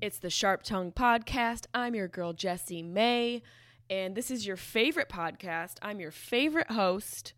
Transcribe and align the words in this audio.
It's 0.00 0.18
the 0.20 0.30
Sharp 0.30 0.62
Tongue 0.62 0.92
Podcast. 0.92 1.64
I'm 1.74 1.92
your 1.92 2.06
girl, 2.06 2.32
Jessimae, 2.32 3.42
and 3.90 4.14
this 4.14 4.30
is 4.30 4.46
your 4.46 4.56
favorite 4.56 5.08
podcast. 5.08 5.78
I'm 5.82 5.98
your 5.98 6.12
favorite 6.12 6.70
host. 6.70 7.32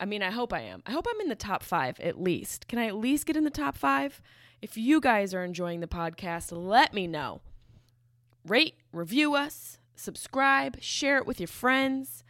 I 0.00 0.06
mean, 0.06 0.20
I 0.20 0.32
hope 0.32 0.52
I 0.52 0.62
am. 0.62 0.82
I 0.86 0.90
hope 0.90 1.06
I'm 1.08 1.20
in 1.20 1.28
the 1.28 1.36
top 1.36 1.62
five 1.62 2.00
at 2.00 2.20
least. 2.20 2.66
Can 2.66 2.80
I 2.80 2.86
at 2.86 2.96
least 2.96 3.26
get 3.26 3.36
in 3.36 3.44
the 3.44 3.48
top 3.48 3.76
five? 3.76 4.20
If 4.60 4.76
you 4.76 5.00
guys 5.00 5.32
are 5.34 5.44
enjoying 5.44 5.78
the 5.78 5.86
podcast, 5.86 6.50
let 6.50 6.92
me 6.92 7.06
know. 7.06 7.42
Rate, 8.44 8.74
review 8.92 9.36
us, 9.36 9.78
subscribe, 9.94 10.82
share 10.82 11.18
it 11.18 11.28
with 11.28 11.38
your 11.38 11.46
friends. 11.46 12.24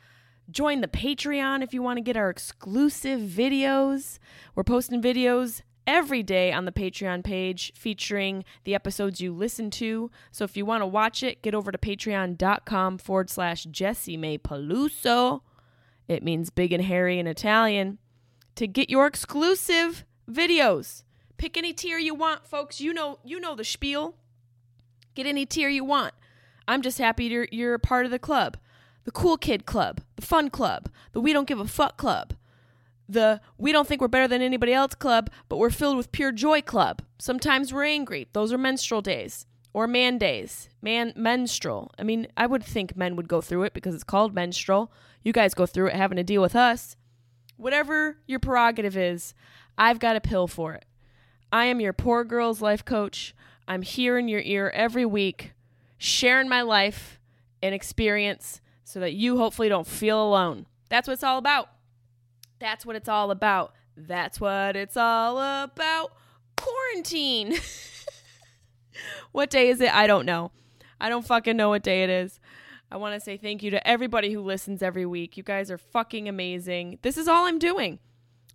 Join 0.50 0.82
the 0.82 0.88
Patreon 0.88 1.62
if 1.62 1.72
you 1.72 1.80
want 1.80 1.96
to 1.96 2.02
get 2.02 2.18
our 2.18 2.28
exclusive 2.28 3.20
videos. 3.20 4.18
We're 4.54 4.62
posting 4.62 5.00
videos 5.00 5.62
every 5.90 6.22
day 6.22 6.52
on 6.52 6.66
the 6.66 6.72
Patreon 6.72 7.24
page 7.24 7.72
featuring 7.74 8.44
the 8.62 8.76
episodes 8.76 9.20
you 9.20 9.34
listen 9.34 9.70
to. 9.72 10.08
So 10.30 10.44
if 10.44 10.56
you 10.56 10.64
want 10.64 10.82
to 10.82 10.86
watch 10.86 11.24
it, 11.24 11.42
get 11.42 11.52
over 11.52 11.72
to 11.72 11.78
patreon.com 11.78 12.98
forward 12.98 13.28
slash 13.28 13.66
Jessimae 13.66 14.40
Peluso. 14.40 15.40
It 16.06 16.22
means 16.22 16.48
big 16.50 16.72
and 16.72 16.84
hairy 16.84 17.18
in 17.18 17.26
Italian. 17.26 17.98
To 18.54 18.68
get 18.68 18.88
your 18.88 19.08
exclusive 19.08 20.04
videos. 20.30 21.02
Pick 21.38 21.56
any 21.56 21.72
tier 21.72 21.98
you 21.98 22.14
want, 22.14 22.46
folks. 22.46 22.80
You 22.80 22.94
know 22.94 23.18
you 23.24 23.40
know 23.40 23.56
the 23.56 23.64
spiel. 23.64 24.14
Get 25.16 25.26
any 25.26 25.44
tier 25.44 25.68
you 25.68 25.84
want. 25.84 26.14
I'm 26.68 26.82
just 26.82 26.98
happy 26.98 27.24
you're, 27.24 27.48
you're 27.50 27.74
a 27.74 27.80
part 27.80 28.04
of 28.04 28.12
the 28.12 28.18
club. 28.18 28.58
The 29.04 29.10
cool 29.10 29.36
kid 29.36 29.66
club, 29.66 30.02
the 30.14 30.22
fun 30.22 30.50
club, 30.50 30.88
the 31.12 31.20
we 31.20 31.32
don't 31.32 31.48
give 31.48 31.58
a 31.58 31.66
fuck 31.66 31.96
club 31.96 32.34
the 33.12 33.40
we 33.58 33.72
don't 33.72 33.86
think 33.86 34.00
we're 34.00 34.08
better 34.08 34.28
than 34.28 34.42
anybody 34.42 34.72
else 34.72 34.94
club, 34.94 35.30
but 35.48 35.58
we're 35.58 35.70
filled 35.70 35.96
with 35.96 36.12
pure 36.12 36.32
joy 36.32 36.62
club. 36.62 37.02
Sometimes 37.18 37.72
we're 37.72 37.84
angry. 37.84 38.28
Those 38.32 38.52
are 38.52 38.58
menstrual 38.58 39.02
days 39.02 39.46
or 39.72 39.86
man 39.86 40.18
days. 40.18 40.68
Man 40.82 41.12
menstrual. 41.16 41.92
I 41.98 42.02
mean, 42.02 42.26
I 42.36 42.46
would 42.46 42.64
think 42.64 42.96
men 42.96 43.16
would 43.16 43.28
go 43.28 43.40
through 43.40 43.64
it 43.64 43.74
because 43.74 43.94
it's 43.94 44.04
called 44.04 44.34
menstrual. 44.34 44.92
You 45.22 45.32
guys 45.32 45.54
go 45.54 45.66
through 45.66 45.88
it 45.88 45.96
having 45.96 46.16
to 46.16 46.24
deal 46.24 46.42
with 46.42 46.56
us. 46.56 46.96
Whatever 47.56 48.18
your 48.26 48.38
prerogative 48.38 48.96
is, 48.96 49.34
I've 49.76 49.98
got 49.98 50.16
a 50.16 50.20
pill 50.20 50.46
for 50.46 50.74
it. 50.74 50.84
I 51.52 51.66
am 51.66 51.80
your 51.80 51.92
poor 51.92 52.24
girl's 52.24 52.62
life 52.62 52.84
coach. 52.84 53.34
I'm 53.68 53.82
here 53.82 54.18
in 54.18 54.28
your 54.28 54.40
ear 54.40 54.70
every 54.74 55.04
week, 55.04 55.52
sharing 55.98 56.48
my 56.48 56.62
life 56.62 57.20
and 57.62 57.74
experience 57.74 58.60
so 58.84 59.00
that 59.00 59.12
you 59.12 59.36
hopefully 59.36 59.68
don't 59.68 59.86
feel 59.86 60.22
alone. 60.22 60.66
That's 60.88 61.06
what 61.06 61.14
it's 61.14 61.22
all 61.22 61.38
about. 61.38 61.68
That's 62.60 62.84
what 62.84 62.94
it's 62.94 63.08
all 63.08 63.30
about. 63.30 63.74
That's 63.96 64.40
what 64.40 64.76
it's 64.76 64.96
all 64.96 65.38
about. 65.38 66.12
Quarantine. 66.56 67.56
what 69.32 69.50
day 69.50 69.68
is 69.68 69.80
it? 69.80 69.92
I 69.94 70.06
don't 70.06 70.26
know. 70.26 70.52
I 71.00 71.08
don't 71.08 71.26
fucking 71.26 71.56
know 71.56 71.70
what 71.70 71.82
day 71.82 72.04
it 72.04 72.10
is. 72.10 72.38
I 72.92 72.98
want 72.98 73.14
to 73.14 73.20
say 73.20 73.36
thank 73.36 73.62
you 73.62 73.70
to 73.70 73.88
everybody 73.88 74.32
who 74.32 74.42
listens 74.42 74.82
every 74.82 75.06
week. 75.06 75.36
You 75.36 75.42
guys 75.42 75.70
are 75.70 75.78
fucking 75.78 76.28
amazing. 76.28 76.98
This 77.02 77.16
is 77.16 77.28
all 77.28 77.46
I'm 77.46 77.58
doing. 77.58 77.98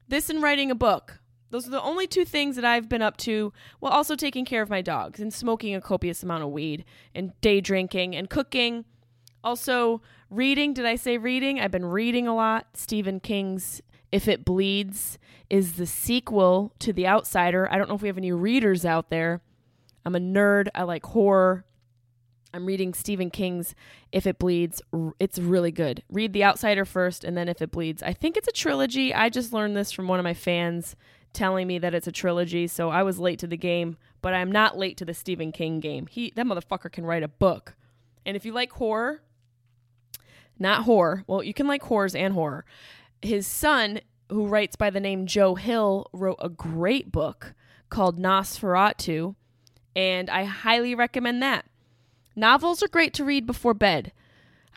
This 0.07 0.29
and 0.29 0.43
writing 0.43 0.69
a 0.69 0.75
book. 0.75 1.19
Those 1.49 1.67
are 1.67 1.71
the 1.71 1.81
only 1.81 2.05
two 2.05 2.25
things 2.25 2.55
that 2.57 2.65
I've 2.65 2.89
been 2.89 3.01
up 3.01 3.17
to, 3.17 3.53
while 3.79 3.93
also 3.93 4.15
taking 4.15 4.45
care 4.45 4.61
of 4.61 4.69
my 4.69 4.81
dogs 4.81 5.19
and 5.19 5.33
smoking 5.33 5.73
a 5.73 5.81
copious 5.81 6.21
amount 6.21 6.43
of 6.43 6.49
weed 6.49 6.85
and 7.15 7.39
day 7.41 7.61
drinking 7.61 8.15
and 8.15 8.29
cooking. 8.29 8.85
Also, 9.43 10.01
reading. 10.29 10.73
Did 10.73 10.85
I 10.85 10.95
say 10.95 11.17
reading? 11.17 11.59
I've 11.59 11.71
been 11.71 11.85
reading 11.85 12.27
a 12.27 12.35
lot. 12.35 12.67
Stephen 12.73 13.19
King's 13.19 13.81
if 14.11 14.27
It 14.27 14.45
Bleeds 14.45 15.17
is 15.49 15.73
the 15.73 15.85
sequel 15.85 16.73
to 16.79 16.93
The 16.93 17.07
Outsider. 17.07 17.71
I 17.71 17.77
don't 17.77 17.89
know 17.89 17.95
if 17.95 18.01
we 18.01 18.07
have 18.07 18.17
any 18.17 18.31
readers 18.31 18.85
out 18.85 19.09
there. 19.09 19.41
I'm 20.05 20.15
a 20.15 20.19
nerd. 20.19 20.67
I 20.73 20.83
like 20.83 21.05
horror. 21.05 21.65
I'm 22.53 22.65
reading 22.65 22.93
Stephen 22.93 23.29
King's 23.29 23.75
If 24.11 24.25
It 24.25 24.39
Bleeds. 24.39 24.81
It's 25.19 25.37
really 25.39 25.71
good. 25.71 26.03
Read 26.09 26.31
The 26.33 26.43
Outsider 26.43 26.85
first 26.85 27.23
and 27.23 27.35
then 27.35 27.49
If 27.49 27.61
It 27.61 27.71
Bleeds. 27.71 28.01
I 28.01 28.13
think 28.13 28.37
it's 28.37 28.47
a 28.47 28.53
trilogy. 28.53 29.13
I 29.13 29.29
just 29.29 29.51
learned 29.51 29.75
this 29.75 29.91
from 29.91 30.07
one 30.07 30.19
of 30.19 30.23
my 30.23 30.33
fans 30.33 30.95
telling 31.33 31.67
me 31.67 31.77
that 31.79 31.93
it's 31.93 32.07
a 32.07 32.13
trilogy, 32.13 32.65
so 32.65 32.89
I 32.89 33.03
was 33.03 33.19
late 33.19 33.39
to 33.39 33.47
the 33.47 33.57
game, 33.57 33.97
but 34.21 34.33
I'm 34.33 34.49
not 34.49 34.77
late 34.77 34.95
to 34.97 35.05
the 35.05 35.13
Stephen 35.13 35.51
King 35.51 35.81
game. 35.81 36.07
He 36.07 36.31
that 36.35 36.45
motherfucker 36.45 36.89
can 36.89 37.05
write 37.05 37.23
a 37.23 37.27
book. 37.27 37.75
And 38.25 38.37
if 38.37 38.45
you 38.45 38.53
like 38.53 38.71
horror, 38.71 39.21
not 40.57 40.83
horror. 40.83 41.25
Well, 41.27 41.43
you 41.43 41.53
can 41.53 41.67
like 41.67 41.83
horrors 41.83 42.15
and 42.15 42.33
horror 42.33 42.63
his 43.25 43.47
son, 43.47 43.99
who 44.29 44.47
writes 44.47 44.75
by 44.75 44.89
the 44.89 44.99
name 44.99 45.25
Joe 45.25 45.55
Hill, 45.55 46.07
wrote 46.13 46.39
a 46.39 46.49
great 46.49 47.11
book 47.11 47.53
called 47.89 48.19
NOS4A2, 48.19 49.35
and 49.95 50.29
I 50.29 50.45
highly 50.45 50.95
recommend 50.95 51.41
that. 51.41 51.65
Novels 52.35 52.83
are 52.83 52.87
great 52.87 53.13
to 53.15 53.25
read 53.25 53.45
before 53.45 53.73
bed. 53.73 54.11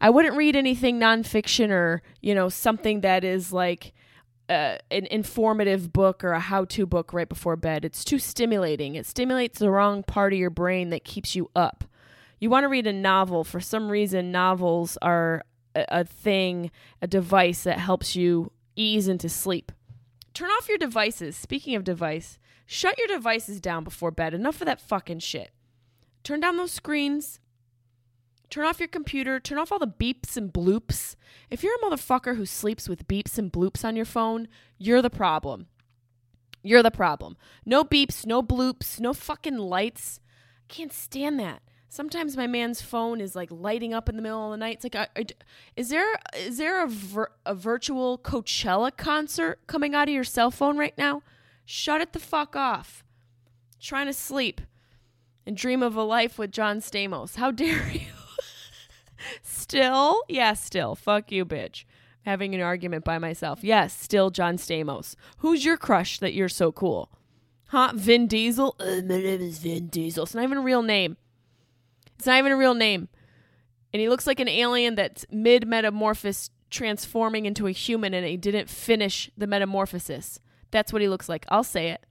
I 0.00 0.10
wouldn't 0.10 0.36
read 0.36 0.54
anything 0.54 1.00
nonfiction 1.00 1.70
or, 1.70 2.02
you 2.20 2.34
know, 2.34 2.48
something 2.48 3.00
that 3.00 3.24
is 3.24 3.52
like 3.52 3.92
uh, 4.48 4.76
an 4.90 5.06
informative 5.06 5.92
book 5.92 6.22
or 6.22 6.32
a 6.32 6.40
how 6.40 6.64
to 6.66 6.86
book 6.86 7.12
right 7.12 7.28
before 7.28 7.56
bed. 7.56 7.84
It's 7.84 8.04
too 8.04 8.18
stimulating. 8.18 8.94
It 8.94 9.06
stimulates 9.06 9.58
the 9.58 9.70
wrong 9.70 10.02
part 10.04 10.32
of 10.32 10.38
your 10.38 10.50
brain 10.50 10.90
that 10.90 11.04
keeps 11.04 11.34
you 11.34 11.50
up. 11.56 11.84
You 12.38 12.50
want 12.50 12.64
to 12.64 12.68
read 12.68 12.86
a 12.86 12.92
novel. 12.92 13.42
For 13.42 13.60
some 13.60 13.90
reason, 13.90 14.30
novels 14.30 14.96
are 15.02 15.42
a, 15.88 16.04
thing, 16.04 16.70
a 17.00 17.06
device 17.06 17.64
that 17.64 17.78
helps 17.78 18.16
you 18.16 18.52
ease 18.76 19.08
into 19.08 19.28
sleep. 19.28 19.72
Turn 20.34 20.50
off 20.50 20.68
your 20.68 20.78
devices. 20.78 21.36
Speaking 21.36 21.74
of 21.74 21.84
device, 21.84 22.38
shut 22.66 22.98
your 22.98 23.08
devices 23.08 23.60
down 23.60 23.84
before 23.84 24.10
bed. 24.10 24.34
Enough 24.34 24.60
of 24.60 24.66
that 24.66 24.80
fucking 24.80 25.18
shit. 25.18 25.50
Turn 26.22 26.40
down 26.40 26.56
those 26.56 26.72
screens. 26.72 27.40
Turn 28.50 28.64
off 28.64 28.78
your 28.78 28.88
computer. 28.88 29.40
Turn 29.40 29.58
off 29.58 29.72
all 29.72 29.78
the 29.78 29.86
beeps 29.86 30.36
and 30.36 30.52
bloops. 30.52 31.16
If 31.50 31.62
you're 31.62 31.74
a 31.74 31.84
motherfucker 31.84 32.36
who 32.36 32.46
sleeps 32.46 32.88
with 32.88 33.08
beeps 33.08 33.38
and 33.38 33.52
bloops 33.52 33.84
on 33.84 33.96
your 33.96 34.04
phone, 34.04 34.48
you're 34.78 35.02
the 35.02 35.10
problem. 35.10 35.66
You're 36.62 36.82
the 36.82 36.90
problem. 36.90 37.36
No 37.64 37.84
beeps, 37.84 38.26
no 38.26 38.42
bloops, 38.42 39.00
no 39.00 39.12
fucking 39.12 39.56
lights. 39.56 40.20
I 40.58 40.72
can't 40.72 40.92
stand 40.92 41.38
that. 41.40 41.62
Sometimes 41.90 42.36
my 42.36 42.46
man's 42.46 42.82
phone 42.82 43.20
is 43.20 43.34
like 43.34 43.48
lighting 43.50 43.94
up 43.94 44.08
in 44.08 44.16
the 44.16 44.22
middle 44.22 44.44
of 44.46 44.50
the 44.50 44.56
night. 44.58 44.74
It's 44.76 44.84
like, 44.84 44.94
I, 44.94 45.08
I, 45.16 45.26
is 45.74 45.88
there 45.88 46.18
is 46.36 46.58
there 46.58 46.84
a, 46.84 46.86
vir- 46.86 47.32
a 47.46 47.54
virtual 47.54 48.18
Coachella 48.18 48.94
concert 48.96 49.60
coming 49.66 49.94
out 49.94 50.08
of 50.08 50.14
your 50.14 50.24
cell 50.24 50.50
phone 50.50 50.76
right 50.76 50.96
now? 50.98 51.22
Shut 51.64 52.00
it 52.00 52.12
the 52.12 52.18
fuck 52.18 52.54
off. 52.56 53.04
trying 53.80 54.06
to 54.06 54.12
sleep 54.12 54.60
and 55.46 55.56
dream 55.56 55.82
of 55.82 55.96
a 55.96 56.02
life 56.02 56.38
with 56.38 56.52
John 56.52 56.80
Stamos. 56.80 57.36
How 57.36 57.50
dare 57.52 57.90
you? 57.90 58.00
still? 59.42 60.22
Yeah, 60.28 60.52
still. 60.54 60.94
Fuck 60.94 61.32
you, 61.32 61.44
bitch. 61.44 61.84
Having 62.22 62.54
an 62.54 62.60
argument 62.60 63.04
by 63.04 63.18
myself. 63.18 63.64
Yes, 63.64 63.98
still 63.98 64.28
John 64.30 64.56
Stamos. 64.58 65.14
Who's 65.38 65.64
your 65.64 65.78
crush 65.78 66.18
that 66.18 66.34
you're 66.34 66.48
so 66.50 66.70
cool? 66.70 67.10
Huh? 67.68 67.92
Vin 67.94 68.26
Diesel? 68.26 68.76
Uh, 68.78 68.96
my 68.96 69.20
name 69.20 69.40
is 69.40 69.58
Vin 69.58 69.86
Diesel. 69.88 70.24
It's 70.24 70.34
not 70.34 70.44
even 70.44 70.58
a 70.58 70.62
real 70.62 70.82
name. 70.82 71.16
It's 72.18 72.26
not 72.26 72.38
even 72.38 72.52
a 72.52 72.56
real 72.56 72.74
name. 72.74 73.08
And 73.92 74.00
he 74.00 74.08
looks 74.08 74.26
like 74.26 74.40
an 74.40 74.48
alien 74.48 74.96
that's 74.96 75.24
mid 75.30 75.66
metamorphosis 75.66 76.50
transforming 76.70 77.46
into 77.46 77.66
a 77.66 77.72
human 77.72 78.12
and 78.12 78.26
he 78.26 78.36
didn't 78.36 78.68
finish 78.68 79.30
the 79.36 79.46
metamorphosis. 79.46 80.40
That's 80.70 80.92
what 80.92 81.00
he 81.00 81.08
looks 81.08 81.28
like. 81.28 81.46
I'll 81.48 81.64
say 81.64 81.88
it. 81.90 82.04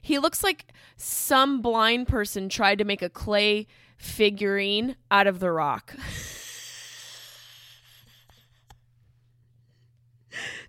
He 0.00 0.18
looks 0.18 0.42
like 0.44 0.66
some 0.96 1.60
blind 1.62 2.08
person 2.08 2.48
tried 2.48 2.78
to 2.78 2.84
make 2.84 3.02
a 3.02 3.10
clay 3.10 3.66
figurine 3.96 4.96
out 5.10 5.26
of 5.26 5.40
the 5.40 5.50
rock. 5.50 5.94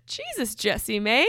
Jesus, 0.06 0.54
Jessimae. 0.54 1.24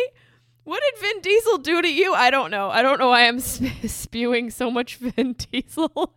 What 0.63 0.81
did 0.81 0.99
Vin 0.99 1.21
Diesel 1.21 1.57
do 1.59 1.81
to 1.81 1.91
you? 1.91 2.13
I 2.13 2.29
don't 2.29 2.51
know. 2.51 2.69
I 2.69 2.81
don't 2.81 2.99
know 2.99 3.09
why 3.09 3.27
I'm 3.27 3.39
spewing 3.39 4.49
so 4.49 4.69
much 4.71 4.97
Vin 4.97 5.33
Diesel. 5.33 6.15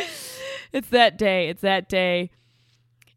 it's 0.72 0.88
that 0.88 1.18
day. 1.18 1.48
It's 1.48 1.62
that 1.62 1.88
day. 1.88 2.30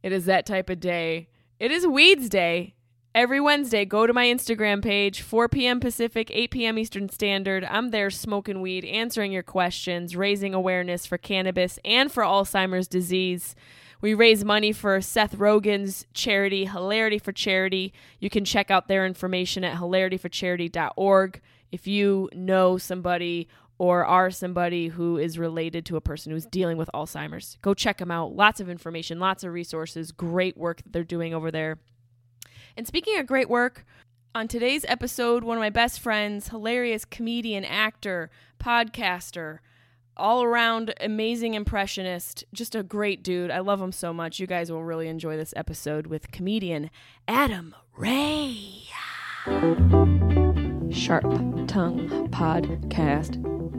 It 0.02 0.12
is 0.12 0.26
that 0.26 0.46
type 0.46 0.70
of 0.70 0.80
day. 0.80 1.30
It 1.60 1.72
is 1.72 1.88
Weeds 1.88 2.30
Day. 2.30 2.76
Every 3.16 3.40
Wednesday, 3.40 3.86
go 3.86 4.08
to 4.08 4.14
my 4.14 4.26
Instagram 4.26 4.82
page, 4.82 5.22
4 5.22 5.48
p.m. 5.48 5.80
Pacific, 5.80 6.32
8 6.34 6.50
p.m. 6.50 6.80
Eastern 6.80 7.10
Standard. 7.10 7.64
I'm 7.64 7.92
there 7.92 8.10
smoking 8.10 8.60
weed, 8.60 8.86
answering 8.86 9.32
your 9.32 9.44
questions, 9.44 10.16
raising 10.16 10.56
awareness 10.56 11.06
for 11.06 11.20
cannabis 11.20 11.78
and 11.86 12.12
for 12.12 12.24
Alzheimer's 12.24 12.88
disease. 12.88 13.56
We 14.02 14.16
raise 14.16 14.44
money 14.44 14.72
for 14.72 15.00
Seth 15.00 15.38
Rogen's 15.38 16.08
charity, 16.14 16.66
Hilarity 16.66 17.20
for 17.20 17.32
Charity. 17.32 17.94
You 18.20 18.32
can 18.32 18.46
check 18.46 18.72
out 18.72 18.88
their 18.88 19.06
information 19.06 19.64
at 19.64 19.78
hilarityforcharity.org. 19.78 21.40
If 21.72 21.88
you 21.88 22.30
know 22.34 22.78
somebody 22.78 23.48
or 23.78 24.06
are 24.06 24.32
somebody 24.32 24.90
who 24.90 25.18
is 25.18 25.40
related 25.40 25.86
to 25.88 25.96
a 25.96 26.02
person 26.02 26.32
who's 26.32 26.46
dealing 26.46 26.78
with 26.78 26.90
Alzheimer's, 26.94 27.58
go 27.62 27.74
check 27.74 27.98
them 27.98 28.12
out. 28.12 28.36
Lots 28.36 28.60
of 28.60 28.70
information, 28.70 29.20
lots 29.20 29.44
of 29.44 29.52
resources, 29.52 30.12
great 30.12 30.58
work 30.58 30.84
that 30.84 30.94
they're 30.94 31.04
doing 31.04 31.34
over 31.34 31.52
there. 31.52 31.80
And 32.78 32.88
speaking 32.88 33.18
of 33.20 33.28
great 33.28 33.50
work, 33.50 33.86
on 34.36 34.48
today's 34.48 34.84
episode, 34.88 35.44
one 35.44 35.58
of 35.58 35.62
my 35.62 35.70
best 35.70 36.00
friends, 36.00 36.50
hilarious 36.50 37.06
comedian, 37.06 37.64
actor, 37.64 38.32
podcaster, 38.60 39.60
all 40.18 40.44
around 40.44 40.94
amazing 41.02 41.54
impressionist, 41.54 42.44
just 42.54 42.76
a 42.76 42.84
great 42.84 43.24
dude. 43.24 43.52
I 43.52 43.60
love 43.60 43.82
him 43.82 43.92
so 43.92 44.14
much. 44.14 44.40
You 44.40 44.48
guys 44.48 44.72
will 44.72 44.84
really 44.84 45.08
enjoy 45.08 45.38
this 45.38 45.54
episode 45.56 46.08
with 46.08 46.32
comedian 46.32 46.90
Adam 47.28 47.76
Ray. 47.96 48.86
Sharp 50.92 51.24
Tongue 51.68 52.30
Podcast. 52.32 53.53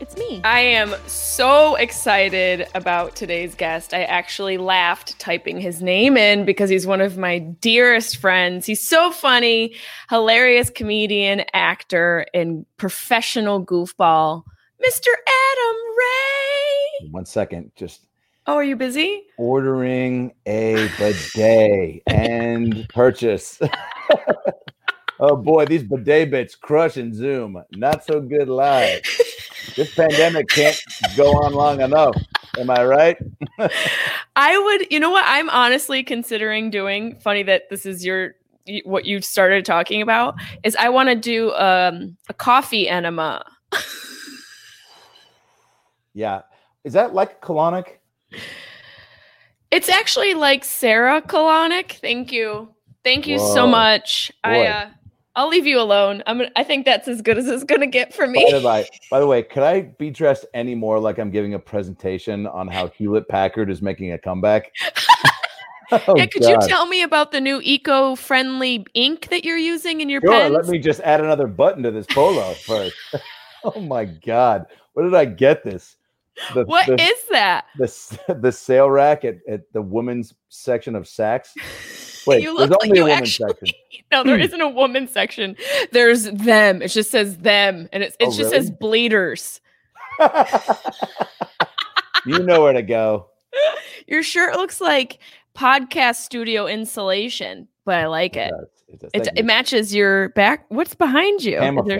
It's 0.00 0.16
me. 0.16 0.40
I 0.42 0.60
am 0.60 0.92
so 1.06 1.76
excited 1.76 2.66
about 2.74 3.14
today's 3.14 3.54
guest. 3.54 3.94
I 3.94 4.02
actually 4.02 4.58
laughed 4.58 5.18
typing 5.20 5.60
his 5.60 5.82
name 5.82 6.16
in 6.16 6.44
because 6.44 6.68
he's 6.68 6.86
one 6.86 7.00
of 7.00 7.16
my 7.16 7.38
dearest 7.38 8.16
friends. 8.16 8.66
He's 8.66 8.86
so 8.86 9.12
funny, 9.12 9.74
hilarious 10.10 10.68
comedian, 10.68 11.44
actor, 11.52 12.26
and 12.34 12.66
professional 12.76 13.64
goofball, 13.64 14.42
Mr. 14.84 15.06
Adam 15.08 15.76
Ray. 15.98 17.08
One 17.10 17.26
second, 17.26 17.70
just. 17.76 18.04
Oh, 18.46 18.56
are 18.56 18.64
you 18.64 18.76
busy? 18.76 19.22
Ordering 19.38 20.34
a 20.44 20.88
bidet 20.98 22.02
and 22.08 22.86
purchase. 22.88 23.58
oh 25.20 25.36
boy, 25.36 25.66
these 25.66 25.84
bidet 25.84 26.32
bits 26.32 26.56
crushing 26.56 27.14
Zoom. 27.14 27.62
Not 27.72 28.04
so 28.04 28.20
good 28.20 28.48
live 28.48 29.00
this 29.76 29.94
pandemic 29.94 30.48
can't 30.48 30.80
go 31.16 31.32
on 31.32 31.52
long 31.52 31.80
enough. 31.80 32.16
Am 32.58 32.70
I 32.70 32.84
right? 32.84 33.16
I 34.36 34.58
would, 34.58 34.92
you 34.92 35.00
know 35.00 35.10
what? 35.10 35.24
I'm 35.26 35.50
honestly 35.50 36.02
considering 36.02 36.70
doing. 36.70 37.16
Funny 37.16 37.42
that 37.44 37.68
this 37.70 37.86
is 37.86 38.04
your 38.04 38.34
what 38.84 39.04
you 39.04 39.20
started 39.20 39.64
talking 39.64 40.00
about 40.00 40.36
is 40.62 40.74
I 40.76 40.88
want 40.88 41.08
to 41.10 41.14
do 41.14 41.52
um, 41.52 42.16
a 42.28 42.34
coffee 42.34 42.88
enema. 42.88 43.44
yeah, 46.14 46.42
is 46.84 46.92
that 46.94 47.14
like 47.14 47.40
colonic? 47.40 47.98
It's 49.70 49.88
actually 49.88 50.34
like 50.34 50.64
Sarah 50.64 51.20
colonic. 51.20 51.92
Thank 51.92 52.32
you, 52.32 52.74
thank 53.02 53.26
you 53.26 53.38
Whoa. 53.38 53.54
so 53.54 53.66
much. 53.66 54.32
Boy. 54.42 54.50
I 54.50 54.66
uh, 54.66 54.88
I'll 55.36 55.48
leave 55.48 55.66
you 55.66 55.80
alone. 55.80 56.22
I'm. 56.26 56.42
I 56.54 56.62
think 56.62 56.84
that's 56.84 57.08
as 57.08 57.20
good 57.20 57.38
as 57.38 57.48
it's 57.48 57.64
gonna 57.64 57.88
get 57.88 58.14
for 58.14 58.26
me. 58.26 58.44
By 58.50 58.58
the, 58.58 58.66
way, 58.66 58.88
by 59.10 59.20
the 59.20 59.26
way, 59.26 59.42
could 59.42 59.64
I 59.64 59.82
be 59.82 60.10
dressed 60.10 60.46
any 60.54 60.74
more 60.74 61.00
like 61.00 61.18
I'm 61.18 61.30
giving 61.30 61.54
a 61.54 61.58
presentation 61.58 62.46
on 62.46 62.68
how 62.68 62.88
Hewlett 62.88 63.28
Packard 63.28 63.68
is 63.68 63.82
making 63.82 64.12
a 64.12 64.18
comeback? 64.18 64.72
oh, 65.92 66.14
yeah, 66.16 66.26
could 66.26 66.42
God. 66.42 66.62
you 66.62 66.68
tell 66.68 66.86
me 66.86 67.02
about 67.02 67.32
the 67.32 67.40
new 67.40 67.60
eco-friendly 67.64 68.86
ink 68.94 69.28
that 69.30 69.44
you're 69.44 69.56
using 69.56 70.00
in 70.00 70.08
your 70.08 70.20
sure, 70.20 70.30
pens? 70.30 70.54
Let 70.54 70.66
me 70.66 70.78
just 70.78 71.00
add 71.00 71.20
another 71.20 71.48
button 71.48 71.82
to 71.82 71.90
this 71.90 72.06
polo 72.06 72.52
first. 72.66 72.94
oh 73.64 73.80
my 73.80 74.04
God, 74.04 74.66
where 74.92 75.04
did 75.04 75.14
I 75.14 75.24
get 75.24 75.64
this? 75.64 75.96
The, 76.54 76.64
what 76.64 76.86
the, 76.86 77.00
is 77.00 77.24
that? 77.30 77.66
The 77.76 78.36
the 78.40 78.52
sale 78.52 78.90
rack 78.90 79.24
at, 79.24 79.38
at 79.48 79.72
the 79.72 79.82
women's 79.82 80.34
section 80.48 80.94
of 80.94 81.04
Saks. 81.04 81.50
Wait, 82.26 82.42
you 82.42 82.54
look 82.54 82.70
like 82.70 82.94
you 82.94 83.08
actually, 83.08 83.48
section. 83.50 83.76
No, 84.12 84.22
there 84.22 84.36
hmm. 84.38 84.56
not 84.58 84.60
a 84.60 84.68
woman 84.68 85.08
section. 85.08 85.56
There's 85.90 86.24
them. 86.24 86.82
It 86.82 86.88
just 86.88 87.10
says 87.10 87.38
them, 87.38 87.88
and 87.92 88.02
it, 88.04 88.14
it 88.20 88.26
oh, 88.26 88.30
just 88.30 88.38
really? 88.38 88.50
says 88.50 88.70
bleeders. 88.70 89.60
you 92.26 92.38
know 92.40 92.62
where 92.62 92.74
to 92.74 92.82
go. 92.82 93.26
Your 94.06 94.22
shirt 94.22 94.54
looks 94.54 94.80
like 94.80 95.18
podcast 95.56 96.16
studio 96.16 96.66
insulation, 96.66 97.66
but 97.84 97.96
I 97.96 98.06
like 98.06 98.36
it. 98.36 98.52
It, 98.52 99.00
does. 99.00 99.10
It, 99.14 99.22
does. 99.22 99.26
it, 99.28 99.32
it 99.38 99.44
matches 99.44 99.94
your 99.94 100.28
back. 100.30 100.66
What's 100.68 100.94
behind 100.94 101.42
you? 101.42 101.58
Camouflage. 101.58 101.98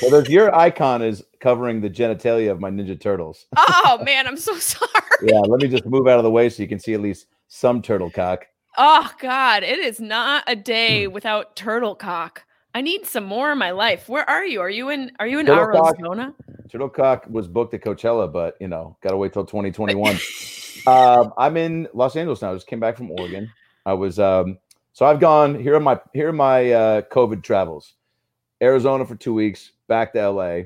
well, 0.00 0.10
there's 0.10 0.30
your 0.30 0.54
icon 0.54 1.02
is 1.02 1.22
covering 1.40 1.82
the 1.82 1.90
genitalia 1.90 2.50
of 2.50 2.60
my 2.60 2.70
Ninja 2.70 2.98
Turtles. 2.98 3.46
oh 3.56 4.00
man, 4.02 4.26
I'm 4.26 4.38
so 4.38 4.56
sorry. 4.58 4.90
yeah, 5.22 5.40
let 5.40 5.60
me 5.60 5.68
just 5.68 5.84
move 5.84 6.06
out 6.06 6.18
of 6.18 6.24
the 6.24 6.30
way 6.30 6.48
so 6.48 6.62
you 6.62 6.68
can 6.68 6.78
see 6.78 6.94
at 6.94 7.00
least 7.00 7.26
some 7.48 7.82
turtle 7.82 8.10
cock. 8.10 8.46
Oh 8.76 9.10
God, 9.20 9.62
it 9.62 9.78
is 9.78 10.00
not 10.00 10.44
a 10.46 10.56
day 10.56 11.04
hmm. 11.04 11.12
without 11.12 11.56
turtle 11.56 11.94
cock. 11.94 12.44
I 12.74 12.80
need 12.80 13.06
some 13.06 13.24
more 13.24 13.52
in 13.52 13.58
my 13.58 13.70
life. 13.70 14.08
Where 14.08 14.28
are 14.28 14.44
you? 14.44 14.60
Are 14.60 14.70
you 14.70 14.88
in? 14.88 15.12
Are 15.20 15.26
you 15.26 15.38
in 15.38 15.48
Arizona? 15.48 16.34
Turtle 16.68 16.88
cock 16.88 17.24
was 17.28 17.46
booked 17.46 17.72
at 17.74 17.82
Coachella, 17.82 18.32
but 18.32 18.56
you 18.60 18.66
know, 18.66 18.96
gotta 19.00 19.16
wait 19.16 19.32
till 19.32 19.44
2021. 19.44 20.18
um, 20.88 21.32
I'm 21.38 21.56
in 21.56 21.86
Los 21.94 22.16
Angeles 22.16 22.42
now. 22.42 22.50
I 22.50 22.54
just 22.54 22.66
came 22.66 22.80
back 22.80 22.96
from 22.96 23.12
Oregon. 23.12 23.52
I 23.86 23.92
was 23.92 24.18
um, 24.18 24.58
so 24.92 25.06
I've 25.06 25.20
gone 25.20 25.54
here 25.60 25.76
are 25.76 25.80
my 25.80 26.00
here 26.12 26.28
are 26.28 26.32
my 26.32 26.72
uh, 26.72 27.02
COVID 27.02 27.44
travels. 27.44 27.94
Arizona 28.60 29.04
for 29.04 29.14
two 29.14 29.34
weeks, 29.34 29.72
back 29.86 30.12
to 30.14 30.30
LA. 30.30 30.62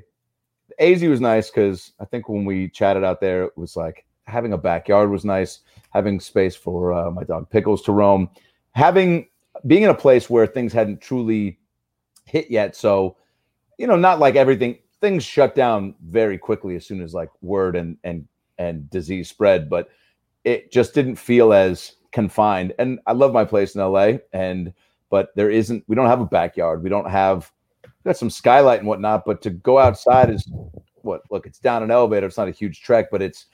AZ 0.79 1.03
was 1.03 1.21
nice 1.21 1.51
because 1.51 1.93
I 2.01 2.05
think 2.05 2.29
when 2.29 2.45
we 2.45 2.69
chatted 2.69 3.05
out 3.05 3.21
there, 3.21 3.45
it 3.45 3.59
was 3.59 3.77
like 3.77 4.07
having 4.29 4.53
a 4.53 4.59
backyard 4.59 5.11
was 5.11 5.25
nice 5.25 5.61
having 5.91 6.21
space 6.21 6.55
for 6.55 6.93
uh, 6.93 7.11
my 7.11 7.25
dog 7.25 7.49
Pickles 7.51 7.83
to 7.83 7.93
roam, 7.93 8.29
having 8.73 9.27
being 9.67 9.83
in 9.83 9.91
a 9.91 9.95
place 9.95 10.31
where 10.31 10.47
things 10.47 10.73
hadn't 10.73 11.01
truly 11.01 11.59
hit 12.25 12.51
yet. 12.51 12.77
So, 12.77 13.17
you 13.79 13.87
know, 13.87 13.97
not 13.97 14.21
like 14.21 14.37
everything 14.37 14.79
things 15.01 15.25
shut 15.25 15.55
down 15.55 15.95
very 16.05 16.39
quickly 16.39 16.77
as 16.77 16.87
soon 16.87 17.01
as 17.01 17.15
like 17.15 17.31
word 17.43 17.77
and 17.77 17.97
and 18.05 18.27
and 18.59 18.89
disease 18.91 19.29
spread, 19.29 19.71
but 19.71 19.89
it 20.45 20.71
just 20.71 20.95
didn't 20.95 21.17
feel 21.17 21.53
as 21.53 21.97
confined. 22.13 22.75
And 22.79 22.99
I 23.07 23.13
love 23.13 23.33
my 23.33 23.45
place 23.45 23.75
in 23.75 23.81
LA, 23.81 24.19
and 24.33 24.73
but 25.11 25.35
there 25.37 25.51
isn't. 25.51 25.85
We 25.87 25.97
don't 25.97 26.07
have 26.07 26.21
a 26.21 26.27
backyard. 26.27 26.83
We 26.83 26.91
don't 26.91 27.11
have. 27.11 27.51
Got 28.05 28.17
some 28.17 28.31
skylight 28.31 28.79
and 28.79 28.89
whatnot, 28.89 29.25
but 29.27 29.43
to 29.43 29.51
go 29.51 29.79
outside 29.79 30.31
is 30.31 30.51
what? 31.03 31.23
Look, 31.31 31.47
it's 31.47 31.59
down 31.59 31.83
an 31.83 31.91
elevator. 31.91 32.27
It's 32.27 32.37
not 32.37 32.49
a 32.49 32.53
huge 32.53 32.81
trek, 32.81 33.09
but 33.11 33.21
it's 33.21 33.47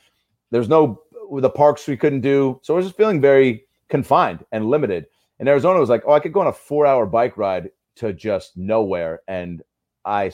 there's 0.55 0.69
no 0.69 1.03
the 1.41 1.51
parks 1.51 1.89
we 1.89 1.97
couldn't 1.97 2.21
do. 2.21 2.61
So 2.63 2.75
I 2.75 2.77
was 2.77 2.87
just 2.87 2.97
feeling 2.97 3.21
very 3.21 3.65
confined 3.89 4.45
and 4.53 4.71
limited. 4.71 5.07
And 5.41 5.49
Arizona 5.49 5.81
was 5.81 5.89
like, 5.89 6.05
oh, 6.07 6.13
I 6.13 6.21
could 6.21 6.33
go 6.33 6.43
on 6.43 6.47
a 6.47 6.53
four 6.53 6.87
hour 6.87 7.07
bike 7.07 7.37
ride 7.37 7.71
to 7.97 8.13
just 8.13 8.57
nowhere. 8.57 9.23
And 9.27 9.63
I, 10.05 10.31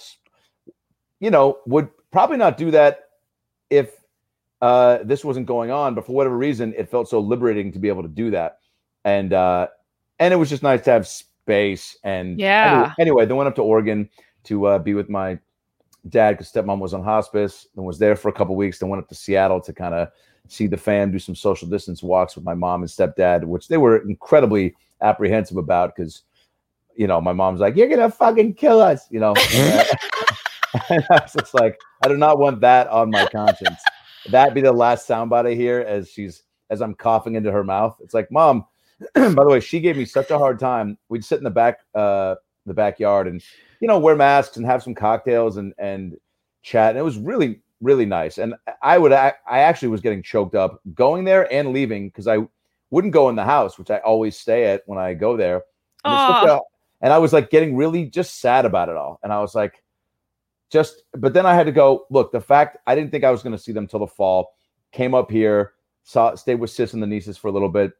you 1.20 1.30
know, 1.30 1.60
would 1.66 1.88
probably 2.10 2.36
not 2.36 2.58
do 2.58 2.70
that 2.72 3.04
if 3.70 3.94
uh, 4.60 4.98
this 5.04 5.24
wasn't 5.24 5.46
going 5.46 5.70
on. 5.70 5.94
But 5.94 6.04
for 6.04 6.12
whatever 6.12 6.36
reason, 6.36 6.74
it 6.76 6.90
felt 6.90 7.08
so 7.08 7.18
liberating 7.18 7.72
to 7.72 7.78
be 7.78 7.88
able 7.88 8.02
to 8.02 8.08
do 8.08 8.30
that. 8.32 8.58
And, 9.06 9.32
uh, 9.32 9.68
and 10.18 10.34
it 10.34 10.36
was 10.36 10.50
just 10.50 10.62
nice 10.62 10.82
to 10.82 10.90
have 10.90 11.08
space. 11.08 11.96
And 12.04 12.38
yeah. 12.38 12.72
Anyway, 12.72 12.94
anyway 12.98 13.24
then 13.24 13.36
went 13.38 13.48
up 13.48 13.56
to 13.56 13.62
Oregon 13.62 14.10
to 14.44 14.66
uh, 14.66 14.78
be 14.78 14.92
with 14.92 15.08
my 15.08 15.38
dad 16.08 16.32
because 16.32 16.50
stepmom 16.50 16.78
was 16.78 16.94
on 16.94 17.02
hospice 17.02 17.66
and 17.76 17.84
was 17.84 17.98
there 17.98 18.16
for 18.16 18.28
a 18.28 18.32
couple 18.32 18.56
weeks. 18.56 18.78
Then 18.78 18.88
went 18.88 19.02
up 19.02 19.08
to 19.08 19.14
Seattle 19.14 19.60
to 19.60 19.72
kind 19.72 19.94
of 19.94 20.08
see 20.48 20.66
the 20.66 20.76
fam 20.76 21.12
do 21.12 21.18
some 21.18 21.34
social 21.34 21.68
distance 21.68 22.02
walks 22.02 22.34
with 22.34 22.44
my 22.44 22.54
mom 22.54 22.82
and 22.82 22.90
stepdad, 22.90 23.44
which 23.44 23.68
they 23.68 23.76
were 23.76 23.98
incredibly 23.98 24.74
apprehensive 25.00 25.56
about 25.56 25.94
because 25.94 26.22
you 26.96 27.06
know, 27.06 27.20
my 27.20 27.32
mom's 27.32 27.60
like, 27.60 27.76
"You're 27.76 27.88
gonna 27.88 28.10
fucking 28.10 28.54
kill 28.54 28.80
us," 28.80 29.06
you 29.10 29.20
know. 29.20 29.34
and 30.90 31.04
I 31.10 31.20
was 31.22 31.32
just 31.32 31.54
like, 31.54 31.78
I 32.04 32.08
do 32.08 32.16
not 32.16 32.38
want 32.38 32.60
that 32.60 32.88
on 32.88 33.10
my 33.10 33.26
conscience. 33.26 33.80
That 34.30 34.54
be 34.54 34.60
the 34.60 34.72
last 34.72 35.08
soundbite 35.08 35.46
I 35.46 35.54
hear 35.54 35.80
as 35.80 36.10
she's 36.10 36.42
as 36.68 36.82
I'm 36.82 36.94
coughing 36.94 37.36
into 37.36 37.50
her 37.50 37.64
mouth. 37.64 37.96
It's 38.02 38.14
like, 38.14 38.30
mom. 38.30 38.66
by 39.14 39.30
the 39.30 39.46
way, 39.46 39.60
she 39.60 39.80
gave 39.80 39.96
me 39.96 40.04
such 40.04 40.30
a 40.30 40.36
hard 40.36 40.58
time. 40.58 40.98
We'd 41.08 41.24
sit 41.24 41.38
in 41.38 41.44
the 41.44 41.50
back, 41.50 41.78
uh, 41.94 42.34
the 42.66 42.74
backyard, 42.74 43.28
and 43.28 43.42
you 43.80 43.88
know, 43.88 43.98
wear 43.98 44.14
masks 44.14 44.56
and 44.56 44.66
have 44.66 44.82
some 44.82 44.94
cocktails 44.94 45.56
and 45.56 45.74
and 45.78 46.16
chat. 46.62 46.90
And 46.90 46.98
it 46.98 47.02
was 47.02 47.18
really, 47.18 47.60
really 47.80 48.06
nice. 48.06 48.38
And 48.38 48.54
I 48.82 48.98
would, 48.98 49.12
I 49.12 49.34
actually 49.46 49.88
was 49.88 50.00
getting 50.00 50.22
choked 50.22 50.54
up 50.54 50.80
going 50.94 51.24
there 51.24 51.50
and 51.52 51.72
leaving 51.72 52.08
because 52.08 52.28
I 52.28 52.46
wouldn't 52.90 53.14
go 53.14 53.28
in 53.28 53.36
the 53.36 53.44
house, 53.44 53.78
which 53.78 53.90
I 53.90 53.98
always 53.98 54.36
stay 54.36 54.66
at 54.66 54.82
when 54.86 54.98
I 54.98 55.14
go 55.14 55.36
there. 55.36 55.62
And, 56.04 56.60
and 57.00 57.12
I 57.12 57.18
was 57.18 57.32
like 57.32 57.50
getting 57.50 57.76
really 57.76 58.04
just 58.06 58.40
sad 58.40 58.66
about 58.66 58.88
it 58.88 58.96
all. 58.96 59.18
And 59.22 59.32
I 59.32 59.40
was 59.40 59.54
like, 59.54 59.82
just, 60.70 61.02
but 61.14 61.32
then 61.32 61.46
I 61.46 61.54
had 61.54 61.66
to 61.66 61.72
go, 61.72 62.06
look, 62.10 62.30
the 62.30 62.40
fact 62.40 62.76
I 62.86 62.94
didn't 62.94 63.10
think 63.10 63.24
I 63.24 63.30
was 63.30 63.42
going 63.42 63.56
to 63.56 63.62
see 63.62 63.72
them 63.72 63.86
till 63.86 64.00
the 64.00 64.06
fall, 64.06 64.54
came 64.92 65.14
up 65.14 65.30
here, 65.30 65.72
saw, 66.02 66.34
stayed 66.34 66.56
with 66.56 66.70
sis 66.70 66.92
and 66.92 67.02
the 67.02 67.06
nieces 67.06 67.38
for 67.38 67.48
a 67.48 67.52
little 67.52 67.68
bit, 67.68 67.92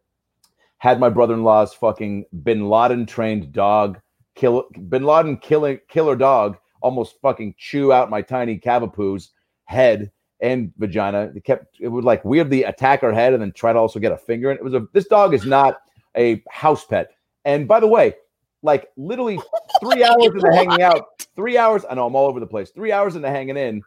had 0.79 1.01
my 1.01 1.09
brother 1.09 1.35
in 1.35 1.45
law's 1.45 1.73
fucking 1.73 2.27
bin 2.43 2.69
Laden 2.69 3.07
trained 3.07 3.53
dog 3.53 4.01
kill, 4.35 4.65
bin 4.89 5.05
Laden 5.05 5.37
killing, 5.37 5.81
killer 5.89 6.17
dog 6.17 6.57
almost 6.83 7.21
fucking 7.21 7.55
chew 7.59 7.93
out 7.93 8.11
my 8.11 8.23
tiny 8.23 8.59
cavapoo's 8.59 9.31
head 9.65 10.11
and 10.41 10.73
vagina. 10.79 11.31
It 11.35 11.45
kept 11.45 11.77
it 11.81 11.89
would 11.89 12.05
like 12.05 12.25
weirdly 12.25 12.65
attack 12.65 13.03
her 13.03 13.13
head 13.13 13.33
and 13.33 13.43
then 13.43 13.53
try 13.53 13.73
to 13.73 13.79
also 13.79 14.01
get 14.01 14.13
a 14.13 14.17
finger. 14.17 14.51
And 14.51 14.59
it 14.59 14.65
was 14.65 14.75
a 14.75 14.87
this 14.93 15.07
dog 15.07 15.35
is 15.35 15.45
not 15.45 15.81
a 16.17 16.43
house 16.51 16.85
pet. 16.85 17.11
And 17.45 17.69
by 17.69 17.81
the 17.81 17.87
way, 17.87 18.15
like 18.63 18.91
literally 18.97 19.39
three 19.81 20.03
hours 20.05 20.27
into 20.27 20.51
hanging 20.53 20.83
out, 20.83 21.25
three 21.37 21.57
hours. 21.57 21.85
I 21.89 21.95
know 21.95 22.07
I'm 22.07 22.17
all 22.17 22.29
over 22.29 22.41
the 22.41 22.47
place. 22.47 22.71
Three 22.71 22.93
hours 22.93 23.17
into 23.17 23.29
hanging 23.29 23.57
in, 23.57 23.83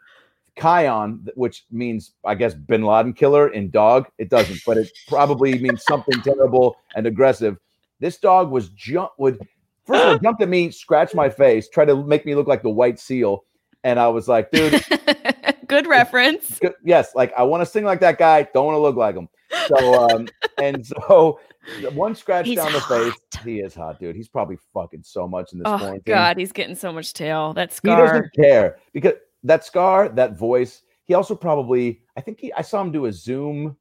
Kion, 0.57 1.27
which 1.35 1.65
means 1.71 2.13
I 2.25 2.35
guess 2.35 2.53
Bin 2.53 2.83
Laden 2.83 3.13
killer 3.13 3.50
in 3.50 3.69
dog. 3.69 4.07
It 4.17 4.29
doesn't, 4.29 4.62
but 4.65 4.77
it 4.77 4.91
probably 5.07 5.59
means 5.59 5.83
something 5.83 6.21
terrible 6.21 6.75
and 6.95 7.07
aggressive. 7.07 7.57
This 8.00 8.17
dog 8.17 8.51
was 8.51 8.69
jump 8.69 9.12
would 9.17 9.39
first 9.85 10.01
of 10.01 10.07
all 10.09 10.17
jumped 10.23 10.41
at 10.41 10.49
me, 10.49 10.71
scratched 10.71 11.15
my 11.15 11.29
face, 11.29 11.69
tried 11.69 11.85
to 11.85 12.03
make 12.03 12.25
me 12.25 12.35
look 12.35 12.47
like 12.47 12.63
the 12.63 12.69
white 12.69 12.99
seal, 12.99 13.45
and 13.83 13.99
I 13.99 14.07
was 14.07 14.27
like, 14.27 14.51
dude. 14.51 14.83
good 15.67 15.87
reference. 15.87 16.59
Good, 16.59 16.73
yes, 16.83 17.15
like 17.15 17.33
I 17.37 17.43
want 17.43 17.61
to 17.61 17.65
sing 17.65 17.83
like 17.83 17.99
that 18.01 18.17
guy, 18.17 18.47
don't 18.53 18.65
want 18.65 18.75
to 18.75 18.81
look 18.81 18.95
like 18.95 19.15
him. 19.15 19.27
So 19.67 20.09
um 20.09 20.27
and 20.61 20.85
so 20.85 21.39
one 21.93 22.15
scratch 22.15 22.47
he's 22.47 22.57
down 22.57 22.71
hot. 22.71 22.89
the 22.89 23.11
face. 23.11 23.43
He 23.43 23.59
is 23.59 23.73
hot, 23.73 23.99
dude. 23.99 24.15
He's 24.15 24.29
probably 24.29 24.57
fucking 24.73 25.03
so 25.03 25.27
much 25.27 25.53
in 25.53 25.59
this 25.59 25.65
oh, 25.67 25.77
quarantine. 25.77 26.03
God, 26.05 26.37
he's 26.37 26.51
getting 26.51 26.75
so 26.75 26.91
much 26.91 27.13
tail. 27.13 27.53
That 27.53 27.73
scar. 27.73 27.97
He 27.97 28.07
doesn't 28.07 28.33
care 28.33 28.77
because 28.93 29.13
that 29.43 29.65
scar, 29.65 30.09
that 30.09 30.37
voice. 30.37 30.83
He 31.05 31.13
also 31.13 31.35
probably, 31.35 32.01
I 32.15 32.21
think 32.21 32.39
he, 32.39 32.53
I 32.53 32.61
saw 32.61 32.81
him 32.81 32.91
do 32.91 33.05
a 33.05 33.11
Zoom. 33.11 33.75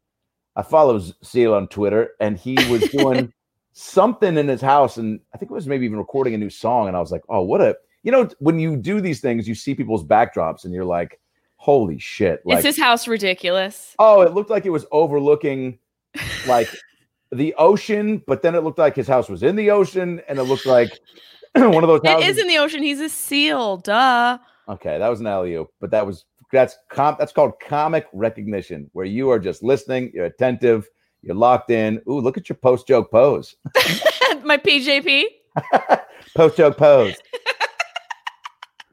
I 0.57 0.63
follow 0.63 1.01
Seal 1.23 1.55
on 1.55 1.69
Twitter, 1.69 2.11
and 2.21 2.37
he 2.37 2.55
was 2.69 2.83
doing 2.91 3.33
something 3.73 4.37
in 4.37 4.49
his 4.49 4.61
house, 4.61 4.97
and 4.97 5.21
I 5.35 5.39
think 5.39 5.51
it 5.51 5.55
was 5.55 5.67
maybe 5.67 5.87
even 5.87 5.99
recording 5.99 6.35
a 6.35 6.39
new 6.39 6.51
song. 6.51 6.89
And 6.89 6.97
I 6.97 7.01
was 7.01 7.11
like, 7.11 7.23
oh, 7.29 7.43
what 7.43 7.61
a, 7.61 7.77
you 8.03 8.13
know, 8.13 8.29
when 8.39 8.59
you 8.59 8.77
do 8.77 9.01
these 9.01 9.21
things, 9.21 9.49
you 9.49 9.55
see 9.55 9.75
people's 9.75 10.05
backdrops, 10.05 10.65
and 10.65 10.73
you're 10.73 10.85
like, 10.85 11.21
holy 11.57 11.99
shit! 11.99 12.43
Like, 12.45 12.59
Is 12.59 12.65
his 12.65 12.79
house 12.79 13.07
ridiculous? 13.07 13.95
Oh, 13.99 14.23
it 14.23 14.35
looked 14.35 14.51
like 14.51 14.67
it 14.67 14.71
was 14.71 14.87
overlooking 14.91 15.79
like 16.47 16.69
the 17.33 17.55
ocean, 17.57 18.23
but 18.27 18.43
then 18.43 18.55
it 18.55 18.65
looked 18.65 18.79
like 18.79 18.97
his 18.97 19.09
house 19.09 19.29
was 19.29 19.43
in 19.43 19.57
the 19.57 19.71
ocean, 19.71 20.21
and 20.29 20.39
it 20.39 20.45
looked 20.45 20.67
like 20.67 20.91
one 21.55 21.83
of 21.83 21.89
those 21.89 22.03
houses. 22.05 22.29
It 22.29 22.31
is 22.31 22.39
in 22.39 22.49
the 22.49 22.59
ocean. 22.59 22.83
He's 22.83 23.01
a 23.01 23.09
seal. 23.09 23.79
Duh. 23.79 24.39
Okay, 24.69 24.99
that 24.99 25.09
was 25.09 25.21
an 25.21 25.27
alley 25.27 25.55
oop, 25.55 25.71
but 25.81 25.91
that 25.91 26.07
was 26.07 26.25
that's 26.53 26.77
com- 26.89 27.17
that's 27.19 27.33
called 27.33 27.55
comic 27.61 28.07
recognition, 28.13 28.91
where 28.93 29.07
you 29.07 29.31
are 29.31 29.39
just 29.39 29.63
listening, 29.63 30.11
you're 30.15 30.27
attentive, 30.27 30.89
you're 31.23 31.37
locked 31.37 31.71
in. 31.71 32.01
Ooh, 32.09 32.21
look 32.21 32.37
at 32.37 32.49
your 32.49 32.57
post 32.57 32.87
joke 32.87 33.11
pose. 33.11 33.57
My 34.45 34.59
PJP. 34.59 35.25
post 36.35 36.57
joke 36.57 36.77
pose. 36.77 37.15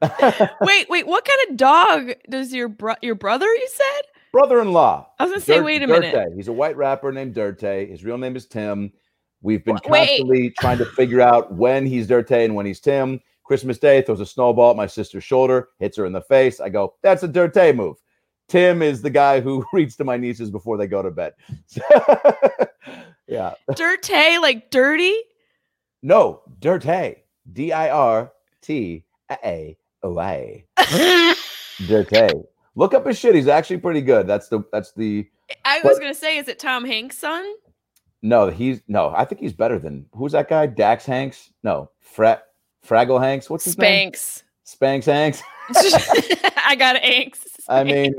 wait, 0.60 0.88
wait. 0.88 1.06
What 1.06 1.24
kind 1.24 1.50
of 1.50 1.56
dog 1.56 2.12
does 2.28 2.52
your 2.52 2.68
bro- 2.68 2.94
your 3.02 3.14
brother? 3.14 3.46
You 3.46 3.68
said 3.68 4.02
brother-in-law. 4.32 5.08
I 5.18 5.24
was 5.24 5.32
gonna 5.32 5.40
say, 5.40 5.56
Dirt, 5.56 5.64
wait 5.64 5.82
a 5.82 5.86
minute. 5.86 6.32
He's 6.36 6.48
a 6.48 6.52
white 6.52 6.76
rapper 6.76 7.12
named 7.12 7.34
Dirte. 7.34 7.90
His 7.90 8.04
real 8.04 8.18
name 8.18 8.36
is 8.36 8.46
Tim. 8.46 8.92
We've 9.42 9.64
been 9.64 9.78
constantly 9.78 10.42
wait. 10.42 10.56
trying 10.58 10.78
to 10.78 10.84
figure 10.84 11.20
out 11.20 11.52
when 11.52 11.86
he's 11.86 12.06
Dirte 12.06 12.44
and 12.44 12.54
when 12.54 12.66
he's 12.66 12.80
Tim. 12.80 13.20
Christmas 13.44 13.78
Day 13.78 14.02
throws 14.02 14.20
a 14.20 14.26
snowball 14.26 14.70
at 14.70 14.76
my 14.76 14.86
sister's 14.86 15.24
shoulder, 15.24 15.70
hits 15.78 15.96
her 15.96 16.06
in 16.06 16.12
the 16.12 16.20
face. 16.20 16.60
I 16.60 16.68
go, 16.68 16.94
"That's 17.02 17.22
a 17.22 17.28
Dirte 17.28 17.74
move." 17.74 17.96
Tim 18.50 18.82
is 18.82 19.00
the 19.00 19.10
guy 19.10 19.40
who 19.40 19.64
reads 19.72 19.96
to 19.96 20.04
my 20.04 20.16
nieces 20.16 20.50
before 20.50 20.76
they 20.76 20.88
go 20.88 21.02
to 21.02 21.10
bed. 21.10 21.34
yeah. 23.28 23.54
Dirte, 23.70 24.40
like 24.42 24.70
dirty? 24.70 25.16
No, 26.02 26.42
Dirte. 26.60 27.16
D 27.52 27.72
I 27.72 27.88
R 27.90 28.32
T 28.60 29.04
A 29.30 29.76
O 30.02 30.20
A. 30.20 30.64
Dirte. 30.78 32.44
Look 32.74 32.92
up 32.92 33.06
his 33.06 33.18
shit. 33.18 33.34
He's 33.34 33.48
actually 33.48 33.78
pretty 33.78 34.00
good. 34.00 34.26
That's 34.26 34.48
the 34.48 34.64
that's 34.72 34.92
the. 34.92 35.28
I 35.64 35.80
was 35.84 35.98
gonna 35.98 36.14
say, 36.14 36.38
is 36.38 36.48
it 36.48 36.58
Tom 36.58 36.84
Hanks' 36.84 37.18
son? 37.18 37.44
No, 38.22 38.50
he's 38.50 38.82
no. 38.88 39.12
I 39.16 39.24
think 39.24 39.40
he's 39.40 39.52
better 39.52 39.78
than 39.78 40.06
who's 40.12 40.32
that 40.32 40.48
guy? 40.48 40.66
Dax 40.66 41.06
Hanks? 41.06 41.52
No, 41.62 41.90
Fret 42.00 42.44
Fraggle 42.86 43.20
Hanks. 43.20 43.48
What's 43.48 43.64
his 43.64 43.76
Spanx. 43.76 43.80
name? 43.80 44.12
Spanx 44.66 45.04
Hanks. 45.04 45.42
I 46.64 46.76
got 46.76 46.96
Hanks. 46.96 47.44
I 47.68 47.84
mean, 47.84 48.14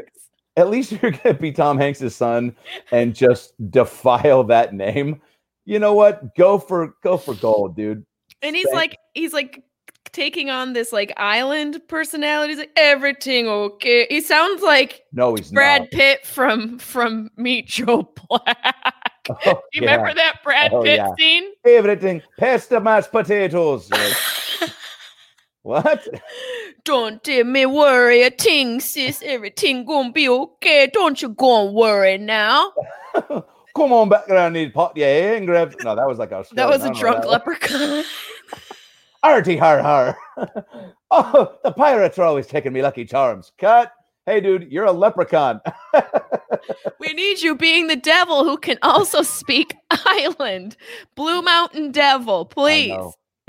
at 0.57 0.69
least 0.69 0.91
you're 1.01 1.11
gonna 1.11 1.33
be 1.33 1.51
Tom 1.51 1.77
Hanks' 1.77 2.15
son 2.15 2.55
and 2.91 3.15
just 3.15 3.53
defile 3.71 4.43
that 4.45 4.73
name. 4.73 5.21
You 5.65 5.79
know 5.79 5.93
what? 5.93 6.35
Go 6.35 6.57
for 6.57 6.95
go 7.03 7.17
for 7.17 7.35
gold, 7.35 7.75
dude. 7.75 8.05
And 8.41 8.55
he's 8.55 8.71
like 8.71 8.97
he's 9.13 9.33
like 9.33 9.63
taking 10.11 10.49
on 10.49 10.73
this 10.73 10.91
like 10.91 11.13
island 11.17 11.79
personality. 11.87 12.53
He's 12.53 12.59
like 12.59 12.71
everything 12.75 13.47
okay. 13.47 14.07
He 14.09 14.21
sounds 14.21 14.61
like 14.61 15.03
no, 15.13 15.35
he's 15.35 15.51
Brad 15.51 15.81
not. 15.81 15.91
Pitt 15.91 16.25
from 16.25 16.79
from 16.79 17.29
Meet 17.37 17.67
Joe 17.67 18.11
Black. 18.27 18.93
Oh, 19.29 19.35
you 19.73 19.83
yeah. 19.83 19.91
remember 19.91 20.13
that 20.15 20.37
Brad 20.43 20.73
oh, 20.73 20.83
Pitt 20.83 20.97
yeah. 20.97 21.13
scene? 21.17 21.51
Everything, 21.65 22.21
pasta, 22.39 22.79
mashed 22.79 23.11
potatoes. 23.11 23.89
What? 25.63 26.07
Don't 26.83 27.25
let 27.27 27.45
me 27.45 27.65
worry 27.65 28.23
a 28.23 28.31
thing, 28.31 28.79
sis. 28.79 29.21
Everything 29.23 29.85
gonna 29.85 30.11
be 30.11 30.27
okay. 30.27 30.89
Don't 30.91 31.21
you 31.21 31.29
go 31.29 31.67
and 31.67 31.75
worry 31.75 32.17
now. 32.17 32.73
Come 33.75 33.93
on 33.93 34.09
back 34.09 34.27
around 34.27 34.53
the 34.53 34.69
pot, 34.69 34.93
yeah, 34.95 35.35
and 35.35 35.45
grab. 35.45 35.75
No, 35.83 35.95
that 35.95 36.07
was 36.07 36.17
like 36.17 36.31
a. 36.31 36.43
That 36.53 36.67
was 36.67 36.83
a 36.83 36.93
drunk 36.93 37.25
leprechaun. 37.25 38.03
Artie 39.23 39.57
har 39.57 39.81
har. 39.81 40.17
oh, 41.11 41.55
the 41.63 41.71
pirates 41.71 42.17
are 42.17 42.25
always 42.25 42.47
taking 42.47 42.73
me 42.73 42.81
lucky 42.81 43.05
charms. 43.05 43.51
Cut. 43.57 43.93
Hey, 44.25 44.39
dude, 44.39 44.71
you're 44.71 44.85
a 44.85 44.91
leprechaun. 44.91 45.61
we 46.99 47.13
need 47.13 47.41
you 47.41 47.55
being 47.55 47.87
the 47.87 47.95
devil 47.95 48.43
who 48.43 48.57
can 48.57 48.77
also 48.81 49.23
speak 49.23 49.75
island. 49.89 50.77
Blue 51.15 51.41
Mountain 51.41 51.91
Devil, 51.91 52.45
please. 52.45 52.95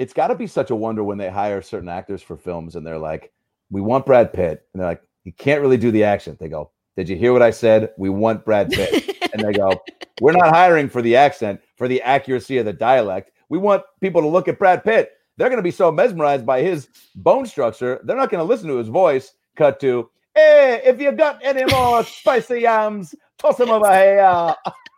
It's 0.02 0.12
got 0.12 0.28
to 0.28 0.34
be 0.34 0.46
such 0.46 0.70
a 0.70 0.76
wonder 0.76 1.04
when 1.04 1.18
they 1.18 1.30
hire 1.30 1.62
certain 1.62 1.88
actors 1.88 2.22
for 2.22 2.36
films 2.36 2.76
and 2.76 2.86
they're 2.86 2.98
like, 2.98 3.32
we 3.70 3.80
want 3.80 4.06
Brad 4.06 4.32
Pitt. 4.32 4.66
And 4.72 4.80
they're 4.80 4.88
like, 4.88 5.02
he 5.24 5.32
can't 5.32 5.60
really 5.60 5.76
do 5.76 5.90
the 5.90 6.04
accent. 6.04 6.38
They 6.38 6.48
go, 6.48 6.70
Did 6.96 7.08
you 7.08 7.16
hear 7.16 7.32
what 7.32 7.42
I 7.42 7.50
said? 7.50 7.90
We 7.96 8.10
want 8.10 8.44
Brad 8.44 8.70
Pitt. 8.70 9.16
and 9.32 9.42
they 9.42 9.52
go, 9.52 9.80
We're 10.20 10.32
not 10.32 10.54
hiring 10.54 10.88
for 10.88 11.02
the 11.02 11.16
accent, 11.16 11.60
for 11.76 11.88
the 11.88 12.02
accuracy 12.02 12.58
of 12.58 12.66
the 12.66 12.72
dialect. 12.72 13.30
We 13.48 13.58
want 13.58 13.82
people 14.00 14.22
to 14.22 14.28
look 14.28 14.48
at 14.48 14.58
Brad 14.58 14.84
Pitt 14.84 15.12
they're 15.36 15.48
going 15.48 15.58
to 15.58 15.62
be 15.62 15.70
so 15.70 15.90
mesmerized 15.90 16.44
by 16.44 16.62
his 16.62 16.88
bone 17.16 17.46
structure, 17.46 18.00
they're 18.04 18.16
not 18.16 18.30
going 18.30 18.38
to 18.38 18.44
listen 18.44 18.68
to 18.68 18.76
his 18.76 18.88
voice. 18.88 19.34
Cut 19.56 19.80
to, 19.80 20.10
hey, 20.34 20.80
if 20.84 21.00
you 21.00 21.12
got 21.12 21.40
any 21.42 21.64
more 21.64 22.04
spicy 22.04 22.60
yams, 22.60 23.14
toss 23.38 23.56
them 23.56 23.70
over 23.70 23.92
here. 23.92 24.54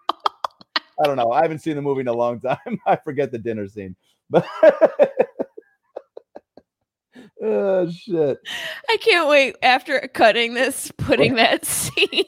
I 1.02 1.06
don't 1.06 1.16
know. 1.16 1.32
I 1.32 1.42
haven't 1.42 1.60
seen 1.60 1.76
the 1.76 1.82
movie 1.82 2.00
in 2.02 2.08
a 2.08 2.12
long 2.12 2.40
time. 2.40 2.78
I 2.86 2.96
forget 2.96 3.32
the 3.32 3.38
dinner 3.38 3.68
scene. 3.68 3.96
But 4.30 4.46
oh 7.42 7.90
shit. 7.90 8.38
I 8.88 8.96
can't 8.98 9.28
wait 9.28 9.56
after 9.62 10.00
cutting 10.12 10.54
this, 10.54 10.90
putting 10.96 11.34
that 11.36 11.64
scene. 11.64 12.24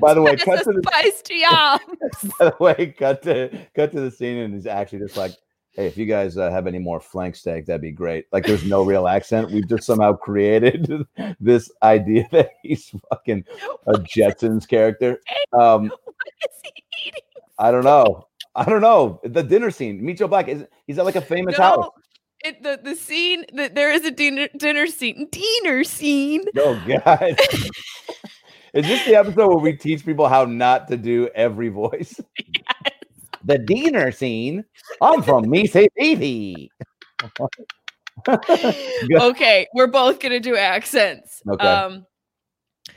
By 0.00 0.14
the 0.14 0.22
way, 0.22 0.36
cut 0.36 0.64
to 0.64 0.72
the. 0.72 0.80
By 0.82 2.44
the 2.46 2.56
way, 2.58 2.94
cut 2.98 3.22
to 3.22 3.50
cut 3.74 3.92
to 3.92 4.00
the 4.00 4.10
scene, 4.10 4.38
and 4.38 4.54
he's 4.54 4.66
actually 4.66 5.00
just 5.00 5.16
like, 5.16 5.32
hey, 5.72 5.86
if 5.86 5.96
you 5.96 6.06
guys 6.06 6.36
uh, 6.36 6.50
have 6.50 6.66
any 6.66 6.78
more 6.78 7.00
flank 7.00 7.34
steak, 7.34 7.66
that'd 7.66 7.80
be 7.80 7.90
great. 7.90 8.26
Like, 8.32 8.44
there's 8.44 8.64
no 8.64 8.82
real 8.82 9.08
accent. 9.08 9.50
We've 9.50 9.68
just 9.68 9.84
somehow 9.84 10.14
created 10.14 11.06
this 11.40 11.70
idea 11.82 12.28
that 12.32 12.50
he's 12.62 12.94
fucking 13.10 13.44
a 13.86 13.92
Jetsons 13.94 14.68
character. 14.68 15.20
Um, 15.52 15.88
what 15.88 16.16
is 16.44 16.60
he 16.62 17.08
eating? 17.08 17.20
I 17.58 17.70
don't 17.70 17.84
know. 17.84 18.28
I 18.54 18.64
don't 18.64 18.82
know. 18.82 19.20
The 19.24 19.42
dinner 19.42 19.70
scene. 19.70 20.14
Joe 20.16 20.28
Black. 20.28 20.48
Is 20.48 20.64
he's 20.86 20.98
at 20.98 21.04
like 21.04 21.16
a 21.16 21.22
famous 21.22 21.56
house? 21.56 21.88
It, 22.44 22.62
the 22.62 22.78
the 22.82 22.96
scene 22.96 23.44
that 23.54 23.74
there 23.74 23.92
is 23.92 24.04
a 24.04 24.10
dinner 24.10 24.48
dinner 24.58 24.86
scene 24.88 25.28
dinner 25.30 25.84
scene. 25.84 26.44
Oh 26.58 26.82
God. 26.86 27.38
is 28.74 28.86
this 28.86 29.06
the 29.06 29.14
episode 29.14 29.48
where 29.48 29.58
we 29.58 29.74
teach 29.74 30.04
people 30.04 30.28
how 30.28 30.44
not 30.44 30.88
to 30.88 30.96
do 30.96 31.28
every 31.34 31.68
voice? 31.68 32.20
Yes. 32.36 32.91
The 33.44 33.58
dinner 33.58 34.12
scene. 34.12 34.64
I'm 35.00 35.22
from 35.22 35.48
Mississippi. 35.48 36.70
okay, 38.28 39.66
we're 39.74 39.86
both 39.86 40.20
gonna 40.20 40.40
do 40.40 40.56
accents. 40.56 41.42
Okay. 41.48 41.66
Um, 41.66 42.06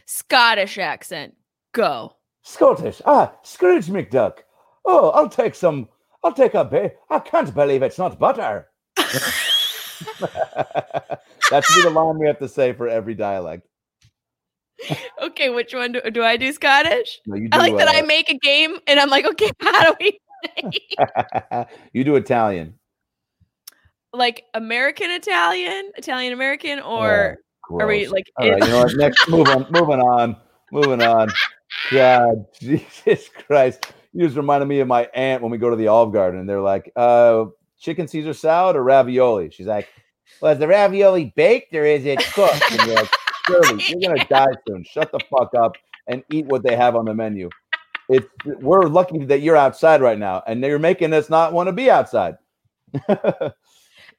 Scottish 0.05 0.77
accent. 0.77 1.35
Go. 1.73 2.15
Scottish. 2.43 3.01
Ah, 3.05 3.33
Scrooge 3.43 3.87
McDuck. 3.87 4.39
Oh, 4.85 5.09
I'll 5.09 5.29
take 5.29 5.55
some. 5.55 5.89
I'll 6.23 6.33
take 6.33 6.53
a 6.53 6.65
bit. 6.65 6.97
I 7.09 7.19
can't 7.19 7.53
believe 7.53 7.83
it's 7.83 7.97
not 7.97 8.19
butter. 8.19 8.67
that 10.19 11.63
should 11.63 11.75
be 11.75 11.83
the 11.83 11.89
line 11.91 12.17
we 12.19 12.27
have 12.27 12.39
to 12.39 12.47
say 12.47 12.73
for 12.73 12.87
every 12.87 13.15
dialect. 13.15 13.67
Okay, 15.21 15.49
which 15.49 15.73
one 15.73 15.93
do, 15.93 16.01
do 16.11 16.23
I 16.23 16.37
do? 16.37 16.51
Scottish. 16.51 17.21
No, 17.25 17.35
you 17.35 17.49
I 17.51 17.57
like 17.57 17.77
that 17.77 17.87
I 17.87 18.01
uh, 18.01 18.05
make 18.05 18.29
a 18.29 18.37
game 18.37 18.77
and 18.85 18.99
I'm 18.99 19.09
like, 19.09 19.25
okay, 19.25 19.49
how 19.59 19.85
do 19.85 19.95
we 19.99 20.19
you 21.93 22.03
do 22.03 22.15
Italian. 22.15 22.75
like 24.13 24.43
American 24.53 25.11
Italian, 25.11 25.91
Italian 25.95 26.33
American, 26.33 26.79
or 26.79 27.37
Oh, 27.71 27.79
are 27.79 27.87
we 27.87 28.07
like? 28.07 28.25
All 28.37 28.49
right, 28.49 28.61
you 28.61 28.69
know 28.69 28.83
what? 28.83 28.93
Next, 28.97 29.27
move 29.27 29.47
on. 29.47 29.65
Moving 29.71 29.99
on. 29.99 30.37
Moving 30.71 31.01
on. 31.01 31.29
God, 31.91 32.45
Jesus 32.59 33.29
Christ! 33.47 33.91
You 34.13 34.25
just 34.25 34.37
reminded 34.37 34.67
me 34.67 34.79
of 34.79 34.87
my 34.87 35.09
aunt 35.13 35.41
when 35.41 35.51
we 35.51 35.57
go 35.57 35.69
to 35.69 35.75
the 35.75 35.87
Olive 35.87 36.13
Garden, 36.13 36.39
and 36.39 36.47
they're 36.47 36.61
like, 36.61 36.91
"Uh, 36.95 37.45
chicken 37.79 38.07
Caesar 38.07 38.33
salad 38.33 38.75
or 38.75 38.83
ravioli?" 38.83 39.49
She's 39.49 39.65
like, 39.65 39.89
"Was 40.41 40.59
the 40.59 40.67
ravioli 40.67 41.33
baked 41.35 41.73
or 41.73 41.85
is 41.85 42.05
it 42.05 42.19
cooked?" 42.33 42.71
And 42.71 42.87
you're 42.87 42.95
like, 42.95 43.09
"Shirley, 43.47 43.83
you're 43.87 44.11
gonna 44.11 44.25
die 44.25 44.55
soon. 44.67 44.83
Shut 44.83 45.11
the 45.11 45.19
fuck 45.31 45.53
up 45.55 45.73
and 46.07 46.23
eat 46.31 46.45
what 46.45 46.63
they 46.63 46.75
have 46.75 46.95
on 46.95 47.05
the 47.05 47.15
menu." 47.15 47.49
It's 48.09 48.27
we're 48.45 48.83
lucky 48.83 49.25
that 49.25 49.41
you're 49.41 49.55
outside 49.55 50.01
right 50.01 50.17
now, 50.17 50.43
and 50.45 50.63
you're 50.63 50.79
making 50.79 51.13
us 51.13 51.29
not 51.29 51.53
want 51.53 51.67
to 51.67 51.73
be 51.73 51.89
outside. 51.89 52.37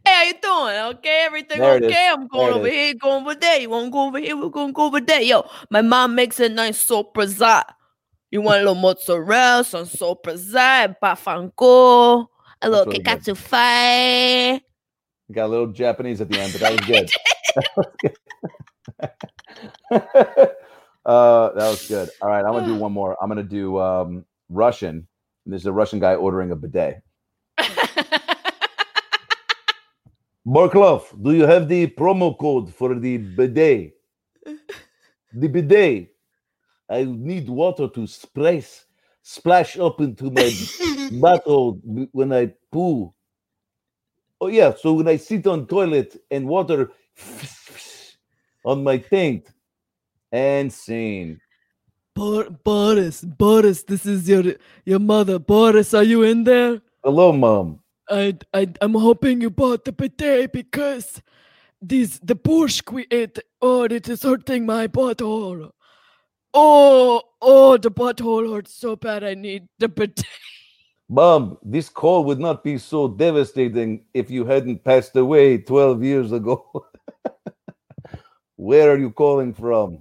Hey, 0.06 0.12
how 0.12 0.22
you 0.22 0.34
doing? 0.40 0.76
Okay, 0.98 1.22
everything 1.26 1.58
There 1.58 1.74
okay? 1.82 2.08
I'm 2.12 2.28
going 2.28 2.46
There 2.46 2.54
over 2.54 2.68
here, 2.68 2.94
going 2.94 3.22
over 3.24 3.34
there. 3.34 3.58
You 3.58 3.70
want 3.70 3.86
to 3.86 3.90
go 3.90 4.06
over 4.06 4.20
here? 4.20 4.36
We're 4.36 4.50
going 4.50 4.68
to 4.68 4.72
go 4.72 4.84
over 4.84 5.00
there. 5.00 5.20
Yo, 5.20 5.48
my 5.68 5.82
mom 5.82 6.14
makes 6.14 6.38
a 6.38 6.48
nice 6.48 6.86
soprasat. 6.86 7.64
You 8.30 8.40
want 8.40 8.58
a 8.58 8.60
little 8.60 8.76
mozzarella, 8.76 9.64
some 9.64 9.84
soprasat, 9.84 10.94
bafanco, 11.02 12.26
a 12.62 12.70
little 12.70 12.86
really 12.86 13.00
kekatsufi. 13.00 14.60
You 15.28 15.34
got 15.34 15.46
a 15.46 15.48
little 15.48 15.72
Japanese 15.72 16.20
at 16.20 16.28
the 16.28 16.38
end, 16.38 16.52
but 16.52 16.60
that 16.60 16.70
was 16.70 16.86
good. 20.46 20.50
uh, 21.06 21.52
that 21.54 21.68
was 21.68 21.86
good. 21.86 22.10
All 22.20 22.28
right, 22.28 22.44
I'm 22.44 22.52
gonna 22.52 22.66
do 22.66 22.75
one 22.75 22.92
more. 22.92 23.16
I'm 23.22 23.28
gonna 23.28 23.44
do 23.44 23.78
um, 23.78 24.25
Russian. 24.48 25.06
There's 25.46 25.64
a 25.64 25.72
Russian 25.72 26.00
guy 26.00 26.16
ordering 26.16 26.50
a 26.50 26.56
bidet. 26.56 27.00
Barklov, 30.44 31.04
do 31.22 31.32
you 31.32 31.46
have 31.46 31.68
the 31.68 31.86
promo 31.86 32.36
code 32.36 32.75
for 32.75 32.94
the 32.96 33.18
bidet? 33.18 33.94
The 35.32 35.48
bidet. 35.48 36.08
I 36.88 37.04
need 37.04 37.48
water 37.48 37.88
to 37.88 38.06
splash, 38.06 38.84
splash 39.22 39.78
up 39.78 40.00
into 40.00 40.30
my 40.30 40.50
bottle 41.20 41.80
when 42.12 42.32
I 42.32 42.52
poo. 42.72 43.12
Oh 44.40 44.48
yeah, 44.48 44.75
so 44.75 44.92
when 44.92 45.08
I 45.08 45.16
sit 45.16 45.46
on 45.46 45.66
toilet 45.66 46.20
and 46.30 46.46
water 46.48 46.90
on 48.64 48.82
my 48.82 48.98
taint 48.98 49.48
and 50.33 50.73
scene. 50.73 51.40
Bor- 52.14 52.50
Boris, 52.50 53.23
Boris, 53.23 53.83
this 53.83 54.06
is 54.06 54.28
your 54.28 54.54
your 54.85 54.99
mother. 54.99 55.39
Boris, 55.39 55.93
are 55.95 56.02
you 56.02 56.23
in 56.23 56.45
there? 56.45 56.80
Hello, 57.04 57.32
mom. 57.32 57.80
I, 58.08 58.36
I 58.54 58.69
I'm 58.80 58.95
hoping 58.95 59.41
you 59.41 59.50
bought 59.50 59.84
the 59.84 59.93
bidet 59.93 60.52
because 60.52 61.23
this 61.82 62.19
the 62.23 62.34
borscht 62.36 62.91
we 62.91 63.06
ate. 63.10 63.39
Oh, 63.60 63.84
it 63.84 64.08
is 64.08 64.23
hurting 64.23 64.65
my 64.65 64.89
butthole. 64.89 65.71
Oh, 66.54 67.23
oh, 67.43 67.76
the 67.76 67.91
butthole 67.91 68.50
hurts 68.50 68.75
so 68.75 68.97
bad. 68.97 69.23
I 69.23 69.34
need 69.34 69.69
the 69.78 69.89
bidet. 69.89 70.25
Mom, 71.08 71.56
this 71.62 71.89
call 71.89 72.25
would 72.25 72.41
not 72.41 72.65
be 72.65 72.78
so 72.78 73.06
devastating 73.06 74.04
if 74.12 74.28
you 74.30 74.45
hadn't 74.45 74.82
passed 74.82 75.15
away 75.15 75.58
12 75.58 76.02
years 76.02 76.32
ago. 76.32 76.67
Where 78.56 78.91
are 78.91 78.99
you 78.99 79.10
calling 79.10 79.54
from? 79.54 79.99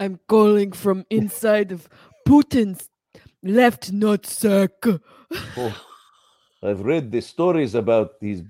I'm 0.00 0.20
calling 0.28 0.72
from 0.72 1.04
inside 1.10 1.72
of 1.72 1.88
Putin's 2.26 2.88
left 3.42 3.92
nutsack. 3.92 5.00
Oh, 5.56 5.82
I've 6.62 6.80
read 6.80 7.10
the 7.10 7.20
stories 7.20 7.74
about 7.74 8.20
these 8.20 8.42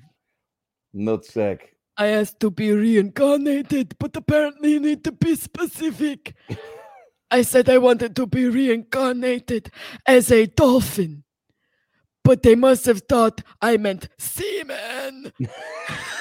nutsack. 0.94 1.60
I 1.96 2.08
asked 2.08 2.40
to 2.40 2.50
be 2.50 2.70
reincarnated, 2.70 3.96
but 3.98 4.16
apparently 4.16 4.72
you 4.72 4.80
need 4.80 5.04
to 5.04 5.12
be 5.12 5.34
specific. 5.34 6.34
I 7.30 7.42
said 7.42 7.68
I 7.68 7.78
wanted 7.78 8.14
to 8.16 8.26
be 8.26 8.48
reincarnated 8.48 9.70
as 10.06 10.30
a 10.30 10.46
dolphin, 10.46 11.24
but 12.22 12.42
they 12.42 12.54
must 12.54 12.86
have 12.86 13.02
thought 13.08 13.42
I 13.60 13.76
meant 13.76 14.08
semen. 14.18 15.32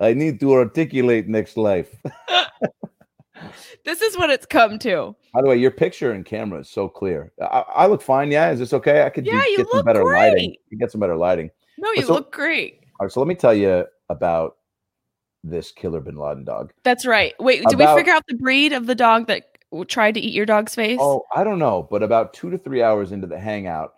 I 0.00 0.14
need 0.14 0.40
to 0.40 0.54
articulate 0.54 1.28
next 1.28 1.56
life. 1.56 1.94
This 3.84 4.00
is 4.00 4.16
what 4.16 4.30
it's 4.30 4.46
come 4.46 4.78
to. 4.80 5.14
By 5.34 5.42
the 5.42 5.48
way, 5.48 5.56
your 5.56 5.70
picture 5.70 6.12
and 6.12 6.24
camera 6.24 6.60
is 6.60 6.70
so 6.70 6.88
clear. 6.88 7.32
I, 7.42 7.64
I 7.74 7.86
look 7.86 8.00
fine. 8.00 8.30
Yeah, 8.30 8.50
is 8.50 8.58
this 8.58 8.72
okay? 8.72 9.02
I 9.04 9.10
could 9.10 9.24
do- 9.24 9.32
Yeah, 9.32 9.44
you 9.44 9.58
get 9.58 9.66
some 9.70 9.84
better 9.84 10.04
lighting. 10.04 10.54
You 10.70 10.78
Get 10.78 10.90
some 10.90 11.00
better 11.00 11.16
lighting. 11.16 11.50
No, 11.78 11.90
you 11.92 12.02
so- 12.02 12.14
look 12.14 12.32
great. 12.32 12.80
All 12.98 13.04
right, 13.06 13.12
so 13.12 13.20
let 13.20 13.26
me 13.26 13.34
tell 13.34 13.52
you 13.52 13.84
about 14.08 14.56
this 15.42 15.72
killer 15.72 16.00
Bin 16.00 16.16
Laden 16.16 16.44
dog. 16.44 16.72
That's 16.84 17.04
right. 17.04 17.34
Wait, 17.38 17.62
did 17.64 17.74
About- 17.74 17.96
we 17.96 18.00
figure 18.00 18.14
out 18.14 18.22
the 18.28 18.36
breed 18.36 18.72
of 18.72 18.86
the 18.86 18.94
dog 18.94 19.26
that 19.26 19.58
tried 19.88 20.14
to 20.14 20.20
eat 20.20 20.32
your 20.32 20.46
dog's 20.46 20.74
face? 20.74 20.98
Oh, 21.00 21.24
I 21.34 21.44
don't 21.44 21.58
know, 21.58 21.86
but 21.90 22.02
about 22.02 22.32
two 22.32 22.50
to 22.50 22.58
three 22.58 22.82
hours 22.82 23.12
into 23.12 23.26
the 23.26 23.38
hangout, 23.38 23.92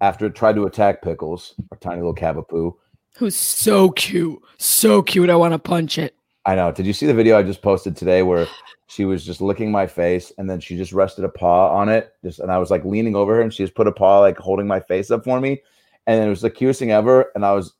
after 0.00 0.26
it 0.26 0.34
tried 0.34 0.54
to 0.54 0.64
attack 0.64 1.02
Pickles, 1.02 1.54
our 1.72 1.78
tiny 1.78 1.96
little 1.96 2.14
cavapoo. 2.14 2.72
Who's 3.16 3.36
so 3.36 3.90
cute. 3.90 4.40
So 4.58 5.02
cute. 5.02 5.30
I 5.30 5.36
want 5.36 5.52
to 5.52 5.58
punch 5.58 5.98
it. 5.98 6.14
I 6.44 6.54
know. 6.54 6.70
Did 6.70 6.86
you 6.86 6.92
see 6.92 7.06
the 7.06 7.14
video 7.14 7.38
I 7.38 7.42
just 7.42 7.62
posted 7.62 7.96
today 7.96 8.22
where 8.22 8.46
she 8.88 9.04
was 9.04 9.24
just 9.24 9.40
licking 9.40 9.70
my 9.70 9.86
face 9.86 10.32
and 10.38 10.48
then 10.48 10.60
she 10.60 10.76
just 10.76 10.92
rested 10.92 11.24
a 11.24 11.28
paw 11.28 11.74
on 11.74 11.88
it? 11.88 12.12
Just 12.22 12.40
and 12.40 12.52
I 12.52 12.58
was 12.58 12.70
like 12.70 12.84
leaning 12.84 13.16
over 13.16 13.36
her 13.36 13.40
and 13.40 13.52
she 13.52 13.62
just 13.64 13.74
put 13.74 13.86
a 13.86 13.92
paw 13.92 14.20
like 14.20 14.36
holding 14.38 14.66
my 14.66 14.80
face 14.80 15.10
up 15.10 15.24
for 15.24 15.40
me. 15.40 15.62
And 16.06 16.22
it 16.22 16.28
was 16.28 16.42
the 16.42 16.50
cutest 16.50 16.78
thing 16.78 16.92
ever. 16.92 17.32
And 17.34 17.44
I 17.44 17.52
was 17.52 17.72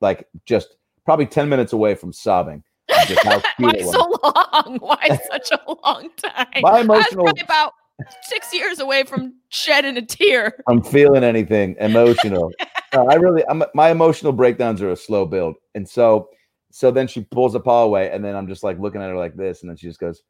like 0.00 0.28
just 0.44 0.76
probably 1.04 1.26
10 1.26 1.48
minutes 1.48 1.72
away 1.72 1.94
from 1.94 2.12
sobbing. 2.12 2.62
Just 3.06 3.24
how 3.24 3.40
Why 3.58 3.70
it 3.70 3.84
was. 3.84 3.92
so 3.92 4.20
long? 4.24 4.78
Why 4.80 5.18
such 5.30 5.50
a 5.52 5.60
long 5.84 6.10
time? 6.16 6.46
My 6.62 6.80
emotional 6.80 7.28
about 7.40 7.74
six 8.22 8.52
years 8.52 8.80
away 8.80 9.04
from 9.04 9.34
shedding 9.48 9.96
a 9.96 10.02
tear. 10.02 10.62
I'm 10.68 10.82
feeling 10.82 11.24
anything 11.24 11.76
emotional. 11.80 12.52
No, 12.92 13.06
I 13.08 13.14
really, 13.14 13.44
I'm, 13.48 13.62
my 13.72 13.90
emotional 13.90 14.32
breakdowns 14.32 14.82
are 14.82 14.90
a 14.90 14.96
slow 14.96 15.24
build, 15.24 15.54
and 15.76 15.88
so, 15.88 16.28
so 16.72 16.90
then 16.90 17.06
she 17.06 17.20
pulls 17.20 17.52
the 17.52 17.60
paw 17.60 17.84
away, 17.84 18.10
and 18.10 18.24
then 18.24 18.34
I'm 18.34 18.48
just 18.48 18.64
like 18.64 18.80
looking 18.80 19.00
at 19.00 19.08
her 19.08 19.16
like 19.16 19.36
this, 19.36 19.60
and 19.60 19.70
then 19.70 19.76
she 19.76 19.86
just 19.86 20.00
goes, 20.00 20.22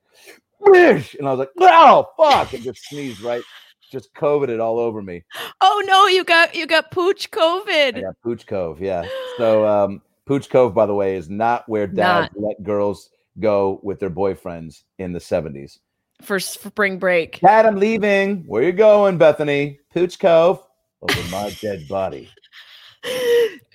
"Bish," 0.71 1.15
and 1.15 1.27
I 1.27 1.31
was 1.31 1.39
like, 1.39 1.53
"Oh 1.59 2.07
fuck!" 2.19 2.53
and 2.53 2.63
just 2.63 2.85
sneezed 2.85 3.23
right, 3.23 3.43
just 3.91 4.13
coveted 4.13 4.61
all 4.61 4.79
over 4.79 5.01
me. 5.01 5.25
Oh 5.63 5.83
no, 5.87 6.07
you 6.07 6.23
got 6.23 6.55
you 6.55 6.67
got 6.67 6.91
pooch 6.91 7.31
COVID. 7.31 7.97
I 7.97 8.01
got 8.03 8.21
Pooch 8.23 8.47
Cove, 8.47 8.81
yeah. 8.81 9.07
So, 9.39 9.67
um, 9.67 10.03
Pooch 10.27 10.51
Cove, 10.51 10.75
by 10.75 10.85
the 10.85 10.95
way, 10.95 11.17
is 11.17 11.31
not 11.31 11.69
where 11.69 11.87
dads 11.87 12.33
let 12.37 12.63
girls 12.63 13.09
go 13.39 13.81
with 13.83 13.99
their 13.99 14.11
boyfriends 14.11 14.83
in 14.99 15.13
the 15.13 15.19
70s. 15.19 15.79
For 16.23 16.39
spring 16.41 16.99
break. 16.99 17.41
Dad, 17.41 17.67
I'm 17.67 17.77
leaving. 17.77 18.45
Where 18.47 18.63
you 18.63 18.73
going, 18.73 19.19
Bethany? 19.19 19.81
Pooch 19.93 20.19
Cove 20.19 20.63
over 21.03 21.31
my 21.31 21.51
dead 21.61 21.87
body. 21.89 22.29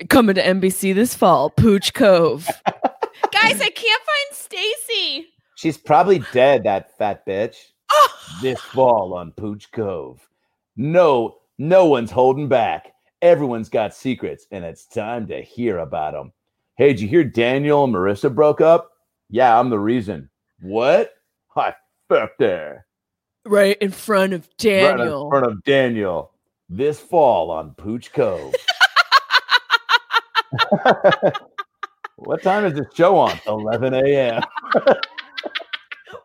Coming 0.10 0.36
to 0.36 0.43
NBC 0.43 0.93
this 0.93 1.15
fall, 1.15 1.49
Pooch 1.49 1.93
Cove. 1.93 2.47
Guys, 3.31 3.62
I 3.62 3.69
can't 3.69 4.03
find 4.03 4.31
Stacy. 4.31 5.27
She's 5.55 5.77
probably 5.77 6.19
dead, 6.31 6.63
that 6.63 6.97
fat 6.97 7.25
bitch. 7.25 7.55
Oh, 7.91 8.08
This 8.41 8.60
fall 8.60 9.13
on 9.13 9.31
Pooch 9.31 9.71
Cove. 9.71 10.27
No, 10.75 11.38
no 11.58 11.86
one's 11.86 12.12
holding 12.12 12.47
back. 12.47 12.93
Everyone's 13.21 13.69
got 13.69 13.95
secrets, 13.95 14.45
and 14.51 14.63
it's 14.65 14.86
time 14.86 15.27
to 15.27 15.41
hear 15.41 15.79
about 15.79 16.13
them. 16.13 16.34
Hey, 16.77 16.89
did 16.89 16.99
you 17.01 17.08
hear 17.08 17.23
Daniel 17.23 17.86
and 17.86 17.93
Marissa 17.93 18.34
broke 18.34 18.60
up? 18.62 18.91
Yeah, 19.29 19.58
I'm 19.58 19.69
the 19.69 19.79
reason. 19.79 20.29
What? 20.60 21.12
I 21.55 21.73
her. 22.10 22.86
right 23.46 23.78
in 23.82 23.91
front 23.91 24.34
of 24.34 24.48
Right 24.63 25.00
in 25.00 25.30
front 25.30 25.46
of 25.46 25.63
Daniel. 25.63 26.32
this 26.70 27.00
fall 27.00 27.52
on 27.52 27.72
Pooch 27.72 28.12
Cove. 28.13 28.54
what 32.18 32.41
time 32.41 32.65
is 32.65 32.74
the 32.74 32.86
show 32.94 33.18
on? 33.18 33.39
11 33.48 33.94
a.m. 33.94 34.41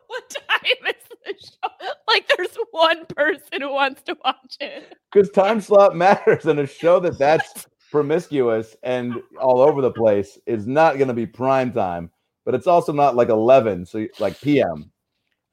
what 0.07 0.29
time 0.29 0.87
is 0.87 0.95
the 1.25 1.33
show? 1.37 1.69
Like, 2.07 2.29
there's 2.35 2.57
one 2.71 3.05
person 3.07 3.61
who 3.61 3.73
wants 3.73 4.01
to 4.03 4.17
watch 4.23 4.57
it. 4.59 4.95
Because 5.11 5.29
time 5.31 5.61
slot 5.61 5.95
matters, 5.95 6.45
and 6.45 6.59
a 6.59 6.67
show 6.67 6.99
that 6.99 7.17
that's 7.17 7.67
promiscuous 7.91 8.75
and 8.83 9.21
all 9.39 9.59
over 9.59 9.81
the 9.81 9.91
place 9.91 10.37
is 10.45 10.65
not 10.65 10.97
going 10.97 11.09
to 11.09 11.13
be 11.13 11.25
prime 11.25 11.73
time, 11.73 12.09
but 12.45 12.55
it's 12.55 12.67
also 12.67 12.93
not 12.93 13.15
like 13.15 13.29
11, 13.29 13.85
so 13.85 14.07
like 14.19 14.39
PM. 14.41 14.91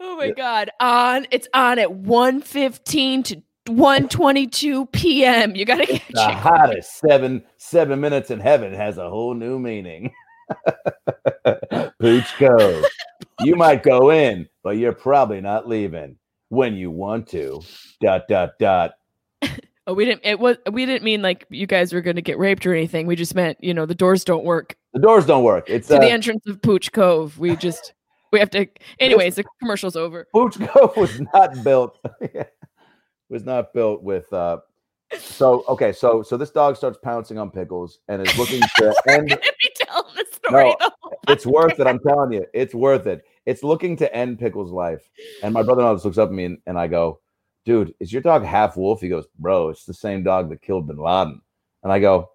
Oh 0.00 0.16
my 0.16 0.30
god. 0.30 0.70
On 0.80 1.26
it's 1.30 1.48
on 1.54 1.78
at 1.78 1.88
1:15 1.88 3.24
to 3.24 3.42
1:22 3.66 4.92
p.m. 4.92 5.54
You 5.54 5.64
got 5.64 5.78
to 5.78 5.86
get 5.86 6.02
The 6.10 6.30
hottest 6.30 6.98
seven 6.98 7.42
seven 7.56 8.00
minutes 8.00 8.30
in 8.30 8.40
heaven 8.40 8.72
has 8.74 8.98
a 8.98 9.08
whole 9.08 9.34
new 9.34 9.58
meaning. 9.58 10.12
Pooch 12.00 12.32
Cove. 12.38 12.84
You 13.40 13.56
might 13.56 13.82
go 13.82 14.10
in, 14.10 14.48
but 14.62 14.76
you're 14.76 14.92
probably 14.92 15.40
not 15.40 15.68
leaving 15.68 16.16
when 16.48 16.74
you 16.74 16.90
want 16.90 17.28
to. 17.28 17.60
Dot 18.00 18.22
dot 18.28 18.50
dot. 18.58 18.92
Oh, 19.86 19.94
we 19.94 20.04
didn't 20.04 20.20
it 20.22 20.38
was 20.38 20.58
we 20.70 20.84
didn't 20.84 21.02
mean 21.02 21.22
like 21.22 21.46
you 21.48 21.66
guys 21.66 21.92
were 21.92 22.02
going 22.02 22.16
to 22.16 22.22
get 22.22 22.38
raped 22.38 22.66
or 22.66 22.74
anything. 22.74 23.06
We 23.06 23.16
just 23.16 23.34
meant, 23.34 23.56
you 23.60 23.72
know, 23.72 23.86
the 23.86 23.94
doors 23.94 24.22
don't 24.22 24.44
work 24.44 24.76
The 24.92 25.00
doors 25.00 25.26
don't 25.26 25.44
work. 25.44 25.68
It's 25.68 25.88
to 25.88 25.96
uh, 25.96 26.00
the 26.00 26.10
entrance 26.10 26.46
of 26.46 26.60
Pooch 26.62 26.92
Cove. 26.92 27.38
We 27.38 27.56
just 27.56 27.94
we 28.32 28.38
have 28.38 28.50
to 28.50 28.66
anyways, 28.98 29.36
the 29.36 29.44
commercial's 29.60 29.96
over. 29.96 30.26
Pooch 30.32 30.58
Cove 30.68 30.96
was 30.96 31.20
not 31.34 31.62
built. 31.64 31.98
was 33.28 33.44
not 33.44 33.72
built 33.72 34.02
with. 34.02 34.32
uh 34.32 34.58
So 35.18 35.64
okay, 35.68 35.92
so 35.92 36.22
so 36.22 36.36
this 36.36 36.50
dog 36.50 36.76
starts 36.76 36.98
pouncing 37.02 37.38
on 37.38 37.50
pickles 37.50 38.00
and 38.08 38.26
is 38.26 38.38
looking 38.38 38.60
to 38.60 38.94
end. 39.08 39.28
going 39.28 39.40
to 39.40 39.54
be 39.60 39.70
telling 39.74 40.14
the 40.14 40.26
story 40.30 40.64
No, 40.64 40.76
the 41.26 41.32
It's 41.32 41.46
worth 41.46 41.78
it. 41.80 41.86
I'm 41.86 42.00
telling 42.00 42.32
you, 42.32 42.46
it's 42.52 42.74
worth 42.74 43.06
it. 43.06 43.24
It's 43.46 43.62
looking 43.62 43.96
to 43.96 44.14
end 44.14 44.38
Pickles' 44.38 44.70
life. 44.70 45.08
And 45.42 45.54
my 45.54 45.62
brother-in-law 45.62 45.94
just 45.94 46.04
looks 46.04 46.18
up 46.18 46.28
at 46.28 46.34
me 46.34 46.44
and, 46.44 46.58
and 46.66 46.78
I 46.78 46.86
go, 46.86 47.20
"Dude, 47.64 47.94
is 48.00 48.12
your 48.12 48.22
dog 48.22 48.44
half 48.44 48.76
wolf?" 48.76 49.00
He 49.00 49.08
goes, 49.08 49.26
"Bro, 49.38 49.70
it's 49.70 49.84
the 49.84 49.94
same 49.94 50.22
dog 50.22 50.50
that 50.50 50.62
killed 50.62 50.86
Bin 50.86 50.98
Laden." 50.98 51.40
And 51.82 51.92
I 51.92 51.98
go, 51.98 52.30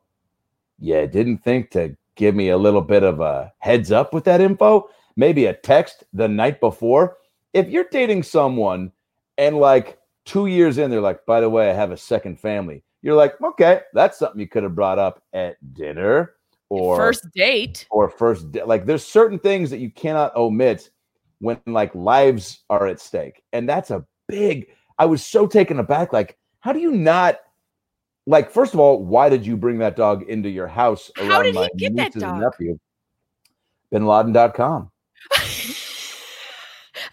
"Yeah, 0.80 1.06
didn't 1.06 1.40
think 1.40 1.70
to 1.72 1.96
give 2.16 2.36
me 2.36 2.50
a 2.50 2.58
little 2.58 2.82
bit 2.82 3.04
of 3.04 3.20
a 3.20 3.52
heads 3.60 3.92
up 3.92 4.14
with 4.14 4.24
that 4.26 4.42
info. 4.42 4.90
Maybe 5.16 5.46
a 5.46 5.54
text 5.54 6.04
the 6.14 6.28
night 6.28 6.60
before. 6.60 7.18
If 7.54 7.70
you're 7.70 7.86
dating 7.92 8.24
someone 8.24 8.92
and 9.38 9.58
like 9.60 10.00
two 10.26 10.48
years 10.48 10.78
in, 10.78 10.90
they're 10.90 11.02
like, 11.02 11.26
by 11.26 11.40
the 11.42 11.50
way, 11.50 11.70
I 11.70 11.74
have 11.74 11.92
a 11.92 11.98
second 11.98 12.40
family. 12.40 12.84
You're 13.02 13.16
like, 13.16 13.40
okay, 13.42 13.82
that's 13.94 14.18
something 14.18 14.40
you 14.40 14.48
could 14.48 14.64
have 14.64 14.76
brought 14.76 14.98
up 15.00 15.22
at 15.34 15.58
dinner 15.74 16.34
or 16.70 16.96
first 16.98 17.28
date. 17.36 17.86
or 17.92 18.10
first 18.10 18.48
like 18.66 18.86
there's 18.86 19.06
certain 19.06 19.38
things 19.38 19.70
that 19.70 19.78
you 19.80 19.92
cannot 19.92 20.36
omit 20.36 20.90
when 21.40 21.60
like 21.68 21.94
lives 21.94 22.64
are 22.70 22.88
at 22.88 23.00
stake 23.00 23.44
and 23.52 23.68
that's 23.70 23.92
a 23.92 24.04
big 24.28 24.68
i 24.98 25.06
was 25.06 25.24
so 25.24 25.46
taken 25.46 25.78
aback 25.78 26.14
like 26.14 26.36
how 26.62 26.72
do 26.72 26.80
you 26.80 26.92
not 26.92 27.40
like 28.26 28.50
first 28.50 28.74
of 28.74 28.80
all 28.80 29.04
why 29.04 29.30
did 29.30 29.46
you 29.46 29.56
bring 29.56 29.78
that 29.78 29.96
dog 29.96 30.24
into 30.24 30.50
your 30.50 30.66
house 30.68 31.12
How 31.18 31.28
around 31.30 31.44
did 31.44 31.54
he 31.54 31.60
my 31.62 31.70
get 31.78 31.96
that 31.98 32.14
and 32.16 32.22
dog? 32.22 32.40
nephew 32.40 32.80
binladen.com 33.94 34.90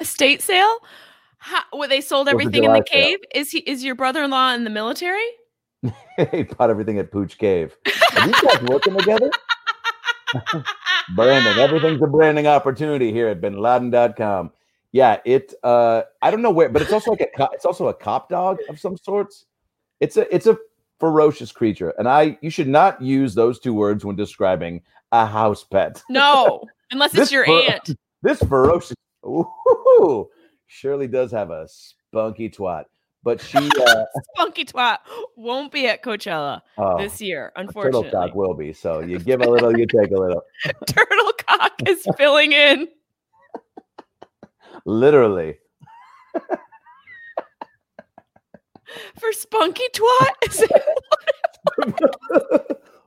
Estate 0.04 0.42
sale? 0.42 0.78
How, 1.38 1.62
well, 1.72 1.88
they 1.88 2.00
sold 2.00 2.28
everything 2.28 2.64
in 2.64 2.72
the 2.72 2.78
July 2.80 2.92
sale. 2.92 3.02
cave. 3.04 3.18
Is 3.34 3.50
he? 3.50 3.58
Is 3.60 3.82
your 3.84 3.94
brother-in-law 3.94 4.52
in 4.54 4.64
the 4.64 4.70
military? 4.70 5.24
he 6.32 6.42
bought 6.42 6.68
everything 6.68 6.98
at 6.98 7.10
pooch 7.10 7.38
cave 7.38 7.74
are 8.14 8.26
these 8.26 8.38
guys 8.42 8.60
working 8.68 8.94
together 8.98 9.30
branding 11.14 11.58
everything's 11.58 12.02
a 12.02 12.06
branding 12.06 12.46
opportunity 12.46 13.10
here 13.10 13.28
at 13.28 13.40
binladen.com 13.40 14.50
yeah 14.92 15.16
it 15.24 15.54
uh 15.62 16.02
i 16.20 16.30
don't 16.30 16.42
know 16.42 16.50
where 16.50 16.68
but 16.68 16.82
it's 16.82 16.92
also 16.92 17.12
like 17.12 17.22
a 17.22 17.28
co- 17.34 17.48
it's 17.54 17.64
also 17.64 17.88
a 17.88 17.94
cop 17.94 18.28
dog 18.28 18.58
of 18.68 18.78
some 18.78 18.94
sorts 18.98 19.46
it's 20.00 20.18
a 20.18 20.34
it's 20.34 20.46
a 20.46 20.58
ferocious 20.98 21.50
creature 21.50 21.94
and 21.98 22.06
i 22.06 22.36
you 22.42 22.50
should 22.50 22.68
not 22.68 23.00
use 23.00 23.34
those 23.34 23.58
two 23.58 23.72
words 23.72 24.04
when 24.04 24.14
describing 24.14 24.82
a 25.12 25.24
house 25.24 25.64
pet 25.64 26.02
No, 26.10 26.62
unless 26.90 27.14
it's 27.14 27.32
your 27.32 27.46
fer- 27.46 27.72
aunt. 27.72 27.96
this 28.22 28.38
ferocious 28.40 28.94
ooh, 29.26 30.28
shirley 30.66 31.06
does 31.06 31.30
have 31.32 31.50
a 31.50 31.66
spunky 31.68 32.48
twat 32.48 32.84
but 33.22 33.40
she 33.40 33.58
uh 33.80 34.04
Spunky 34.34 34.64
twat 34.64 34.98
won't 35.36 35.70
be 35.72 35.86
at 35.86 36.02
Coachella 36.02 36.62
oh, 36.78 36.98
this 36.98 37.20
year, 37.20 37.52
turtle 37.54 37.66
unfortunately. 37.66 38.10
cock 38.10 38.34
will 38.34 38.54
be 38.54 38.72
so 38.72 39.00
you 39.00 39.18
give 39.18 39.40
a 39.42 39.48
little 39.48 39.76
you 39.76 39.86
take 39.86 40.10
a 40.10 40.18
little 40.18 40.42
Turtle 40.86 41.32
cock 41.46 41.72
is 41.86 42.06
filling 42.16 42.52
in. 42.52 42.88
literally 44.86 45.58
For 49.18 49.32
spunky 49.32 49.84
twat? 49.94 50.30
Is 50.48 50.62
it- 50.62 50.82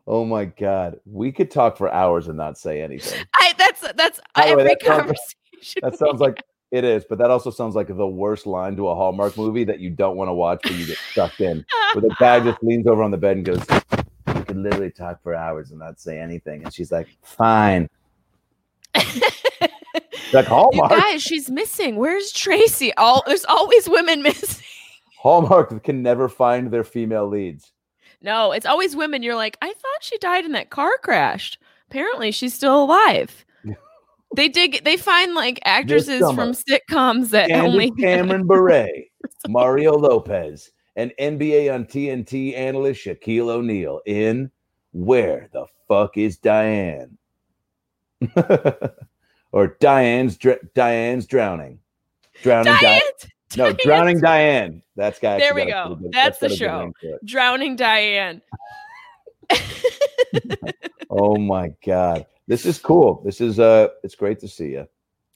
oh 0.07 0.25
my 0.25 0.45
god, 0.45 0.99
we 1.05 1.31
could 1.31 1.49
talk 1.51 1.77
for 1.77 1.91
hours 1.91 2.27
and 2.27 2.37
not 2.37 2.57
say 2.57 2.81
anything. 2.81 3.25
I, 3.33 3.53
that's 3.57 3.81
that's 3.93 4.19
By 4.35 4.49
the 4.49 4.55
way, 4.55 4.61
every 4.61 4.63
that 4.63 4.81
conversation. 4.81 5.39
That 5.81 5.97
sounds 5.97 6.21
like 6.21 6.43
it 6.71 6.83
is, 6.83 7.05
but 7.07 7.17
that 7.19 7.29
also 7.29 7.51
sounds 7.51 7.75
like 7.75 7.87
the 7.87 8.07
worst 8.07 8.47
line 8.47 8.75
to 8.77 8.87
a 8.87 8.95
Hallmark 8.95 9.37
movie 9.37 9.63
that 9.63 9.79
you 9.79 9.89
don't 9.89 10.17
want 10.17 10.29
to 10.29 10.33
watch, 10.33 10.59
but 10.63 10.73
you 10.73 10.87
get 10.87 10.97
sucked 11.13 11.41
in. 11.41 11.65
Where 11.93 12.01
the 12.01 12.15
guy 12.19 12.39
just 12.39 12.57
leans 12.63 12.87
over 12.87 13.03
on 13.03 13.11
the 13.11 13.17
bed 13.17 13.37
and 13.37 13.45
goes, 13.45 13.63
"You 14.35 14.43
could 14.43 14.57
literally 14.57 14.91
talk 14.91 15.21
for 15.21 15.35
hours 15.35 15.71
and 15.71 15.79
not 15.79 15.99
say 15.99 16.19
anything," 16.19 16.63
and 16.63 16.73
she's 16.73 16.91
like, 16.91 17.07
"Fine." 17.21 17.89
Like 20.33 20.45
you 20.45 20.49
Hallmark, 20.49 20.89
guys, 20.89 21.21
she's 21.21 21.49
missing. 21.51 21.95
Where's 21.95 22.31
Tracy? 22.31 22.91
All 22.95 23.23
there's 23.27 23.45
always 23.45 23.87
women 23.87 24.21
missing. 24.23 24.65
Hallmark 25.19 25.83
can 25.83 26.01
never 26.01 26.27
find 26.27 26.71
their 26.71 26.83
female 26.83 27.27
leads. 27.27 27.71
No, 28.21 28.51
it's 28.51 28.65
always 28.65 28.95
women. 28.95 29.21
You're 29.21 29.35
like, 29.35 29.57
I 29.61 29.67
thought 29.67 30.01
she 30.01 30.17
died 30.17 30.45
in 30.45 30.53
that 30.53 30.69
car 30.69 30.97
crash. 31.03 31.57
Apparently, 31.89 32.31
she's 32.31 32.53
still 32.53 32.83
alive. 32.83 33.45
They 34.35 34.49
dig. 34.49 34.83
They 34.83 34.97
find 34.97 35.33
like 35.35 35.59
actresses 35.65 36.19
from 36.19 36.53
sitcoms 36.53 37.29
that 37.29 37.49
Candace 37.49 37.73
only. 37.73 37.91
Cameron 37.91 38.47
Bure, 38.47 38.87
Mario 39.47 39.93
Lopez, 39.97 40.71
and 40.95 41.13
NBA 41.19 41.73
on 41.73 41.85
TNT 41.85 42.55
analyst 42.57 43.05
Shaquille 43.05 43.49
O'Neal 43.49 44.01
in 44.05 44.51
Where 44.91 45.49
the 45.53 45.65
Fuck 45.87 46.17
is 46.17 46.37
Diane? 46.37 47.17
or 49.51 49.67
Diane's 49.79 50.37
dr- 50.37 50.73
Diane's 50.73 51.25
drowning. 51.25 51.79
Drowning 52.41 52.73
Di- 52.73 52.81
Diane, 52.81 53.01
No, 53.57 53.63
Diane. 53.65 53.77
Drowning 53.83 54.19
Diane. 54.21 54.81
That's 54.95 55.19
got 55.19 55.39
There 55.39 55.53
we 55.53 55.65
go. 55.65 55.99
That's 56.11 56.39
the 56.39 56.49
show. 56.49 56.91
drowning 57.25 57.75
Diane. 57.75 58.41
Oh 61.15 61.37
my 61.37 61.71
god. 61.85 62.25
This 62.47 62.65
is 62.65 62.77
cool. 62.79 63.21
This 63.23 63.39
is 63.41 63.59
uh 63.59 63.89
it's 64.03 64.15
great 64.15 64.39
to 64.39 64.47
see 64.47 64.71
you. 64.71 64.87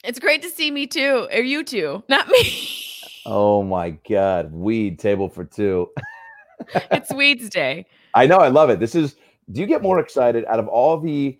It's 0.03 0.19
great 0.19 0.41
to 0.43 0.49
see 0.49 0.71
me 0.71 0.87
too, 0.87 1.27
or 1.33 1.41
you 1.41 1.63
too, 1.63 2.03
not 2.07 2.27
me. 2.29 2.73
Oh 3.29 3.61
my 3.61 3.89
god. 4.09 4.53
Weed 4.53 4.99
table 4.99 5.27
for 5.27 5.43
two. 5.43 5.89
it's 6.91 7.11
Weeds 7.11 7.49
Day. 7.49 7.85
I 8.13 8.25
know, 8.25 8.37
I 8.37 8.47
love 8.47 8.69
it. 8.69 8.79
This 8.79 8.95
is. 8.95 9.17
Do 9.51 9.59
you 9.59 9.67
get 9.67 9.81
more 9.81 9.99
excited 9.99 10.45
out 10.45 10.59
of 10.59 10.69
all 10.69 10.97
the? 10.97 11.37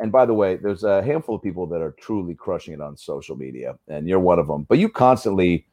And 0.00 0.10
by 0.10 0.24
the 0.24 0.32
way, 0.32 0.56
there's 0.56 0.84
a 0.84 1.02
handful 1.02 1.34
of 1.34 1.42
people 1.42 1.66
that 1.66 1.82
are 1.82 1.90
truly 2.00 2.34
crushing 2.34 2.72
it 2.72 2.80
on 2.80 2.96
social 2.96 3.36
media, 3.36 3.78
and 3.88 4.08
you're 4.08 4.18
one 4.20 4.38
of 4.38 4.46
them. 4.46 4.62
But 4.62 4.78
you 4.78 4.88
constantly, 4.88 5.66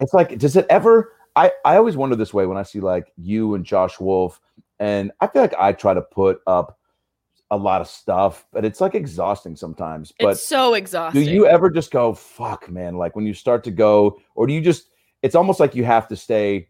it's 0.00 0.14
like, 0.14 0.38
does 0.38 0.56
it 0.56 0.64
ever? 0.70 1.12
I 1.36 1.52
I 1.66 1.76
always 1.76 1.98
wonder 1.98 2.16
this 2.16 2.32
way 2.32 2.46
when 2.46 2.56
I 2.56 2.62
see 2.62 2.80
like 2.80 3.12
you 3.18 3.54
and 3.54 3.66
Josh 3.66 4.00
Wolf, 4.00 4.40
and 4.78 5.12
I 5.20 5.26
feel 5.26 5.42
like 5.42 5.54
I 5.58 5.74
try 5.74 5.92
to 5.92 6.00
put 6.00 6.40
up 6.46 6.78
a 7.50 7.56
lot 7.56 7.80
of 7.80 7.88
stuff, 7.88 8.46
but 8.52 8.64
it's 8.64 8.80
like 8.80 8.94
exhausting 8.94 9.56
sometimes. 9.56 10.12
But 10.18 10.30
it's 10.30 10.44
so 10.44 10.74
exhausting. 10.74 11.24
do 11.24 11.30
you 11.30 11.46
ever 11.46 11.68
just 11.68 11.90
go, 11.90 12.14
fuck, 12.14 12.70
man? 12.70 12.96
Like 12.96 13.16
when 13.16 13.26
you 13.26 13.34
start 13.34 13.64
to 13.64 13.70
go, 13.70 14.20
or 14.34 14.46
do 14.46 14.52
you 14.52 14.60
just, 14.60 14.90
it's 15.22 15.34
almost 15.34 15.58
like 15.58 15.74
you 15.74 15.84
have 15.84 16.06
to 16.08 16.16
stay 16.16 16.68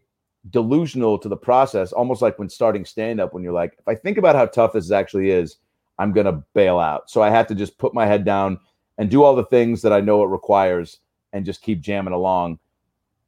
delusional 0.49 1.19
to 1.19 1.29
the 1.29 1.37
process, 1.37 1.91
almost 1.91 2.21
like 2.21 2.39
when 2.39 2.49
starting 2.49 2.83
stand 2.83 3.21
up, 3.21 3.33
when 3.33 3.43
you're 3.43 3.53
like, 3.53 3.75
if 3.77 3.87
I 3.87 3.93
think 3.93 4.17
about 4.17 4.35
how 4.35 4.47
tough 4.47 4.73
this 4.73 4.91
actually 4.91 5.29
is, 5.29 5.57
I'm 5.99 6.11
going 6.11 6.25
to 6.25 6.43
bail 6.53 6.79
out. 6.79 7.11
So 7.11 7.21
I 7.21 7.29
have 7.29 7.47
to 7.47 7.55
just 7.55 7.77
put 7.77 7.93
my 7.93 8.07
head 8.07 8.25
down 8.25 8.59
and 8.97 9.09
do 9.09 9.23
all 9.23 9.35
the 9.35 9.45
things 9.45 9.83
that 9.83 9.93
I 9.93 10.01
know 10.01 10.23
it 10.23 10.27
requires 10.27 10.99
and 11.31 11.45
just 11.45 11.61
keep 11.61 11.79
jamming 11.79 12.13
along. 12.13 12.59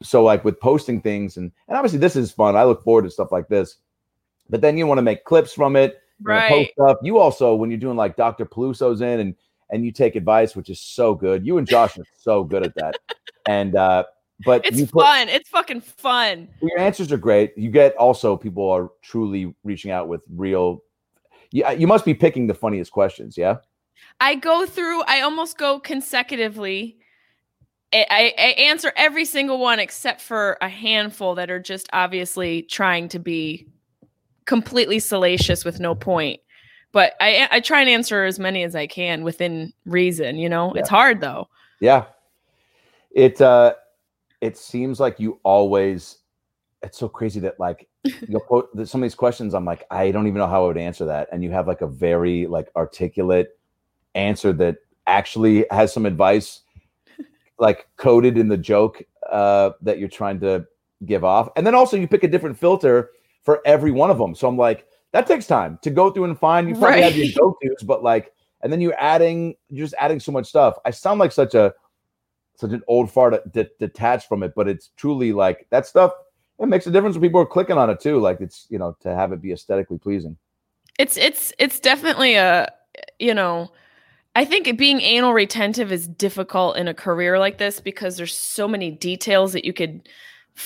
So, 0.01 0.23
like 0.23 0.43
with 0.43 0.59
posting 0.59 0.99
things, 0.99 1.37
and, 1.37 1.51
and 1.67 1.77
obviously 1.77 1.99
this 1.99 2.15
is 2.15 2.31
fun. 2.31 2.57
I 2.57 2.65
look 2.65 2.83
forward 2.83 3.03
to 3.03 3.09
stuff 3.09 3.31
like 3.31 3.47
this, 3.47 3.77
but 4.49 4.59
then 4.59 4.77
you 4.77 4.85
want 4.85 4.97
to 4.97 5.03
make 5.03 5.23
clips 5.23 5.53
from 5.53 5.75
it 5.75 6.02
right? 6.23 6.49
post 6.49 6.71
stuff. 6.71 6.97
You 7.03 7.17
also, 7.19 7.55
when 7.55 7.69
you're 7.69 7.79
doing 7.79 7.97
like 7.97 8.15
Dr. 8.15 8.45
Peluso's 8.45 9.01
in 9.01 9.19
and 9.19 9.35
and 9.69 9.83
you 9.85 9.91
take 9.91 10.15
advice, 10.15 10.55
which 10.55 10.69
is 10.69 10.79
so 10.79 11.15
good. 11.15 11.45
You 11.45 11.57
and 11.57 11.67
Josh 11.67 11.97
are 11.97 12.05
so 12.17 12.43
good 12.43 12.63
at 12.65 12.75
that. 12.75 12.95
And 13.45 13.75
uh, 13.75 14.05
but 14.45 14.65
It's 14.65 14.77
you 14.79 14.87
put- 14.87 15.03
fun. 15.03 15.27
It's 15.27 15.49
fucking 15.49 15.81
fun. 15.81 16.47
your 16.61 16.79
answers 16.79 17.11
are 17.11 17.17
great. 17.17 17.51
You 17.57 17.69
get 17.69 17.93
also 17.97 18.37
people 18.37 18.69
are 18.71 18.89
truly 19.01 19.53
reaching 19.65 19.91
out 19.91 20.07
with 20.07 20.23
real. 20.33 20.81
Yeah, 21.51 21.71
you 21.71 21.87
must 21.87 22.05
be 22.05 22.13
picking 22.13 22.47
the 22.47 22.53
funniest 22.53 22.93
questions. 22.93 23.37
Yeah. 23.37 23.57
I 24.21 24.35
go 24.35 24.65
through, 24.65 25.01
I 25.03 25.21
almost 25.21 25.57
go 25.57 25.77
consecutively. 25.79 26.97
I, 27.93 28.33
I 28.37 28.41
answer 28.57 28.91
every 28.95 29.25
single 29.25 29.59
one 29.59 29.79
except 29.79 30.21
for 30.21 30.57
a 30.61 30.69
handful 30.69 31.35
that 31.35 31.51
are 31.51 31.59
just 31.59 31.87
obviously 31.93 32.63
trying 32.63 33.09
to 33.09 33.19
be 33.19 33.67
completely 34.45 34.99
salacious 34.99 35.65
with 35.65 35.79
no 35.79 35.95
point. 35.95 36.39
But 36.91 37.13
I, 37.19 37.47
I 37.51 37.59
try 37.59 37.81
and 37.81 37.89
answer 37.89 38.23
as 38.23 38.37
many 38.37 38.63
as 38.63 38.75
I 38.75 38.85
can 38.87 39.23
within 39.23 39.73
reason, 39.85 40.37
you 40.37 40.47
know? 40.47 40.73
It's 40.73 40.89
hard 40.89 41.21
though. 41.21 41.49
Yeah. 41.79 42.05
It 43.11 43.41
uh 43.41 43.73
it 44.41 44.57
seems 44.57 44.99
like 44.99 45.19
you 45.19 45.39
always 45.43 46.19
it's 46.83 46.97
so 46.97 47.09
crazy 47.09 47.39
that 47.39 47.59
like 47.59 47.87
you'll 48.27 48.41
put 48.41 48.73
that 48.75 48.87
some 48.87 49.01
of 49.01 49.05
these 49.05 49.15
questions 49.15 49.53
I'm 49.53 49.65
like 49.65 49.85
I 49.89 50.11
don't 50.11 50.27
even 50.27 50.37
know 50.37 50.47
how 50.47 50.65
I 50.65 50.67
would 50.67 50.77
answer 50.77 51.05
that 51.05 51.29
and 51.31 51.43
you 51.43 51.51
have 51.51 51.67
like 51.67 51.81
a 51.81 51.87
very 51.87 52.45
like 52.45 52.69
articulate 52.75 53.57
answer 54.15 54.53
that 54.53 54.77
actually 55.07 55.65
has 55.71 55.91
some 55.91 56.05
advice 56.05 56.61
like 57.57 57.87
coded 57.97 58.37
in 58.37 58.47
the 58.47 58.57
joke 58.57 59.01
uh 59.31 59.71
that 59.81 59.97
you're 59.97 60.09
trying 60.09 60.39
to 60.41 60.65
give 61.05 61.23
off 61.23 61.49
and 61.55 61.65
then 61.65 61.73
also 61.73 61.97
you 61.97 62.07
pick 62.07 62.23
a 62.23 62.27
different 62.27 62.57
filter 62.57 63.11
for 63.43 63.61
every 63.65 63.91
one 63.91 64.09
of 64.09 64.17
them 64.17 64.33
so 64.33 64.47
I'm 64.47 64.57
like 64.57 64.87
that 65.11 65.27
takes 65.27 65.45
time 65.45 65.77
to 65.83 65.89
go 65.89 66.09
through 66.09 66.25
and 66.25 66.39
find 66.39 66.67
you 66.67 66.75
probably 66.75 67.01
have 67.01 67.15
your 67.15 67.27
Right. 67.27 67.35
go-tos 67.61 67.83
but 67.83 68.03
like 68.03 68.33
and 68.61 68.71
then 68.71 68.81
you're 68.81 68.99
adding 68.99 69.55
you're 69.69 69.85
just 69.85 69.95
adding 69.99 70.19
so 70.19 70.31
much 70.31 70.47
stuff 70.47 70.77
I 70.85 70.91
sound 70.91 71.19
like 71.19 71.31
such 71.31 71.53
a 71.53 71.73
such 72.55 72.71
an 72.71 72.83
old 72.87 73.11
fart 73.11 73.51
de- 73.51 73.69
detached 73.79 74.27
from 74.27 74.43
it, 74.43 74.53
but 74.55 74.67
it's 74.67 74.89
truly 74.95 75.33
like 75.33 75.67
that 75.69 75.87
stuff. 75.87 76.11
It 76.59 76.67
makes 76.67 76.87
a 76.87 76.91
difference 76.91 77.15
when 77.15 77.23
people 77.23 77.41
are 77.41 77.45
clicking 77.45 77.77
on 77.77 77.89
it 77.89 77.99
too. 77.99 78.19
Like 78.19 78.41
it's 78.41 78.67
you 78.69 78.77
know 78.77 78.95
to 79.01 79.13
have 79.13 79.31
it 79.33 79.41
be 79.41 79.51
aesthetically 79.51 79.97
pleasing. 79.97 80.37
It's 80.99 81.17
it's 81.17 81.51
it's 81.57 81.79
definitely 81.79 82.35
a 82.35 82.71
you 83.19 83.33
know 83.33 83.71
I 84.35 84.45
think 84.45 84.77
being 84.77 85.01
anal 85.01 85.33
retentive 85.33 85.91
is 85.91 86.07
difficult 86.07 86.77
in 86.77 86.87
a 86.87 86.93
career 86.93 87.39
like 87.39 87.57
this 87.57 87.79
because 87.79 88.17
there's 88.17 88.37
so 88.37 88.67
many 88.67 88.91
details 88.91 89.53
that 89.53 89.65
you 89.65 89.73
could 89.73 90.07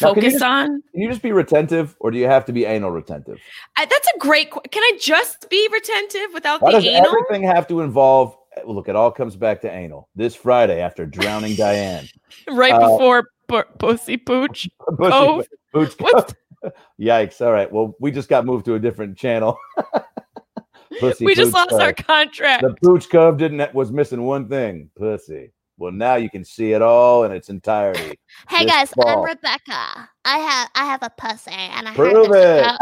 Now, 0.01 0.13
can 0.13 0.15
focus 0.21 0.33
just- 0.33 0.43
on. 0.43 0.81
Can 0.91 1.01
you 1.01 1.09
just 1.09 1.21
be 1.21 1.31
retentive, 1.31 1.95
or 1.99 2.11
do 2.11 2.17
you 2.17 2.25
have 2.27 2.45
to 2.45 2.53
be 2.53 2.65
anal 2.65 2.91
retentive? 2.91 3.39
I, 3.77 3.85
that's 3.85 4.07
a 4.15 4.17
great. 4.19 4.51
qu- 4.51 4.61
Can 4.69 4.83
I 4.83 4.97
just 4.99 5.49
be 5.49 5.67
retentive 5.71 6.33
without 6.33 6.61
Why 6.61 6.71
the 6.73 6.77
does 6.79 6.85
anal? 6.87 7.07
everything 7.07 7.43
have 7.43 7.67
to 7.69 7.81
involve? 7.81 8.37
Look, 8.65 8.89
it 8.89 8.95
all 8.95 9.11
comes 9.11 9.35
back 9.35 9.61
to 9.61 9.71
anal. 9.71 10.09
This 10.15 10.35
Friday 10.35 10.81
after 10.81 11.05
drowning 11.05 11.55
Diane, 11.57 12.07
right 12.51 12.73
uh, 12.73 12.79
before 12.79 13.29
pu- 13.47 13.63
pussy 13.79 14.17
pooch. 14.17 14.67
Pussy- 14.97 15.11
Oh, 15.13 15.43
Pooch- 15.73 15.95
what's- 15.99 16.33
Yikes! 16.99 17.39
All 17.39 17.51
right, 17.53 17.71
well, 17.71 17.95
we 17.99 18.11
just 18.11 18.27
got 18.29 18.45
moved 18.45 18.65
to 18.65 18.73
a 18.75 18.79
different 18.79 19.17
channel. 19.17 19.57
Pussy 20.99 21.25
we 21.25 21.35
just 21.35 21.53
lost 21.53 21.73
uh, 21.73 21.77
our 21.77 21.93
contract. 21.93 22.63
The 22.63 22.73
pooch 22.83 23.09
cove 23.09 23.37
didn't 23.37 23.73
was 23.73 23.91
missing 23.91 24.23
one 24.23 24.49
thing, 24.49 24.89
pussy. 24.97 25.51
Well, 25.77 25.91
now 25.91 26.15
you 26.15 26.29
can 26.29 26.43
see 26.43 26.71
it 26.73 26.81
all 26.81 27.23
in 27.23 27.31
its 27.31 27.49
entirety. 27.49 28.19
Hey 28.49 28.65
This 28.65 28.73
guys, 28.73 28.89
fall. 28.91 29.07
I'm 29.07 29.23
Rebecca. 29.23 30.09
I 30.23 30.37
have 30.37 30.69
I 30.75 30.85
have 30.85 31.03
a 31.03 31.09
pussy 31.17 31.51
and 31.51 31.87
I 31.87 31.93
Prove 31.95 32.27
heard 32.27 32.31
this 32.31 32.77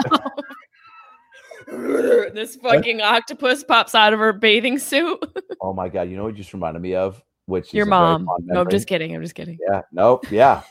it. 1.67 2.33
this 2.35 2.55
fucking 2.57 3.01
octopus 3.01 3.63
pops 3.63 3.95
out 3.95 4.13
of 4.13 4.19
her 4.19 4.33
bathing 4.33 4.79
suit. 4.79 5.19
Oh 5.61 5.73
my 5.73 5.89
god! 5.89 6.09
You 6.09 6.17
know 6.17 6.23
what 6.23 6.33
you 6.33 6.37
just 6.37 6.53
reminded 6.53 6.81
me 6.81 6.93
of? 6.93 7.23
Which 7.47 7.73
Your 7.73 7.85
is 7.85 7.89
mom. 7.89 8.27
No, 8.41 8.61
I'm 8.61 8.69
just 8.69 8.85
kidding. 8.87 9.15
I'm 9.15 9.21
just 9.23 9.33
kidding. 9.33 9.57
Yeah. 9.67 9.81
Nope. 9.91 10.29
Yeah. 10.29 10.61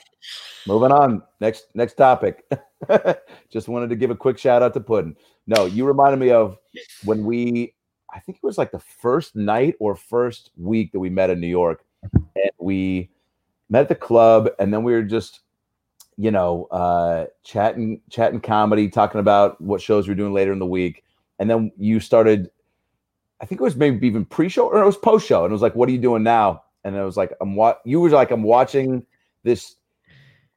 Moving 0.69 0.93
on. 0.93 1.23
Next. 1.41 1.67
Next 1.75 1.95
topic. 1.95 2.45
just 3.51 3.67
wanted 3.67 3.89
to 3.89 3.97
give 3.97 4.11
a 4.11 4.15
quick 4.15 4.39
shout 4.39 4.63
out 4.63 4.73
to 4.75 4.81
Puddin. 4.81 5.17
No, 5.49 5.65
you 5.65 5.85
reminded 5.85 6.21
me 6.21 6.31
of 6.31 6.59
when 7.05 7.25
we. 7.25 7.75
I 8.15 8.21
think 8.21 8.39
it 8.39 8.45
was 8.45 8.59
like 8.59 8.71
the 8.71 8.79
first 8.79 9.35
night 9.35 9.75
or 9.81 9.97
first 9.97 10.51
week 10.57 10.93
that 10.93 11.01
we 11.01 11.11
met 11.11 11.31
in 11.31 11.41
New 11.41 11.49
York, 11.49 11.81
and 11.81 11.94
we 12.65 13.11
met 13.69 13.83
at 13.83 13.89
the 13.89 13.95
club, 13.95 14.49
and 14.59 14.73
then 14.73 14.83
we 14.83 14.93
were 14.93 15.03
just, 15.03 15.41
you 16.17 16.31
know, 16.31 16.65
uh, 16.71 17.27
chatting, 17.45 18.01
chatting 18.11 18.41
comedy, 18.41 18.89
talking 18.89 19.21
about 19.21 19.61
what 19.61 19.81
shows 19.81 20.07
we 20.09 20.13
were 20.13 20.17
doing 20.19 20.33
later 20.33 20.53
in 20.53 20.59
the 20.59 20.67
week, 20.67 21.05
and 21.39 21.49
then 21.49 21.71
you 21.79 22.01
started. 22.01 22.51
I 23.41 23.47
think 23.47 23.61
it 23.61 23.65
was 23.65 23.77
maybe 23.77 24.07
even 24.07 24.25
pre-show 24.25 24.67
or 24.69 24.81
it 24.83 24.87
was 24.87 24.97
post-show, 24.97 25.45
and 25.45 25.51
it 25.51 25.53
was 25.53 25.63
like, 25.63 25.75
"What 25.75 25.89
are 25.89 25.93
you 25.93 25.99
doing 25.99 26.23
now?" 26.23 26.63
And 26.85 26.95
it 26.97 27.03
was 27.03 27.17
like, 27.17 27.33
"I'm 27.41 27.55
what." 27.57 27.81
You 27.85 28.01
were 28.01 28.11
like, 28.11 28.31
"I'm 28.31 28.43
watching 28.43 29.05
this." 29.43 29.77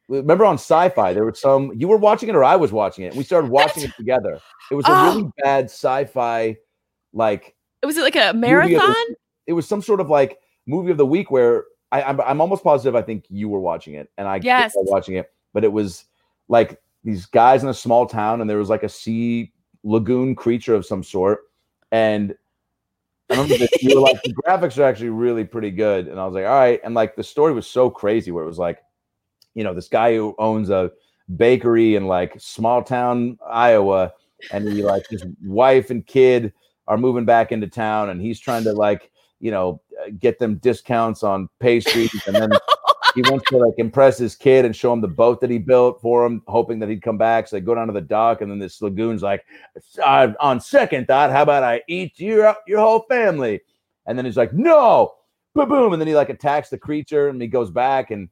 Remember 0.09 0.45
on 0.45 0.55
Sci-Fi, 0.55 1.13
there 1.13 1.25
was 1.25 1.39
some. 1.41 1.73
You 1.75 1.87
were 1.89 1.97
watching 1.97 2.29
it, 2.29 2.35
or 2.35 2.43
I 2.43 2.55
was 2.55 2.71
watching 2.71 3.03
it. 3.05 3.13
We 3.15 3.23
started 3.23 3.51
watching 3.51 3.83
it 3.83 3.93
together. 3.97 4.39
It 4.71 4.75
was 4.75 4.85
a 4.87 4.91
really 4.91 5.23
Oh. 5.23 5.31
bad 5.43 5.65
Sci-Fi, 5.65 6.55
like 7.13 7.55
it 7.81 7.85
Was 7.85 7.97
it 7.97 8.03
like 8.03 8.15
a 8.15 8.31
movie 8.33 8.53
of 8.53 8.69
the- 8.69 8.77
marathon? 8.77 8.95
it 9.47 9.53
was 9.53 9.67
some 9.67 9.81
sort 9.81 9.99
of 9.99 10.09
like 10.09 10.39
movie 10.65 10.91
of 10.91 10.97
the 10.97 11.05
week 11.05 11.29
where 11.31 11.65
I, 11.91 12.03
I'm, 12.03 12.19
I'm 12.21 12.41
almost 12.41 12.63
positive 12.63 12.95
I 12.95 13.01
think 13.01 13.25
you 13.29 13.49
were 13.49 13.59
watching 13.59 13.93
it 13.93 14.09
and 14.17 14.27
I 14.27 14.39
Yes. 14.43 14.73
was 14.75 14.87
watching 14.89 15.15
it, 15.15 15.31
but 15.53 15.63
it 15.63 15.71
was 15.71 16.05
like 16.49 16.81
these 17.03 17.25
guys 17.25 17.63
in 17.63 17.69
a 17.69 17.73
small 17.73 18.05
town 18.05 18.41
and 18.41 18.49
there 18.49 18.57
was 18.57 18.69
like 18.69 18.83
a 18.83 18.89
sea 18.89 19.53
lagoon 19.83 20.35
creature 20.35 20.75
of 20.75 20.85
some 20.85 21.03
sort. 21.03 21.41
And 21.91 22.35
I 23.29 23.33
remember 23.35 23.57
that 23.57 23.69
you 23.81 23.93
were 23.93 24.01
like, 24.01 24.21
the 24.23 24.33
graphics 24.47 24.77
are 24.77 24.83
actually 24.83 25.09
really 25.09 25.45
pretty 25.45 25.71
good. 25.71 26.07
And 26.07 26.19
I 26.19 26.25
was 26.25 26.33
like, 26.33 26.45
all 26.45 26.51
right. 26.51 26.79
And 26.83 26.93
like 26.93 27.15
the 27.15 27.23
story 27.23 27.53
was 27.53 27.67
so 27.67 27.89
crazy 27.89 28.31
where 28.31 28.43
it 28.43 28.47
was 28.47 28.59
like, 28.59 28.79
you 29.53 29.63
know, 29.63 29.73
this 29.73 29.87
guy 29.87 30.15
who 30.15 30.35
owns 30.37 30.69
a 30.69 30.91
bakery 31.35 31.95
in 31.95 32.07
like 32.07 32.35
small 32.39 32.83
town 32.83 33.37
Iowa 33.49 34.13
and 34.51 34.67
he 34.67 34.83
like 34.83 35.03
his 35.09 35.25
wife 35.43 35.89
and 35.89 36.05
kid 36.05 36.53
are 36.87 36.97
moving 36.97 37.25
back 37.25 37.51
into 37.51 37.67
town 37.67 38.09
and 38.09 38.21
he's 38.21 38.39
trying 38.39 38.63
to 38.63 38.71
like 38.71 39.11
you 39.39 39.51
know 39.51 39.81
get 40.19 40.39
them 40.39 40.55
discounts 40.55 41.23
on 41.23 41.49
pastries 41.59 42.11
and 42.27 42.35
then 42.35 42.49
he 43.15 43.21
wants 43.29 43.49
to 43.49 43.57
like 43.57 43.73
impress 43.77 44.17
his 44.17 44.35
kid 44.35 44.63
and 44.65 44.75
show 44.75 44.93
him 44.93 45.01
the 45.01 45.07
boat 45.07 45.41
that 45.41 45.49
he 45.49 45.57
built 45.57 46.01
for 46.01 46.25
him 46.25 46.41
hoping 46.47 46.79
that 46.79 46.89
he'd 46.89 47.01
come 47.01 47.17
back. 47.17 47.47
So 47.47 47.55
they 47.55 47.61
go 47.61 47.75
down 47.75 47.87
to 47.87 47.93
the 47.93 48.01
dock 48.01 48.41
and 48.41 48.51
then 48.51 48.59
this 48.59 48.81
lagoon's 48.81 49.23
like 49.23 49.43
on 50.39 50.59
second 50.59 51.07
thought 51.07 51.31
how 51.31 51.41
about 51.41 51.63
i 51.63 51.81
eat 51.87 52.19
your 52.19 52.55
your 52.67 52.79
whole 52.79 53.05
family? 53.09 53.61
And 54.05 54.17
then 54.17 54.25
he's 54.25 54.37
like 54.37 54.53
no! 54.53 55.15
Boom 55.55 55.69
boom 55.69 55.93
and 55.93 56.01
then 56.01 56.07
he 56.07 56.15
like 56.15 56.29
attacks 56.29 56.69
the 56.69 56.77
creature 56.77 57.29
and 57.29 57.41
he 57.41 57.47
goes 57.47 57.71
back 57.71 58.11
and 58.11 58.29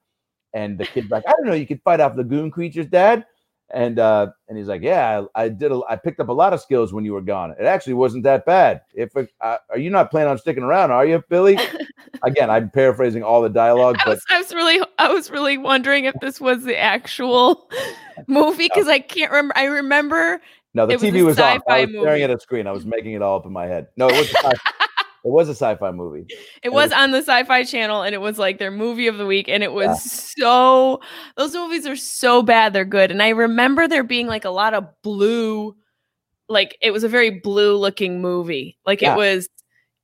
and 0.53 0.77
the 0.77 0.85
kid's 0.85 1.09
like 1.09 1.23
i 1.27 1.31
don't 1.31 1.45
know 1.45 1.53
you 1.53 1.67
could 1.67 1.81
fight 1.81 1.99
off 1.99 2.15
lagoon 2.15 2.51
creatures 2.51 2.85
dad 2.85 3.25
and 3.73 3.97
uh 3.97 4.27
and 4.47 4.57
he's 4.57 4.67
like 4.67 4.81
yeah 4.81 5.23
i, 5.35 5.43
I 5.43 5.49
did 5.49 5.71
a, 5.71 5.81
i 5.89 5.95
picked 5.95 6.19
up 6.19 6.29
a 6.29 6.33
lot 6.33 6.53
of 6.53 6.61
skills 6.61 6.93
when 6.93 7.03
you 7.03 7.13
were 7.13 7.21
gone. 7.21 7.51
It 7.59 7.65
actually 7.65 7.95
wasn't 7.95 8.23
that 8.23 8.45
bad. 8.45 8.81
If 8.93 9.15
it, 9.15 9.29
uh, 9.41 9.57
are 9.69 9.77
you 9.77 9.89
not 9.89 10.11
planning 10.11 10.29
on 10.29 10.37
sticking 10.37 10.63
around 10.63 10.91
are 10.91 11.05
you 11.05 11.23
billy? 11.29 11.57
Again 12.23 12.49
i'm 12.49 12.69
paraphrasing 12.69 13.23
all 13.23 13.41
the 13.41 13.49
dialogue 13.49 13.97
I 13.99 14.05
but 14.05 14.15
was, 14.15 14.23
I 14.29 14.37
was 14.39 14.53
really, 14.53 14.81
I 14.97 15.11
was 15.11 15.29
really 15.29 15.57
wondering 15.57 16.05
if 16.05 16.15
this 16.21 16.39
was 16.39 16.63
the 16.63 16.77
actual 16.77 17.69
movie 18.27 18.69
because 18.73 18.87
I 18.87 18.99
can't 18.99 19.31
remember. 19.31 19.57
I 19.57 19.65
remember 19.65 20.41
no 20.73 20.85
the 20.85 20.93
was 20.93 21.03
tv 21.03 21.19
a 21.19 21.23
was, 21.23 21.39
on. 21.39 21.61
I 21.69 21.85
was 21.85 21.89
staring 21.89 22.03
movie. 22.03 22.23
at 22.23 22.31
a 22.31 22.39
screen. 22.39 22.67
I 22.67 22.71
was 22.71 22.85
making 22.85 23.13
it 23.13 23.21
all 23.21 23.37
up 23.39 23.45
in 23.45 23.51
my 23.51 23.65
head. 23.65 23.87
No 23.97 24.07
it 24.09 24.17
was 24.17 24.33
it 25.25 25.31
was 25.31 25.49
a 25.49 25.51
sci-fi 25.55 25.91
movie 25.91 26.25
it 26.63 26.71
was 26.71 26.91
on 26.93 27.11
the 27.11 27.17
Sci-Fi 27.17 27.63
Channel, 27.63 28.03
and 28.03 28.13
it 28.15 28.19
was 28.21 28.37
like 28.39 28.59
their 28.59 28.71
movie 28.71 29.07
of 29.07 29.17
the 29.17 29.25
week, 29.25 29.49
and 29.49 29.63
it 29.63 29.73
was 29.73 29.87
Yeah. 30.37 30.43
so. 30.45 31.01
Those 31.35 31.53
movies 31.53 31.85
are 31.85 31.95
so 31.95 32.41
bad, 32.43 32.71
they're 32.73 32.85
good. 32.85 33.11
And 33.11 33.21
I 33.21 33.29
remember 33.29 33.87
there 33.87 34.03
being 34.03 34.27
like 34.27 34.45
a 34.45 34.49
lot 34.51 34.73
of 34.73 34.85
blue, 35.03 35.75
like 36.47 36.77
it 36.81 36.91
was 36.91 37.03
a 37.03 37.09
very 37.09 37.31
blue-looking 37.31 38.21
movie. 38.21 38.77
Like 38.85 39.01
Yeah. 39.01 39.13
it 39.13 39.17
was. 39.17 39.49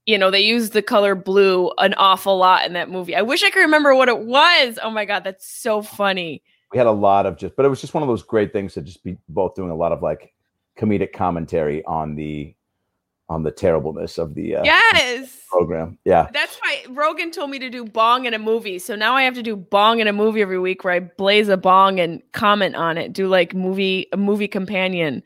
You 0.08 0.18
know, 0.18 0.32
they 0.32 0.42
used 0.42 0.74
the 0.74 0.82
color 0.82 1.14
blue 1.14 1.70
an 1.78 1.94
awful 1.94 2.36
lot 2.36 2.66
in 2.66 2.74
that 2.74 2.90
movie. 2.90 3.16
I 3.16 3.22
wish 3.22 3.44
I 3.44 3.52
could 3.52 3.60
remember 3.62 3.94
what 3.94 4.10
it 4.10 4.18
was. 4.26 4.80
Oh 4.82 4.90
my 4.90 5.06
god, 5.06 5.24
that's 5.24 5.48
so 5.48 5.84
funny. 5.84 6.42
we 6.72 6.80
had 6.80 6.88
a 6.88 6.92
lot 6.92 7.26
of 7.28 7.38
just 7.38 7.56
but 7.56 7.66
it 7.66 7.70
was 7.70 7.80
just 7.82 7.94
one 7.94 8.02
of 8.02 8.10
those 8.10 8.24
great 8.24 8.52
things 8.52 8.74
to 8.74 8.82
just 8.82 9.04
be 9.04 9.16
both 9.30 9.54
doing 9.54 9.70
a 9.70 9.76
lot 9.76 9.92
of 9.92 10.02
like 10.02 10.34
comedic 10.80 11.14
commentary 11.14 11.86
on 11.86 12.16
the 12.16 12.56
on 13.32 13.44
the 13.44 13.52
terribleness 13.52 14.18
of 14.18 14.36
the 14.36 14.58
uh, 14.58 14.64
Yes. 14.66 15.46
program 15.48 15.98
yeah 16.04 16.28
That's 16.34 16.58
why 16.58 16.84
Rogan 16.90 17.32
told 17.32 17.50
me 17.50 17.60
to 17.60 17.70
do 17.70 17.86
bong 17.86 18.26
in 18.26 18.34
a 18.34 18.40
movie. 18.40 18.78
So 18.78 18.96
now 18.96 19.16
I 19.16 19.24
have 19.24 19.36
to 19.36 19.42
do 19.44 19.56
bong 19.56 20.00
in 20.00 20.08
a 20.08 20.14
movie 20.14 20.42
every 20.42 20.60
week 20.60 20.84
where 20.84 20.94
I 20.94 21.00
blaze 21.00 21.48
a 21.48 21.56
bong 21.58 22.00
and 22.00 22.22
comment 22.34 22.76
on 22.76 22.98
it, 22.98 23.14
do 23.14 23.28
like 23.30 23.54
movie 23.56 24.08
a 24.12 24.18
movie 24.18 24.48
companion. 24.50 25.24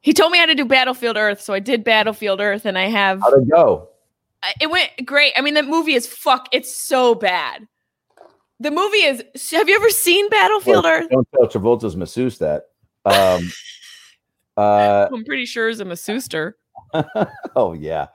He 0.00 0.12
told 0.14 0.32
me 0.32 0.38
how 0.38 0.46
to 0.46 0.54
do 0.54 0.64
Battlefield 0.64 1.16
Earth, 1.18 1.40
so 1.40 1.52
I 1.54 1.60
did 1.60 1.84
Battlefield 1.84 2.40
Earth 2.40 2.64
and 2.64 2.78
I 2.78 2.86
have 2.88 3.20
how'd 3.20 3.34
it 3.42 3.48
go 3.50 3.88
it 4.60 4.70
went 4.70 4.90
great. 5.04 5.32
I 5.36 5.40
mean 5.42 5.54
that 5.54 5.66
movie 5.66 5.94
is 5.94 6.06
fuck 6.06 6.48
it's 6.50 6.74
so 6.74 7.14
bad. 7.14 7.68
The 8.58 8.70
movie 8.70 9.04
is 9.04 9.22
have 9.52 9.68
you 9.68 9.76
ever 9.76 9.90
seen 9.90 10.28
Battlefield 10.30 10.84
Well, 10.84 10.94
Earth? 10.94 11.08
don't 11.10 11.28
tell 11.34 11.46
travolta's 11.46 11.94
masseuse 11.96 12.38
that 12.38 12.68
um 13.04 13.50
uh 14.56 15.08
I'm 15.12 15.24
pretty 15.24 15.46
sure 15.46 15.68
it's 15.68 15.80
a 15.80 15.84
masseuster. 15.84 16.52
oh 17.56 17.72
yeah 17.72 18.06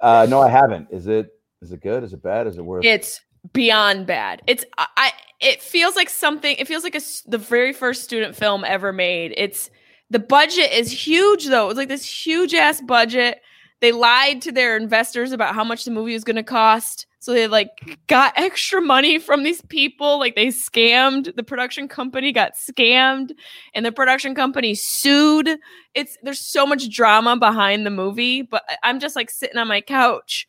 uh 0.00 0.26
no 0.28 0.40
i 0.40 0.48
haven't 0.48 0.88
is 0.90 1.06
it 1.06 1.30
is 1.62 1.72
it 1.72 1.80
good 1.80 2.02
is 2.04 2.12
it 2.12 2.22
bad 2.22 2.46
is 2.46 2.56
it 2.56 2.64
worth 2.64 2.84
It's 2.84 3.20
beyond 3.52 4.06
bad. 4.06 4.42
It's 4.46 4.64
I, 4.78 5.12
it 5.40 5.60
feels 5.60 5.96
like 5.96 6.08
something. 6.08 6.56
It 6.56 6.66
feels 6.66 6.84
like 6.84 6.94
a 6.94 7.00
the 7.26 7.38
very 7.38 7.72
first 7.72 8.04
student 8.04 8.36
film 8.36 8.64
ever 8.64 8.92
made. 8.92 9.34
It's 9.36 9.70
the 10.10 10.18
budget 10.18 10.72
is 10.72 10.90
huge 10.90 11.46
though. 11.46 11.68
It's 11.68 11.76
like 11.76 11.88
this 11.88 12.04
huge 12.04 12.54
ass 12.54 12.80
budget. 12.80 13.40
They 13.80 13.92
lied 13.92 14.40
to 14.42 14.52
their 14.52 14.76
investors 14.76 15.32
about 15.32 15.54
how 15.54 15.64
much 15.64 15.84
the 15.84 15.90
movie 15.90 16.14
was 16.14 16.24
going 16.24 16.36
to 16.36 16.42
cost. 16.42 17.06
So 17.24 17.32
they 17.32 17.46
like 17.46 17.98
got 18.06 18.34
extra 18.36 18.82
money 18.82 19.18
from 19.18 19.44
these 19.44 19.62
people. 19.62 20.18
Like 20.18 20.36
they 20.36 20.48
scammed 20.48 21.34
the 21.36 21.42
production 21.42 21.88
company, 21.88 22.32
got 22.32 22.54
scammed, 22.54 23.32
and 23.74 23.84
the 23.84 23.92
production 23.92 24.34
company 24.34 24.74
sued. 24.74 25.48
It's 25.94 26.18
there's 26.22 26.40
so 26.40 26.66
much 26.66 26.90
drama 26.90 27.36
behind 27.36 27.86
the 27.86 27.90
movie, 27.90 28.42
but 28.42 28.62
I'm 28.82 29.00
just 29.00 29.16
like 29.16 29.30
sitting 29.30 29.56
on 29.56 29.68
my 29.68 29.80
couch, 29.80 30.46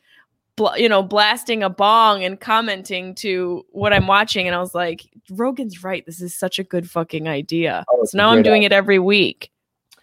bl- 0.56 0.76
you 0.76 0.88
know, 0.88 1.02
blasting 1.02 1.62
a 1.62 1.70
bong 1.70 2.22
and 2.24 2.38
commenting 2.38 3.14
to 3.16 3.64
what 3.72 3.94
I'm 3.94 4.06
watching, 4.06 4.46
and 4.46 4.54
I 4.54 4.60
was 4.60 4.74
like, 4.74 5.02
Rogan's 5.30 5.82
right. 5.82 6.04
This 6.04 6.20
is 6.20 6.34
such 6.34 6.58
a 6.58 6.64
good 6.64 6.90
fucking 6.90 7.26
idea. 7.26 7.84
Oh, 7.90 8.04
so 8.04 8.18
now 8.18 8.28
I'm 8.28 8.42
doing 8.42 8.64
it 8.64 8.72
every 8.72 8.98
week. 8.98 9.50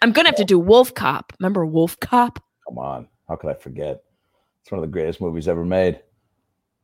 I'm 0.02 0.10
gonna 0.10 0.28
have 0.28 0.36
to 0.36 0.44
do 0.44 0.58
Wolf 0.58 0.92
Cop. 0.92 1.32
Remember 1.38 1.64
Wolf 1.64 1.98
Cop? 2.00 2.42
Come 2.66 2.78
on. 2.78 3.08
How 3.28 3.36
could 3.36 3.50
I 3.50 3.54
forget? 3.54 4.02
It's 4.62 4.70
one 4.70 4.78
of 4.78 4.82
the 4.82 4.92
greatest 4.92 5.20
movies 5.20 5.48
ever 5.48 5.64
made. 5.64 6.00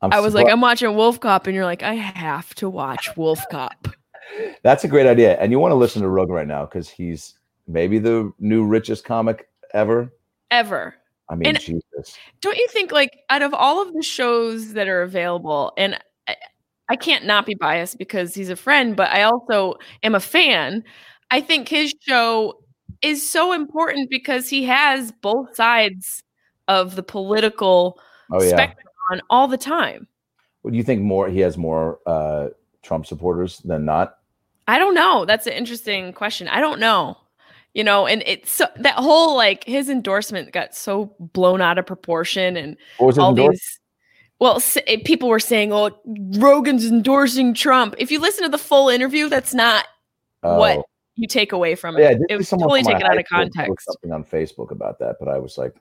I'm 0.03 0.12
I 0.12 0.20
was 0.20 0.35
like, 0.35 0.48
I'm 0.48 0.61
watching 0.61 0.94
Wolf 0.94 1.20
Cop, 1.20 1.46
and 1.46 1.55
you're 1.55 1.64
like, 1.64 1.83
I 1.83 1.94
have 1.94 2.55
to 2.57 2.70
watch 2.70 3.16
Wolf 3.16 3.40
Cop. 3.50 3.88
That's 4.62 4.85
a 4.85 4.88
great 4.88 5.07
idea. 5.07 5.38
And 5.38 5.53
you 5.53 5.59
want 5.59 5.72
to 5.72 5.76
listen 5.76 6.03
to 6.03 6.09
Rogan 6.09 6.35
right 6.35 6.46
now 6.46 6.64
because 6.64 6.88
he's 6.88 7.35
maybe 7.68 7.98
the 7.98 8.33
new 8.38 8.64
richest 8.64 9.05
comic 9.05 9.48
ever. 9.74 10.12
Ever. 10.50 10.94
I 11.29 11.35
mean, 11.35 11.48
And- 11.48 11.61
Jesus. 11.61 12.16
Don't 12.40 12.57
you 12.57 12.66
think, 12.68 12.92
like, 12.92 13.20
out 13.29 13.42
of 13.42 13.53
all 13.53 13.83
of 13.83 13.92
the 13.92 14.03
shows 14.03 14.72
that 14.72 14.88
are 14.88 15.03
available, 15.03 15.72
and 15.76 15.98
I, 16.26 16.37
I 16.88 16.96
can't 16.96 17.26
not 17.26 17.44
be 17.44 17.55
biased 17.55 17.98
because 17.98 18.35
he's 18.35 18.48
a 18.48 18.57
friend, 18.57 18.96
but 18.96 19.11
I 19.11 19.22
also 19.22 19.74
am 20.03 20.14
a 20.14 20.20
fan. 20.20 20.83
I 21.31 21.40
think 21.40 21.68
his 21.68 21.94
show 22.00 22.55
is 23.03 23.29
so 23.29 23.53
important 23.53 24.11
because 24.11 24.48
he 24.48 24.64
has 24.64 25.12
both 25.22 25.55
sides 25.55 26.22
of 26.70 26.94
the 26.96 27.02
political 27.02 27.98
Oh, 28.33 28.40
yeah. 28.42 28.50
spectrum 28.50 28.87
on 29.11 29.20
all 29.28 29.48
the 29.48 29.59
time. 29.59 30.06
What 30.62 30.70
do 30.70 30.76
you 30.76 30.85
think 30.85 31.02
more? 31.02 31.28
He 31.28 31.40
has 31.40 31.59
more 31.59 31.98
uh, 32.06 32.48
Trump 32.83 33.06
supporters 33.06 33.59
than 33.59 33.85
not? 33.85 34.18
I 34.68 34.78
don't 34.78 34.94
know. 34.94 35.24
That's 35.24 35.46
an 35.48 35.52
interesting 35.54 36.12
question. 36.12 36.46
I 36.48 36.61
don't 36.61 36.78
know. 36.80 37.16
You 37.74 37.83
know, 37.85 38.06
and 38.06 38.22
it's 38.26 38.50
so 38.50 38.66
that 38.76 38.94
whole 38.94 39.37
like 39.37 39.64
his 39.64 39.88
endorsement 39.88 40.52
got 40.52 40.74
so 40.74 41.14
blown 41.20 41.61
out 41.61 41.78
of 41.78 41.87
proportion 41.87 42.56
and 42.56 42.76
What 42.98 43.16
all 43.18 43.33
these 43.33 43.78
well 44.40 44.56
s- 44.56 44.76
eh, 44.88 44.98
people 45.04 45.28
were 45.28 45.38
saying 45.38 45.72
oh 45.72 45.90
rogan's 46.38 46.85
endorsing 46.87 47.54
trump 47.54 47.94
if 47.98 48.11
you 48.11 48.18
listen 48.20 48.42
to 48.42 48.48
the 48.50 48.59
full 48.59 48.88
interview 48.88 49.28
that's 49.28 49.54
not 49.54 49.85
what 50.40 50.78
Oh. 50.78 50.85
you 51.14 51.28
take 51.28 51.52
away 51.52 51.76
from 51.76 51.96
it 51.96 52.00
Yeah, 52.02 52.14
it 52.28 52.37
was 52.37 52.48
totally 52.50 52.83
taken 52.83 53.04
out 53.04 53.18
of 53.18 53.24
context 53.26 53.87
Something 53.87 54.12
on 54.12 54.24
Facebook 54.24 54.72
about 54.72 54.98
that, 54.98 55.16
but 55.20 55.28
I 55.28 55.38
was 55.38 55.56
like, 55.56 55.74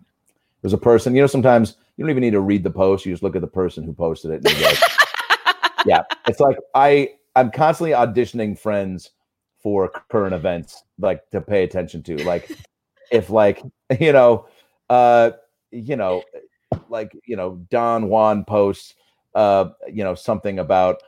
there's 0.61 0.73
a 0.73 0.77
person. 0.77 1.15
You 1.15 1.21
know, 1.21 1.27
sometimes 1.27 1.75
you 1.97 2.03
don't 2.03 2.11
even 2.11 2.21
need 2.21 2.31
to 2.31 2.41
read 2.41 2.63
the 2.63 2.71
post. 2.71 3.05
You 3.05 3.13
just 3.13 3.23
look 3.23 3.35
at 3.35 3.41
the 3.41 3.47
person 3.47 3.83
who 3.83 3.93
posted 3.93 4.31
it. 4.31 4.43
Like, 4.43 4.79
yeah, 5.85 6.01
it's 6.27 6.39
like 6.39 6.57
I 6.73 7.09
I'm 7.35 7.51
constantly 7.51 7.91
auditioning 7.91 8.57
friends 8.57 9.11
for 9.61 9.91
current 10.09 10.33
events, 10.33 10.83
like 10.97 11.29
to 11.31 11.41
pay 11.41 11.63
attention 11.63 12.03
to. 12.03 12.23
Like 12.23 12.51
if 13.11 13.29
like 13.29 13.61
you 13.99 14.11
know, 14.11 14.47
uh, 14.89 15.31
you 15.71 15.95
know, 15.95 16.23
like 16.89 17.11
you 17.25 17.35
know, 17.35 17.65
Don 17.69 18.09
Juan 18.09 18.45
posts, 18.45 18.95
uh, 19.35 19.69
you 19.91 20.03
know, 20.03 20.15
something 20.15 20.59
about 20.59 21.01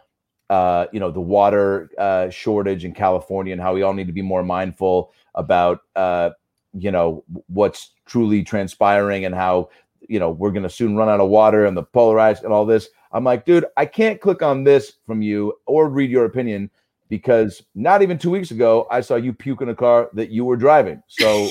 uh, 0.51 0.87
you 0.91 0.99
know, 0.99 1.09
the 1.09 1.21
water 1.21 1.89
uh, 1.97 2.29
shortage 2.29 2.83
in 2.83 2.93
California 2.93 3.53
and 3.53 3.61
how 3.61 3.73
we 3.73 3.83
all 3.83 3.93
need 3.93 4.07
to 4.07 4.13
be 4.13 4.21
more 4.21 4.43
mindful 4.43 5.13
about, 5.33 5.79
uh, 5.95 6.31
you 6.73 6.91
know, 6.91 7.23
what's 7.47 7.91
truly 8.05 8.43
transpiring 8.43 9.25
and 9.25 9.35
how, 9.35 9.69
you 10.07 10.19
know, 10.19 10.31
we're 10.31 10.51
going 10.51 10.63
to 10.63 10.69
soon 10.69 10.95
run 10.95 11.09
out 11.09 11.19
of 11.19 11.29
water 11.29 11.65
and 11.65 11.75
the 11.75 11.83
polarized 11.83 12.43
and 12.43 12.53
all 12.53 12.65
this. 12.65 12.89
I'm 13.11 13.23
like, 13.23 13.45
dude, 13.45 13.65
I 13.77 13.85
can't 13.85 14.21
click 14.21 14.41
on 14.41 14.63
this 14.63 14.93
from 15.05 15.21
you 15.21 15.53
or 15.65 15.89
read 15.89 16.09
your 16.09 16.25
opinion 16.25 16.69
because 17.09 17.61
not 17.75 18.01
even 18.01 18.17
two 18.17 18.31
weeks 18.31 18.51
ago, 18.51 18.87
I 18.89 19.01
saw 19.01 19.15
you 19.15 19.33
puke 19.33 19.61
in 19.61 19.69
a 19.69 19.75
car 19.75 20.09
that 20.13 20.29
you 20.29 20.45
were 20.45 20.55
driving. 20.55 21.03
So, 21.07 21.49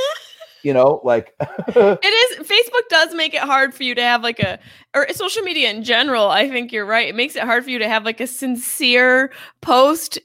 you 0.64 0.72
know, 0.72 1.00
like, 1.04 1.34
it 1.40 2.04
is 2.04 2.46
facebook 2.46 2.88
does 2.88 3.14
make 3.14 3.34
it 3.34 3.42
hard 3.42 3.74
for 3.74 3.84
you 3.84 3.94
to 3.94 4.02
have 4.02 4.22
like 4.22 4.40
a 4.40 4.58
or 4.94 5.06
social 5.12 5.42
media 5.42 5.70
in 5.70 5.84
general 5.84 6.28
i 6.28 6.48
think 6.48 6.72
you're 6.72 6.86
right 6.86 7.08
it 7.08 7.14
makes 7.14 7.36
it 7.36 7.42
hard 7.42 7.62
for 7.62 7.70
you 7.70 7.78
to 7.78 7.88
have 7.88 8.04
like 8.04 8.20
a 8.20 8.26
sincere 8.26 9.30
post 9.60 10.18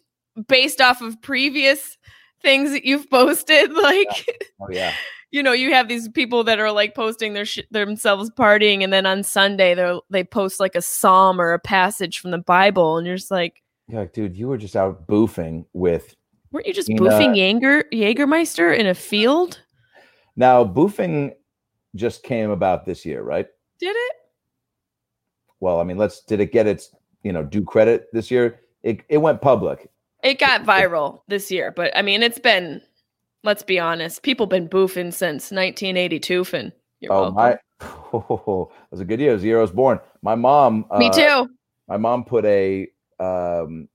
based 0.48 0.82
off 0.82 1.02
of 1.02 1.22
previous 1.22 1.98
things 2.44 2.72
that 2.72 2.86
you've 2.86 3.10
posted 3.10 3.72
like 3.84 4.26
oh, 4.62 4.68
yeah. 4.70 4.94
you 5.32 5.42
know, 5.42 5.52
you 5.52 5.74
have 5.74 5.88
these 5.88 6.08
people 6.10 6.44
that 6.44 6.60
are 6.60 6.72
like 6.72 6.96
posting 6.96 7.34
their 7.34 7.46
sh- 7.46 7.60
themselves 7.72 8.30
partying, 8.32 8.84
and 8.84 8.94
then 8.94 9.06
on 9.06 9.24
Sunday 9.24 9.74
they 9.74 10.00
they 10.10 10.24
post 10.24 10.60
like 10.60 10.76
a 10.76 10.82
psalm 10.82 11.40
or 11.42 11.54
a 11.54 11.60
passage 11.60 12.20
from 12.20 12.32
the 12.32 12.38
Bible, 12.38 12.98
and 12.98 13.08
you're 13.08 13.18
just 13.18 13.32
like, 13.32 13.64
like, 13.90 14.14
dude, 14.14 14.38
you 14.38 14.48
were 14.48 14.58
just 14.58 14.76
out 14.76 15.08
boofing 15.08 15.66
with 15.74 16.16
weren't 16.52 16.68
you 16.68 16.74
just 16.74 16.90
boofing 16.90 17.36
Jaeger 17.36 17.86
Jägermeister 17.92 18.78
in 18.78 18.88
a 18.88 18.94
field? 18.94 19.62
now 20.36 20.64
boofing 20.66 21.32
just 21.96 22.24
came 22.24 22.50
about 22.50 22.86
this 22.86 23.06
year, 23.06 23.22
right? 23.22 23.48
Did 23.80 23.96
it? 23.96 24.14
well 25.64 25.80
i 25.80 25.84
mean 25.84 25.98
let's 25.98 26.22
did 26.22 26.42
it 26.42 26.52
get 26.52 26.68
its 26.68 26.94
you 27.24 27.32
know 27.32 27.42
due 27.42 27.64
credit 27.64 28.08
this 28.12 28.30
year 28.30 28.60
it, 28.84 29.00
it 29.08 29.18
went 29.18 29.42
public 29.42 29.90
It 30.24 30.40
got 30.40 30.64
viral 30.64 31.22
this 31.28 31.52
year, 31.52 31.72
but 31.72 31.96
I 31.98 32.02
mean, 32.02 32.24
it's 32.24 32.40
been. 32.40 32.82
Let's 33.46 33.62
be 33.64 33.78
honest, 33.78 34.24
people 34.24 34.46
been 34.48 34.70
boofing 34.70 35.12
since 35.14 35.52
1982. 35.52 36.46
Fin, 36.46 36.72
you're 37.04 37.12
oh 37.12 37.32
welcome. 37.32 37.36
my 37.36 37.52
it 37.52 38.92
was 38.92 39.00
a 39.02 39.06
good 39.06 39.20
year 39.20 39.32
it 39.32 39.34
was 39.34 39.42
the 39.42 39.50
year 39.50 39.58
i 39.58 39.62
was 39.62 39.72
born 39.72 40.00
my 40.22 40.36
mom 40.36 40.86
Me 40.98 41.10
uh, 41.10 41.12
too. 41.12 41.50
my 41.90 41.98
mom 41.98 42.24
put 42.24 42.46
a 42.46 42.88
um 43.20 43.88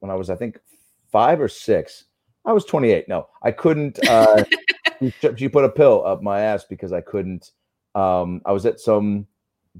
when 0.00 0.10
i 0.10 0.14
was 0.14 0.30
i 0.30 0.34
think 0.34 0.58
five 1.12 1.40
or 1.40 1.48
six 1.48 2.06
i 2.44 2.52
was 2.52 2.64
28 2.64 3.08
no 3.08 3.28
i 3.42 3.52
couldn't 3.52 3.98
uh 4.08 4.42
she, 5.00 5.12
she 5.36 5.48
put 5.48 5.64
a 5.64 5.68
pill 5.68 6.04
up 6.04 6.22
my 6.22 6.40
ass 6.40 6.64
because 6.68 6.92
i 6.92 7.00
couldn't 7.00 7.52
um 7.94 8.40
i 8.46 8.52
was 8.52 8.66
at 8.66 8.80
some 8.80 9.26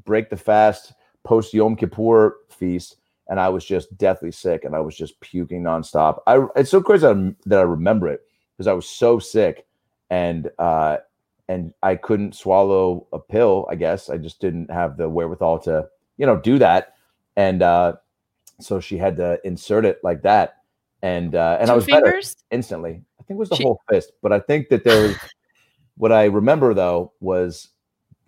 break 0.05 0.31
the 0.31 0.37
fast 0.37 0.93
post 1.25 1.53
yom 1.53 1.75
kippur 1.75 2.37
feast 2.51 2.99
and 3.29 3.41
i 3.41 3.49
was 3.49 3.65
just 3.65 3.97
deathly 3.99 4.31
sick 4.33 4.65
and 4.65 4.75
i 4.75 4.81
was 4.81 4.97
just 4.97 5.19
puking 5.21 5.63
nonstop 5.63 6.19
i 6.27 6.45
it's 6.57 6.71
so 6.71 6.83
crazy 6.83 7.07
that, 7.47 7.59
i 7.59 7.63
remember 7.63 8.09
it 8.09 8.21
because 8.57 8.67
i 8.67 8.73
was 8.73 8.89
so 8.89 9.19
sick 9.19 9.67
and 10.11 10.51
uh 10.59 10.97
and 11.49 11.73
i 11.83 11.95
couldn't 11.95 12.35
swallow 12.35 13.07
a 13.13 13.19
pill 13.19 13.67
i 13.71 13.75
guess 13.75 14.09
i 14.11 14.17
just 14.17 14.41
didn't 14.41 14.71
have 14.71 14.97
the 14.97 15.09
wherewithal 15.09 15.59
to 15.59 15.87
you 16.17 16.27
know 16.27 16.37
do 16.37 16.59
that 16.59 16.95
and 17.37 17.63
uh 17.63 17.93
so 18.61 18.81
she 18.81 18.97
had 18.97 19.17
to 19.17 19.39
insert 19.45 19.85
it 19.85 19.99
like 20.03 20.23
that 20.23 20.57
and 21.03 21.35
uh 21.35 21.59
and 21.61 21.71
i 21.71 21.73
Two 21.73 21.77
was 21.77 21.87
better 21.87 22.21
instantly. 22.51 23.03
I 23.21 23.23
think 23.25 23.37
it 23.37 23.41
was 23.41 23.49
the 23.51 23.57
She- 23.57 23.65
whole 23.65 23.81
fist, 23.91 24.13
but 24.23 24.33
I 24.33 24.41
think 24.41 24.69
that 24.69 24.85
there 24.85 25.03
was 25.09 25.17
what 25.97 26.13
I 26.13 26.25
remember 26.25 26.75
though 26.75 27.13
was 27.21 27.69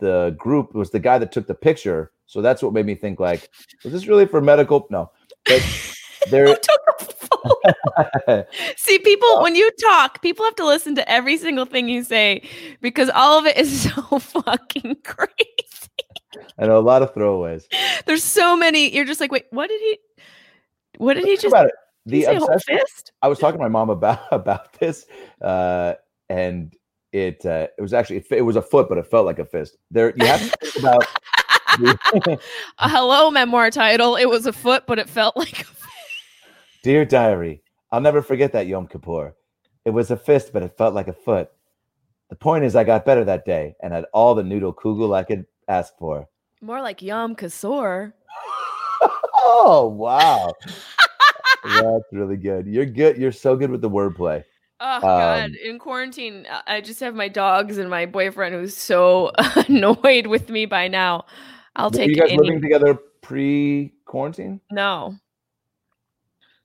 the 0.00 0.34
group 0.38 0.74
was 0.74 0.90
the 0.90 0.98
guy 0.98 1.18
that 1.18 1.32
took 1.32 1.46
the 1.46 1.54
picture. 1.54 2.12
So 2.28 2.42
that's 2.42 2.62
what 2.62 2.74
made 2.74 2.86
me 2.86 2.94
think 2.94 3.18
like, 3.18 3.50
was 3.82 3.92
this 3.92 4.06
really 4.06 4.26
for 4.26 4.40
medical? 4.42 4.86
No. 4.90 5.10
But 5.46 5.64
there 6.30 6.46
took 6.46 6.80
a 7.00 7.04
photo? 7.04 8.44
See, 8.76 8.98
people, 8.98 9.42
when 9.42 9.54
you 9.54 9.70
talk, 9.82 10.20
people 10.20 10.44
have 10.44 10.54
to 10.56 10.66
listen 10.66 10.94
to 10.96 11.10
every 11.10 11.38
single 11.38 11.64
thing 11.64 11.88
you 11.88 12.04
say 12.04 12.46
because 12.82 13.08
all 13.14 13.38
of 13.38 13.46
it 13.46 13.56
is 13.56 13.90
so 13.94 14.18
fucking 14.18 14.98
crazy. 15.04 15.32
I 16.58 16.66
know 16.66 16.78
a 16.78 16.80
lot 16.80 17.02
of 17.02 17.14
throwaways. 17.14 17.64
There's 18.04 18.22
so 18.22 18.56
many. 18.56 18.94
You're 18.94 19.06
just 19.06 19.20
like, 19.20 19.32
wait, 19.32 19.46
what 19.50 19.68
did 19.68 19.80
he? 19.80 19.98
What 20.98 21.14
did 21.14 21.24
he 21.24 21.36
just? 21.36 21.46
about 21.46 21.66
it. 21.66 21.72
The 22.04 22.24
obsession 22.24 22.78
fist? 22.78 23.12
I 23.22 23.28
was 23.28 23.38
talking 23.38 23.58
to 23.58 23.62
my 23.62 23.68
mom 23.68 23.90
about 23.90 24.20
about 24.32 24.74
this, 24.74 25.06
uh, 25.40 25.94
and 26.28 26.74
it 27.12 27.44
uh, 27.46 27.68
it 27.76 27.82
was 27.82 27.92
actually 27.92 28.24
it, 28.30 28.42
was 28.42 28.56
a 28.56 28.62
foot, 28.62 28.88
but 28.88 28.98
it 28.98 29.06
felt 29.06 29.26
like 29.26 29.38
a 29.38 29.44
fist. 29.44 29.76
There, 29.90 30.14
you 30.16 30.26
have 30.26 30.40
to 30.40 30.66
think 30.66 30.84
about. 30.84 31.04
A 32.78 32.88
hello 32.88 33.30
memoir 33.30 33.70
title. 33.70 34.16
It 34.16 34.26
was 34.26 34.46
a 34.46 34.52
foot, 34.52 34.84
but 34.86 34.98
it 34.98 35.08
felt 35.08 35.36
like. 35.36 35.60
A 35.60 35.66
Dear 36.82 37.04
diary, 37.04 37.62
I'll 37.90 38.00
never 38.00 38.22
forget 38.22 38.52
that 38.52 38.66
Yom 38.66 38.86
Kippur. 38.86 39.34
It 39.84 39.90
was 39.90 40.10
a 40.10 40.16
fist, 40.16 40.52
but 40.52 40.62
it 40.62 40.76
felt 40.76 40.94
like 40.94 41.08
a 41.08 41.12
foot. 41.12 41.50
The 42.30 42.36
point 42.36 42.64
is, 42.64 42.76
I 42.76 42.84
got 42.84 43.04
better 43.06 43.24
that 43.24 43.44
day 43.44 43.74
and 43.82 43.92
had 43.92 44.04
all 44.12 44.34
the 44.34 44.42
noodle 44.42 44.74
kugel 44.74 45.14
I 45.14 45.22
could 45.22 45.46
ask 45.66 45.96
for. 45.98 46.28
More 46.60 46.82
like 46.82 47.02
Yom 47.02 47.34
Kippur. 47.34 48.14
oh 49.38 49.88
wow, 49.88 50.52
that's 51.64 52.04
really 52.12 52.36
good. 52.36 52.66
You're 52.66 52.86
good. 52.86 53.16
You're 53.16 53.32
so 53.32 53.56
good 53.56 53.70
with 53.70 53.80
the 53.80 53.90
wordplay. 53.90 54.44
Oh 54.80 55.00
God! 55.00 55.50
Um, 55.50 55.56
In 55.64 55.78
quarantine, 55.78 56.46
I 56.66 56.80
just 56.80 57.00
have 57.00 57.14
my 57.14 57.28
dogs 57.28 57.78
and 57.78 57.90
my 57.90 58.06
boyfriend 58.06 58.54
who's 58.54 58.76
so 58.76 59.32
annoyed 59.68 60.26
with 60.26 60.50
me 60.50 60.66
by 60.66 60.86
now. 60.86 61.24
I'll 61.78 61.90
Were 61.90 61.96
take 61.96 62.10
you 62.10 62.16
guys 62.16 62.30
any. 62.30 62.38
living 62.38 62.60
together 62.60 62.94
pre 63.22 63.92
quarantine. 64.04 64.60
No. 64.70 65.14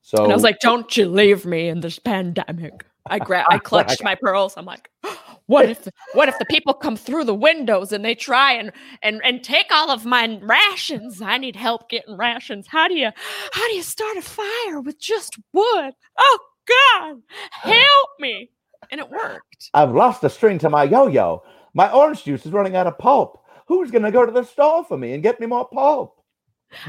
So 0.02 0.24
And 0.24 0.32
I 0.34 0.36
was 0.36 0.44
like, 0.44 0.60
"Don't 0.60 0.96
you 0.98 1.08
leave 1.08 1.46
me 1.46 1.70
in 1.70 1.80
this 1.80 1.98
pandemic." 2.00 2.86
I 3.06 3.20
gra- 3.20 3.46
I 3.50 3.58
clutched 3.64 4.04
my 4.04 4.16
pearls. 4.16 4.56
I'm 4.58 4.66
like, 4.66 4.90
"What 5.46 5.70
if 5.70 5.88
what 6.14 6.28
if 6.30 6.38
the 6.40 6.46
people 6.46 6.74
come 6.74 6.98
through 6.98 7.24
the 7.26 7.36
windows 7.36 7.92
and 7.94 8.04
they 8.04 8.16
try 8.16 8.54
and 8.54 8.72
and 9.02 9.22
and 9.24 9.44
take 9.44 9.68
all 9.72 9.90
of 9.92 10.04
my 10.06 10.40
rations? 10.42 11.22
I 11.22 11.38
need 11.38 11.56
help 11.56 11.90
getting 11.90 12.18
rations. 12.18 12.68
How 12.68 12.88
do 12.88 12.96
you 12.96 13.12
how 13.54 13.68
do 13.70 13.76
you 13.76 13.84
start 13.84 14.18
a 14.18 14.22
fire 14.22 14.82
with 14.82 15.00
just 15.00 15.38
wood? 15.54 15.94
Oh 16.18 16.40
God, 16.68 17.22
help 17.52 18.10
me!" 18.20 18.50
And 18.92 19.00
it 19.00 19.10
worked. 19.10 19.70
I've 19.74 19.94
lost 19.94 20.22
the 20.22 20.30
string 20.30 20.58
to 20.60 20.70
my 20.70 20.84
yo-yo. 20.84 21.44
My 21.74 21.92
orange 21.92 22.24
juice 22.26 22.46
is 22.46 22.52
running 22.52 22.76
out 22.76 22.88
of 22.88 22.98
pulp. 22.98 23.43
Who's 23.68 23.92
gonna 23.92 24.12
go 24.12 24.26
to 24.26 24.32
the 24.32 24.44
store 24.44 24.84
for 24.84 24.98
me 24.98 25.14
and 25.14 25.24
get 25.24 25.40
me 25.40 25.48
more 25.48 25.68
pulp? 25.68 26.16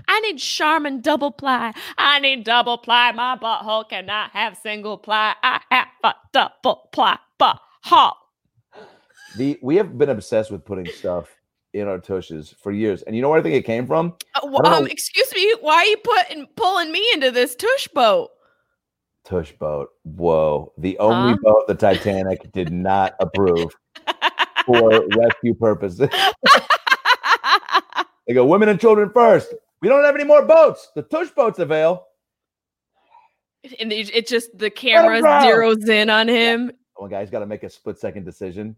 I 0.09 0.20
need 0.20 0.39
Charmin 0.39 1.01
double 1.01 1.31
ply. 1.31 1.72
I 1.99 2.18
need 2.20 2.45
double 2.45 2.79
ply. 2.79 3.12
My 3.12 3.37
butthole 3.37 3.89
cannot 3.89 4.31
have 4.31 4.57
single 4.57 4.97
ply. 4.97 5.35
I 5.43 5.61
have 5.70 5.89
a 6.03 6.14
double 6.33 6.89
ply 6.93 7.18
butthole. 7.41 8.14
The 9.37 9.59
we 9.62 9.77
have 9.77 9.99
been 9.99 10.11
obsessed 10.11 10.51
with 10.51 10.64
putting 10.64 10.87
stuff 10.87 11.29
in 11.72 11.89
our 11.89 11.99
tushes 11.99 12.55
for 12.62 12.70
years, 12.72 13.03
and 13.03 13.14
you 13.16 13.22
know 13.22 13.29
where 13.29 13.41
I 13.41 13.43
think 13.43 13.57
it 13.57 13.66
came 13.66 13.87
from? 13.87 14.14
Uh, 14.35 14.49
don't 14.62 14.66
um, 14.66 14.87
excuse 14.87 15.31
me, 15.35 15.55
why 15.61 15.75
are 15.77 15.85
you 15.87 15.97
putting 15.99 16.47
pulling 16.57 16.93
me 16.93 17.05
into 17.14 17.31
this 17.31 17.55
tush 17.57 17.89
boat? 17.89 18.31
Tush 19.25 19.53
boat. 19.53 19.89
Whoa, 20.05 20.72
the 20.79 20.99
only 20.99 21.33
Huh? 21.33 21.39
boat 21.43 21.66
the 21.66 21.75
Titanic 21.75 22.53
did 22.53 22.72
not 22.72 23.14
approve 23.20 23.75
for 24.67 24.91
rescue 25.17 25.55
purposes. 25.55 26.09
They 28.27 28.33
go, 28.33 28.47
women 28.47 28.71
and 28.71 28.81
children 28.81 29.11
first. 29.12 29.53
We 29.83 29.89
don't 29.91 30.03
have 30.03 30.15
any 30.15 30.25
more 30.25 30.43
boats. 30.47 30.91
The 30.95 31.03
tush 31.03 31.29
boats 31.33 31.59
avail. 31.59 32.07
and 33.79 33.93
it, 33.93 34.15
it 34.15 34.27
just 34.27 34.57
the 34.57 34.71
camera 34.71 35.21
zeroes 35.21 35.87
in 35.89 36.09
on 36.09 36.27
him. 36.29 36.73
One 36.97 37.11
guy's 37.11 37.29
got 37.29 37.41
to 37.41 37.47
make 37.47 37.65
a 37.65 37.69
split 37.69 37.99
second 37.99 38.25
decision. 38.25 38.77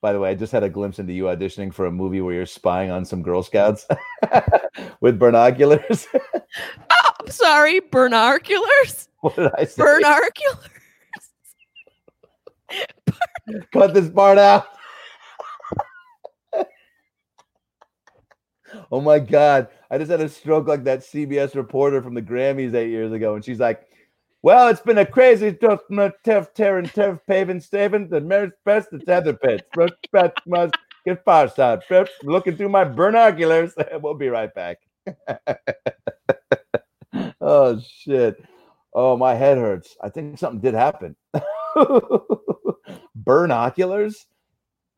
By 0.00 0.12
the 0.14 0.20
way, 0.20 0.30
I 0.30 0.34
just 0.34 0.52
had 0.52 0.62
a 0.62 0.68
glimpse 0.70 0.98
into 1.00 1.12
you 1.12 1.24
auditioning 1.24 1.74
for 1.74 1.86
a 1.86 1.90
movie 1.90 2.20
where 2.22 2.32
you're 2.32 2.46
spying 2.46 2.90
on 2.90 3.04
some 3.04 3.20
Girl 3.20 3.42
Scouts 3.42 3.86
with 5.00 5.18
binoculars. 5.18 6.06
Oh, 6.90 7.10
I'm 7.20 7.30
sorry, 7.30 7.80
binoculars. 7.80 9.08
what 9.20 9.36
did 9.36 9.50
I 9.58 9.64
say? 9.64 9.82
Binoculars. 9.82 10.70
Cut 13.72 13.94
this 13.94 14.10
part 14.10 14.38
out. 14.38 14.66
oh 18.90 19.00
my 19.00 19.18
God. 19.18 19.68
I 19.90 19.98
just 19.98 20.10
had 20.10 20.20
a 20.20 20.28
stroke 20.28 20.68
like 20.68 20.84
that 20.84 21.00
CBS 21.00 21.54
reporter 21.54 22.02
from 22.02 22.14
the 22.14 22.22
Grammys 22.22 22.74
eight 22.74 22.90
years 22.90 23.12
ago. 23.12 23.34
And 23.34 23.44
she's 23.44 23.60
like, 23.60 23.86
well, 24.42 24.68
it's 24.68 24.80
been 24.80 24.98
a 24.98 25.06
crazy 25.06 25.52
tough, 25.52 25.80
tough, 26.24 26.54
tearing, 26.54 26.88
tough, 26.88 27.18
paving, 27.26 27.60
staving. 27.60 28.08
The 28.08 28.20
marriage 28.20 28.52
best, 28.64 28.90
the 28.90 28.98
tether 28.98 29.34
pits. 29.34 29.64
Must 29.76 30.74
get 31.04 31.24
far 31.24 31.48
side. 31.48 31.80
Looking 32.22 32.56
through 32.56 32.68
my 32.68 32.84
binoculars. 32.84 33.74
we'll 34.00 34.14
be 34.14 34.28
right 34.28 34.54
back. 34.54 34.78
oh, 37.40 37.80
shit. 37.80 38.42
Oh, 38.94 39.16
my 39.16 39.34
head 39.34 39.58
hurts. 39.58 39.96
I 40.00 40.08
think 40.08 40.38
something 40.38 40.60
did 40.60 40.74
happen. 40.74 41.16
Binoculars? 43.14 44.26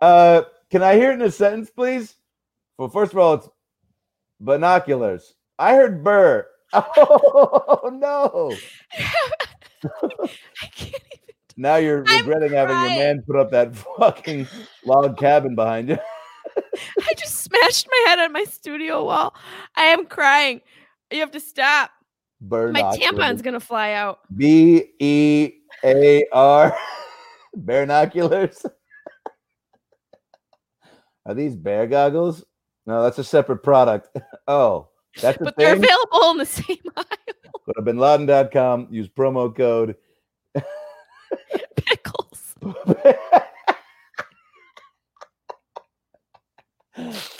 Uh, 0.00 0.42
can 0.70 0.82
I 0.82 0.94
hear 0.94 1.10
it 1.10 1.14
in 1.14 1.22
a 1.22 1.30
sentence, 1.30 1.70
please? 1.70 2.14
Well, 2.78 2.88
first 2.88 3.12
of 3.12 3.18
all, 3.18 3.34
it's 3.34 3.48
binoculars. 4.40 5.34
I 5.58 5.74
heard 5.74 6.02
burr. 6.02 6.46
Oh 6.72 7.90
no! 7.92 8.54
I 10.22 10.66
can't 10.66 11.02
even. 11.12 11.34
Now 11.56 11.76
you're 11.76 12.04
I'm 12.06 12.26
regretting 12.26 12.52
having 12.52 12.76
your 12.76 12.88
man 12.88 13.22
put 13.26 13.36
up 13.36 13.50
that 13.50 13.74
fucking 13.74 14.46
log 14.84 15.18
cabin 15.18 15.54
behind 15.54 15.88
you. 15.88 15.98
I 16.56 17.14
just 17.16 17.40
smashed 17.42 17.88
my 17.90 18.04
head 18.08 18.18
on 18.20 18.32
my 18.32 18.44
studio 18.44 19.04
wall. 19.04 19.34
I 19.76 19.84
am 19.84 20.06
crying. 20.06 20.60
You 21.10 21.20
have 21.20 21.32
to 21.32 21.40
stop. 21.40 21.90
My 22.40 22.96
tampon's 22.96 23.42
gonna 23.42 23.60
fly 23.60 23.92
out. 23.92 24.20
B 24.36 24.92
E 25.00 25.52
A 25.84 26.24
R. 26.32 26.76
Binoculars. 27.56 28.64
Are 31.26 31.34
these 31.34 31.56
bear 31.56 31.86
goggles? 31.86 32.44
No, 32.86 33.02
that's 33.02 33.18
a 33.18 33.24
separate 33.24 33.62
product. 33.62 34.08
Oh, 34.48 34.88
that's 35.20 35.40
a 35.40 35.44
But 35.44 35.54
they're 35.56 35.74
available 35.74 36.30
in 36.32 36.38
the 36.38 36.46
same 36.46 36.76
aisle. 36.96 37.04
Go 37.66 37.72
to 37.76 37.82
binladen.com, 37.82 38.88
use 38.90 39.08
promo 39.08 39.54
code. 39.54 39.94
Pickles. 41.76 42.56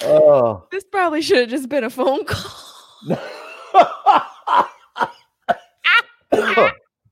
oh. 0.02 0.68
This 0.70 0.84
probably 0.84 1.20
should 1.20 1.38
have 1.38 1.48
just 1.48 1.68
been 1.68 1.82
a 1.82 1.90
phone 1.90 2.24
call. 2.26 3.16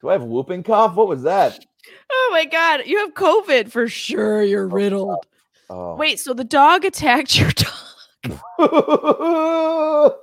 Do 0.01 0.09
I 0.09 0.13
have 0.13 0.25
whooping 0.25 0.63
cough? 0.63 0.95
What 0.95 1.09
was 1.09 1.23
that? 1.23 1.65
Oh 2.11 2.29
my 2.33 2.45
god, 2.45 2.83
you 2.87 2.99
have 2.99 3.15
COVID 3.15 3.71
for 3.71 3.89
sure. 3.89 4.43
You're 4.43 4.69
riddled. 4.69 5.25
Oh. 5.71 5.97
Wait, 5.97 6.19
so 6.21 6.33
the 6.35 6.45
dog 6.45 6.85
attacked 6.85 7.39
your 7.39 7.51
dog? 7.51 7.75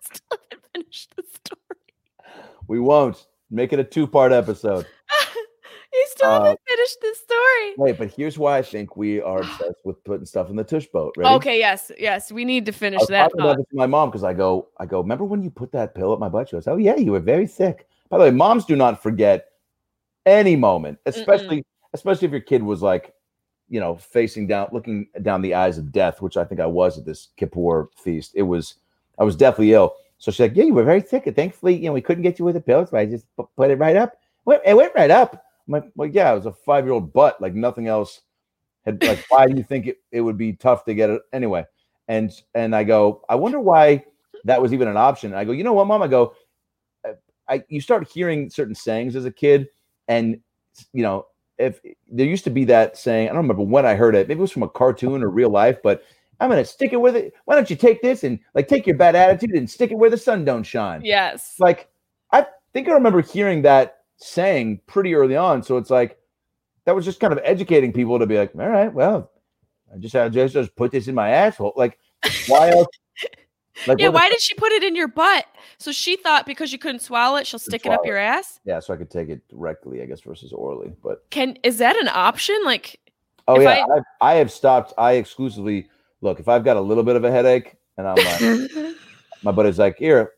Still 0.00 0.38
haven't 0.50 0.62
finished 0.74 1.12
the 1.16 1.22
story. 1.22 2.34
we 2.68 2.80
won't 2.80 3.26
make 3.50 3.72
it 3.72 3.78
a 3.78 3.84
two-part 3.84 4.32
episode. 4.32 4.86
you 5.92 6.06
still 6.10 6.30
Uh, 6.30 6.34
haven't 6.44 6.60
finished 6.68 7.00
the 7.00 7.14
story. 7.22 7.74
Wait, 7.78 7.98
but 7.98 8.12
here's 8.12 8.38
why 8.38 8.58
I 8.58 8.62
think 8.62 8.96
we 8.96 9.20
are 9.22 9.40
obsessed 9.40 9.80
with 9.84 10.02
putting 10.04 10.26
stuff 10.26 10.50
in 10.50 10.56
the 10.56 10.64
tush 10.64 10.86
boat. 10.86 11.14
Ready? 11.16 11.34
Okay, 11.36 11.58
yes, 11.58 11.90
yes, 11.98 12.30
we 12.32 12.44
need 12.44 12.66
to 12.66 12.72
I 12.72 12.74
finish 12.74 13.00
was 13.00 13.08
that. 13.08 13.22
talking 13.24 13.40
about 13.40 13.56
this 13.58 13.66
to 13.70 13.76
my 13.76 13.86
mom 13.86 14.10
because 14.10 14.24
I 14.24 14.34
go, 14.34 14.68
I 14.78 14.86
go. 14.86 15.00
Remember 15.00 15.24
when 15.24 15.42
you 15.42 15.50
put 15.50 15.72
that 15.72 15.94
pill 15.94 16.12
at 16.12 16.18
my 16.18 16.28
butt? 16.28 16.48
She 16.48 16.56
goes, 16.56 16.66
"Oh 16.68 16.76
yeah, 16.76 16.96
you 16.96 17.12
were 17.12 17.20
very 17.20 17.46
sick." 17.46 17.86
By 18.10 18.18
the 18.18 18.24
way, 18.24 18.30
moms 18.30 18.64
do 18.64 18.76
not 18.76 19.02
forget 19.02 19.46
any 20.26 20.56
moment, 20.56 20.98
especially 21.06 21.64
especially 21.94 22.26
if 22.26 22.32
your 22.32 22.40
kid 22.40 22.62
was 22.62 22.82
like, 22.82 23.14
you 23.68 23.80
know, 23.80 23.96
facing 23.96 24.46
down, 24.46 24.68
looking 24.72 25.08
down 25.22 25.42
the 25.42 25.54
eyes 25.54 25.78
of 25.78 25.92
death, 25.92 26.20
which 26.20 26.36
I 26.36 26.44
think 26.44 26.60
I 26.60 26.66
was 26.66 26.98
at 26.98 27.04
this 27.04 27.28
Kippur 27.36 27.88
feast. 27.96 28.32
It 28.34 28.42
was, 28.42 28.76
I 29.18 29.24
was 29.24 29.36
deathly 29.36 29.72
ill. 29.72 29.94
So 30.18 30.30
she's 30.30 30.40
like, 30.40 30.56
"Yeah, 30.56 30.64
you 30.64 30.74
were 30.74 30.84
very 30.84 31.00
sick, 31.00 31.26
and 31.26 31.34
thankfully, 31.34 31.74
you 31.76 31.86
know, 31.86 31.92
we 31.94 32.02
couldn't 32.02 32.22
get 32.22 32.38
you 32.38 32.44
with 32.44 32.54
the 32.54 32.60
pills, 32.60 32.90
but 32.90 33.00
I 33.00 33.06
just 33.06 33.26
put 33.36 33.70
it 33.70 33.78
right 33.78 33.96
up. 33.96 34.18
Went, 34.44 34.62
it 34.66 34.76
went 34.76 34.94
right 34.94 35.10
up." 35.10 35.44
I'm 35.66 35.72
like, 35.72 35.84
"Well, 35.96 36.08
yeah, 36.08 36.32
it 36.32 36.36
was 36.36 36.46
a 36.46 36.52
five 36.52 36.84
year 36.84 36.92
old 36.92 37.12
butt, 37.12 37.40
like 37.40 37.54
nothing 37.54 37.86
else." 37.86 38.20
Had 38.84 39.02
like, 39.04 39.24
why 39.28 39.46
do 39.46 39.56
you 39.56 39.62
think 39.62 39.86
it, 39.86 39.98
it 40.10 40.22
would 40.22 40.38
be 40.38 40.54
tough 40.54 40.84
to 40.86 40.94
get 40.94 41.10
it 41.10 41.22
anyway? 41.32 41.64
And 42.08 42.30
and 42.54 42.74
I 42.74 42.84
go, 42.84 43.22
I 43.28 43.34
wonder 43.34 43.60
why 43.60 44.04
that 44.44 44.60
was 44.60 44.72
even 44.72 44.88
an 44.88 44.96
option. 44.96 45.34
I 45.34 45.44
go, 45.44 45.52
you 45.52 45.64
know 45.64 45.74
what, 45.74 45.86
mom? 45.86 46.02
I 46.02 46.08
go, 46.08 46.34
I 47.50 47.64
you 47.68 47.80
start 47.80 48.08
hearing 48.08 48.48
certain 48.48 48.74
sayings 48.74 49.16
as 49.16 49.24
a 49.24 49.30
kid, 49.30 49.68
and 50.08 50.40
you 50.92 51.02
know, 51.02 51.26
if 51.58 51.80
there 52.10 52.26
used 52.26 52.44
to 52.44 52.50
be 52.50 52.64
that 52.66 52.96
saying, 52.96 53.28
I 53.28 53.32
don't 53.32 53.42
remember 53.42 53.62
when 53.62 53.84
I 53.84 53.94
heard 53.94 54.14
it. 54.14 54.28
Maybe 54.28 54.38
it 54.38 54.42
was 54.42 54.52
from 54.52 54.62
a 54.62 54.68
cartoon 54.68 55.22
or 55.22 55.28
real 55.28 55.50
life, 55.50 55.78
but 55.82 56.04
I'm 56.38 56.48
gonna 56.48 56.64
stick 56.64 56.92
it 56.92 57.00
with 57.00 57.16
it. 57.16 57.34
Why 57.44 57.56
don't 57.56 57.68
you 57.68 57.76
take 57.76 58.00
this 58.00 58.24
and 58.24 58.38
like 58.54 58.68
take 58.68 58.86
your 58.86 58.96
bad 58.96 59.16
attitude 59.16 59.50
and 59.50 59.68
stick 59.68 59.90
it 59.90 59.96
where 59.96 60.10
the 60.10 60.16
sun 60.16 60.44
don't 60.44 60.62
shine? 60.62 61.02
Yes. 61.04 61.56
Like 61.58 61.88
I 62.30 62.46
think 62.72 62.88
I 62.88 62.92
remember 62.92 63.20
hearing 63.20 63.62
that 63.62 63.98
saying 64.16 64.80
pretty 64.86 65.14
early 65.14 65.36
on. 65.36 65.62
So 65.62 65.76
it's 65.76 65.90
like 65.90 66.18
that 66.84 66.94
was 66.94 67.04
just 67.04 67.20
kind 67.20 67.32
of 67.32 67.40
educating 67.42 67.92
people 67.92 68.18
to 68.18 68.26
be 68.26 68.38
like, 68.38 68.52
all 68.54 68.68
right, 68.68 68.92
well, 68.92 69.30
I 69.92 69.98
just 69.98 70.14
I 70.14 70.28
just, 70.28 70.54
just 70.54 70.74
put 70.76 70.92
this 70.92 71.08
in 71.08 71.14
my 71.14 71.30
asshole. 71.30 71.74
Like, 71.76 71.98
why 72.46 72.70
else? 72.70 72.88
Like, 73.86 73.98
yeah, 73.98 74.08
what 74.08 74.12
the 74.12 74.12
why 74.12 74.28
did 74.30 74.40
she 74.40 74.54
put 74.54 74.72
it 74.72 74.82
in 74.82 74.94
your 74.94 75.08
butt? 75.08 75.46
So 75.78 75.92
she 75.92 76.16
thought 76.16 76.46
because 76.46 76.72
you 76.72 76.78
couldn't 76.78 77.00
swallow 77.00 77.36
it, 77.36 77.46
she'll 77.46 77.58
stick 77.58 77.86
it 77.86 77.92
up 77.92 78.04
your 78.04 78.18
ass. 78.18 78.60
Yeah, 78.64 78.80
so 78.80 78.92
I 78.92 78.96
could 78.96 79.10
take 79.10 79.28
it 79.28 79.46
directly, 79.48 80.02
I 80.02 80.06
guess, 80.06 80.20
versus 80.20 80.52
orally. 80.52 80.92
But 81.02 81.24
Can 81.30 81.56
is 81.62 81.78
that 81.78 81.96
an 81.96 82.08
option? 82.08 82.58
Like, 82.64 83.00
oh 83.48 83.58
yeah, 83.58 83.86
I, 84.20 84.32
I 84.32 84.34
have 84.34 84.50
stopped. 84.50 84.92
I 84.98 85.12
exclusively 85.12 85.88
look 86.20 86.40
if 86.40 86.48
I've 86.48 86.64
got 86.64 86.76
a 86.76 86.80
little 86.80 87.02
bit 87.02 87.16
of 87.16 87.24
a 87.24 87.30
headache 87.30 87.76
and 87.96 88.06
I'm 88.06 88.16
like, 88.16 88.94
my 89.42 89.52
buddy's 89.52 89.78
like, 89.78 89.96
here, 89.98 90.32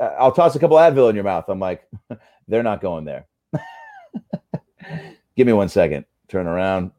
I'll 0.00 0.32
toss 0.32 0.54
a 0.54 0.58
couple 0.58 0.76
Advil 0.76 1.08
in 1.10 1.16
your 1.16 1.24
mouth. 1.24 1.44
I'm 1.48 1.60
like, 1.60 1.88
they're 2.48 2.62
not 2.62 2.80
going 2.80 3.04
there. 3.04 3.26
Give 5.36 5.46
me 5.46 5.52
one 5.52 5.68
second. 5.68 6.04
Turn 6.28 6.46
around, 6.46 6.90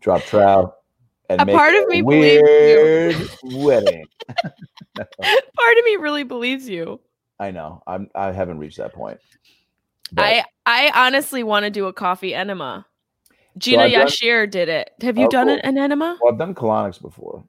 drop 0.00 0.22
trout, 0.22 0.76
and 1.28 1.40
A 1.40 1.46
part 1.46 1.74
of 1.74 1.86
me 1.88 2.02
weird 2.02 3.16
wedding. 3.44 4.06
part 4.96 5.78
of 5.78 5.84
me 5.84 5.96
really 5.96 6.22
believes 6.24 6.68
you. 6.68 7.00
I 7.38 7.50
know. 7.50 7.82
I'm. 7.86 8.08
I 8.14 8.32
haven't 8.32 8.58
reached 8.58 8.78
that 8.78 8.92
point. 8.94 9.18
But 10.12 10.24
I 10.24 10.44
I 10.64 11.06
honestly 11.06 11.42
want 11.42 11.64
to 11.64 11.70
do 11.70 11.86
a 11.86 11.92
coffee 11.92 12.34
enema. 12.34 12.86
Gina 13.58 13.88
done- 13.90 14.06
Yashir 14.06 14.50
did 14.50 14.68
it. 14.68 14.90
Have 15.02 15.18
you 15.18 15.26
Oh, 15.26 15.30
done 15.30 15.48
cool. 15.48 15.60
an 15.62 15.78
enema? 15.78 16.18
well, 16.22 16.32
I've 16.32 16.38
done 16.38 16.54
colonics 16.54 17.00
before. 17.00 17.44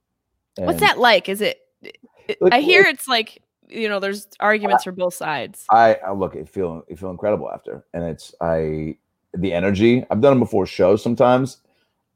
What's 0.58 0.80
that 0.80 0.98
like? 0.98 1.30
Is 1.30 1.42
it? 1.42 1.60
it- 1.82 2.42
Look, 2.42 2.54
I 2.54 2.60
hear 2.62 2.82
it- 2.82 2.96
it's 2.96 3.08
like 3.08 3.42
you 3.70 3.90
know, 3.90 4.00
there's 4.00 4.28
arguments 4.40 4.86
for 4.86 4.94
both 4.94 5.14
sides. 5.14 5.66
I, 5.70 5.96
I 5.96 6.14
look, 6.14 6.38
I 6.38 6.46
feel, 6.46 6.84
I 6.90 6.96
feel 6.96 7.10
incredible 7.10 7.52
after, 7.52 7.84
and 7.94 8.02
it's 8.02 8.34
I, 8.40 8.96
the 9.34 9.52
energy. 9.52 10.06
I've 10.10 10.22
done 10.22 10.32
them 10.32 10.40
before 10.40 10.66
shows. 10.66 11.04
Sometimes 11.04 11.58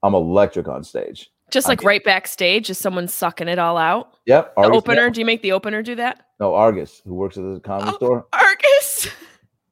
I'm 0.01 0.13
electric 0.15 0.69
on 0.69 0.81
stage. 0.85 1.29
Just 1.51 1.67
like 1.67 1.83
right 1.83 2.03
backstage, 2.03 2.69
is 2.69 2.77
someone 2.77 3.07
sucking 3.07 3.47
it 3.47 3.59
all 3.59 3.77
out? 3.77 4.13
Yep. 4.25 4.55
The 4.55 4.61
Argus- 4.61 4.77
opener? 4.77 5.03
yeah. 5.03 5.09
Do 5.09 5.19
you 5.19 5.25
make 5.25 5.41
the 5.41 5.51
opener 5.51 5.81
do 5.83 5.95
that? 5.95 6.27
No, 6.39 6.55
Argus, 6.55 7.01
who 7.05 7.13
works 7.13 7.37
at 7.37 7.43
the 7.43 7.59
comedy 7.59 7.91
Oh. 7.93 7.95
store. 7.97 8.25
Argus. 8.33 9.09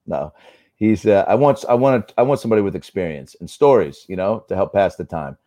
No, 0.05 0.33
he's. 0.75 1.05
Uh, 1.05 1.23
I 1.27 1.35
want. 1.35 1.63
I 1.69 1.73
want. 1.75 2.13
I 2.17 2.23
want 2.23 2.39
somebody 2.39 2.61
with 2.61 2.75
experience 2.75 3.35
and 3.39 3.49
stories. 3.49 4.05
You 4.07 4.15
know, 4.15 4.43
to 4.49 4.55
help 4.55 4.73
pass 4.73 4.95
the 4.95 5.05
time. 5.05 5.37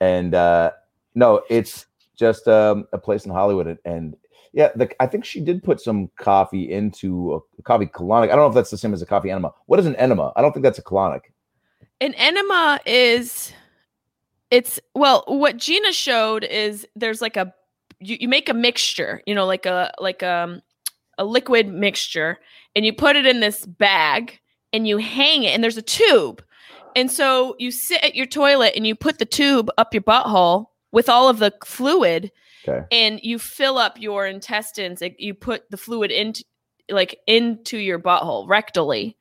And 0.00 0.34
uh, 0.34 0.72
no, 1.14 1.42
it's 1.48 1.86
just 2.16 2.46
um, 2.48 2.86
a 2.92 2.98
place 2.98 3.24
in 3.24 3.30
Hollywood, 3.32 3.66
and, 3.66 3.78
and 3.84 4.16
yeah, 4.52 4.68
the, 4.76 4.90
I 5.02 5.06
think 5.06 5.24
she 5.24 5.40
did 5.40 5.62
put 5.64 5.80
some 5.80 6.10
coffee 6.18 6.70
into 6.70 7.34
a, 7.58 7.62
coffee 7.62 7.86
colonic. 7.86 8.24
I 8.24 8.36
don't 8.36 8.38
know 8.38 8.46
if 8.48 8.54
that's 8.54 8.70
the 8.70 8.76
same 8.78 8.92
as 8.92 9.02
a 9.02 9.06
coffee 9.06 9.30
enema. 9.30 9.52
What 9.66 9.80
is 9.80 9.86
an 9.86 9.96
enema? 9.96 10.32
I 10.36 10.42
don't 10.42 10.52
think 10.52 10.62
that's 10.64 10.78
a 10.78 10.82
colonic. 10.82 11.22
An 12.00 12.12
enema 12.14 12.78
is 12.86 13.52
it's 14.54 14.78
well, 14.94 15.24
what 15.26 15.56
Gina 15.56 15.92
showed 15.92 16.44
is 16.44 16.86
there's 16.94 17.20
like 17.20 17.36
a 17.36 17.52
you, 17.98 18.16
you 18.20 18.28
make 18.28 18.48
a 18.48 18.54
mixture, 18.54 19.20
you 19.26 19.34
know, 19.34 19.46
like 19.46 19.66
a 19.66 19.92
like 19.98 20.22
um 20.22 20.62
a 21.18 21.24
liquid 21.24 21.66
mixture, 21.66 22.38
and 22.76 22.86
you 22.86 22.92
put 22.92 23.16
it 23.16 23.26
in 23.26 23.40
this 23.40 23.66
bag 23.66 24.38
and 24.72 24.86
you 24.86 24.98
hang 24.98 25.42
it, 25.42 25.48
and 25.48 25.62
there's 25.64 25.76
a 25.76 25.82
tube. 25.82 26.40
And 26.94 27.10
so 27.10 27.56
you 27.58 27.72
sit 27.72 28.04
at 28.04 28.14
your 28.14 28.26
toilet 28.26 28.74
and 28.76 28.86
you 28.86 28.94
put 28.94 29.18
the 29.18 29.24
tube 29.24 29.68
up 29.76 29.92
your 29.92 30.02
butthole 30.04 30.66
with 30.92 31.08
all 31.08 31.28
of 31.28 31.40
the 31.40 31.52
fluid 31.64 32.30
Okay. 32.66 32.86
and 32.92 33.20
you 33.22 33.38
fill 33.40 33.76
up 33.76 34.00
your 34.00 34.26
intestines. 34.26 35.02
You 35.18 35.34
put 35.34 35.68
the 35.70 35.76
fluid 35.76 36.12
into 36.12 36.44
like 36.88 37.18
into 37.26 37.78
your 37.78 37.98
butthole 37.98 38.46
rectally, 38.46 39.16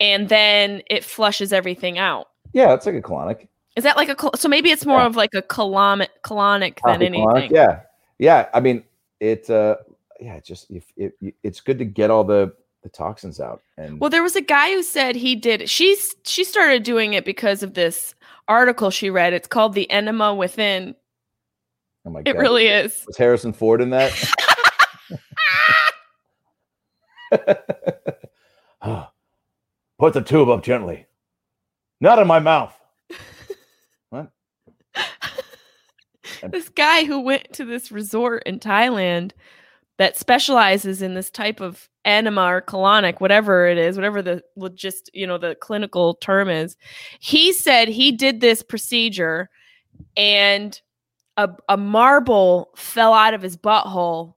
and 0.00 0.28
then 0.28 0.82
it 0.90 1.04
flushes 1.04 1.52
everything 1.52 1.98
out. 1.98 2.26
Yeah, 2.52 2.74
it's 2.74 2.84
like 2.86 2.96
a 2.96 3.02
colonic. 3.02 3.46
Is 3.76 3.84
that 3.84 3.96
like 3.96 4.08
a 4.08 4.16
so 4.36 4.48
maybe 4.48 4.70
it's 4.70 4.86
more 4.86 4.98
Yeah. 5.00 5.06
of 5.06 5.16
like 5.16 5.34
a 5.34 5.42
colonic 5.42 6.08
colonic 6.24 6.78
than 6.84 7.00
colonic, 7.00 7.06
anything? 7.34 7.50
Yeah, 7.54 7.80
yeah. 8.18 8.48
I 8.54 8.60
mean, 8.60 8.82
it. 9.20 9.48
uh 9.50 9.76
Yeah, 10.20 10.40
just 10.40 10.70
if 10.70 10.84
it, 10.96 11.12
it's 11.42 11.60
good 11.60 11.78
to 11.78 11.84
get 11.84 12.10
all 12.10 12.24
the 12.24 12.54
the 12.82 12.88
toxins 12.88 13.38
out. 13.40 13.60
And 13.76 14.00
Well, 14.00 14.08
there 14.10 14.22
was 14.22 14.34
a 14.36 14.40
guy 14.40 14.70
who 14.72 14.82
said 14.82 15.14
he 15.16 15.34
did. 15.36 15.68
She's 15.68 16.14
she 16.24 16.42
started 16.44 16.82
doing 16.84 17.12
it 17.14 17.24
because 17.26 17.62
of 17.62 17.74
this 17.74 18.14
article 18.48 18.90
she 18.90 19.10
read. 19.10 19.32
It's 19.34 19.48
called 19.48 19.74
"The 19.74 19.90
Enema 19.90 20.34
Within." 20.34 20.94
oh 22.06 22.10
my 22.10 22.22
god. 22.22 22.30
It 22.30 22.34
god, 22.34 22.40
really 22.42 22.68
is. 22.68 23.04
was 23.06 23.16
Harrison 23.18 23.52
Ford 23.52 23.80
in 23.82 23.90
that? 23.90 24.12
Put 29.98 30.12
the 30.12 30.22
tube 30.22 30.48
up 30.48 30.62
gently. 30.62 31.06
Not 32.00 32.18
in 32.18 32.26
my 32.26 32.38
mouth. 32.38 32.74
what? 34.10 34.30
This 36.52 36.68
guy 36.68 37.04
who 37.04 37.20
went 37.20 37.52
to 37.54 37.64
this 37.64 37.90
resort 37.92 38.42
in 38.46 38.58
Thailand 38.58 39.32
that 39.98 40.16
specializes 40.16 41.02
in 41.02 41.14
this 41.14 41.30
type 41.30 41.60
of 41.60 41.88
enema 42.04 42.42
or 42.42 42.62
colonic, 42.62 43.20
whatever 43.20 43.66
it 43.66 43.78
is, 43.78 43.96
whatever 43.96 44.22
the 44.22 44.42
just 44.74 45.10
you 45.14 45.26
know 45.26 45.38
the 45.38 45.54
clinical 45.56 46.14
term 46.14 46.48
is. 46.48 46.76
He 47.18 47.52
said 47.52 47.88
he 47.88 48.12
did 48.12 48.40
this 48.40 48.62
procedure 48.62 49.50
and 50.16 50.80
a, 51.36 51.50
a 51.68 51.76
marble 51.76 52.70
fell 52.76 53.12
out 53.12 53.34
of 53.34 53.42
his 53.42 53.56
butthole 53.56 54.34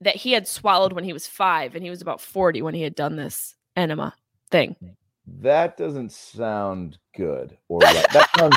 that 0.00 0.16
he 0.16 0.32
had 0.32 0.48
swallowed 0.48 0.92
when 0.92 1.04
he 1.04 1.12
was 1.12 1.26
five, 1.26 1.74
and 1.74 1.84
he 1.84 1.90
was 1.90 2.02
about 2.02 2.20
40 2.20 2.62
when 2.62 2.74
he 2.74 2.82
had 2.82 2.94
done 2.94 3.16
this 3.16 3.54
enema 3.76 4.14
thing. 4.50 4.74
That 5.26 5.76
doesn't 5.76 6.10
sound 6.10 6.98
good. 7.16 7.56
Or 7.68 7.80
that 7.80 8.30
sounds. 8.36 8.56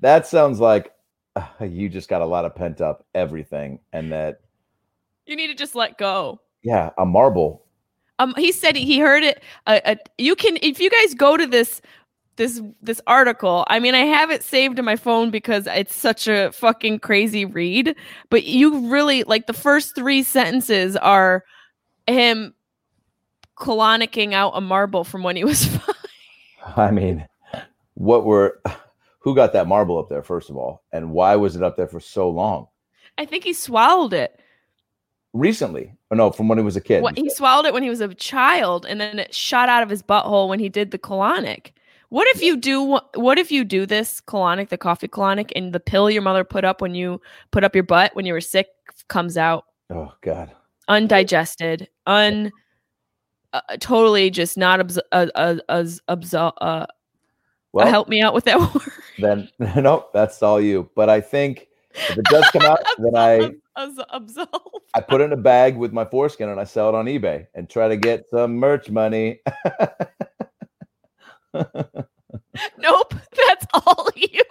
That 0.00 0.26
sounds 0.26 0.58
like 0.58 0.92
uh, 1.36 1.46
you 1.64 1.88
just 1.88 2.08
got 2.08 2.22
a 2.22 2.26
lot 2.26 2.44
of 2.44 2.54
pent 2.54 2.80
up 2.80 3.06
everything, 3.14 3.78
and 3.92 4.12
that 4.12 4.40
You 5.26 5.36
need 5.36 5.48
to 5.48 5.54
just 5.54 5.74
let 5.74 5.98
go. 5.98 6.40
yeah, 6.62 6.90
a 6.98 7.04
marble. 7.06 7.64
Um, 8.18 8.34
he 8.36 8.52
said 8.52 8.76
he 8.76 8.98
heard 9.00 9.22
it. 9.24 9.42
Uh, 9.66 9.80
uh, 9.84 9.94
you 10.18 10.36
can 10.36 10.58
if 10.62 10.78
you 10.78 10.90
guys 10.90 11.14
go 11.14 11.36
to 11.36 11.46
this 11.46 11.80
this 12.36 12.60
this 12.80 13.00
article. 13.06 13.64
I 13.68 13.80
mean, 13.80 13.94
I 13.94 14.04
have 14.04 14.30
it 14.30 14.42
saved 14.42 14.78
in 14.78 14.84
my 14.84 14.96
phone 14.96 15.30
because 15.30 15.66
it's 15.66 15.94
such 15.94 16.28
a 16.28 16.52
fucking 16.52 17.00
crazy 17.00 17.44
read. 17.44 17.96
But 18.30 18.44
you 18.44 18.90
really 18.90 19.24
like 19.24 19.46
the 19.46 19.52
first 19.52 19.94
three 19.94 20.22
sentences 20.22 20.96
are 20.96 21.44
him 22.06 22.54
colonicking 23.56 24.32
out 24.34 24.52
a 24.54 24.60
marble 24.60 25.04
from 25.04 25.22
when 25.22 25.36
he 25.36 25.44
was 25.44 25.64
five. 25.76 25.96
I 26.76 26.90
mean, 26.90 27.26
what 27.94 28.24
were 28.24 28.60
who 29.22 29.34
got 29.34 29.52
that 29.52 29.68
marble 29.68 29.98
up 29.98 30.08
there 30.08 30.22
first 30.22 30.50
of 30.50 30.56
all, 30.56 30.82
and 30.92 31.12
why 31.12 31.36
was 31.36 31.56
it 31.56 31.62
up 31.62 31.76
there 31.76 31.88
for 31.88 32.00
so 32.00 32.28
long? 32.28 32.66
I 33.18 33.24
think 33.24 33.44
he 33.44 33.52
swallowed 33.52 34.12
it. 34.12 34.38
Recently, 35.32 35.94
or 36.10 36.16
no, 36.16 36.30
from 36.30 36.48
when 36.48 36.58
he 36.58 36.64
was 36.64 36.76
a 36.76 36.80
kid. 36.80 37.02
What, 37.02 37.16
he 37.16 37.30
swallowed 37.30 37.64
it 37.64 37.72
when 37.72 37.82
he 37.82 37.88
was 37.88 38.02
a 38.02 38.14
child, 38.14 38.84
and 38.84 39.00
then 39.00 39.18
it 39.18 39.34
shot 39.34 39.68
out 39.68 39.82
of 39.82 39.88
his 39.88 40.02
butthole 40.02 40.48
when 40.48 40.60
he 40.60 40.68
did 40.68 40.90
the 40.90 40.98
colonic. 40.98 41.72
What 42.10 42.26
if 42.36 42.42
you 42.42 42.58
do? 42.58 43.00
What 43.14 43.38
if 43.38 43.50
you 43.50 43.64
do 43.64 43.86
this 43.86 44.20
colonic, 44.20 44.68
the 44.68 44.76
coffee 44.76 45.08
colonic, 45.08 45.50
and 45.56 45.72
the 45.72 45.80
pill 45.80 46.10
your 46.10 46.20
mother 46.20 46.44
put 46.44 46.64
up 46.64 46.82
when 46.82 46.94
you 46.94 47.18
put 47.50 47.64
up 47.64 47.74
your 47.74 47.84
butt 47.84 48.14
when 48.14 48.26
you 48.26 48.34
were 48.34 48.42
sick 48.42 48.66
comes 49.08 49.38
out 49.38 49.64
oh 49.88 50.12
God. 50.20 50.52
undigested, 50.88 51.88
un, 52.06 52.52
uh, 53.54 53.60
totally 53.80 54.28
just 54.28 54.58
not 54.58 54.80
abs- 54.80 54.98
uh, 55.12 55.28
uh, 55.34 55.56
absor- 55.70 56.52
uh, 56.60 56.86
Well, 57.72 57.86
help 57.86 58.08
me 58.08 58.20
out 58.20 58.34
with 58.34 58.44
that 58.44 58.60
word. 58.74 58.82
then 59.18 59.48
nope, 59.82 60.10
that's 60.12 60.42
all 60.42 60.60
you. 60.60 60.90
But 60.94 61.08
I 61.08 61.20
think 61.20 61.68
if 61.94 62.18
it 62.18 62.24
does 62.24 62.48
come 62.50 62.62
out, 62.62 62.80
then 62.98 63.16
I 63.16 63.52
absolve. 63.76 64.48
I 64.94 65.00
put 65.00 65.20
it 65.20 65.24
in 65.24 65.32
a 65.32 65.36
bag 65.36 65.76
with 65.76 65.92
my 65.92 66.04
foreskin 66.04 66.48
and 66.50 66.60
I 66.60 66.64
sell 66.64 66.88
it 66.90 66.94
on 66.94 67.06
eBay 67.06 67.46
and 67.54 67.68
try 67.70 67.88
to 67.88 67.96
get 67.96 68.28
some 68.30 68.56
merch 68.56 68.90
money. 68.90 69.40
Nope, 72.78 73.14
that's 73.48 73.66
all 73.74 74.08
you. 74.14 74.42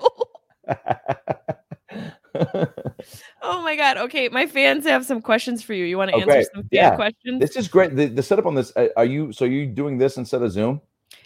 Oh 3.43 3.61
my 3.63 3.75
god. 3.75 3.97
Okay, 3.97 4.29
my 4.29 4.47
fans 4.47 4.85
have 4.85 5.05
some 5.05 5.21
questions 5.21 5.61
for 5.63 5.73
you. 5.73 5.85
You 5.85 5.97
want 5.97 6.09
to 6.11 6.15
Okay, 6.17 6.37
answer 6.37 6.49
some 6.53 6.63
fan 6.63 6.67
yeah. 6.71 6.95
questions? 6.95 7.39
this 7.39 7.55
is 7.55 7.67
great. 7.67 7.95
The, 7.95 8.05
the 8.07 8.23
setup 8.23 8.45
on 8.45 8.55
this, 8.55 8.71
uh, 8.75 8.87
are 8.95 9.05
you 9.05 9.31
so 9.33 9.45
are 9.45 9.49
you 9.49 9.65
doing 9.67 9.97
this 9.97 10.17
instead 10.17 10.41
of 10.41 10.51
Zoom? 10.51 10.81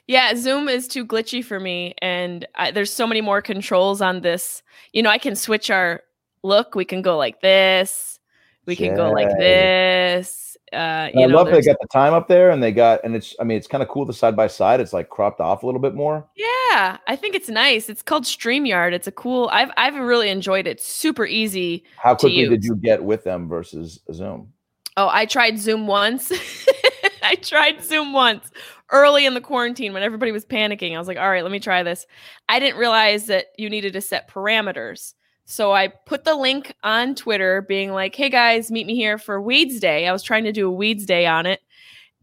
Yeah, 0.07 0.35
Zoom 0.35 0.69
is 0.69 0.87
too 0.87 1.05
glitchy 1.05 1.43
for 1.43 1.59
me, 1.59 1.95
and 2.01 2.47
I, 2.55 2.71
there's 2.71 2.93
so 2.93 3.07
many 3.07 3.21
more 3.21 3.41
controls 3.41 4.01
on 4.01 4.21
this. 4.21 4.61
You 4.93 5.01
know, 5.01 5.09
I 5.09 5.17
can 5.17 5.35
switch 5.35 5.71
our 5.71 6.03
look. 6.43 6.75
We 6.75 6.85
can 6.85 7.01
go 7.01 7.17
like 7.17 7.41
this. 7.41 8.19
We 8.65 8.75
can 8.75 8.95
go 8.95 9.11
like 9.11 9.29
this. 9.37 10.57
Uh, 10.73 11.09
you 11.13 11.23
I 11.23 11.25
know, 11.27 11.35
love 11.37 11.47
they 11.47 11.61
got 11.61 11.77
the 11.79 11.87
time 11.93 12.13
up 12.13 12.27
there 12.27 12.49
and 12.49 12.61
they 12.61 12.71
got 12.71 12.99
and 13.03 13.15
it's 13.15 13.35
I 13.39 13.43
mean 13.43 13.57
it's 13.57 13.67
kind 13.67 13.83
of 13.83 13.87
cool 13.87 14.03
the 14.05 14.13
side 14.13 14.35
by 14.35 14.47
side. 14.47 14.79
It's 14.79 14.91
like 14.93 15.09
cropped 15.09 15.39
off 15.39 15.61
a 15.63 15.65
little 15.65 15.79
bit 15.79 15.93
more. 15.93 16.27
yeah, 16.35 16.97
I 17.07 17.15
think 17.15 17.35
it's 17.35 17.49
nice. 17.49 17.87
It's 17.89 18.01
called 18.01 18.23
Streamyard. 18.23 18.91
It's 18.91 19.07
a 19.07 19.11
cool. 19.11 19.49
I've 19.53 19.69
I've 19.77 19.95
really 19.95 20.29
enjoyed 20.29 20.67
it. 20.67 20.81
Super 20.81 21.25
easy. 21.25 21.83
How 21.97 22.15
quickly 22.15 22.49
did 22.49 22.63
you 22.63 22.75
get 22.75 23.03
with 23.03 23.23
them 23.23 23.47
versus 23.47 23.99
Zoom? 24.11 24.51
Oh, 24.97 25.07
I 25.11 25.25
tried 25.25 25.59
Zoom 25.59 25.87
once. 25.87 26.31
I 27.29 27.35
tried 27.35 27.83
Zoom 27.83 28.13
once 28.13 28.51
early 28.91 29.25
in 29.25 29.33
the 29.33 29.41
quarantine 29.41 29.93
when 29.93 30.03
everybody 30.03 30.31
was 30.31 30.45
panicking. 30.45 30.95
I 30.95 30.99
was 30.99 31.07
like, 31.07 31.17
all 31.17 31.29
right, 31.29 31.43
let 31.43 31.51
me 31.51 31.59
try 31.59 31.83
this. 31.83 32.05
I 32.49 32.59
didn't 32.59 32.79
realize 32.79 33.25
that 33.25 33.47
you 33.57 33.69
needed 33.69 33.93
to 33.93 34.01
set 34.01 34.29
parameters. 34.29 35.13
So 35.45 35.73
I 35.73 35.87
put 35.87 36.23
the 36.23 36.35
link 36.35 36.73
on 36.83 37.15
Twitter 37.15 37.61
being 37.63 37.91
like, 37.91 38.15
hey 38.15 38.29
guys, 38.29 38.71
meet 38.71 38.87
me 38.87 38.95
here 38.95 39.17
for 39.17 39.41
Weeds 39.41 39.79
Day. 39.79 40.07
I 40.07 40.11
was 40.11 40.23
trying 40.23 40.43
to 40.43 40.51
do 40.51 40.67
a 40.67 40.71
Weeds 40.71 41.05
Day 41.05 41.25
on 41.25 41.45
it. 41.45 41.61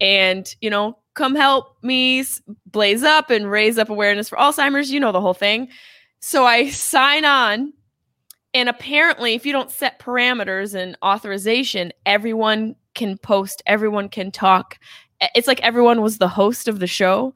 And, 0.00 0.52
you 0.60 0.70
know, 0.70 0.98
come 1.14 1.34
help 1.34 1.76
me 1.82 2.24
blaze 2.66 3.02
up 3.02 3.30
and 3.30 3.50
raise 3.50 3.78
up 3.78 3.90
awareness 3.90 4.28
for 4.28 4.38
Alzheimer's. 4.38 4.90
You 4.90 5.00
know 5.00 5.12
the 5.12 5.20
whole 5.20 5.34
thing. 5.34 5.68
So 6.20 6.46
I 6.46 6.70
sign 6.70 7.24
on 7.24 7.72
and 8.54 8.68
apparently, 8.68 9.34
if 9.34 9.46
you 9.46 9.52
don't 9.52 9.70
set 9.70 9.98
parameters 9.98 10.74
and 10.74 10.96
authorization, 11.02 11.92
everyone 12.04 12.76
can 12.94 13.18
post, 13.18 13.62
everyone 13.66 14.08
can 14.08 14.30
talk. 14.30 14.78
It's 15.34 15.46
like 15.48 15.60
everyone 15.60 16.00
was 16.02 16.18
the 16.18 16.28
host 16.28 16.68
of 16.68 16.78
the 16.80 16.86
show. 16.86 17.34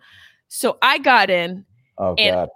So 0.48 0.78
I 0.82 0.98
got 0.98 1.30
in, 1.30 1.64
Oh 1.98 2.14
And- 2.18 2.34
god. 2.34 2.48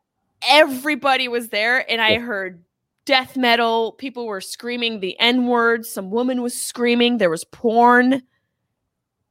everybody 0.48 1.28
was 1.28 1.48
there, 1.48 1.90
and 1.90 2.00
I 2.00 2.18
heard 2.18 2.62
death 3.06 3.36
metal. 3.36 3.92
People 3.92 4.26
were 4.26 4.40
screaming 4.40 5.00
the 5.00 5.18
N 5.18 5.46
word. 5.46 5.86
Some 5.86 6.10
woman 6.10 6.42
was 6.42 6.54
screaming. 6.60 7.18
There 7.18 7.30
was 7.30 7.44
porn. 7.44 8.22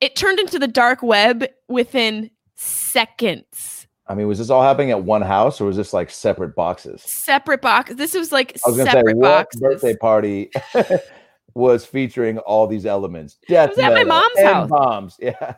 It 0.02 0.16
turned 0.16 0.40
into 0.40 0.60
the 0.60 0.68
dark 0.68 1.02
web 1.04 1.46
within 1.68 2.32
seconds. 2.56 3.88
I 4.08 4.16
mean, 4.16 4.28
was 4.28 4.40
this 4.40 4.50
all 4.50 4.64
happening 4.64 4.90
at 4.92 5.04
one 5.04 5.22
house 5.22 5.62
or 5.62 5.66
was 5.66 5.78
this 5.78 5.94
like 5.94 6.10
separate 6.10 6.56
boxes? 6.56 7.04
Separate 7.04 7.62
box. 7.62 7.94
This 7.94 8.16
was 8.16 8.32
like 8.32 8.58
I 8.66 8.70
was 8.70 8.78
gonna 8.78 8.90
say 8.90 8.98
separate 8.98 9.18
what 9.18 9.30
boxes. 9.52 9.62
birthday 9.62 9.96
party 9.96 10.50
was 11.54 11.86
featuring 11.86 12.38
all 12.40 12.68
these 12.68 12.86
elements. 12.86 13.38
Death 13.48 13.72
was 13.72 13.80
at 13.80 13.94
my 13.94 14.04
mom's 14.04 14.40
house. 14.40 14.70
bombs. 14.70 15.18
Yeah. 15.30 15.54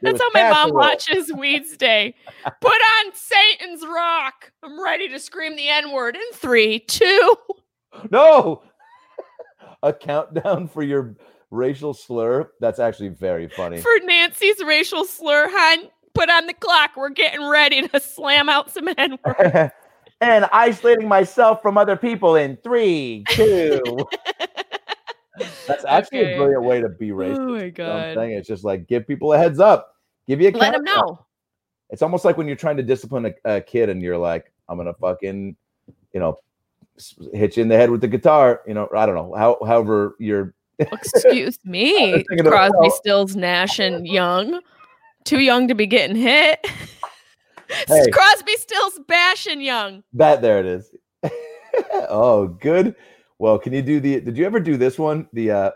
That's 0.00 0.20
how 0.20 0.30
my 0.32 0.48
mom 0.48 0.72
watches 0.72 1.30
Weeds 1.30 1.76
Day. 1.76 2.14
Put 2.60 2.72
on 2.72 3.12
Satan's 3.12 3.84
Rock. 3.86 4.50
I'm 4.62 4.82
ready 4.82 5.08
to 5.08 5.18
scream 5.18 5.56
the 5.56 5.68
N 5.68 5.92
word 5.92 6.16
in 6.16 6.22
three, 6.32 6.78
two. 6.80 7.36
No. 8.10 8.62
A 9.82 9.92
countdown 9.92 10.68
for 10.68 10.82
your 10.82 11.16
racial 11.50 11.92
slur. 11.92 12.50
That's 12.60 12.78
actually 12.78 13.10
very 13.10 13.48
funny. 13.48 13.80
For 13.80 13.92
Nancy's 14.04 14.62
racial 14.64 15.04
slur, 15.04 15.48
hun. 15.50 15.90
Put 16.14 16.30
on 16.30 16.46
the 16.46 16.54
clock. 16.54 16.92
We're 16.96 17.10
getting 17.10 17.46
ready 17.46 17.86
to 17.88 18.00
slam 18.00 18.48
out 18.48 18.70
some 18.70 18.88
N 18.96 19.18
word. 19.24 19.70
and 20.20 20.46
isolating 20.52 21.08
myself 21.08 21.60
from 21.60 21.76
other 21.76 21.96
people 21.96 22.36
in 22.36 22.56
three, 22.62 23.24
two. 23.30 23.82
That's 25.66 25.84
actually 25.88 26.20
Okay. 26.20 26.34
a 26.34 26.36
brilliant 26.38 26.62
way 26.64 26.80
to 26.80 26.88
be 26.88 27.08
racist. 27.10 27.38
Oh 27.38 27.48
my 27.48 27.58
You 27.58 27.64
I'm 27.66 27.70
god. 27.72 28.14
saying? 28.16 28.32
It's 28.32 28.48
just 28.48 28.64
like 28.64 28.86
give 28.86 29.06
people 29.06 29.32
a 29.32 29.38
heads 29.38 29.60
up. 29.60 29.94
Give 30.26 30.40
you 30.40 30.48
a 30.48 30.52
Let 30.52 30.72
them 30.72 30.84
countdown. 30.84 31.06
know. 31.06 31.26
It's 31.90 32.02
almost 32.02 32.24
like 32.24 32.36
when 32.36 32.46
you're 32.46 32.56
trying 32.56 32.76
to 32.78 32.82
discipline 32.82 33.26
a, 33.26 33.56
a 33.56 33.60
kid 33.60 33.88
and 33.88 34.00
you're 34.02 34.18
like, 34.18 34.50
I'm 34.68 34.76
gonna 34.78 34.94
fucking, 34.94 35.56
you 36.12 36.20
know, 36.20 36.36
hit 37.32 37.56
you 37.56 37.62
in 37.62 37.68
the 37.68 37.76
head 37.76 37.90
with 37.90 38.00
the 38.00 38.08
guitar. 38.08 38.62
You 38.66 38.74
know, 38.74 38.88
I 38.96 39.04
don't 39.06 39.14
know. 39.14 39.34
How, 39.36 39.58
however, 39.66 40.16
you're 40.18 40.54
Excuse 40.78 41.58
me. 41.64 42.24
Crosby, 42.40 42.76
well- 42.80 42.90
Stills, 42.90 43.36
Nash, 43.36 43.78
and 43.78 44.06
Young. 44.06 44.60
Too 45.24 45.40
young 45.40 45.68
to 45.68 45.74
be 45.74 45.86
getting 45.86 46.16
hit. 46.16 46.64
Hey. 47.88 48.10
Crosby, 48.12 48.52
Stills, 48.58 49.00
Bash, 49.08 49.46
and 49.46 49.62
Young. 49.62 50.04
that. 50.12 50.42
There 50.42 50.60
it 50.60 50.66
is. 50.66 50.94
oh, 52.10 52.46
good. 52.60 52.94
Well, 53.38 53.58
can 53.58 53.72
you 53.72 53.82
do 53.82 54.00
the? 54.00 54.20
Did 54.20 54.36
you 54.36 54.46
ever 54.46 54.60
do 54.60 54.76
this 54.76 54.98
one? 54.98 55.28
The 55.32 55.50
uh, 55.50 55.70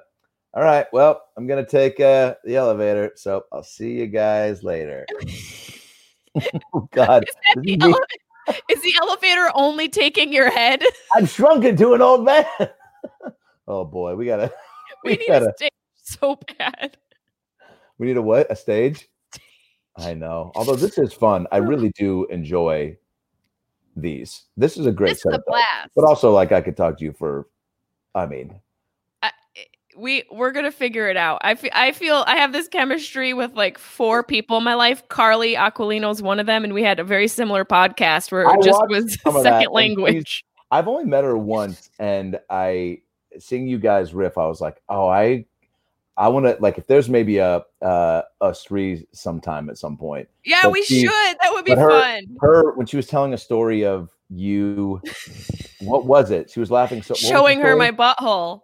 all 0.55 0.63
right. 0.63 0.87
Well, 0.93 1.23
I'm 1.37 1.47
gonna 1.47 1.67
take 1.67 2.01
uh 2.01 2.35
the 2.45 2.57
elevator, 2.57 3.13
so 3.17 3.45
I'll 3.53 3.63
see 3.63 3.93
you 3.93 4.07
guys 4.07 4.63
later. 4.63 5.07
oh 6.75 6.89
God, 6.93 7.25
Is, 7.25 7.37
the 7.57 7.79
ele- 7.83 8.55
is 8.69 8.83
the 8.83 8.95
elevator 9.03 9.51
only 9.55 9.89
taking 9.89 10.33
your 10.33 10.51
head? 10.51 10.83
I'm 11.15 11.27
shrunk 11.27 11.65
into 11.65 11.95
an 11.95 12.03
old 12.03 12.25
man. 12.25 12.45
oh 13.69 13.85
boy, 13.85 14.15
we 14.15 14.27
gotta. 14.27 14.53
We 15.05 15.11
We 15.13 15.17
need 15.19 15.27
gotta. 15.29 15.49
a 15.51 15.53
stage 15.57 15.71
so 15.97 16.39
bad. 16.59 16.97
We 17.99 18.07
need 18.07 18.17
a 18.17 18.23
what? 18.23 18.51
A 18.51 18.57
stage? 18.57 19.09
I 19.97 20.15
know. 20.15 20.53
Although 20.55 20.77
this 20.77 20.97
is 20.97 21.13
fun, 21.13 21.47
I 21.51 21.57
really 21.57 21.91
do 21.99 22.25
enjoy 22.27 22.97
these. 24.01 24.45
This 24.57 24.77
is 24.77 24.87
a 24.87 24.93
great 24.93 25.11
This 25.11 25.27
is 25.27 25.35
a 25.35 25.43
blast. 25.47 25.91
but 25.95 26.05
also 26.05 26.33
like 26.33 26.53
I 26.53 26.61
could 26.61 26.77
talk 26.77 26.99
to 26.99 27.05
you 27.05 27.13
for. 27.13 27.47
I 28.15 28.27
mean, 28.27 28.61
eh, 29.23 29.31
we 29.97 30.25
we're 30.31 30.53
gonna 30.53 30.73
figure 30.73 31.09
it 31.09 31.17
out. 31.17 31.41
I 31.43 31.55
fe- 31.55 31.71
I 31.73 31.93
feel 31.93 32.25
I 32.27 32.37
have 32.37 32.53
this 32.53 32.69
chemistry 32.69 33.35
with 33.35 33.55
like 33.55 33.79
four 33.79 34.23
people 34.23 34.59
in 34.59 34.65
my 34.65 34.75
life. 34.75 35.07
Carly 35.09 35.55
Aquilino's 35.55 36.23
one 36.23 36.41
of 36.41 36.47
them, 36.47 36.65
and 36.65 36.73
we 36.73 36.83
had 36.83 36.99
a 36.99 37.05
very 37.05 37.29
similar 37.29 37.65
podcast 37.65 38.33
where 38.33 38.49
I 38.49 38.55
it 38.55 38.63
just 38.63 38.81
was 38.89 39.19
second 39.43 39.73
language. 39.73 40.45
I've 40.71 40.89
only 40.89 41.05
met 41.05 41.25
her 41.25 41.37
once, 41.37 41.91
and 41.99 42.39
I 42.51 43.01
seeing 43.39 43.67
you 43.67 43.79
guys 43.79 44.15
riff. 44.15 44.39
I 44.39 44.47
was 44.47 44.61
like, 44.61 44.81
oh, 44.89 45.09
I, 45.09 45.45
I 46.19 46.27
want 46.29 46.47
to 46.47 46.57
like 46.61 46.79
if 46.79 46.87
there's 46.89 47.09
maybe 47.09 47.39
a 47.39 47.63
uh, 47.81 48.23
us 48.41 48.65
three 48.65 49.07
sometime 49.13 49.71
at 49.71 49.79
some 49.79 49.97
point. 49.97 50.29
Yeah, 50.45 50.61
but 50.65 50.73
we 50.73 50.83
she- 50.83 51.03
should. 51.03 51.37
That 51.41 51.51
would 51.53 51.65
be 51.65 51.75
her- 51.75 51.89
fun. 51.89 52.37
Her 52.41 52.73
when 52.75 52.87
she 52.87 52.97
was 52.97 53.07
telling 53.07 53.33
a 53.35 53.39
story 53.39 53.85
of 53.87 54.11
you, 54.29 55.01
what 55.81 56.07
was 56.07 56.31
it? 56.33 56.51
She 56.51 56.61
was 56.61 56.71
laughing 56.71 57.03
so 57.03 57.15
Showing 57.15 57.61
her 57.61 57.77
my 57.77 57.93
butthole. 57.93 58.63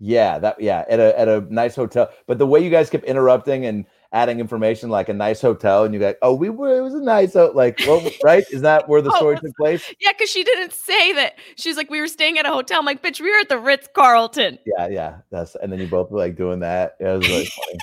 Yeah, 0.00 0.40
that 0.40 0.60
yeah, 0.60 0.84
at 0.88 0.98
a 0.98 1.18
at 1.18 1.28
a 1.28 1.46
nice 1.48 1.76
hotel. 1.76 2.10
But 2.26 2.38
the 2.38 2.46
way 2.46 2.62
you 2.62 2.70
guys 2.70 2.90
kept 2.90 3.04
interrupting 3.04 3.66
and 3.66 3.86
adding 4.12 4.40
information 4.40 4.90
like 4.90 5.08
a 5.08 5.12
nice 5.14 5.40
hotel, 5.40 5.84
and 5.84 5.94
you 5.94 6.00
go, 6.00 6.14
oh, 6.22 6.34
we 6.34 6.50
were 6.50 6.76
it 6.76 6.80
was 6.82 6.94
a 6.94 7.00
nice 7.02 7.32
ho-, 7.34 7.52
like 7.54 7.80
well, 7.86 8.02
right? 8.22 8.44
Is 8.50 8.60
that 8.62 8.88
where 8.88 9.00
the 9.02 9.10
Oh, 9.14 9.16
story 9.16 9.38
took 9.38 9.56
place? 9.56 9.92
Yeah, 10.00 10.12
because 10.12 10.30
she 10.30 10.44
didn't 10.44 10.72
say 10.72 11.12
that. 11.14 11.34
She's 11.56 11.76
like, 11.76 11.90
we 11.90 12.00
were 12.00 12.08
staying 12.08 12.38
at 12.38 12.46
a 12.46 12.50
hotel. 12.50 12.78
I'm 12.78 12.84
like, 12.86 13.02
bitch, 13.02 13.20
we 13.20 13.30
were 13.30 13.38
at 13.40 13.48
the 13.48 13.58
Ritz 13.58 13.88
Carlton. 13.94 14.58
Yeah, 14.66 14.88
yeah. 14.88 15.16
That's 15.30 15.54
and 15.56 15.72
then 15.72 15.80
you 15.80 15.86
both 15.86 16.10
were 16.10 16.18
like 16.18 16.36
doing 16.36 16.60
that. 16.60 16.96
It 17.00 17.04
was 17.04 17.28
really 17.28 17.44
funny. 17.56 17.78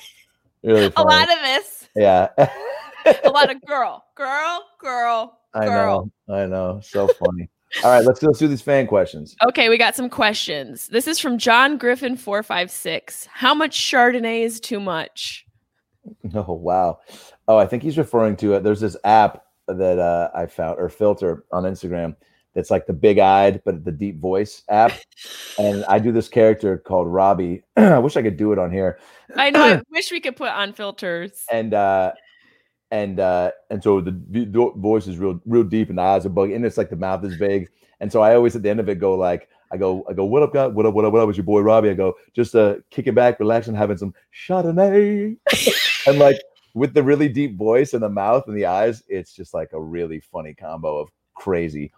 Really 0.63 0.89
funny. 0.91 1.05
A 1.05 1.17
lot 1.17 1.31
of 1.31 1.39
this. 1.43 1.89
yeah. 1.95 2.27
A 3.23 3.29
lot 3.29 3.49
of 3.49 3.61
girl, 3.65 4.03
girl, 4.15 4.65
girl, 4.79 5.39
I 5.53 5.65
girl. 5.65 6.11
know. 6.27 6.35
I 6.35 6.45
know. 6.45 6.79
So 6.83 7.07
funny. 7.07 7.49
All 7.83 7.91
right, 7.91 8.03
let's 8.03 8.21
let's 8.23 8.39
do 8.39 8.47
these 8.47 8.61
fan 8.61 8.87
questions. 8.87 9.35
Okay, 9.47 9.69
we 9.69 9.77
got 9.77 9.95
some 9.95 10.09
questions. 10.09 10.87
This 10.87 11.07
is 11.07 11.17
from 11.19 11.37
John 11.37 11.77
Griffin 11.77 12.17
four 12.17 12.43
five 12.43 12.69
six. 12.71 13.25
How 13.31 13.53
much 13.53 13.79
Chardonnay 13.79 14.41
is 14.43 14.59
too 14.59 14.79
much? 14.79 15.45
Oh 16.33 16.53
wow. 16.53 16.99
Oh, 17.47 17.57
I 17.57 17.65
think 17.65 17.83
he's 17.83 17.97
referring 17.97 18.35
to 18.37 18.53
it. 18.53 18.63
There's 18.63 18.79
this 18.79 18.97
app 19.03 19.43
that 19.67 19.99
uh, 19.99 20.29
I 20.33 20.45
found 20.47 20.79
or 20.79 20.89
filter 20.89 21.45
on 21.51 21.63
Instagram 21.63 22.15
that's 22.55 22.71
like 22.71 22.87
the 22.87 22.93
big 22.93 23.19
eyed 23.19 23.61
but 23.63 23.85
the 23.85 23.91
deep 23.91 24.19
voice 24.19 24.63
app. 24.69 24.91
and 25.59 25.85
I 25.85 25.99
do 25.99 26.11
this 26.11 26.27
character 26.27 26.77
called 26.77 27.07
Robbie. 27.07 27.63
I 27.77 27.99
wish 27.99 28.17
I 28.17 28.21
could 28.21 28.37
do 28.37 28.51
it 28.51 28.59
on 28.59 28.71
here. 28.71 28.99
I 29.35 29.49
know. 29.49 29.63
I 29.63 29.81
wish 29.91 30.11
we 30.11 30.19
could 30.19 30.35
put 30.35 30.49
on 30.49 30.73
filters. 30.73 31.43
And 31.51 31.73
uh 31.73 32.13
and 32.91 33.19
uh 33.19 33.51
and 33.69 33.83
so 33.83 34.01
the 34.01 34.19
vo- 34.49 34.73
voice 34.73 35.07
is 35.07 35.17
real 35.17 35.39
real 35.45 35.63
deep 35.63 35.89
and 35.89 35.97
the 35.97 36.03
eyes 36.03 36.25
are 36.25 36.29
buggy 36.29 36.55
and 36.55 36.65
it's 36.65 36.77
like 36.77 36.89
the 36.89 36.95
mouth 36.95 37.23
is 37.23 37.37
big. 37.37 37.69
And 37.99 38.11
so 38.11 38.21
I 38.21 38.35
always 38.35 38.55
at 38.55 38.63
the 38.63 38.69
end 38.69 38.79
of 38.79 38.89
it 38.89 38.99
go 38.99 39.15
like 39.15 39.49
I 39.71 39.77
go, 39.77 40.03
I 40.09 40.13
go, 40.13 40.25
what 40.25 40.41
up, 40.41 40.53
guys? 40.53 40.71
What 40.73 40.85
up, 40.85 40.93
what 40.95 41.05
up, 41.05 41.13
what 41.13 41.21
up? 41.21 41.29
It's 41.29 41.37
your 41.37 41.45
boy 41.45 41.61
Robbie. 41.61 41.91
I 41.91 41.93
go, 41.93 42.15
just 42.33 42.55
uh 42.55 42.77
kicking 42.89 43.13
back, 43.13 43.39
relaxing, 43.39 43.75
having 43.75 43.97
some 43.97 44.13
Chardonnay. 44.33 45.37
and 46.09 46.19
like 46.19 46.41
with 46.73 46.93
the 46.93 47.03
really 47.03 47.29
deep 47.29 47.57
voice 47.57 47.93
and 47.93 48.03
the 48.03 48.09
mouth 48.09 48.43
and 48.47 48.57
the 48.57 48.65
eyes, 48.65 49.03
it's 49.07 49.33
just 49.33 49.53
like 49.53 49.73
a 49.73 49.81
really 49.81 50.19
funny 50.19 50.53
combo 50.53 50.97
of 50.97 51.09
crazy. 51.33 51.91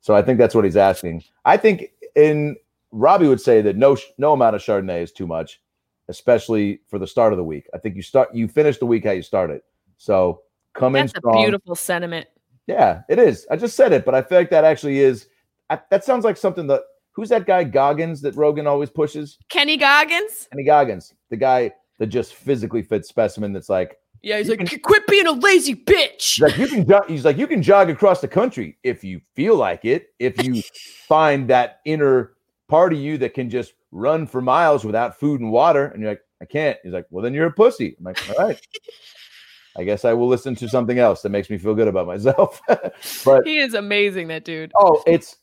So 0.00 0.14
I 0.14 0.22
think 0.22 0.38
that's 0.38 0.54
what 0.54 0.64
he's 0.64 0.76
asking. 0.76 1.24
I 1.44 1.56
think 1.56 1.90
in 2.14 2.56
Robbie 2.92 3.26
would 3.26 3.40
say 3.40 3.60
that 3.62 3.76
no 3.76 3.96
no 4.18 4.32
amount 4.32 4.56
of 4.56 4.62
Chardonnay 4.62 5.02
is 5.02 5.12
too 5.12 5.26
much, 5.26 5.60
especially 6.08 6.80
for 6.88 6.98
the 6.98 7.06
start 7.06 7.32
of 7.32 7.36
the 7.36 7.44
week. 7.44 7.66
I 7.74 7.78
think 7.78 7.96
you 7.96 8.02
start 8.02 8.34
you 8.34 8.48
finish 8.48 8.78
the 8.78 8.86
week 8.86 9.04
how 9.04 9.12
you 9.12 9.22
start 9.22 9.50
it. 9.50 9.64
So 9.98 10.42
come 10.74 10.96
in 10.96 11.06
That's 11.06 11.18
a 11.24 11.32
beautiful 11.32 11.74
sentiment. 11.74 12.26
Yeah, 12.66 13.02
it 13.08 13.18
is. 13.18 13.46
I 13.50 13.56
just 13.56 13.76
said 13.76 13.92
it, 13.92 14.04
but 14.04 14.14
I 14.14 14.22
feel 14.22 14.38
like 14.38 14.50
that 14.50 14.64
actually 14.64 15.00
is. 15.00 15.28
I, 15.70 15.78
that 15.90 16.04
sounds 16.04 16.24
like 16.24 16.36
something 16.36 16.66
that. 16.68 16.82
Who's 17.12 17.28
that 17.28 17.46
guy 17.46 17.62
Goggins 17.62 18.20
that 18.22 18.34
Rogan 18.34 18.66
always 18.66 18.90
pushes? 18.90 19.38
Kenny 19.48 19.76
Goggins. 19.76 20.48
Kenny 20.50 20.64
Goggins, 20.64 21.14
the 21.30 21.36
guy 21.36 21.70
that 21.98 22.06
just 22.06 22.34
physically 22.34 22.82
fit 22.82 23.04
specimen. 23.06 23.52
That's 23.52 23.68
like, 23.68 23.96
Yeah, 24.22 24.38
he's 24.38 24.48
You 24.48 24.56
like, 24.56 24.82
quit 24.82 25.06
being 25.06 25.26
a 25.26 25.32
lazy 25.32 25.74
bitch. 25.74 26.34
he's 26.34 26.40
like 26.40 26.56
you 26.58 26.66
can. 26.68 26.86
jo- 26.88 27.04
He's 27.08 27.24
like 27.24 27.36
you 27.38 27.46
can 27.46 27.62
jog 27.62 27.90
across 27.90 28.20
the 28.20 28.28
country 28.28 28.78
if 28.82 29.04
you 29.04 29.20
feel 29.34 29.56
like 29.56 29.84
it. 29.84 30.08
If 30.18 30.42
you 30.44 30.62
find 31.08 31.48
that 31.48 31.80
inner 31.84 32.32
part 32.68 32.92
of 32.92 32.98
you 32.98 33.18
that 33.18 33.34
can 33.34 33.48
just 33.50 33.74
run 33.92 34.26
for 34.26 34.40
miles 34.40 34.84
without 34.84 35.18
food 35.20 35.40
and 35.40 35.52
water, 35.52 35.86
and 35.86 36.02
you're 36.02 36.10
like, 36.12 36.22
I 36.42 36.46
can't. 36.46 36.78
He's 36.82 36.92
like, 36.92 37.06
well, 37.10 37.22
then 37.22 37.32
you're 37.34 37.46
a 37.46 37.52
pussy. 37.52 37.94
I'm 37.98 38.04
like, 38.04 38.18
all 38.38 38.46
right. 38.46 38.60
I 39.76 39.82
guess 39.84 40.04
I 40.04 40.12
will 40.12 40.28
listen 40.28 40.54
to 40.56 40.68
something 40.68 40.98
else 41.00 41.22
that 41.22 41.30
makes 41.30 41.50
me 41.50 41.58
feel 41.58 41.74
good 41.74 41.88
about 41.88 42.06
myself. 42.06 42.60
but 43.24 43.44
He 43.46 43.58
is 43.58 43.74
amazing, 43.74 44.28
that 44.28 44.44
dude. 44.44 44.70
Oh, 44.76 45.02
it's 45.06 45.36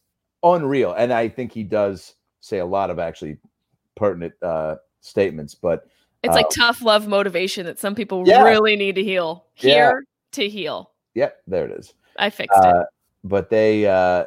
unreal, 0.43 0.93
and 0.93 1.11
I 1.11 1.27
think 1.27 1.51
he 1.51 1.63
does 1.63 2.15
say 2.39 2.59
a 2.59 2.65
lot 2.65 2.89
of 2.89 2.97
actually 2.97 3.37
pertinent 3.95 4.33
uh, 4.41 4.75
statements. 5.01 5.53
But 5.53 5.85
It's 6.23 6.35
like 6.35 6.45
uh, 6.45 6.49
tough 6.55 6.81
love 6.81 7.07
motivation 7.07 7.65
that 7.65 7.79
some 7.79 7.95
people 7.95 8.23
Yeah. 8.27 8.43
really 8.43 8.75
need 8.75 8.95
to 8.95 9.03
heal. 9.03 9.45
Yeah. 9.57 9.73
Here 9.73 10.03
to 10.33 10.49
heal. 10.49 10.91
yeah, 11.15 11.29
there 11.47 11.65
it 11.65 11.71
is. 11.79 11.93
I 12.17 12.29
fixed 12.29 12.57
it. 12.61 12.65
Uh, 12.65 12.83
but 13.23 13.49
they, 13.49 13.85
uh, 13.87 14.25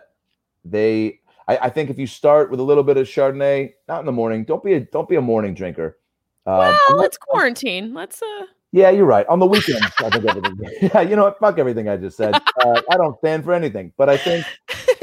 they, 0.64 1.20
I, 1.46 1.56
I 1.58 1.68
think 1.70 1.90
if 1.90 1.98
you 1.98 2.06
start 2.06 2.50
with 2.50 2.60
a 2.60 2.62
little 2.62 2.82
bit 2.82 2.96
of 2.96 3.06
Chardonnay, 3.06 3.74
not 3.88 4.00
in 4.00 4.06
the 4.06 4.12
morning, 4.12 4.44
don't 4.44 4.62
be 4.64 4.74
a 4.74 4.80
don't 4.80 5.08
be 5.08 5.16
a 5.16 5.20
morning 5.20 5.54
drinker. 5.54 5.98
Um, 6.46 6.58
well, 6.58 6.78
unless- 6.90 7.06
it's 7.06 7.18
quarantine. 7.18 7.94
Let's 7.94 8.20
uh 8.22 8.46
yeah, 8.72 8.90
you're 8.90 9.06
right. 9.06 9.24
On 9.28 9.38
the 9.38 9.46
weekends, 9.46 9.86
I 9.98 10.10
think 10.10 10.24
everything. 10.24 10.58
Yeah, 10.94 11.00
you 11.02 11.14
know 11.14 11.22
what? 11.24 11.38
Fuck 11.38 11.58
everything 11.60 11.88
I 11.88 11.96
just 11.96 12.16
said. 12.16 12.34
Uh, 12.34 12.80
I 12.90 12.96
don't 12.96 13.16
stand 13.18 13.44
for 13.44 13.52
anything. 13.52 13.92
But 13.96 14.08
I 14.08 14.16
think 14.16 14.44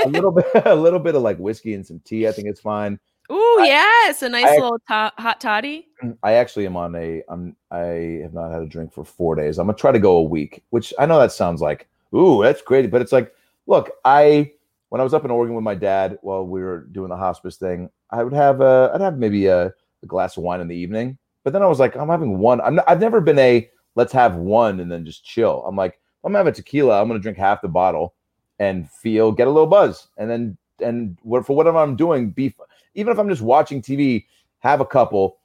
a 0.04 0.10
little 0.10 0.32
bit, 0.32 0.46
a 0.66 0.76
little 0.76 1.00
bit 1.00 1.16
of 1.16 1.22
like 1.22 1.38
whiskey 1.38 1.74
and 1.74 1.86
some 1.88 2.00
tea. 2.04 2.28
I 2.28 2.34
think 2.34 2.50
it's 2.50 2.60
fine. 2.60 3.00
Ooh, 3.32 3.58
yes, 3.64 4.22
a 4.22 4.30
nice 4.30 4.46
I- 4.46 4.56
little 4.56 4.80
to- 4.88 5.14
hot 5.18 5.40
toddy. 5.40 5.88
I 6.24 6.34
actually 6.34 6.66
am 6.66 6.76
on 6.76 6.96
a 6.96 7.24
I'm 7.30 7.56
I 7.70 8.20
have 8.24 8.34
not 8.34 8.52
had 8.52 8.62
a 8.64 8.68
drink 8.68 8.92
for 8.92 9.06
four 9.06 9.36
days. 9.36 9.58
I'm 9.58 9.68
gonna 9.68 9.78
try 9.78 9.92
to 9.92 10.00
go 10.00 10.18
a 10.18 10.24
week, 10.24 10.64
which 10.72 10.94
I 11.00 11.06
know 11.06 11.20
that 11.20 11.32
sounds 11.32 11.62
like 11.62 11.88
ooh, 12.14 12.42
that's 12.44 12.62
great, 12.62 12.90
but 12.92 13.02
it's 13.02 13.12
like, 13.12 13.34
look, 13.68 13.92
I 14.04 14.52
when 14.90 15.00
I 15.00 15.04
was 15.04 15.14
up 15.14 15.24
in 15.24 15.32
Oregon 15.32 15.56
with 15.56 15.64
my 15.64 15.76
dad 15.76 16.18
while 16.22 16.46
we 16.46 16.62
were 16.62 16.80
doing 16.92 17.10
the 17.10 17.16
hospice 17.18 17.56
thing, 17.56 17.90
I 18.10 18.24
would 18.24 18.34
have 18.34 18.62
uh 18.62 18.92
I'd 18.94 19.02
have 19.02 19.18
maybe 19.18 19.46
a, 19.46 19.68
a 19.68 20.06
glass 20.08 20.36
of 20.38 20.44
wine 20.44 20.60
in 20.60 20.68
the 20.68 20.76
evening, 20.76 21.18
but 21.44 21.54
then 21.54 21.62
I 21.62 21.68
was 21.68 21.80
like, 21.80 21.96
I'm 21.96 22.10
having 22.10 22.40
one. 22.40 22.60
I'm 22.62 22.76
not, 22.76 22.86
I've 22.90 23.00
never 23.00 23.22
been 23.22 23.40
a 23.40 23.70
let's 23.96 24.12
have 24.14 24.36
one 24.36 24.80
and 24.80 24.92
then 24.92 25.06
just 25.06 25.24
chill. 25.24 25.64
I'm 25.68 25.76
like, 25.76 26.00
I'm 26.24 26.32
gonna 26.32 26.40
have 26.40 26.48
a 26.48 26.52
tequila. 26.52 27.00
I'm 27.00 27.08
gonna 27.08 27.20
drink 27.20 27.38
half 27.38 27.62
the 27.62 27.68
bottle 27.70 28.16
and 28.60 28.90
feel 28.90 29.32
get 29.32 29.48
a 29.48 29.52
little 29.52 29.68
buzz, 29.68 30.08
and 30.18 30.30
then 30.30 30.58
and 30.82 31.18
for 31.24 31.56
whatever 31.56 31.78
I'm 31.78 31.96
doing, 31.96 32.32
be 32.32 32.56
even 32.96 33.12
if 33.12 33.20
I'm 33.20 33.30
just 33.30 33.42
watching 33.42 33.82
TV, 33.82 34.26
have 34.60 34.82
a 34.82 34.86
couple, 34.86 35.38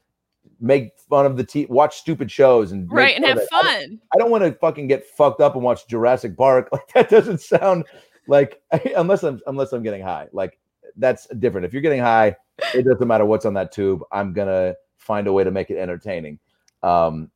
make 0.61 0.91
fun 1.09 1.27
of 1.27 1.37
the 1.37 1.45
t 1.45 1.67
watch 1.69 1.97
stupid 1.99 2.31
shows 2.31 2.73
and 2.73 2.91
Right, 2.91 3.17
and 3.17 3.25
have 3.25 3.39
it. 3.39 3.49
I 3.53 3.63
don't- 3.63 3.73
fun. 3.91 4.01
I 4.15 4.19
don't 4.19 4.31
want 4.31 4.45
to 4.45 4.53
fucking 4.53 4.87
get 4.89 5.07
fucked 5.07 5.41
up 5.41 5.55
and 5.55 5.63
watch 5.65 5.87
Jurassic 5.89 6.37
Park. 6.37 6.69
Like 6.73 6.89
that 6.95 7.09
doesn't 7.11 7.41
sound 7.41 7.85
like 8.29 8.61
unless 8.97 9.23
I'm 9.23 9.41
unless 9.47 9.73
I'm 9.73 9.83
getting 9.83 10.03
high. 10.03 10.29
Like 10.33 10.59
that's 10.97 11.27
different. 11.39 11.65
If 11.67 11.73
you're 11.73 11.83
getting 11.83 12.01
high, 12.01 12.37
it 12.75 12.85
doesn't 12.85 13.07
matter 13.07 13.25
what's 13.25 13.45
on 13.47 13.55
that 13.55 13.73
tube. 13.73 14.03
I'm 14.13 14.33
gonna 14.33 14.75
find 14.99 15.27
a 15.27 15.33
way 15.33 15.45
to 15.45 15.51
make 15.51 15.71
it 15.71 15.79
entertaining. 15.79 16.39
Um, 16.83 17.31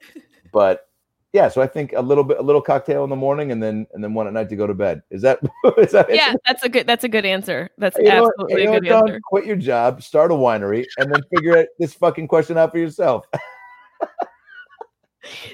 but 0.53 0.89
yeah, 1.33 1.49
so 1.49 1.63
I 1.63 1.67
think 1.67 1.93
a 1.93 2.03
little 2.03 2.25
bit, 2.25 2.39
a 2.39 2.43
little 2.43 2.61
cocktail 2.61 3.05
in 3.05 3.11
the 3.11 3.17
morning, 3.17 3.53
and 3.53 3.63
then 3.63 3.87
and 3.93 4.03
then 4.03 4.15
one 4.15 4.27
at 4.27 4.33
night 4.33 4.49
to 4.49 4.57
go 4.57 4.67
to 4.67 4.75
bed. 4.75 5.03
Is 5.11 5.23
that? 5.23 5.41
is 5.79 5.93
that 5.93 6.13
Yeah, 6.13 6.35
that's 6.47 6.65
a 6.65 6.69
good 6.69 6.87
that's 6.87 7.05
a 7.05 7.09
good 7.09 7.25
answer. 7.25 7.71
That's 7.79 7.97
You 7.99 8.09
absolutely 8.09 8.65
know 8.65 8.75
a 8.75 8.81
good 8.81 8.89
Don? 8.89 9.09
answer. 9.09 9.21
Quit 9.29 9.47
your 9.47 9.57
job, 9.57 10.03
start 10.03 10.33
a 10.33 10.35
winery, 10.35 10.85
and 10.99 11.13
then 11.13 11.23
figure 11.35 11.57
it, 11.57 11.71
this 11.79 11.95
fucking 11.95 12.29
question 12.29 12.59
out 12.59 12.73
for 12.73 12.79
yourself. 12.79 13.27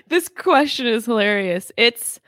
This 0.09 0.29
question 0.29 0.87
is 0.87 1.07
hilarious. 1.07 1.73
It's 1.77 2.21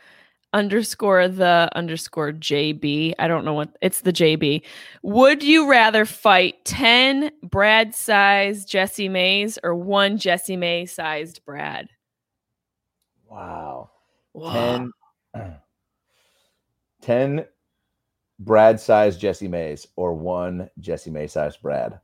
underscore 0.53 1.29
the 1.29 1.71
underscore 1.75 2.33
JB. 2.33 3.15
I 3.19 3.29
don't 3.29 3.45
know 3.45 3.55
what 3.55 3.77
it's 3.81 4.01
the 4.01 4.13
JB. 4.13 4.63
Would 5.03 5.43
you 5.43 5.71
rather 5.71 6.05
fight 6.05 6.65
10 6.65 7.31
Brad 7.43 7.95
sized 7.95 8.69
Jessimaes 8.69 9.59
or 9.63 9.75
one 9.75 10.19
Jessimae 10.19 10.89
sized 10.89 11.45
Brad? 11.45 11.89
Wow. 13.29 13.91
Wow. 14.33 14.91
10, 15.35 15.55
10 17.03 17.47
Brad 18.41 18.81
sized 18.81 19.21
Jessimaes 19.21 19.87
or 19.97 20.15
one 20.15 20.71
Jessimae 20.81 21.29
sized 21.29 21.61
Brad. 21.61 22.01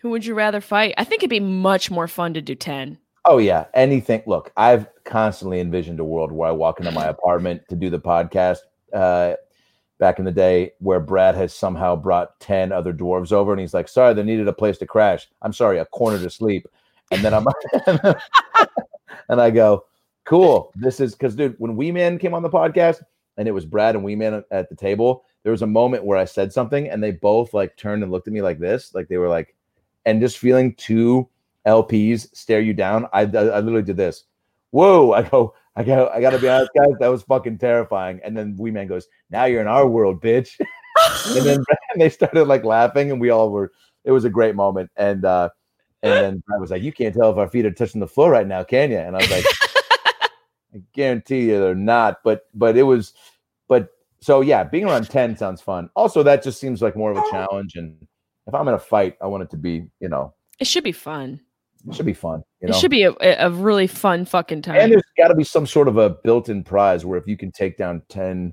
Who 0.00 0.10
would 0.10 0.24
you 0.26 0.34
rather 0.34 0.60
fight? 0.60 0.94
I 0.98 1.04
think 1.04 1.22
it'd 1.22 1.30
be 1.30 1.40
much 1.40 1.90
more 1.90 2.08
fun 2.08 2.34
to 2.34 2.42
do 2.42 2.54
10. 2.54 2.98
Oh 3.26 3.38
yeah, 3.38 3.66
anything. 3.72 4.22
Look, 4.26 4.52
I've 4.56 4.86
constantly 5.04 5.60
envisioned 5.60 5.98
a 5.98 6.04
world 6.04 6.30
where 6.30 6.48
I 6.48 6.52
walk 6.52 6.78
into 6.78 6.92
my 6.92 7.06
apartment 7.08 7.62
to 7.70 7.76
do 7.76 7.90
the 7.90 8.00
podcast. 8.00 8.58
Uh, 8.92 9.34
back 9.98 10.18
in 10.18 10.24
the 10.24 10.32
day, 10.32 10.72
where 10.80 11.00
Brad 11.00 11.34
has 11.34 11.54
somehow 11.54 11.96
brought 11.96 12.38
ten 12.38 12.70
other 12.70 12.92
dwarves 12.92 13.32
over, 13.32 13.52
and 13.52 13.60
he's 13.60 13.72
like, 13.72 13.88
"Sorry, 13.88 14.12
they 14.12 14.22
needed 14.22 14.46
a 14.46 14.52
place 14.52 14.76
to 14.78 14.86
crash. 14.86 15.26
I'm 15.40 15.54
sorry, 15.54 15.78
a 15.78 15.86
corner 15.86 16.18
to 16.18 16.28
sleep." 16.28 16.66
And 17.10 17.22
then 17.22 17.32
I'm, 17.32 17.46
and 19.28 19.40
I 19.40 19.50
go, 19.50 19.84
"Cool, 20.24 20.72
this 20.74 21.00
is 21.00 21.14
because, 21.14 21.36
dude, 21.36 21.56
when 21.58 21.76
Wee 21.76 21.92
Man 21.92 22.18
came 22.18 22.34
on 22.34 22.42
the 22.42 22.50
podcast, 22.50 23.02
and 23.36 23.48
it 23.48 23.52
was 23.52 23.64
Brad 23.64 23.94
and 23.94 24.04
Wee 24.04 24.16
Man 24.16 24.44
at 24.50 24.68
the 24.68 24.76
table, 24.76 25.24
there 25.42 25.52
was 25.52 25.62
a 25.62 25.66
moment 25.66 26.04
where 26.04 26.18
I 26.18 26.24
said 26.24 26.52
something, 26.52 26.88
and 26.88 27.02
they 27.02 27.12
both 27.12 27.54
like 27.54 27.76
turned 27.76 28.02
and 28.02 28.10
looked 28.12 28.28
at 28.28 28.34
me 28.34 28.42
like 28.42 28.58
this, 28.58 28.94
like 28.94 29.08
they 29.08 29.18
were 29.18 29.28
like, 29.28 29.54
and 30.06 30.20
just 30.20 30.38
feeling 30.38 30.74
two 30.74 31.28
LPs 31.66 32.34
stare 32.34 32.60
you 32.60 32.74
down. 32.74 33.06
I, 33.12 33.22
I, 33.22 33.24
I 33.24 33.60
literally 33.60 33.82
did 33.82 33.96
this. 33.96 34.24
Whoa! 34.70 35.12
I 35.12 35.22
go, 35.22 35.54
I 35.76 35.84
go, 35.84 36.10
I 36.12 36.20
gotta 36.20 36.38
be 36.38 36.48
honest, 36.48 36.70
guys. 36.76 36.94
That 37.00 37.08
was 37.08 37.22
fucking 37.22 37.58
terrifying. 37.58 38.20
And 38.24 38.36
then 38.36 38.56
Wee 38.58 38.70
Man 38.70 38.86
goes, 38.86 39.06
"Now 39.30 39.44
you're 39.44 39.60
in 39.60 39.66
our 39.66 39.86
world, 39.86 40.20
bitch." 40.22 40.58
and 41.36 41.46
then 41.46 41.56
and 41.58 41.66
they 42.00 42.08
started 42.08 42.44
like 42.44 42.64
laughing, 42.64 43.10
and 43.10 43.20
we 43.20 43.30
all 43.30 43.50
were. 43.50 43.72
It 44.04 44.12
was 44.12 44.24
a 44.24 44.30
great 44.30 44.54
moment. 44.54 44.90
And 44.96 45.24
uh, 45.24 45.48
and 46.02 46.12
then 46.12 46.42
I 46.54 46.58
was 46.58 46.70
like, 46.70 46.82
"You 46.82 46.92
can't 46.92 47.14
tell 47.14 47.30
if 47.30 47.38
our 47.38 47.48
feet 47.48 47.66
are 47.66 47.70
touching 47.70 48.00
the 48.00 48.08
floor 48.08 48.30
right 48.30 48.46
now, 48.46 48.64
can 48.64 48.90
you?" 48.90 48.98
And 48.98 49.16
I 49.16 49.20
was 49.20 49.30
like, 49.30 49.44
"I 50.74 50.78
guarantee 50.92 51.48
you 51.50 51.58
they're 51.60 51.74
not." 51.74 52.18
But 52.24 52.46
but 52.54 52.76
it 52.76 52.82
was, 52.84 53.14
but 53.68 53.88
so 54.20 54.40
yeah, 54.40 54.64
being 54.64 54.84
around 54.84 55.08
ten 55.10 55.36
sounds 55.36 55.60
fun. 55.60 55.90
Also, 55.96 56.22
that 56.22 56.42
just 56.42 56.60
seems 56.60 56.82
like 56.82 56.96
more 56.96 57.10
of 57.10 57.16
a 57.16 57.30
challenge. 57.30 57.76
And 57.76 57.96
if 58.46 58.54
I'm 58.54 58.66
in 58.68 58.74
a 58.74 58.78
fight, 58.78 59.16
I 59.22 59.26
want 59.26 59.42
it 59.42 59.50
to 59.50 59.56
be, 59.56 59.86
you 60.00 60.08
know, 60.08 60.34
It 60.58 60.66
should 60.66 60.84
be 60.84 60.92
fun. 60.92 61.40
it 61.88 61.94
should 61.94 62.06
be 62.06 62.14
fun. 62.14 62.42
You 62.60 62.68
know, 62.68 62.76
It 62.76 62.80
should 62.80 62.90
be 62.90 63.02
a, 63.04 63.12
a 63.20 63.50
really 63.50 63.86
fun 63.86 64.24
fucking 64.24 64.62
time. 64.62 64.76
and 64.80 64.92
there's 64.92 65.02
got 65.18 65.28
to 65.28 65.34
be 65.34 65.44
some 65.44 65.66
sort 65.66 65.88
of 65.88 65.96
a 65.98 66.10
built-in 66.10 66.64
prize 66.64 67.04
where 67.04 67.18
if 67.18 67.26
you 67.26 67.36
can 67.36 67.52
take 67.52 67.76
down 67.76 68.02
10 68.08 68.52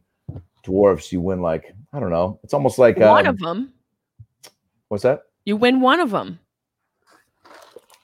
dwarfs 0.63 1.11
you 1.11 1.19
win 1.19 1.41
like 1.41 1.73
i 1.91 1.99
don't 1.99 2.11
know 2.11 2.39
it's 2.43 2.53
almost 2.53 2.77
like 2.77 2.95
one 2.97 3.25
um, 3.25 3.33
of 3.33 3.39
them. 3.39 3.73
what's 4.89 5.01
that 5.03 5.23
You 5.43 5.55
win 5.57 5.81
one 5.81 5.99
of 5.99 6.11
them. 6.11 6.39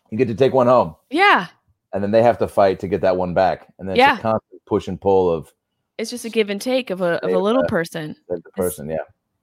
you 0.10 0.18
get 0.18 0.28
to 0.30 0.34
take 0.36 0.54
one 0.54 0.68
home 0.68 0.96
Yeah. 1.12 1.48
And 1.94 2.04
then 2.04 2.12
they 2.12 2.22
have 2.24 2.38
to 2.40 2.48
fight 2.48 2.80
to 2.82 2.88
get 2.88 3.02
that 3.02 3.16
one 3.18 3.34
back 3.34 3.68
and 3.80 3.88
then 3.88 3.96
Yeah. 3.96 4.12
it's 4.14 4.20
a 4.20 4.22
constant 4.24 4.66
push 4.66 4.88
and 4.88 5.00
pull 5.00 5.32
of 5.32 5.54
It's 5.98 6.10
just 6.10 6.26
a 6.26 6.30
give 6.30 6.50
and 6.50 6.62
take 6.62 6.90
of 6.90 7.02
a 7.02 7.24
of 7.26 7.32
a 7.32 7.38
little 7.40 7.64
person. 7.66 8.16
the 8.30 8.42
person 8.56 8.90
yeah 8.90 8.98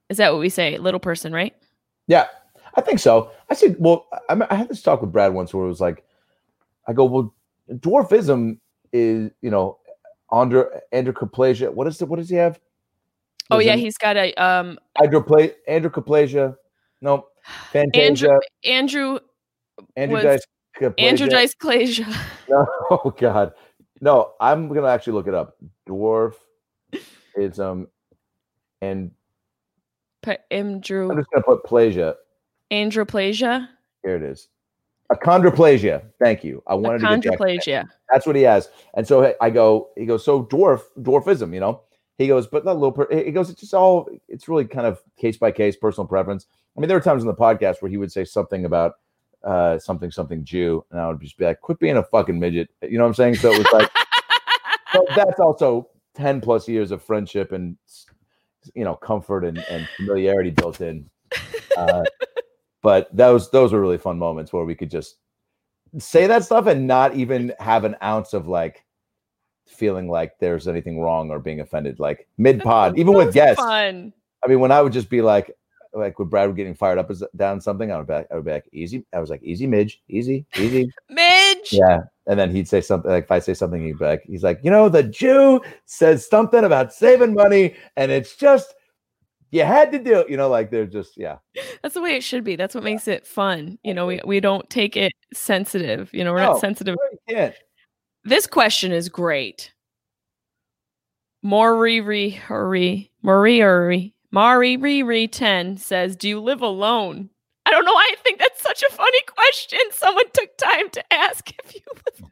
Is 0.09 0.17
that 0.17 0.31
what 0.31 0.39
we 0.39 0.49
say? 0.49 0.77
Little 0.77 0.99
person, 0.99 1.33
right? 1.33 1.53
yeah 2.07 2.27
i 2.75 2.81
think 2.81 2.99
so 2.99 3.31
i 3.49 3.53
said 3.55 3.75
well 3.79 4.05
I, 4.29 4.39
I 4.49 4.55
had 4.55 4.69
this 4.69 4.81
talk 4.83 5.01
with 5.01 5.11
brad 5.11 5.33
once 5.33 5.53
where 5.53 5.65
it 5.65 5.67
was 5.69 5.81
like 5.81 6.03
i 6.87 6.93
go 6.93 7.05
well 7.05 7.33
dwarfism 7.71 8.59
is 8.93 9.31
you 9.41 9.49
know 9.49 9.79
under 10.31 10.81
androplasia 10.93 11.73
what 11.73 11.87
is 11.87 11.99
it 12.01 12.07
what 12.07 12.17
does 12.19 12.29
he 12.29 12.35
have 12.35 12.59
Oh 13.51 13.59
yeah, 13.59 13.73
an 13.73 13.79
he's 13.79 13.97
got 13.97 14.17
a 14.17 14.33
um 14.35 14.77
hydropla- 14.97 15.53
androplasia 15.69 16.55
no 17.01 17.27
Andrew 17.73 17.91
fantasia 17.93 18.39
Andrew 18.63 19.19
andrew 19.95 20.15
was- 20.17 20.23
dice 20.23 20.45
Andrew 20.97 21.27
dysplasia. 21.27 22.05
No, 22.49 22.67
oh 22.91 23.13
God, 23.17 23.53
no. 24.01 24.33
I'm 24.39 24.67
gonna 24.67 24.87
actually 24.87 25.13
look 25.13 25.27
it 25.27 25.33
up. 25.33 25.57
Dwarfism, 25.89 27.59
um, 27.59 27.87
and 28.81 29.11
Pa- 30.21 30.37
Andrew 30.51 31.09
I'm 31.09 31.17
just 31.17 31.29
gonna 31.31 31.43
put 31.43 31.63
plasia. 31.63 32.15
androplasia. 32.71 33.67
Here 34.03 34.15
it 34.15 34.21
is. 34.21 34.49
Achondroplasia. 35.11 36.03
Thank 36.19 36.43
you. 36.43 36.63
I 36.67 36.75
wanted 36.75 36.99
to 36.99 37.29
get 37.29 37.39
that. 37.39 37.87
That's 38.11 38.25
what 38.25 38.35
he 38.35 38.41
has. 38.43 38.69
And 38.95 39.07
so 39.07 39.35
I 39.41 39.49
go. 39.49 39.89
He 39.95 40.05
goes. 40.05 40.23
So 40.25 40.43
dwarf, 40.43 40.81
dwarfism. 40.99 41.53
You 41.53 41.59
know. 41.59 41.81
He 42.17 42.27
goes, 42.27 42.47
but 42.47 42.63
that 42.65 42.73
little. 42.75 42.91
Per-, 42.91 43.07
he 43.11 43.31
goes. 43.31 43.49
It's 43.49 43.59
just 43.59 43.73
all. 43.73 44.07
It's 44.27 44.47
really 44.47 44.65
kind 44.65 44.87
of 44.87 45.01
case 45.17 45.37
by 45.37 45.51
case, 45.51 45.75
personal 45.75 46.07
preference. 46.07 46.47
I 46.75 46.79
mean, 46.79 46.87
there 46.87 46.97
were 46.97 47.03
times 47.03 47.23
in 47.23 47.27
the 47.27 47.35
podcast 47.35 47.81
where 47.81 47.91
he 47.91 47.97
would 47.97 48.11
say 48.11 48.23
something 48.25 48.65
about 48.65 48.93
uh 49.45 49.79
something 49.79 50.11
something 50.11 50.43
Jew, 50.43 50.83
and 50.91 50.99
I 50.99 51.07
would 51.07 51.21
just 51.21 51.37
be 51.37 51.45
like, 51.45 51.61
"Quit 51.61 51.79
being 51.79 51.97
a 51.97 52.03
fucking 52.03 52.39
midget." 52.39 52.69
You 52.81 52.97
know 52.97 53.03
what 53.03 53.09
I'm 53.09 53.13
saying? 53.15 53.35
So 53.35 53.51
it 53.51 53.59
was 53.59 53.71
like. 53.71 53.91
but 54.95 55.15
that's 55.15 55.39
also 55.39 55.89
10 56.15 56.41
plus 56.41 56.67
years 56.67 56.91
of 56.91 57.03
friendship 57.03 57.51
and 57.51 57.77
you 58.73 58.83
know 58.83 58.95
comfort 58.95 59.43
and, 59.43 59.63
and 59.69 59.87
familiarity 59.97 60.49
built 60.49 60.81
in 60.81 61.07
uh, 61.77 62.03
but 62.81 63.15
those 63.15 63.51
those 63.51 63.73
were 63.73 63.81
really 63.81 63.97
fun 63.97 64.17
moments 64.17 64.51
where 64.51 64.65
we 64.65 64.75
could 64.75 64.89
just 64.89 65.17
say 65.99 66.27
that 66.27 66.43
stuff 66.43 66.67
and 66.67 66.87
not 66.87 67.15
even 67.15 67.53
have 67.59 67.83
an 67.83 67.95
ounce 68.01 68.33
of 68.33 68.47
like 68.47 68.83
feeling 69.67 70.07
like 70.07 70.37
there's 70.39 70.67
anything 70.67 70.99
wrong 70.99 71.29
or 71.29 71.39
being 71.39 71.59
offended 71.59 71.99
like 71.99 72.27
mid 72.37 72.61
pod 72.61 72.97
even 72.97 73.13
with 73.13 73.33
guests 73.33 73.61
Fun. 73.61 74.13
i 74.43 74.47
mean 74.47 74.59
when 74.59 74.71
i 74.71 74.81
would 74.81 74.93
just 74.93 75.09
be 75.09 75.21
like 75.21 75.55
like 75.95 76.17
when 76.19 76.27
brad 76.27 76.47
was 76.47 76.55
getting 76.55 76.75
fired 76.75 76.97
up 76.97 77.09
as 77.09 77.23
down 77.35 77.59
something 77.61 77.91
i 77.91 77.97
would 77.97 78.07
be 78.07 78.13
like, 78.13 78.27
i 78.31 78.35
would 78.35 78.45
be 78.45 78.51
like 78.51 78.67
easy 78.71 79.05
i 79.13 79.19
was 79.19 79.29
like 79.29 79.41
easy 79.43 79.65
midge 79.67 80.01
easy 80.09 80.45
easy 80.57 80.91
Midge. 81.09 81.71
yeah. 81.71 81.99
And 82.27 82.39
then 82.39 82.49
he'd 82.49 82.67
say 82.67 82.81
something 82.81 83.11
like 83.11 83.25
if 83.25 83.31
I 83.31 83.37
say 83.37 83.53
something, 83.53 83.85
he'd 83.85 83.99
be 83.99 84.05
like, 84.05 84.23
he's 84.25 84.41
like, 84.43 84.59
you 84.63 84.71
know, 84.71 84.89
the 84.89 85.03
Jew 85.03 85.61
says 85.85 86.27
something 86.27 86.63
about 86.63 86.91
saving 86.91 87.35
money, 87.35 87.75
and 87.97 88.11
it's 88.11 88.35
just 88.35 88.73
you 89.51 89.63
had 89.63 89.91
to 89.91 89.99
do 89.99 90.21
it. 90.21 90.29
You 90.31 90.35
know, 90.35 90.49
like 90.49 90.71
they're 90.71 90.87
just 90.87 91.17
yeah. 91.17 91.37
That's 91.83 91.93
the 91.93 92.01
way 92.01 92.15
it 92.15 92.23
should 92.23 92.43
be. 92.43 92.55
That's 92.55 92.73
what 92.73 92.83
makes 92.83 93.07
it 93.07 93.27
fun. 93.27 93.77
You 93.83 93.93
know, 93.93 94.07
we, 94.07 94.21
we 94.25 94.39
don't 94.39 94.67
take 94.71 94.97
it 94.97 95.13
sensitive. 95.35 96.09
You 96.13 96.23
know, 96.23 96.31
we're 96.33 96.39
No. 96.39 96.53
not 96.53 96.61
sensitive. 96.61 96.95
This 98.23 98.47
question 98.47 98.91
is 98.91 99.07
great. 99.07 99.71
Maury 101.43 102.01
Marie 102.01 103.11
Marie 103.21 104.14
Mari 104.35 104.75
Riri 104.75 105.31
10 105.31 105.77
says, 105.77 106.17
Do 106.17 106.27
you 106.27 106.41
live 106.41 106.61
alone? 106.61 107.29
I 107.65 107.71
don't 107.71 107.85
know 107.85 107.93
why 107.93 108.11
I 108.11 108.15
think 108.21 108.37
that's 108.37 108.61
such 108.61 108.83
a 108.83 108.91
funny 108.91 109.21
question. 109.33 109.79
Someone 109.91 110.25
took 110.33 110.57
time 110.57 110.89
to 110.89 111.13
ask 111.13 111.49
if 111.63 111.73
you 111.73 111.79
live. 112.05 112.29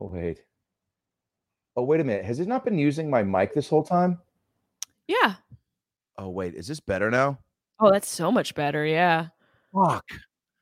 Oh 0.00 0.06
wait. 0.06 0.40
Oh 1.76 1.82
wait 1.82 2.00
a 2.00 2.04
minute. 2.04 2.24
Has 2.24 2.40
it 2.40 2.48
not 2.48 2.64
been 2.64 2.78
using 2.78 3.10
my 3.10 3.22
mic 3.22 3.52
this 3.52 3.68
whole 3.68 3.82
time? 3.82 4.18
Yeah. 5.06 5.34
Oh 6.16 6.30
wait, 6.30 6.54
is 6.54 6.66
this 6.66 6.80
better 6.80 7.10
now? 7.10 7.40
Oh, 7.78 7.92
that's 7.92 8.08
so 8.08 8.32
much 8.32 8.54
better. 8.54 8.86
Yeah. 8.86 9.26
Fuck. 9.74 10.06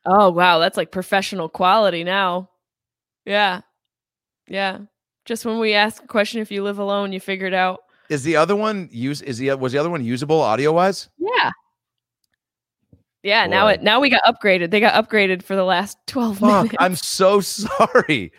Oh, 0.05 0.31
wow. 0.31 0.59
That's 0.59 0.77
like 0.77 0.91
professional 0.91 1.49
quality 1.49 2.03
now. 2.03 2.51
Yeah. 3.25 3.61
Yeah. 4.49 4.81
Just 5.27 5.47
when 5.47 5.61
we 5.61 5.75
ask 5.75 6.03
a 6.03 6.09
question, 6.09 6.41
if 6.41 6.51
you 6.51 6.65
live 6.65 6.81
alone, 6.81 7.13
you 7.13 7.21
figure 7.21 7.47
it 7.47 7.55
out. 7.55 7.84
Is 8.11 8.23
the 8.23 8.37
other 8.37 8.55
one 8.57 8.89
use? 8.93 9.23
Is 9.23 9.39
the 9.39 9.55
was 9.55 9.73
the 9.73 9.79
other 9.79 9.91
one 9.91 10.05
usable 10.05 10.41
audio 10.41 10.73
wise? 10.73 11.09
Yeah. 11.19 11.51
Yeah. 13.23 13.47
Now 13.47 13.69
it 13.69 13.83
now 13.83 14.01
we 14.01 14.11
got 14.11 14.23
upgraded. 14.27 14.71
They 14.71 14.81
got 14.81 14.95
upgraded 15.03 15.43
for 15.43 15.57
the 15.57 15.65
last 15.65 15.97
12 16.07 16.39
Fuck! 16.39 16.49
minutes. 16.65 16.75
I'm 16.79 16.97
so 16.97 17.41
sorry. 17.41 18.33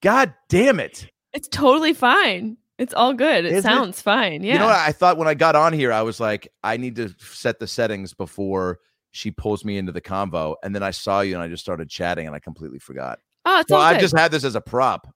God 0.00 0.34
damn 0.48 0.80
it! 0.80 1.06
It's 1.32 1.48
totally 1.48 1.92
fine. 1.92 2.56
It's 2.78 2.94
all 2.94 3.12
good. 3.12 3.44
It 3.44 3.52
Is 3.52 3.58
it? 3.58 3.62
sounds 3.62 4.02
fine. 4.02 4.42
Yeah. 4.42 4.54
You 4.54 4.58
know 4.60 4.66
what? 4.66 4.74
I 4.76 4.90
thought 4.92 5.16
when 5.18 5.28
I 5.28 5.34
got 5.34 5.54
on 5.54 5.72
here, 5.72 5.92
I 5.92 6.02
was 6.02 6.18
like, 6.18 6.48
I 6.64 6.76
need 6.78 6.96
to 6.96 7.14
set 7.20 7.60
the 7.60 7.66
settings 7.68 8.12
before 8.14 8.80
she 9.12 9.30
pulls 9.30 9.64
me 9.64 9.76
into 9.78 9.92
the 9.92 10.00
convo. 10.00 10.56
And 10.64 10.74
then 10.74 10.82
I 10.82 10.90
saw 10.90 11.20
you 11.20 11.34
and 11.34 11.42
I 11.42 11.48
just 11.48 11.62
started 11.62 11.88
chatting 11.88 12.26
and 12.26 12.34
I 12.34 12.40
completely 12.40 12.80
forgot. 12.80 13.20
oh, 13.44 13.60
it's 13.60 13.68
So 13.68 13.76
all 13.76 13.82
I've 13.82 14.00
just 14.00 14.16
had 14.16 14.32
this 14.32 14.42
as 14.42 14.56
a 14.56 14.60
prop. 14.60 15.06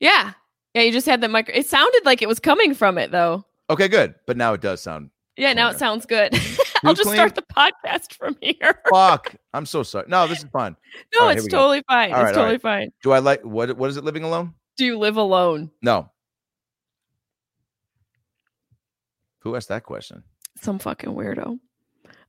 yeah. 0.00 0.32
Yeah. 0.74 0.82
You 0.82 0.92
just 0.92 1.06
had 1.06 1.20
the 1.20 1.28
micro. 1.28 1.54
It 1.54 1.66
sounded 1.66 2.02
like 2.04 2.22
it 2.22 2.28
was 2.28 2.38
coming 2.40 2.74
from 2.74 2.98
it 2.98 3.10
though. 3.10 3.44
Okay, 3.70 3.88
good. 3.88 4.14
But 4.26 4.36
now 4.36 4.52
it 4.54 4.60
does 4.60 4.80
sound 4.82 5.10
Yeah. 5.36 5.52
Now 5.52 5.70
it 5.70 5.78
sounds 5.78 6.06
good. 6.06 6.34
I'll 6.84 6.94
just 6.94 7.10
start 7.10 7.34
the 7.36 7.42
podcast 7.42 8.12
from 8.18 8.36
here. 8.40 8.80
fuck. 8.90 9.34
I'm 9.54 9.66
so 9.66 9.82
sorry. 9.84 10.06
No, 10.08 10.26
this 10.26 10.38
is 10.40 10.46
fine. 10.52 10.74
No, 11.14 11.26
right, 11.26 11.36
it's 11.36 11.44
we 11.44 11.50
go. 11.50 11.58
totally 11.58 11.82
fine. 11.88 12.12
All 12.12 12.22
right, 12.22 12.28
it's 12.30 12.36
all 12.36 12.44
totally 12.44 12.54
right. 12.54 12.62
fine. 12.62 12.92
Do 13.02 13.12
I 13.12 13.20
like 13.20 13.42
what 13.42 13.76
what 13.76 13.88
is 13.88 13.96
it 13.96 14.04
living 14.04 14.24
alone? 14.24 14.54
Do 14.76 14.84
you 14.84 14.98
live 14.98 15.16
alone? 15.16 15.70
No. 15.80 16.10
Who 19.40 19.56
asked 19.56 19.68
that 19.68 19.84
question? 19.84 20.22
Some 20.60 20.78
fucking 20.78 21.10
weirdo. 21.10 21.58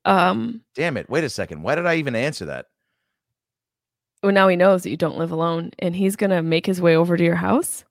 Um. 0.05 0.61
Damn 0.75 0.97
it. 0.97 1.09
Wait 1.09 1.23
a 1.23 1.29
second. 1.29 1.61
Why 1.63 1.75
did 1.75 1.85
I 1.85 1.95
even 1.95 2.15
answer 2.15 2.45
that? 2.45 2.67
Well, 4.21 4.31
now 4.31 4.47
he 4.47 4.55
knows 4.55 4.83
that 4.83 4.89
you 4.89 4.97
don't 4.97 5.17
live 5.17 5.31
alone, 5.31 5.71
and 5.79 5.95
he's 5.95 6.15
gonna 6.15 6.41
make 6.41 6.65
his 6.65 6.81
way 6.81 6.95
over 6.95 7.15
to 7.17 7.23
your 7.23 7.35
house, 7.35 7.83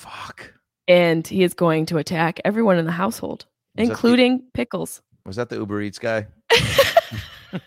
Fuck. 0.00 0.54
and 0.88 1.26
he 1.26 1.42
is 1.42 1.54
going 1.54 1.86
to 1.86 1.98
attack 1.98 2.40
everyone 2.44 2.78
in 2.78 2.84
the 2.86 2.92
household, 2.92 3.46
Was 3.46 3.48
that 3.76 3.84
the- 3.84 3.90
including 3.90 4.42
Pickles. 4.54 5.02
Was 5.26 5.36
that 5.36 5.48
the 5.50 5.56
Uber 5.56 5.82
Eats 5.82 5.98
guy? 5.98 6.26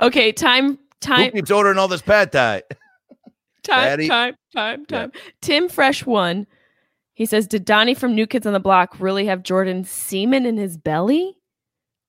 okay, 0.00 0.32
time, 0.32 0.78
time 1.00 1.26
Who 1.26 1.38
keeps 1.38 1.50
ordering 1.50 1.78
all 1.78 1.88
this 1.88 2.02
pad 2.02 2.32
thai? 2.32 2.62
time, 3.62 3.84
Daddy? 3.84 4.08
time, 4.08 4.34
time, 4.54 4.86
Yeah. 4.88 4.98
time. 5.00 5.12
Tim 5.40 5.68
Fresh 5.68 6.06
one. 6.06 6.46
He 7.14 7.26
says, 7.26 7.46
"Did 7.46 7.66
Donnie 7.66 7.94
from 7.94 8.14
New 8.14 8.26
Kids 8.26 8.46
on 8.46 8.54
the 8.54 8.60
Block 8.60 8.98
really 8.98 9.26
have 9.26 9.42
Jordan 9.42 9.84
semen 9.84 10.46
in 10.46 10.56
his 10.56 10.78
belly? 10.78 11.36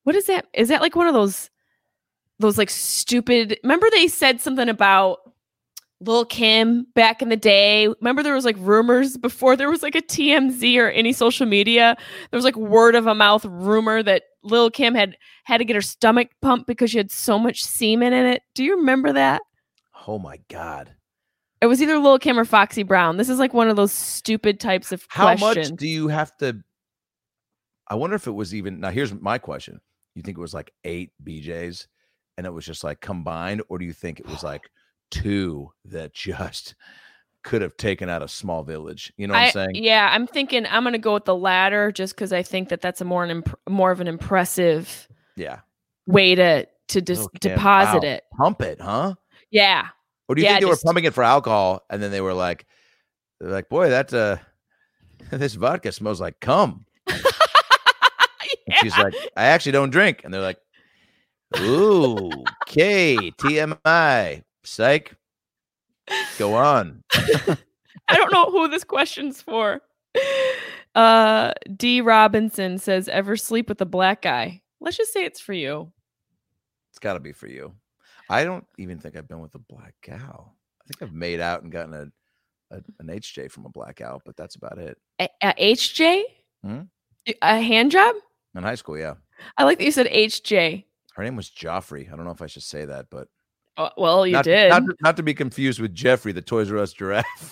What 0.03 0.16
is 0.16 0.26
that? 0.28 0.47
Is 0.53 0.70
that 0.70 0.82
like 0.82 0.95
one 0.95 1.07
of 1.07 1.14
those, 1.14 1.49
those 2.39 2.57
like 2.57 2.70
stupid? 2.70 3.59
Remember 3.64 3.88
they 3.91 4.07
said 4.07 4.39
something 4.39 4.70
about 4.70 5.20
Lil 6.02 6.26
Kim 6.26 6.88
back 6.95 7.22
in 7.22 7.30
the 7.30 7.38
day. 7.38 7.88
Remember 7.88 8.24
there 8.24 8.34
was 8.34 8.45
like 8.45 8.56
rumors 8.60 9.18
before 9.18 9.56
there 9.56 9.70
was 9.70 9.84
like 9.84 9.95
a 9.95 10.02
TMZ 10.02 10.78
or 10.78 10.89
any 10.89 11.14
social 11.14 11.45
media. 11.45 11.95
There 12.30 12.38
was 12.38 12.43
like 12.43 12.56
word 12.56 12.95
of 12.95 13.06
a 13.08 13.14
mouth 13.16 13.45
rumor 13.45 14.02
that 14.04 14.24
Lil 14.43 14.72
Kim 14.72 14.95
had 14.95 15.16
had 15.43 15.60
to 15.60 15.66
get 15.66 15.76
her 15.76 15.82
stomach 15.82 16.30
pumped 16.41 16.66
because 16.68 16.91
she 16.91 16.97
had 16.97 17.12
so 17.12 17.38
much 17.38 17.64
semen 17.64 18.14
in 18.14 18.26
it. 18.26 18.41
Do 18.56 18.64
you 18.64 18.78
remember 18.78 19.14
that? 19.14 19.41
Oh 20.08 20.18
my 20.18 20.39
god. 20.49 20.95
It 21.62 21.68
was 21.68 21.82
either 21.82 21.99
Lil 21.99 22.18
Kim 22.18 22.39
or 22.39 22.45
Foxy 22.45 22.82
Brown. 22.82 23.18
This 23.18 23.30
is 23.30 23.38
like 23.38 23.54
one 23.54 23.70
of 23.70 23.76
those 23.76 23.91
stupid 23.91 24.60
types 24.60 24.91
of 24.91 25.06
How 25.10 25.36
questions. 25.36 25.72
much 25.72 25.80
do 25.80 25.88
you 25.88 26.08
have 26.08 26.36
to 26.38 26.62
I 27.88 27.95
wonder 27.95 28.16
if 28.16 28.26
it 28.26 28.32
was 28.32 28.56
even 28.56 28.80
now 28.80 28.89
here's 28.89 29.14
my 29.14 29.38
question. 29.38 29.80
You 30.16 30.24
think 30.24 30.38
it 30.38 30.41
was 30.41 30.54
like 30.54 30.74
8 30.84 31.12
BJs 31.24 31.86
and 32.38 32.47
it 32.47 32.52
was 32.52 32.66
just 32.66 32.84
like 32.84 33.02
combined 33.02 33.62
or 33.70 33.78
do 33.78 33.86
you 33.86 33.93
think 33.93 34.20
it 34.20 34.28
was 34.28 34.41
like 34.43 34.70
two 35.12 35.72
that 35.86 36.14
just 36.14 36.76
could 37.43 37.62
have 37.62 37.76
taken 37.78 38.09
out 38.09 38.22
a 38.24 38.28
small 38.28 38.64
village? 38.64 39.14
You 39.18 39.28
know 39.28 39.34
what 39.34 39.41
I, 39.41 39.45
am 39.45 39.51
saying? 39.51 39.72
Yeah, 39.76 40.09
I'm 40.12 40.26
thinking 40.28 40.66
I'm 40.66 40.84
gonna 40.84 40.97
go 40.97 41.14
with 41.14 41.26
the 41.26 41.36
latter 41.36 41.91
just 41.91 42.16
because 42.16 42.34
I 42.34 42.41
think 42.43 42.70
that 42.70 42.82
that's 42.82 43.01
a 43.01 43.05
more 43.05 43.24
an 43.24 43.30
imp- 43.30 43.59
more 43.70 43.91
of 43.91 43.99
an 44.01 44.07
impressive 44.07 45.07
Yeah. 45.36 45.59
way 46.07 46.36
to 46.36 46.68
to 46.89 47.01
dis- 47.01 47.20
Lil' 47.20 47.30
Kim, 47.39 47.53
deposit 47.55 48.03
wow. 48.03 48.09
it. 48.09 48.24
Pump 48.38 48.62
it, 48.62 48.82
huh? 48.82 49.16
Yeah, 49.49 49.88
Or 50.28 50.36
do 50.36 50.41
you 50.41 50.45
Yeah, 50.47 50.53
think 50.53 50.64
they 50.66 50.70
just- 50.70 50.84
were 50.84 50.88
pumping 50.89 51.05
it 51.05 51.14
for 51.14 51.24
alcohol 51.24 51.84
and 51.89 52.01
then 52.01 52.12
they 52.12 52.22
were 52.22 52.34
like 52.34 52.66
they're 53.39 53.49
like, 53.51 53.70
"Boy, 53.70 53.89
that 53.89 54.14
uh 54.14 54.38
this 55.32 55.55
vodka 55.55 55.91
smells 55.91 56.22
like 56.22 56.39
cum." 56.39 56.86
And 58.68 58.76
she's 58.82 58.97
like, 58.97 59.14
I 59.36 59.45
actually 59.45 59.72
don't 59.74 59.89
drink. 59.89 60.22
And 60.24 60.34
they're 60.34 60.41
like, 60.41 60.59
Ooh, 61.59 62.30
okay, 62.68 63.32
TMI, 63.39 64.43
psych. 64.64 65.16
Go 66.38 66.55
on. 66.55 67.03
I 67.14 68.16
don't 68.18 68.32
know 68.34 68.45
who 68.51 68.68
this 68.68 68.84
question's 68.84 69.41
for. 69.41 69.82
Uh, 70.95 71.53
D. 71.78 72.01
Robinson 72.01 72.78
says, 72.78 73.07
"Ever 73.07 73.38
sleep 73.38 73.70
with 73.70 73.80
a 73.82 73.86
black 73.86 74.22
guy?" 74.24 74.62
Let's 74.82 74.97
just 74.97 75.14
say 75.14 75.24
it's 75.24 75.39
for 75.39 75.53
you. 75.53 75.91
It's 76.89 76.99
got 76.99 77.14
to 77.14 77.20
be 77.20 77.32
for 77.32 77.47
you. 77.47 77.74
I 78.30 78.43
don't 78.43 78.66
even 78.78 78.99
think 78.99 79.16
I've 79.16 79.28
been 79.28 79.39
with 79.41 79.55
a 79.55 79.59
black 79.59 79.93
gal. 80.01 80.55
I 80.82 80.88
think 80.88 81.01
I've 81.01 81.14
made 81.16 81.39
out 81.39 81.64
and 81.64 81.72
gotten 81.72 81.93
a, 81.93 82.76
a 82.76 82.82
an 82.99 83.07
HJ 83.07 83.51
from 83.51 83.66
a 83.66 83.70
black 83.70 83.97
gal, 83.97 84.22
but 84.26 84.36
that's 84.36 84.55
about 84.55 84.78
it. 84.80 84.97
A, 85.20 85.30
a 85.41 85.74
HJ, 85.76 86.24
Hmm? 86.64 86.82
a 87.41 87.62
hand 87.62 87.91
job. 87.91 88.16
In 88.55 88.64
high 88.64 88.76
school, 88.76 88.97
yeah. 88.97 89.14
I 89.57 89.64
like 89.64 89.78
that 89.78 89.86
you 89.86 89.91
said 89.91 90.07
HJ. 90.07 90.84
Her 91.14 91.24
name 91.24 91.36
was 91.38 91.49
Joffrey. 91.49 92.12
I 92.12 92.16
don't 92.16 92.26
know 92.26 92.32
if 92.32 92.41
I 92.41 92.47
should 92.47 92.64
say 92.64 92.84
that, 92.86 93.05
but 93.09 93.28
Oh, 93.78 93.89
well, 93.97 94.28
you 94.28 94.34
not, 94.34 94.45
did. 94.45 94.69
Not, 94.69 94.86
to- 94.86 94.95
not 95.01 95.17
to 95.17 95.24
be 95.24 95.34
confused 95.34 95.80
with 95.80 95.93
Geoffrey, 95.93 96.32
the 96.32 96.41
Toys 96.41 96.72
R 96.72 96.78
Us 96.78 96.93
giraffe. 96.93 97.26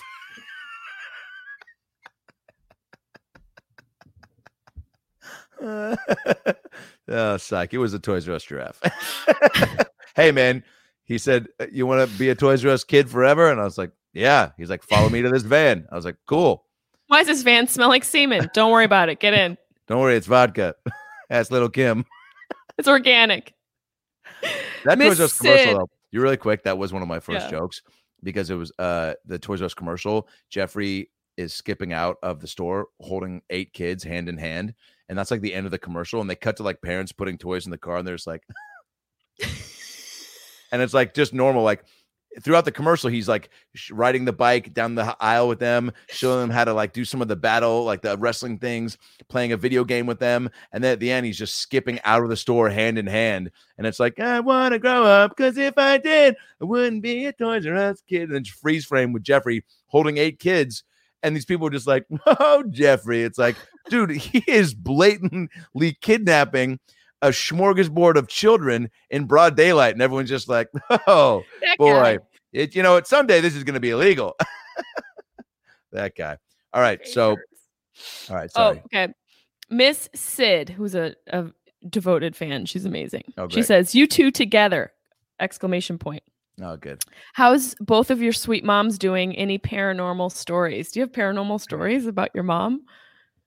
oh, 7.08 7.36
psych. 7.36 7.74
It 7.74 7.78
was 7.78 7.94
a 7.94 7.98
Toys 7.98 8.28
R 8.28 8.34
Us 8.34 8.44
giraffe. 8.44 8.80
hey, 10.16 10.32
man. 10.32 10.64
He 11.04 11.18
said, 11.18 11.48
"Uh, 11.58 11.66
You 11.72 11.86
want 11.86 12.08
to 12.08 12.18
be 12.18 12.28
a 12.30 12.34
Toys 12.34 12.64
R 12.64 12.70
Us 12.70 12.84
kid 12.84 13.10
forever? 13.10 13.50
And 13.50 13.60
I 13.60 13.64
was 13.64 13.76
like, 13.78 13.90
Yeah. 14.12 14.50
He's 14.56 14.70
like, 14.70 14.82
Follow 14.84 15.08
me 15.08 15.22
to 15.22 15.28
this 15.28 15.42
van. 15.42 15.86
I 15.90 15.96
was 15.96 16.04
like, 16.04 16.16
Cool. 16.26 16.64
Why 17.08 17.18
does 17.18 17.26
this 17.26 17.42
van 17.42 17.66
smell 17.66 17.88
like 17.88 18.04
semen? 18.04 18.48
Don't 18.54 18.70
worry 18.70 18.84
about 18.84 19.08
it. 19.08 19.18
Get 19.18 19.34
in. 19.34 19.58
Don't 19.88 20.00
worry. 20.00 20.16
It's 20.16 20.28
vodka. 20.28 20.76
That's 21.28 21.50
little 21.50 21.68
Kim. 21.68 22.04
It's 22.78 22.88
organic. 22.88 23.52
That 24.84 24.96
Miss 24.98 25.18
Toys 25.18 25.20
R 25.20 25.24
Us 25.24 25.38
commercial, 25.38 25.78
though, 25.78 25.90
you 26.10 26.20
really 26.20 26.36
quick. 26.36 26.62
That 26.64 26.78
was 26.78 26.92
one 26.92 27.02
of 27.02 27.08
my 27.08 27.20
first 27.20 27.46
Yeah. 27.46 27.58
jokes 27.58 27.82
because 28.22 28.50
it 28.50 28.54
was 28.56 28.72
uh 28.78 29.14
the 29.24 29.38
Toys 29.38 29.60
R 29.62 29.66
Us 29.66 29.74
commercial. 29.74 30.28
Geoffrey 30.50 31.10
is 31.36 31.54
skipping 31.54 31.92
out 31.92 32.18
of 32.22 32.40
the 32.40 32.46
store 32.46 32.88
holding 33.00 33.40
eight 33.50 33.72
kids 33.72 34.04
hand 34.04 34.28
in 34.28 34.36
hand, 34.36 34.74
and 35.08 35.16
that's 35.18 35.30
like 35.30 35.40
the 35.40 35.54
end 35.54 35.66
of 35.66 35.70
the 35.72 35.78
commercial. 35.78 36.20
And 36.20 36.28
they 36.28 36.34
cut 36.34 36.56
to 36.58 36.62
like 36.62 36.82
parents 36.82 37.12
putting 37.12 37.38
toys 37.38 37.64
in 37.66 37.70
the 37.70 37.78
car, 37.78 37.98
and 37.98 38.06
they're 38.06 38.16
just 38.16 38.26
like, 38.26 38.42
and 40.72 40.82
it's 40.82 40.94
like 40.94 41.14
just 41.14 41.32
normal. 41.32 41.62
Like 41.62 41.84
throughout 42.42 42.64
the 42.64 42.72
commercial, 42.72 43.10
he's 43.10 43.28
like 43.28 43.50
riding 43.90 44.24
the 44.24 44.32
bike 44.32 44.72
down 44.72 44.94
the 44.94 45.16
aisle 45.20 45.48
with 45.48 45.58
them, 45.58 45.92
showing 46.08 46.40
them 46.40 46.50
how 46.50 46.64
to 46.64 46.72
like 46.72 46.92
do 46.92 47.04
some 47.04 47.20
of 47.20 47.28
the 47.28 47.36
battle, 47.36 47.84
like 47.84 48.02
the 48.02 48.16
wrestling 48.18 48.58
things, 48.58 48.98
playing 49.28 49.52
a 49.52 49.56
video 49.56 49.84
game 49.84 50.06
with 50.06 50.18
them, 50.18 50.48
and 50.72 50.82
then 50.82 50.92
at 50.92 51.00
the 51.00 51.10
end, 51.10 51.26
he's 51.26 51.38
just 51.38 51.56
skipping 51.56 52.00
out 52.04 52.22
of 52.22 52.28
the 52.28 52.36
store 52.36 52.70
hand 52.70 52.98
in 52.98 53.06
hand. 53.06 53.50
And 53.78 53.86
it's 53.86 54.00
like, 54.00 54.20
I 54.20 54.40
want 54.40 54.72
to 54.72 54.78
grow 54.78 55.04
up 55.04 55.36
because 55.36 55.56
if 55.56 55.76
I 55.76 55.98
did, 55.98 56.36
I 56.60 56.64
wouldn't 56.64 57.02
be 57.02 57.26
a 57.26 57.32
Toys 57.32 57.66
R 57.66 57.74
Us 57.74 58.02
kid. 58.08 58.24
And 58.24 58.34
then 58.34 58.44
freeze 58.44 58.84
frame 58.84 59.12
with 59.12 59.24
Geoffrey 59.24 59.64
holding 59.86 60.18
eight 60.18 60.38
kids. 60.38 60.84
And 61.22 61.36
these 61.36 61.44
people 61.44 61.66
are 61.66 61.70
just 61.70 61.86
like, 61.86 62.06
oh, 62.26 62.64
Geoffrey. 62.70 63.22
It's 63.22 63.38
like, 63.38 63.56
dude, 63.88 64.10
he 64.16 64.44
is 64.46 64.74
blatantly 64.74 65.98
kidnapping 66.00 66.78
a 67.22 67.28
smorgasbord 67.28 68.16
of 68.16 68.28
children 68.28 68.90
in 69.10 69.24
broad 69.24 69.56
daylight. 69.56 69.92
And 69.94 70.02
everyone's 70.02 70.28
just 70.30 70.48
like, 70.48 70.68
oh, 71.06 71.42
That 71.62 71.78
boy. 71.78 71.92
guy. 71.92 72.18
It, 72.52 72.74
you 72.74 72.82
know, 72.82 72.94
what? 72.94 73.06
someday 73.06 73.40
this 73.40 73.54
is 73.54 73.62
going 73.64 73.74
to 73.74 73.80
be 73.80 73.90
illegal. 73.90 74.36
that 75.92 76.16
guy. 76.16 76.36
All 76.72 76.80
right. 76.82 77.06
So, 77.06 77.36
all 78.28 78.36
right. 78.36 78.50
Oh, 78.54 78.72
Sorry. 78.74 78.82
okay. 78.86 79.12
Miss 79.68 80.08
Sid, 80.14 80.70
who's 80.70 80.94
a, 80.94 81.14
a 81.28 81.46
devoted 81.88 82.34
fan, 82.34 82.66
she's 82.66 82.84
amazing. 82.84 83.22
Oh, 83.36 83.48
she 83.48 83.62
says, 83.62 83.94
"You 83.94 84.06
two 84.08 84.30
together!" 84.32 84.92
Exclamation 85.38 85.96
point. 85.98 86.22
Oh, 86.60 86.76
good. 86.76 87.02
How's 87.34 87.74
both 87.76 88.10
of 88.10 88.20
your 88.20 88.32
sweet 88.32 88.64
moms 88.64 88.98
doing? 88.98 89.34
Any 89.36 89.58
paranormal 89.58 90.32
stories? 90.32 90.90
Do 90.90 91.00
you 91.00 91.04
have 91.06 91.12
paranormal 91.12 91.60
stories 91.60 92.06
about 92.06 92.30
your 92.34 92.44
mom? 92.44 92.82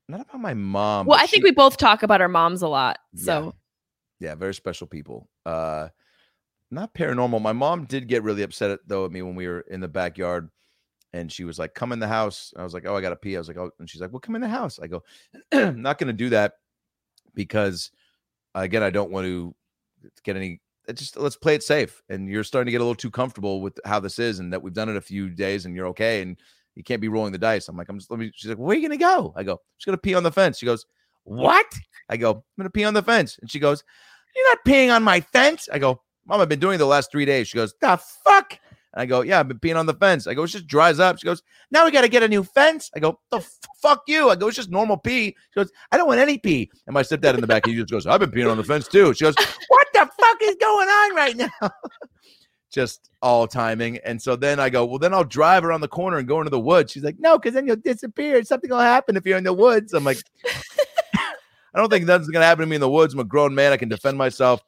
Not 0.08 0.22
about 0.22 0.42
my 0.42 0.54
mom. 0.54 1.06
well, 1.08 1.20
I 1.20 1.28
think 1.28 1.44
we 1.44 1.52
both 1.52 1.78
talk 1.78 2.04
about 2.04 2.22
our 2.22 2.28
moms 2.30 2.62
a 2.62 2.68
lot. 2.68 3.00
So 3.16 3.54
yeah, 4.24 4.36
very 4.36 4.54
special 4.54 4.88
people. 4.88 5.30
Uh 5.46 5.90
not 6.72 6.94
paranormal. 6.96 7.42
My 7.42 7.54
mom 7.54 7.86
did 7.86 8.08
get 8.08 8.24
really 8.24 8.42
upset 8.42 8.80
though 8.88 9.06
at 9.06 9.12
me 9.12 9.22
when 9.22 9.36
we 9.36 9.48
were 9.48 9.62
in 9.70 9.80
the 9.80 9.88
backyard 9.88 10.50
and 11.12 11.32
she 11.32 11.44
was 11.44 11.60
like, 11.60 11.76
come 11.76 11.92
in 11.92 12.00
the 12.00 12.08
house. 12.08 12.52
I 12.58 12.64
was 12.64 12.74
like, 12.74 12.88
oh, 12.88 12.96
I 12.96 13.02
gotta 13.02 13.16
pee. 13.16 13.36
I 13.36 13.40
was 13.40 13.48
like, 13.48 13.58
oh, 13.58 13.70
and 13.80 13.88
she's 13.90 14.02
like, 14.02 14.12
well, 14.12 14.20
come 14.20 14.36
in 14.36 14.42
the 14.42 14.48
house. 14.48 14.80
I 14.80 14.88
go, 14.88 15.04
I'm 15.52 15.82
not 15.82 16.00
gonna 16.00 16.14
do 16.14 16.30
that 16.30 16.54
because 17.36 17.92
again, 18.56 18.82
I 18.82 18.90
don't 18.90 19.12
want 19.12 19.26
to 19.26 19.54
get 20.24 20.36
any 20.36 20.60
just 20.94 21.16
let's 21.18 21.38
play 21.38 21.56
it 21.56 21.64
safe. 21.64 22.02
And 22.10 22.28
you're 22.28 22.44
starting 22.44 22.66
to 22.68 22.72
get 22.72 22.82
a 22.82 22.84
little 22.84 22.96
too 22.96 23.12
comfortable 23.12 23.62
with 23.62 23.80
how 23.86 24.00
this 24.00 24.20
is 24.20 24.40
and 24.40 24.52
that 24.52 24.62
we've 24.62 24.74
done 24.74 24.90
it 24.90 24.96
a 24.96 25.02
few 25.02 25.30
days 25.30 25.66
and 25.66 25.76
you're 25.76 25.88
okay 25.88 26.22
and 26.22 26.38
you 26.76 26.84
can't 26.84 27.02
be 27.02 27.08
rolling 27.08 27.32
the 27.32 27.38
dice. 27.38 27.68
I'm 27.68 27.78
like, 27.78 27.90
I'm 27.90 28.00
just 28.00 28.10
let 28.10 28.20
me 28.20 28.32
she's 28.34 28.50
like, 28.50 28.58
where 28.58 28.76
are 28.76 28.80
you 28.80 28.88
gonna 28.88 28.98
go? 28.98 29.34
I 29.36 29.44
go, 29.44 29.60
just 29.78 29.86
gonna 29.86 29.98
pee 29.98 30.16
on 30.16 30.24
the 30.24 30.32
fence. 30.32 30.58
She 30.58 30.66
goes, 30.66 30.86
What? 31.24 31.72
I 32.10 32.18
go, 32.18 32.32
I'm 32.32 32.44
gonna 32.58 32.70
pee 32.70 32.84
on 32.84 32.94
the 32.94 33.04
fence. 33.04 33.38
And 33.40 33.50
she 33.50 33.60
goes, 33.60 33.84
You're 34.36 34.50
not 34.50 34.60
peeing 34.66 34.96
on 34.96 35.04
my 35.04 35.22
fence. 35.22 35.70
I 35.72 35.80
go, 35.80 36.02
Mom, 36.26 36.42
I've 36.42 36.50
been 36.50 36.60
doing 36.60 36.76
it 36.76 36.80
the 36.80 36.86
last 36.86 37.12
three 37.12 37.26
days. 37.26 37.48
She 37.48 37.58
goes, 37.58 37.74
The 37.82 37.98
fuck? 37.98 38.60
And 38.94 39.02
I 39.02 39.06
go, 39.08 39.22
yeah, 39.22 39.40
I've 39.40 39.48
been 39.48 39.60
peeing 39.60 39.78
on 39.78 39.88
the 39.88 39.94
fence. 39.96 40.28
I 40.28 40.36
go, 40.36 40.44
it 40.44 40.48
just 40.48 40.68
dries 40.68 41.00
up. 41.00 41.18
She 41.18 41.26
goes, 41.26 41.42
now 41.72 41.84
we 41.84 41.92
got 41.92 42.02
to 42.02 42.08
get 42.08 42.22
a 42.22 42.28
new 42.28 42.44
fence. 42.44 42.92
I 42.96 43.00
go, 43.00 43.20
the 43.32 43.38
f- 43.38 43.58
fuck 43.82 44.04
you. 44.08 44.30
I 44.30 44.36
go, 44.36 44.48
it's 44.48 44.56
just 44.56 44.70
normal 44.70 44.98
pee. 44.98 45.36
She 45.50 45.60
goes, 45.60 45.72
I 45.92 45.98
don't 45.98 46.08
want 46.08 46.20
any 46.20 46.38
pee. 46.38 46.70
And 46.86 46.94
my 46.94 47.02
stepdad 47.02 47.34
in 47.34 47.42
the 47.42 47.48
back, 47.48 47.66
he 47.66 47.74
just 47.74 47.90
goes, 47.90 48.06
I've 48.06 48.20
been 48.20 48.30
peeing 48.30 48.50
on 48.50 48.58
the 48.58 48.64
fence 48.64 48.88
too. 48.88 49.14
She 49.16 49.24
goes, 49.24 49.34
what 49.68 49.88
the 49.94 50.08
fuck 50.20 50.38
is 50.44 50.56
going 50.60 50.88
on 50.88 51.16
right 51.16 51.36
now? 51.36 51.50
just 52.72 53.10
all 53.24 53.48
timing. 53.48 53.98
And 54.06 54.22
so 54.22 54.36
then 54.36 54.60
I 54.60 54.70
go, 54.70 54.86
well, 54.86 55.00
then 55.00 55.14
I'll 55.14 55.24
drive 55.24 55.66
around 55.66 55.82
the 55.82 55.88
corner 55.88 56.18
and 56.18 56.28
go 56.28 56.40
into 56.40 56.52
the 56.52 56.60
woods. 56.60 56.92
She's 56.92 57.04
like, 57.04 57.18
no, 57.20 57.40
because 57.40 57.56
then 57.56 57.66
you'll 57.66 57.78
disappear. 57.78 58.44
Something 58.44 58.70
will 58.70 58.80
happen 58.80 59.18
if 59.18 59.26
you're 59.26 59.38
in 59.40 59.44
the 59.44 59.54
woods. 59.54 59.94
I'm 59.94 60.04
like, 60.04 60.20
I 61.74 61.80
don't 61.80 61.90
think 61.90 62.06
nothing's 62.06 62.30
gonna 62.30 62.46
happen 62.46 62.64
to 62.64 62.68
me 62.68 62.76
in 62.76 62.82
the 62.82 62.90
woods. 62.90 63.14
I'm 63.14 63.20
a 63.20 63.24
grown 63.24 63.56
man. 63.56 63.72
I 63.72 63.78
can 63.78 63.90
defend 63.90 64.18
myself. 64.18 64.62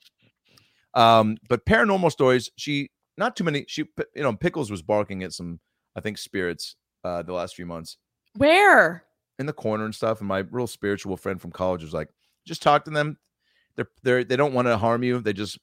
Um, 0.93 1.37
but 1.49 1.65
paranormal 1.65 2.11
stories, 2.11 2.49
she 2.55 2.89
not 3.17 3.35
too 3.35 3.43
many. 3.43 3.65
She, 3.67 3.85
you 4.15 4.23
know, 4.23 4.35
Pickles 4.35 4.71
was 4.71 4.81
barking 4.81 5.23
at 5.23 5.33
some, 5.33 5.59
I 5.95 6.01
think, 6.01 6.17
spirits 6.17 6.75
uh, 7.03 7.21
the 7.21 7.33
last 7.33 7.55
few 7.55 7.65
months 7.65 7.97
Where? 8.35 9.03
in 9.39 9.45
the 9.45 9.53
corner 9.53 9.85
and 9.85 9.95
stuff. 9.95 10.19
And 10.19 10.27
my 10.27 10.39
real 10.49 10.67
spiritual 10.67 11.17
friend 11.17 11.39
from 11.39 11.51
college 11.51 11.83
was 11.83 11.93
like, 11.93 12.09
just 12.45 12.61
talk 12.61 12.85
to 12.85 12.91
them. 12.91 13.17
They're 13.75 13.89
they're 14.03 14.23
they 14.23 14.37
don't 14.37 14.53
want 14.53 14.67
to 14.67 14.77
harm 14.77 15.03
you. 15.03 15.19
They 15.19 15.33
just 15.33 15.59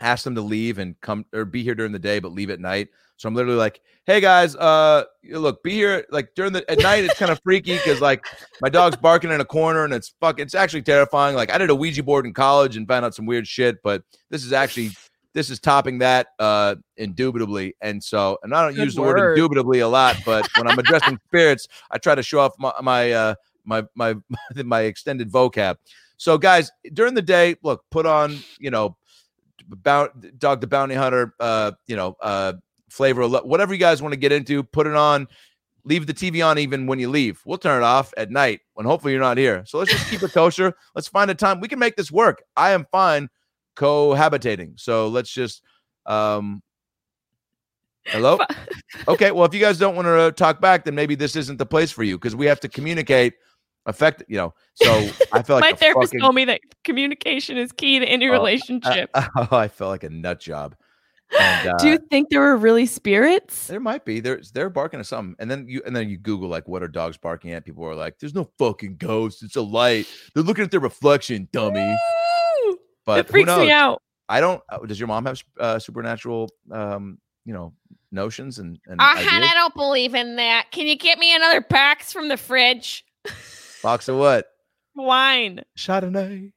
ask 0.00 0.24
them 0.24 0.34
to 0.34 0.40
leave 0.40 0.78
and 0.78 1.00
come 1.00 1.24
or 1.32 1.44
be 1.44 1.62
here 1.62 1.74
during 1.74 1.92
the 1.92 1.98
day, 1.98 2.18
but 2.18 2.32
leave 2.32 2.50
at 2.50 2.60
night. 2.60 2.88
So 3.16 3.28
I'm 3.28 3.34
literally 3.34 3.56
like, 3.56 3.80
hey 4.06 4.20
guys, 4.20 4.56
uh 4.56 5.04
look, 5.30 5.62
be 5.62 5.72
here 5.72 6.04
like 6.10 6.34
during 6.34 6.52
the 6.52 6.68
at 6.70 6.78
night, 6.78 7.04
it's 7.04 7.18
kind 7.18 7.30
of 7.30 7.40
freaky 7.44 7.76
because 7.76 8.00
like 8.00 8.24
my 8.60 8.68
dog's 8.68 8.96
barking 8.96 9.30
in 9.30 9.40
a 9.40 9.44
corner 9.44 9.84
and 9.84 9.94
it's 9.94 10.14
fuck 10.20 10.40
it's 10.40 10.54
actually 10.54 10.82
terrifying. 10.82 11.36
Like 11.36 11.52
I 11.52 11.58
did 11.58 11.70
a 11.70 11.74
Ouija 11.74 12.02
board 12.02 12.26
in 12.26 12.32
college 12.32 12.76
and 12.76 12.88
found 12.88 13.04
out 13.04 13.14
some 13.14 13.26
weird 13.26 13.46
shit, 13.46 13.82
but 13.82 14.02
this 14.30 14.44
is 14.44 14.52
actually 14.52 14.90
this 15.32 15.48
is 15.48 15.60
topping 15.60 15.98
that 15.98 16.28
uh 16.38 16.74
indubitably. 16.96 17.76
And 17.80 18.02
so 18.02 18.38
and 18.42 18.52
I 18.54 18.62
don't 18.62 18.74
Good 18.74 18.84
use 18.84 18.94
the 18.96 19.02
word 19.02 19.16
word. 19.16 19.38
indubitably 19.38 19.80
a 19.80 19.88
lot, 19.88 20.16
but 20.26 20.48
when 20.56 20.66
I'm 20.66 20.78
addressing 20.78 21.18
spirits, 21.26 21.68
I 21.90 21.98
try 21.98 22.16
to 22.16 22.22
show 22.22 22.40
off 22.40 22.52
my 22.58 22.72
my 22.82 23.12
uh 23.12 23.34
my 23.64 23.84
my 23.94 24.16
my 24.64 24.80
extended 24.82 25.30
vocab. 25.30 25.76
So 26.16 26.38
guys, 26.38 26.70
during 26.92 27.14
the 27.14 27.22
day, 27.22 27.56
look, 27.62 27.84
put 27.90 28.06
on, 28.06 28.38
you 28.58 28.70
know, 28.70 28.96
Bount, 29.68 30.38
Dog 30.38 30.60
the 30.60 30.66
Bounty 30.66 30.94
Hunter, 30.94 31.34
uh, 31.40 31.72
you 31.86 31.96
know, 31.96 32.16
uh, 32.20 32.54
flavor, 32.88 33.22
of 33.22 33.32
whatever 33.44 33.72
you 33.72 33.80
guys 33.80 34.02
want 34.02 34.12
to 34.12 34.18
get 34.18 34.32
into, 34.32 34.62
put 34.62 34.86
it 34.86 34.94
on. 34.94 35.28
Leave 35.86 36.06
the 36.06 36.14
TV 36.14 36.44
on 36.44 36.58
even 36.58 36.86
when 36.86 36.98
you 36.98 37.10
leave. 37.10 37.42
We'll 37.44 37.58
turn 37.58 37.82
it 37.82 37.84
off 37.84 38.14
at 38.16 38.30
night 38.30 38.60
when 38.72 38.86
hopefully 38.86 39.12
you're 39.12 39.20
not 39.20 39.36
here. 39.36 39.64
So 39.66 39.78
let's 39.78 39.90
just 39.90 40.08
keep 40.08 40.22
it 40.22 40.32
kosher. 40.32 40.74
Let's 40.94 41.08
find 41.08 41.30
a 41.30 41.34
time 41.34 41.60
we 41.60 41.68
can 41.68 41.78
make 41.78 41.94
this 41.94 42.10
work. 42.10 42.42
I 42.56 42.70
am 42.70 42.86
fine 42.90 43.28
cohabitating. 43.76 44.80
So 44.80 45.08
let's 45.08 45.30
just 45.30 45.62
um 46.06 46.62
Hello? 48.06 48.38
Okay, 49.08 49.32
well, 49.32 49.44
if 49.44 49.52
you 49.52 49.60
guys 49.60 49.76
don't 49.76 49.96
want 49.96 50.06
to 50.06 50.32
talk 50.32 50.60
back, 50.60 50.84
then 50.84 50.94
maybe 50.94 51.14
this 51.14 51.34
isn't 51.34 51.58
the 51.58 51.66
place 51.66 51.90
for 51.90 52.04
you 52.04 52.16
because 52.16 52.36
we 52.36 52.46
have 52.46 52.60
to 52.60 52.68
communicate 52.68 53.34
effect, 53.86 54.22
you 54.28 54.36
know. 54.36 54.54
So 54.74 54.90
I 55.32 55.42
felt 55.42 55.60
like 55.60 55.72
My 55.72 55.76
therapist 55.76 56.12
fucking- 56.12 56.20
told 56.20 56.34
me 56.34 56.44
that 56.46 56.60
communication 56.84 57.56
is 57.56 57.72
key 57.72 57.98
to 57.98 58.06
any 58.06 58.28
Oh, 58.28 58.32
relationship. 58.32 59.10
oh, 59.14 59.48
I 59.50 59.68
felt 59.68 59.90
like 59.90 60.04
a 60.04 60.10
nut 60.10 60.40
job. 60.40 60.74
And, 61.38 61.68
uh, 61.68 61.76
Do 61.78 61.88
you 61.88 61.98
think 62.10 62.28
there 62.30 62.40
were 62.42 62.56
really 62.56 62.86
spirits? 62.86 63.66
there 63.66 63.80
might 63.80 64.04
be. 64.04 64.20
There's 64.20 64.52
they're 64.52 64.70
barking 64.70 65.00
at 65.00 65.06
something. 65.06 65.34
And 65.38 65.50
then 65.50 65.66
you 65.66 65.82
and 65.84 65.96
then 65.96 66.08
you 66.08 66.16
Google 66.18 66.48
like 66.48 66.68
what 66.68 66.82
are 66.82 66.88
dogs 66.88 67.16
barking 67.16 67.52
at? 67.52 67.64
People 67.64 67.84
are 67.86 67.94
like, 67.94 68.18
There's 68.18 68.34
no 68.34 68.48
fucking 68.58 68.96
ghost. 68.98 69.42
It's 69.42 69.56
a 69.56 69.62
light. 69.62 70.06
They're 70.34 70.44
looking 70.44 70.64
at 70.64 70.70
their 70.70 70.80
reflection, 70.80 71.48
dummy. 71.52 71.96
Woo! 72.66 72.78
But 73.06 73.20
it 73.20 73.28
freaks 73.30 73.48
me 73.56 73.70
out. 73.70 74.00
I 74.28 74.40
don't 74.40 74.62
uh, 74.68 74.78
does 74.78 75.00
your 75.00 75.08
mom 75.08 75.24
have 75.26 75.42
uh, 75.58 75.78
supernatural 75.78 76.50
um, 76.70 77.18
you 77.44 77.52
know, 77.52 77.72
notions 78.12 78.58
and, 78.58 78.78
and 78.86 79.00
Uh, 79.00 79.04
ideas? 79.16 79.28
I 79.32 79.54
don't 79.54 79.74
believe 79.74 80.14
in 80.14 80.36
that. 80.36 80.66
Can 80.70 80.86
you 80.86 80.96
get 80.96 81.18
me 81.18 81.34
another 81.34 81.62
box 81.62 82.12
from 82.12 82.28
the 82.28 82.36
fridge? 82.36 83.04
box 83.84 84.08
of 84.08 84.16
what? 84.16 84.46
Wine. 84.96 85.62
Chardonnay. 85.78 86.52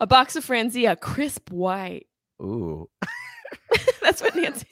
A 0.00 0.06
box 0.06 0.34
of 0.34 0.44
Franzia, 0.44 0.98
crisp 0.98 1.50
white. 1.50 2.06
Ooh. 2.42 2.88
That's 4.02 4.20
what 4.22 4.34
Nancy. 4.34 4.66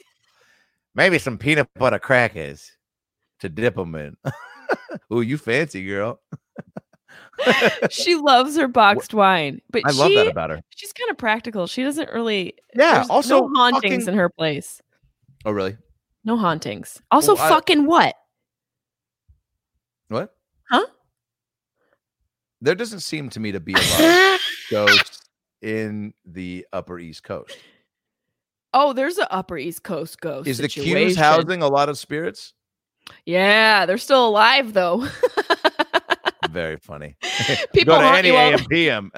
Maybe 0.95 1.17
some 1.19 1.37
peanut 1.37 1.69
butter 1.75 1.99
crackers 1.99 2.69
to 3.39 3.49
dip 3.49 3.75
them 3.75 3.95
in. 3.95 4.15
Ooh, 5.13 5.21
you 5.21 5.37
fancy 5.37 5.85
girl. 5.85 6.19
she 7.89 8.15
loves 8.15 8.55
her 8.57 8.67
boxed 8.67 9.13
wine, 9.13 9.61
but 9.71 9.83
I 9.85 9.91
she, 9.91 9.97
love 9.97 10.11
that 10.13 10.27
about 10.27 10.49
her. 10.51 10.61
she's 10.69 10.93
kind 10.93 11.09
of 11.09 11.17
practical. 11.17 11.65
She 11.67 11.83
doesn't 11.83 12.11
really. 12.11 12.53
Yeah, 12.75 12.95
there's 12.95 13.09
also 13.09 13.47
no 13.47 13.53
hauntings 13.55 14.03
fucking- 14.05 14.07
in 14.13 14.19
her 14.19 14.29
place. 14.29 14.81
Oh, 15.45 15.51
really? 15.51 15.77
No 16.25 16.37
hauntings. 16.37 17.01
Also, 17.11 17.35
Well, 17.35 17.43
I- 17.43 17.49
fucking 17.49 17.85
what? 17.85 18.15
What? 20.09 20.33
Huh? 20.69 20.85
There 22.63 22.75
doesn't 22.75 23.01
seem 23.01 23.29
to 23.31 23.41
me 23.41 23.51
to 23.51 23.59
be 23.59 23.73
a 23.73 23.75
lot 23.75 24.35
of 24.35 24.39
ghosts 24.71 25.19
in 25.61 26.13
the 26.23 26.65
Upper 26.71 26.97
East 26.97 27.21
Coast. 27.23 27.57
Oh, 28.73 28.93
there's 28.93 29.17
a 29.17 29.31
Upper 29.33 29.57
East 29.57 29.83
Coast 29.83 30.21
ghost. 30.21 30.47
Is 30.47 30.59
the 30.59 30.69
Q's 30.69 31.17
housing 31.17 31.61
a 31.61 31.67
lot 31.67 31.89
of 31.89 31.97
spirits? 31.97 32.53
Yeah, 33.25 33.85
they're 33.85 33.97
still 33.97 34.25
alive 34.25 34.71
though. 34.71 35.05
Very 36.51 36.77
funny. 36.77 37.17
People 37.73 37.95
Go 37.95 38.01
to 38.01 38.17
any 38.17 38.29
AM 38.29 38.65
PM. 38.67 39.11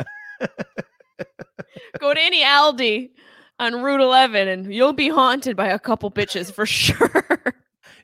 go 1.99 2.15
to 2.15 2.19
any 2.19 2.41
Aldi 2.41 3.11
on 3.59 3.83
Route 3.83 4.01
11 4.01 4.47
and 4.47 4.73
you'll 4.73 4.91
be 4.91 5.09
haunted 5.09 5.55
by 5.55 5.67
a 5.67 5.77
couple 5.77 6.09
bitches 6.09 6.51
for 6.51 6.65
sure. 6.65 7.23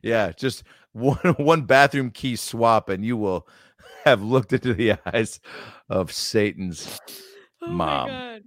yeah, 0.04 0.34
just 0.38 0.62
one 0.92 1.18
one 1.38 1.64
bathroom 1.64 2.12
key 2.12 2.36
swap, 2.36 2.90
and 2.90 3.04
you 3.04 3.18
will 3.18 3.48
have 4.04 4.22
looked 4.22 4.54
into 4.54 4.74
the 4.74 4.98
eyes 5.14 5.40
of 5.90 6.12
Satan's. 6.12 7.00
Oh 7.62 7.68
Mom. 7.68 8.10
God. 8.10 8.42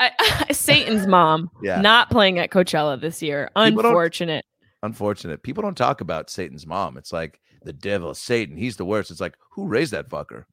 I, 0.00 0.46
Satan's 0.52 1.06
mom 1.06 1.50
Yeah. 1.62 1.80
not 1.80 2.10
playing 2.10 2.38
at 2.38 2.50
Coachella 2.50 3.00
this 3.00 3.20
year. 3.22 3.50
People 3.56 3.84
Unfortunate. 3.86 4.44
Unfortunate. 4.82 5.42
People 5.42 5.62
don't 5.62 5.76
talk 5.76 6.00
about 6.00 6.30
Satan's 6.30 6.66
mom. 6.66 6.96
It's 6.96 7.12
like 7.12 7.40
the 7.64 7.72
devil, 7.72 8.14
Satan. 8.14 8.56
He's 8.56 8.76
the 8.76 8.84
worst. 8.84 9.10
It's 9.10 9.20
like 9.20 9.36
who 9.52 9.66
raised 9.66 9.92
that 9.92 10.08
fucker? 10.08 10.44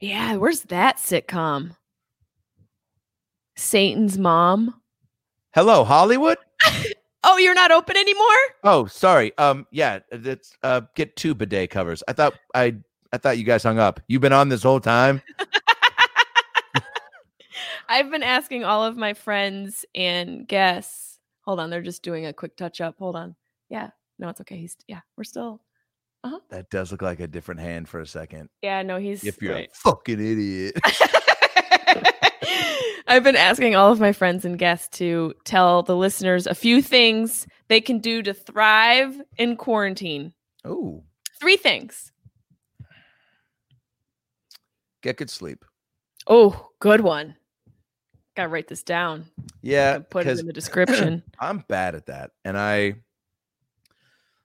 Yeah, 0.00 0.36
where's 0.36 0.62
that 0.62 0.96
sitcom? 0.96 1.76
Satan's 3.56 4.18
mom. 4.18 4.74
Hello, 5.54 5.84
Hollywood. 5.84 6.38
Oh, 7.22 7.36
you're 7.38 7.54
not 7.54 7.70
open 7.70 7.96
anymore? 7.96 8.26
Oh, 8.64 8.86
sorry. 8.86 9.36
Um, 9.38 9.66
yeah, 9.70 10.00
that's 10.10 10.52
uh, 10.62 10.82
get 10.94 11.16
two 11.16 11.34
bidet 11.34 11.70
covers. 11.70 12.02
I 12.08 12.12
thought 12.12 12.34
I 12.54 12.76
I 13.14 13.18
thought 13.18 13.38
you 13.38 13.44
guys 13.44 13.62
hung 13.62 13.78
up. 13.78 14.00
You've 14.08 14.22
been 14.22 14.32
on 14.32 14.48
this 14.48 14.64
whole 14.64 14.80
time. 14.80 15.22
I've 17.88 18.10
been 18.10 18.24
asking 18.24 18.64
all 18.64 18.82
of 18.84 18.96
my 18.96 19.14
friends 19.14 19.84
and 19.94 20.48
guests. 20.48 21.20
Hold 21.42 21.60
on, 21.60 21.70
they're 21.70 21.80
just 21.82 22.02
doing 22.02 22.26
a 22.26 22.32
quick 22.32 22.56
touch 22.56 22.80
up. 22.80 22.96
Hold 22.98 23.14
on. 23.14 23.36
Yeah. 23.68 23.90
No, 24.18 24.30
it's 24.30 24.40
okay. 24.40 24.56
He's 24.56 24.76
yeah, 24.88 25.00
we're 25.16 25.22
still 25.24 25.60
uh-huh. 26.24 26.40
That 26.50 26.70
does 26.70 26.90
look 26.90 27.02
like 27.02 27.20
a 27.20 27.28
different 27.28 27.60
hand 27.60 27.88
for 27.88 28.00
a 28.00 28.06
second. 28.06 28.48
Yeah, 28.62 28.82
no, 28.82 28.98
he's 28.98 29.22
If 29.24 29.40
you're 29.40 29.54
right. 29.54 29.70
a 29.70 29.74
fucking 29.76 30.18
idiot. 30.18 30.74
I've 33.06 33.22
been 33.22 33.36
asking 33.36 33.76
all 33.76 33.92
of 33.92 34.00
my 34.00 34.12
friends 34.12 34.44
and 34.44 34.58
guests 34.58 34.88
to 34.98 35.34
tell 35.44 35.84
the 35.84 35.94
listeners 35.94 36.48
a 36.48 36.54
few 36.54 36.82
things 36.82 37.46
they 37.68 37.80
can 37.80 38.00
do 38.00 38.22
to 38.22 38.34
thrive 38.34 39.20
in 39.36 39.56
quarantine. 39.56 40.32
oh, 40.64 41.04
Three 41.38 41.56
things. 41.58 42.10
Get 45.04 45.18
good 45.18 45.30
sleep. 45.30 45.64
Oh, 46.26 46.70
good 46.80 47.02
one. 47.02 47.36
Gotta 48.34 48.48
write 48.48 48.66
this 48.66 48.82
down. 48.82 49.26
Yeah, 49.62 49.98
Put 49.98 50.26
it 50.26 50.40
in 50.40 50.46
the 50.46 50.52
description. 50.60 51.22
I'm 51.38 51.64
bad 51.68 51.94
at 51.94 52.06
that, 52.06 52.32
and 52.44 52.58
I 52.58 52.94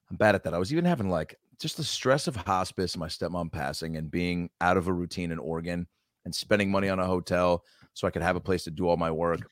I'm 0.09 0.17
bad 0.17 0.35
at 0.35 0.43
that. 0.43 0.53
I 0.53 0.59
was 0.59 0.71
even 0.71 0.85
having 0.85 1.09
like 1.09 1.35
just 1.59 1.77
the 1.77 1.83
stress 1.83 2.27
of 2.27 2.35
hospice, 2.35 2.93
and 2.93 2.99
my 2.99 3.07
stepmom 3.07 3.51
passing, 3.51 3.97
and 3.97 4.11
being 4.11 4.51
out 4.61 4.77
of 4.77 4.87
a 4.87 4.93
routine 4.93 5.31
in 5.31 5.39
Oregon, 5.39 5.87
and 6.25 6.35
spending 6.35 6.69
money 6.69 6.89
on 6.89 6.99
a 6.99 7.05
hotel 7.05 7.63
so 7.93 8.07
I 8.07 8.11
could 8.11 8.21
have 8.21 8.35
a 8.35 8.41
place 8.41 8.65
to 8.65 8.71
do 8.71 8.87
all 8.87 8.97
my 8.97 9.09
work. 9.09 9.49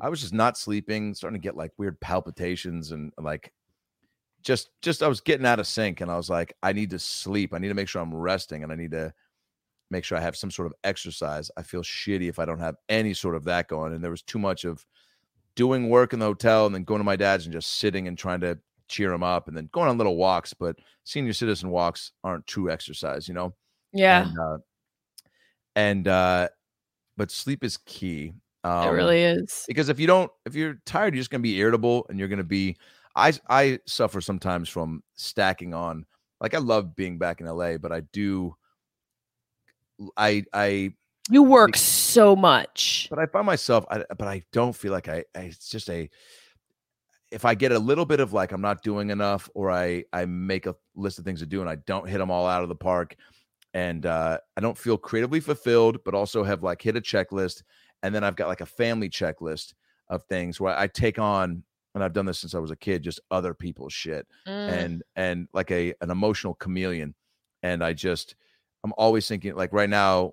I 0.00 0.08
was 0.08 0.20
just 0.20 0.34
not 0.34 0.58
sleeping, 0.58 1.14
starting 1.14 1.40
to 1.40 1.42
get 1.42 1.56
like 1.56 1.72
weird 1.78 2.00
palpitations 2.00 2.92
and 2.92 3.12
like 3.18 3.52
just 4.42 4.70
just 4.82 5.02
I 5.02 5.08
was 5.08 5.20
getting 5.20 5.46
out 5.46 5.60
of 5.60 5.66
sync 5.66 6.00
and 6.00 6.10
I 6.10 6.16
was 6.16 6.28
like 6.28 6.54
I 6.62 6.72
need 6.72 6.90
to 6.90 6.98
sleep. 6.98 7.54
I 7.54 7.58
need 7.58 7.68
to 7.68 7.74
make 7.74 7.88
sure 7.88 8.02
I'm 8.02 8.14
resting 8.14 8.64
and 8.64 8.72
I 8.72 8.74
need 8.74 8.90
to 8.90 9.14
make 9.92 10.04
sure 10.04 10.18
I 10.18 10.22
have 10.22 10.36
some 10.36 10.50
sort 10.50 10.66
of 10.66 10.74
exercise. 10.82 11.50
I 11.56 11.62
feel 11.62 11.82
shitty 11.82 12.28
if 12.28 12.38
I 12.38 12.44
don't 12.44 12.58
have 12.58 12.76
any 12.88 13.14
sort 13.14 13.36
of 13.36 13.44
that 13.44 13.68
going 13.68 13.92
and 13.92 14.02
there 14.02 14.10
was 14.10 14.22
too 14.22 14.38
much 14.38 14.64
of 14.64 14.84
doing 15.54 15.88
work 15.88 16.12
in 16.12 16.18
the 16.18 16.26
hotel 16.26 16.66
and 16.66 16.74
then 16.74 16.82
going 16.82 16.98
to 16.98 17.04
my 17.04 17.14
dad's 17.14 17.44
and 17.44 17.52
just 17.52 17.74
sitting 17.78 18.08
and 18.08 18.16
trying 18.18 18.40
to 18.40 18.58
cheer 18.88 19.12
him 19.12 19.22
up 19.22 19.48
and 19.48 19.56
then 19.56 19.68
going 19.72 19.88
on 19.88 19.98
little 19.98 20.16
walks, 20.16 20.54
but 20.54 20.76
senior 21.04 21.32
citizen 21.32 21.70
walks 21.70 22.12
aren't 22.24 22.46
true 22.46 22.70
exercise, 22.70 23.28
you 23.28 23.34
know. 23.34 23.54
Yeah, 23.92 24.26
And 24.26 24.38
uh, 24.38 24.58
and 25.76 26.08
uh 26.08 26.48
but 27.16 27.30
sleep 27.30 27.62
is 27.62 27.76
key. 27.76 28.32
Um, 28.64 28.88
it 28.88 28.92
really 28.92 29.22
is. 29.22 29.64
because 29.68 29.88
if 29.88 30.00
you 30.00 30.06
don't 30.06 30.30
if 30.46 30.54
you're 30.54 30.80
tired 30.86 31.14
you're 31.14 31.20
just 31.20 31.30
going 31.30 31.40
to 31.40 31.42
be 31.42 31.58
irritable 31.58 32.06
and 32.08 32.18
you're 32.18 32.28
going 32.28 32.38
to 32.38 32.44
be 32.44 32.76
I 33.14 33.32
I 33.48 33.80
suffer 33.86 34.20
sometimes 34.20 34.68
from 34.68 35.02
stacking 35.14 35.74
on. 35.74 36.06
Like 36.40 36.54
I 36.54 36.58
love 36.58 36.96
being 36.96 37.18
back 37.18 37.40
in 37.40 37.46
LA, 37.46 37.76
but 37.76 37.92
I 37.92 38.00
do. 38.12 38.56
I 40.16 40.44
I 40.52 40.92
You 41.30 41.42
work 41.42 41.76
so 41.76 42.34
much. 42.36 43.06
but 43.10 43.18
I 43.18 43.26
find 43.26 43.46
myself, 43.46 43.84
I, 43.90 44.04
but 44.18 44.28
I 44.28 44.42
don't 44.52 44.74
feel 44.74 44.92
like 44.92 45.08
I, 45.08 45.24
I. 45.34 45.40
It's 45.42 45.68
just 45.68 45.88
a. 45.90 46.08
If 47.30 47.46
I 47.46 47.54
get 47.54 47.72
a 47.72 47.78
little 47.78 48.04
bit 48.04 48.20
of 48.20 48.32
like 48.34 48.52
I'm 48.52 48.60
not 48.60 48.82
doing 48.82 49.10
enough, 49.10 49.48
or 49.54 49.70
I 49.70 50.04
I 50.12 50.26
make 50.26 50.66
a 50.66 50.74
list 50.94 51.18
of 51.18 51.24
things 51.24 51.40
to 51.40 51.46
do 51.46 51.60
and 51.62 51.70
I 51.70 51.76
don't 51.86 52.06
hit 52.08 52.18
them 52.18 52.30
all 52.30 52.46
out 52.46 52.62
of 52.62 52.68
the 52.68 52.74
park, 52.74 53.16
and 53.72 54.04
uh, 54.04 54.38
I 54.56 54.60
don't 54.60 54.76
feel 54.76 54.98
creatively 54.98 55.40
fulfilled, 55.40 55.98
but 56.04 56.14
also 56.14 56.44
have 56.44 56.62
like 56.62 56.82
hit 56.82 56.96
a 56.96 57.00
checklist, 57.00 57.62
and 58.02 58.14
then 58.14 58.22
I've 58.22 58.36
got 58.36 58.48
like 58.48 58.60
a 58.60 58.66
family 58.66 59.08
checklist 59.08 59.72
of 60.10 60.22
things 60.24 60.60
where 60.60 60.76
I 60.78 60.86
take 60.88 61.18
on, 61.18 61.62
and 61.94 62.04
I've 62.04 62.12
done 62.12 62.26
this 62.26 62.38
since 62.40 62.54
I 62.54 62.58
was 62.58 62.70
a 62.70 62.76
kid, 62.76 63.02
just 63.02 63.20
other 63.30 63.54
people's 63.54 63.94
shit, 63.94 64.26
Mm. 64.46 64.68
and 64.68 65.02
and 65.16 65.48
like 65.54 65.70
a 65.70 65.94
an 66.02 66.10
emotional 66.10 66.52
chameleon, 66.54 67.14
and 67.62 67.82
I 67.82 67.94
just 67.94 68.34
I'm 68.84 68.92
always 68.96 69.28
thinking 69.28 69.54
like 69.54 69.72
right 69.72 69.90
now 69.90 70.32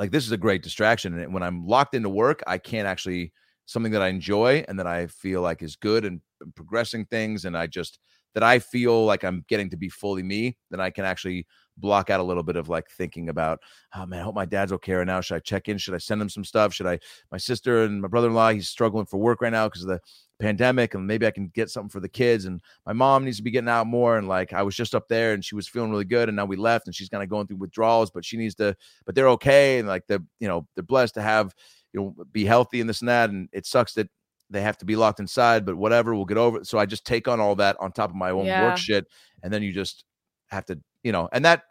like 0.00 0.10
this 0.10 0.24
is 0.24 0.32
a 0.32 0.36
great 0.36 0.62
distraction 0.62 1.16
and 1.16 1.32
when 1.32 1.42
i'm 1.42 1.64
locked 1.66 1.94
into 1.94 2.08
work 2.08 2.42
i 2.46 2.58
can't 2.58 2.88
actually 2.88 3.32
something 3.66 3.92
that 3.92 4.02
i 4.02 4.08
enjoy 4.08 4.64
and 4.66 4.78
that 4.78 4.86
i 4.86 5.06
feel 5.06 5.42
like 5.42 5.62
is 5.62 5.76
good 5.76 6.04
and 6.04 6.20
progressing 6.56 7.04
things 7.04 7.44
and 7.44 7.56
i 7.56 7.66
just 7.66 8.00
that 8.34 8.42
i 8.42 8.58
feel 8.58 9.04
like 9.04 9.22
i'm 9.22 9.44
getting 9.46 9.68
to 9.70 9.76
be 9.76 9.88
fully 9.90 10.22
me 10.22 10.56
then 10.70 10.80
i 10.80 10.90
can 10.90 11.04
actually 11.04 11.46
block 11.80 12.10
out 12.10 12.20
a 12.20 12.22
little 12.22 12.42
bit 12.42 12.56
of 12.56 12.68
like 12.68 12.90
thinking 12.90 13.28
about 13.28 13.60
oh 13.94 14.06
man 14.06 14.20
i 14.20 14.22
hope 14.22 14.34
my 14.34 14.44
dad's 14.44 14.72
okay 14.72 14.92
right 14.94 15.06
now. 15.06 15.20
Should 15.20 15.36
i 15.36 15.40
check 15.40 15.68
in? 15.68 15.78
Should 15.78 15.94
i 15.94 15.98
send 15.98 16.20
him 16.22 16.28
some 16.28 16.44
stuff? 16.44 16.74
Should 16.74 16.86
i 16.86 16.98
my 17.32 17.38
sister 17.38 17.82
and 17.84 18.00
my 18.02 18.08
brother-in-law 18.08 18.50
he's 18.52 18.68
struggling 18.68 19.06
for 19.06 19.18
work 19.18 19.40
right 19.40 19.52
now 19.52 19.66
because 19.68 19.82
of 19.82 19.88
the 19.88 20.00
pandemic 20.40 20.94
and 20.94 21.06
maybe 21.06 21.26
i 21.26 21.30
can 21.30 21.48
get 21.48 21.68
something 21.68 21.90
for 21.90 22.00
the 22.00 22.08
kids 22.08 22.46
and 22.46 22.62
my 22.86 22.94
mom 22.94 23.26
needs 23.26 23.36
to 23.36 23.42
be 23.42 23.50
getting 23.50 23.68
out 23.68 23.86
more 23.86 24.16
and 24.16 24.26
like 24.26 24.54
i 24.54 24.62
was 24.62 24.74
just 24.74 24.94
up 24.94 25.06
there 25.06 25.34
and 25.34 25.44
she 25.44 25.54
was 25.54 25.68
feeling 25.68 25.90
really 25.90 26.04
good 26.04 26.30
and 26.30 26.36
now 26.36 26.46
we 26.46 26.56
left 26.56 26.86
and 26.86 26.94
she's 26.94 27.10
kind 27.10 27.22
of 27.22 27.28
going 27.28 27.46
through 27.46 27.58
withdrawals 27.58 28.10
but 28.10 28.24
she 28.24 28.38
needs 28.38 28.54
to 28.54 28.74
but 29.04 29.14
they're 29.14 29.28
okay 29.28 29.78
and 29.78 29.86
like 29.86 30.02
they're 30.06 30.24
you 30.38 30.48
know 30.48 30.66
they're 30.74 30.82
blessed 30.82 31.12
to 31.12 31.20
have 31.20 31.54
you 31.92 32.00
know 32.00 32.24
be 32.32 32.46
healthy 32.46 32.80
and 32.80 32.88
this 32.88 33.00
and 33.00 33.08
that 33.10 33.28
and 33.28 33.50
it 33.52 33.66
sucks 33.66 33.92
that 33.92 34.08
they 34.48 34.62
have 34.62 34.78
to 34.78 34.86
be 34.86 34.96
locked 34.96 35.20
inside 35.20 35.66
but 35.66 35.76
whatever 35.76 36.14
we'll 36.14 36.24
get 36.24 36.38
over 36.38 36.56
it. 36.60 36.66
So 36.66 36.78
i 36.78 36.86
just 36.86 37.04
take 37.04 37.28
on 37.28 37.38
all 37.38 37.54
that 37.56 37.76
on 37.78 37.92
top 37.92 38.08
of 38.08 38.16
my 38.16 38.30
own 38.30 38.46
Yeah. 38.46 38.64
work 38.64 38.78
shit 38.78 39.06
and 39.42 39.52
then 39.52 39.62
you 39.62 39.74
just 39.74 40.04
have 40.46 40.64
to 40.66 40.80
you 41.02 41.12
know 41.12 41.28
and 41.32 41.44
that 41.44 41.64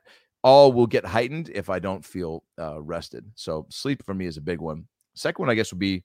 all 0.43 0.71
will 0.71 0.87
get 0.87 1.05
heightened 1.05 1.49
if 1.53 1.69
i 1.69 1.79
don't 1.79 2.05
feel 2.05 2.43
uh, 2.59 2.81
rested 2.81 3.25
so 3.35 3.65
sleep 3.69 4.03
for 4.05 4.13
me 4.13 4.25
is 4.25 4.37
a 4.37 4.41
big 4.41 4.59
one 4.59 4.85
second 5.15 5.43
one 5.43 5.49
i 5.49 5.55
guess 5.55 5.71
would 5.71 5.79
be 5.79 6.03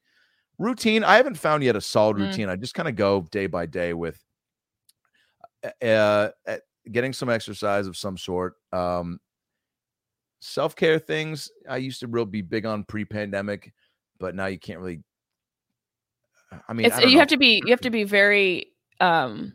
routine 0.59 1.05
i 1.05 1.17
haven't 1.17 1.37
found 1.39 1.63
yet 1.63 1.77
a 1.77 1.81
solid 1.81 2.17
Mm. 2.17 2.21
routine 2.21 2.49
i 2.49 2.57
just 2.57 2.75
kind 2.75 2.89
of 2.89 2.97
go 2.97 3.23
day 3.31 3.47
by 3.47 3.67
day 3.67 3.93
with 3.93 4.19
uh, 5.83 6.29
uh, 6.47 6.57
getting 6.93 7.13
some 7.13 7.31
exercise 7.31 7.87
of 7.87 7.97
some 7.97 8.17
sort 8.19 8.55
um 8.73 9.19
self-care 10.41 10.99
things 10.99 11.49
i 11.69 11.77
used 11.77 12.01
to 12.01 12.07
real 12.07 12.27
be 12.27 12.43
big 12.43 12.67
on 12.67 12.85
pre-pandemic 12.85 13.73
but 14.19 14.35
now 14.35 14.47
you 14.47 14.59
can't 14.59 14.79
really 14.79 15.01
i 16.69 16.73
mean 16.73 16.91
I 16.93 17.01
you 17.01 17.13
know. 17.13 17.19
have 17.21 17.29
to 17.29 17.39
be 17.39 17.63
you 17.65 17.71
have 17.71 17.81
to 17.81 17.91
be 17.91 18.05
very 18.05 18.73
um 19.01 19.55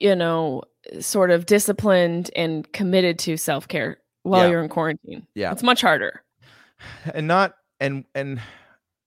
you 0.00 0.14
know 0.14 0.62
sort 1.00 1.30
of 1.30 1.46
disciplined 1.46 2.30
and 2.36 2.70
committed 2.72 3.18
to 3.18 3.36
self-care 3.36 3.98
while 4.22 4.44
Yeah. 4.44 4.50
you're 4.50 4.62
in 4.62 4.68
quarantine 4.68 5.26
Yeah. 5.34 5.52
it's 5.52 5.62
much 5.62 5.80
harder 5.80 6.22
and 7.14 7.26
not 7.26 7.54
and 7.80 8.04
and 8.14 8.40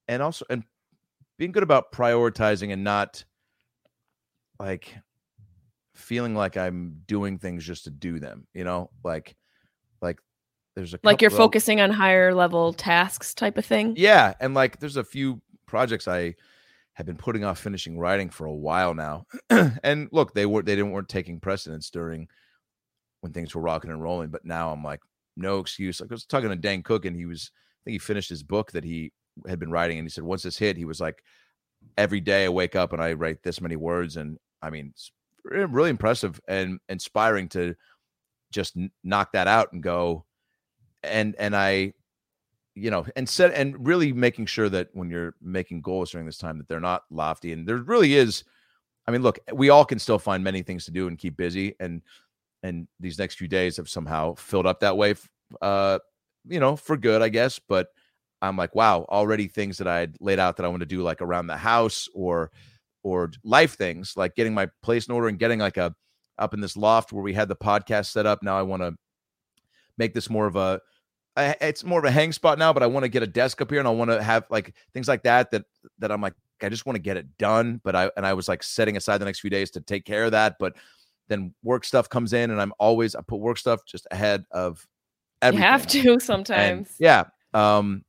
and 0.08 0.22
also 0.24 0.46
and 0.50 0.64
being 1.38 1.52
good 1.52 1.64
about 1.64 1.92
prioritizing 1.92 2.74
and 2.74 2.84
not 2.84 3.24
like 4.60 4.96
feeling 5.96 6.34
like 6.36 6.58
i'm 6.58 7.02
doing 7.08 7.38
things 7.38 7.66
just 7.66 7.84
to 7.84 7.90
do 7.92 8.20
them 8.20 8.48
you 8.54 8.64
know 8.64 8.90
like 9.04 9.36
like 10.02 10.18
there's 10.76 10.94
a 10.94 11.00
like 11.04 11.22
you're 11.22 11.30
focusing 11.30 11.82
on 11.82 11.92
higher 11.92 12.34
level 12.34 12.74
tasks 12.74 13.34
type 13.34 13.58
of 13.58 13.66
thing 13.66 13.94
Yeah, 13.98 14.34
and 14.40 14.54
like 14.54 14.80
there's 14.80 14.96
a 14.98 15.04
few 15.04 15.42
projects 15.66 16.08
I 16.08 16.36
have 17.00 17.06
been 17.06 17.16
putting 17.16 17.46
off 17.46 17.58
finishing 17.58 17.98
writing 17.98 18.30
for 18.30 18.46
a 18.46 18.54
while 18.54 18.94
now. 18.94 19.26
and 19.84 20.10
look, 20.12 20.34
they 20.34 20.46
were 20.46 20.62
they 20.62 20.76
didn't 20.76 20.92
weren't 20.92 21.08
taking 21.08 21.40
precedence 21.40 21.90
during 21.90 22.28
when 23.22 23.32
things 23.32 23.56
were 23.56 23.62
rocking 23.62 23.90
and 23.90 24.04
rolling, 24.04 24.30
but 24.32 24.44
now 24.44 24.74
I'm 24.74 24.84
like 24.84 25.00
no 25.38 25.60
excuse. 25.60 26.02
Like 26.02 26.12
I 26.12 26.14
was 26.16 26.26
talking 26.26 26.50
to 26.50 26.58
Dan 26.58 26.84
Cook 26.84 27.06
and 27.06 27.16
he 27.16 27.26
was 27.26 27.52
I 27.54 27.80
think 27.86 27.94
he 27.94 28.00
finished 28.00 28.28
his 28.30 28.44
book 28.44 28.74
that 28.74 28.84
he 28.84 29.14
had 29.48 29.60
been 29.60 29.72
writing 29.72 29.98
and 29.98 30.06
he 30.06 30.10
said 30.10 30.26
once 30.26 30.44
this 30.44 30.58
hit, 30.58 30.76
he 30.76 30.84
was 30.84 31.00
like 31.00 31.24
every 31.98 32.20
day 32.20 32.44
I 32.44 32.50
wake 32.50 32.76
up 32.76 32.92
and 32.92 33.02
I 33.02 33.14
write 33.14 33.44
this 33.44 33.62
many 33.62 33.78
words 33.78 34.18
and 34.18 34.38
I 34.62 34.70
mean 34.70 34.90
it's 34.92 35.10
really 35.46 35.92
impressive 35.92 36.38
and 36.50 36.80
inspiring 36.90 37.48
to 37.50 37.76
just 38.52 38.78
knock 39.06 39.32
that 39.32 39.48
out 39.48 39.72
and 39.72 39.82
go 39.82 40.26
and 41.02 41.34
and 41.40 41.56
I 41.56 41.94
you 42.80 42.90
know 42.90 43.06
and 43.16 43.28
set 43.28 43.54
and 43.54 43.76
really 43.86 44.14
making 44.14 44.46
sure 44.46 44.70
that 44.70 44.88
when 44.94 45.10
you're 45.10 45.36
making 45.42 45.82
goals 45.82 46.12
during 46.12 46.26
this 46.26 46.38
time 46.38 46.58
that 46.58 46.68
they're 46.68 46.80
not 46.80 47.04
lofty 47.10 47.52
and 47.52 47.68
there 47.68 47.78
really 47.78 48.16
is 48.16 48.44
i 49.08 49.12
mean 49.12 49.22
look 49.22 49.40
we 49.54 49.70
all 49.70 49.86
can 49.86 50.00
still 50.00 50.20
find 50.20 50.44
many 50.44 50.62
things 50.62 50.86
to 50.86 50.92
do 50.92 51.08
and 51.08 51.18
keep 51.18 51.36
busy 51.38 51.76
and 51.80 52.02
and 52.64 52.88
these 53.00 53.20
next 53.20 53.36
few 53.36 53.48
days 53.48 53.78
have 53.78 53.90
somehow 53.90 54.34
filled 54.36 54.66
up 54.66 54.80
that 54.80 54.98
way 54.98 55.14
uh 55.62 56.00
you 56.48 56.60
know 56.60 56.76
for 56.76 56.98
good 56.98 57.22
i 57.22 57.30
guess 57.30 57.60
but 57.60 57.88
i'm 58.42 58.58
like 58.58 58.74
wow 58.76 59.06
already 59.10 59.48
things 59.48 59.78
that 59.78 59.88
i 59.88 60.00
had 60.00 60.16
laid 60.20 60.40
out 60.40 60.56
that 60.58 60.66
i 60.66 60.70
want 60.70 60.80
to 60.82 60.86
do 60.86 61.02
like 61.02 61.22
around 61.22 61.48
the 61.48 61.58
house 61.58 62.08
or 62.14 62.52
or 63.04 63.32
life 63.44 63.76
things 63.76 64.14
like 64.16 64.36
getting 64.36 64.54
my 64.54 64.68
place 64.84 65.08
in 65.08 65.14
order 65.14 65.28
and 65.28 65.40
getting 65.40 65.60
like 65.60 65.78
a 65.78 65.94
up 66.38 66.54
in 66.54 66.62
this 66.62 66.78
loft 66.78 67.12
where 67.12 67.24
we 67.24 67.34
had 67.34 67.50
the 67.50 67.56
podcast 67.56 68.08
set 68.08 68.26
up 68.26 68.42
now 68.42 68.58
i 68.58 68.62
want 68.62 68.82
to 68.82 68.94
make 69.98 70.14
this 70.14 70.30
more 70.30 70.48
of 70.48 70.56
a 70.56 70.80
I, 71.36 71.56
it's 71.62 71.84
more 71.84 72.00
of 72.00 72.06
a 72.06 72.12
hang 72.12 72.32
spot 72.32 72.60
now, 72.60 72.74
but 72.74 72.84
I 72.84 72.88
want 72.88 73.04
to 73.04 73.10
get 73.10 73.24
a 73.24 73.28
desk 73.28 73.62
up 73.62 73.70
here 73.70 73.80
and 73.80 73.88
I 73.88 73.92
want 73.92 74.12
to 74.12 74.22
have 74.22 74.46
like 74.50 74.74
things 74.94 75.08
like 75.08 75.24
that 75.24 75.52
that 75.52 75.64
that 76.00 76.12
I'm 76.12 76.22
like 76.22 76.34
I 76.62 76.70
just 76.70 76.86
want 76.86 76.96
to 76.96 77.02
get 77.02 77.18
it 77.18 77.38
done. 77.38 77.80
But 77.84 77.96
I 77.96 78.12
and 78.18 78.26
I 78.26 78.34
was 78.34 78.48
like 78.48 78.64
setting 78.64 78.98
aside 78.98 79.20
the 79.20 79.26
next 79.26 79.40
few 79.40 79.50
days 79.50 79.72
to 79.72 79.82
take 79.82 80.06
care 80.06 80.26
of 80.26 80.32
that. 80.32 80.56
But 80.60 80.76
then 81.28 81.54
work 81.64 81.86
stuff 81.86 82.10
comes 82.10 82.34
in 82.34 82.52
and 82.52 82.62
I'm 82.62 82.74
always 82.80 83.16
I 83.16 83.22
put 83.22 83.40
work 83.40 83.58
stuff 83.58 83.82
just 83.86 84.08
ahead 84.12 84.44
of 84.52 84.86
you 85.44 85.54
have 85.54 85.88
to 85.88 86.00
And, 86.14 86.22
sometimes 86.22 86.96
yeah. 87.00 87.26
Um, 87.54 88.04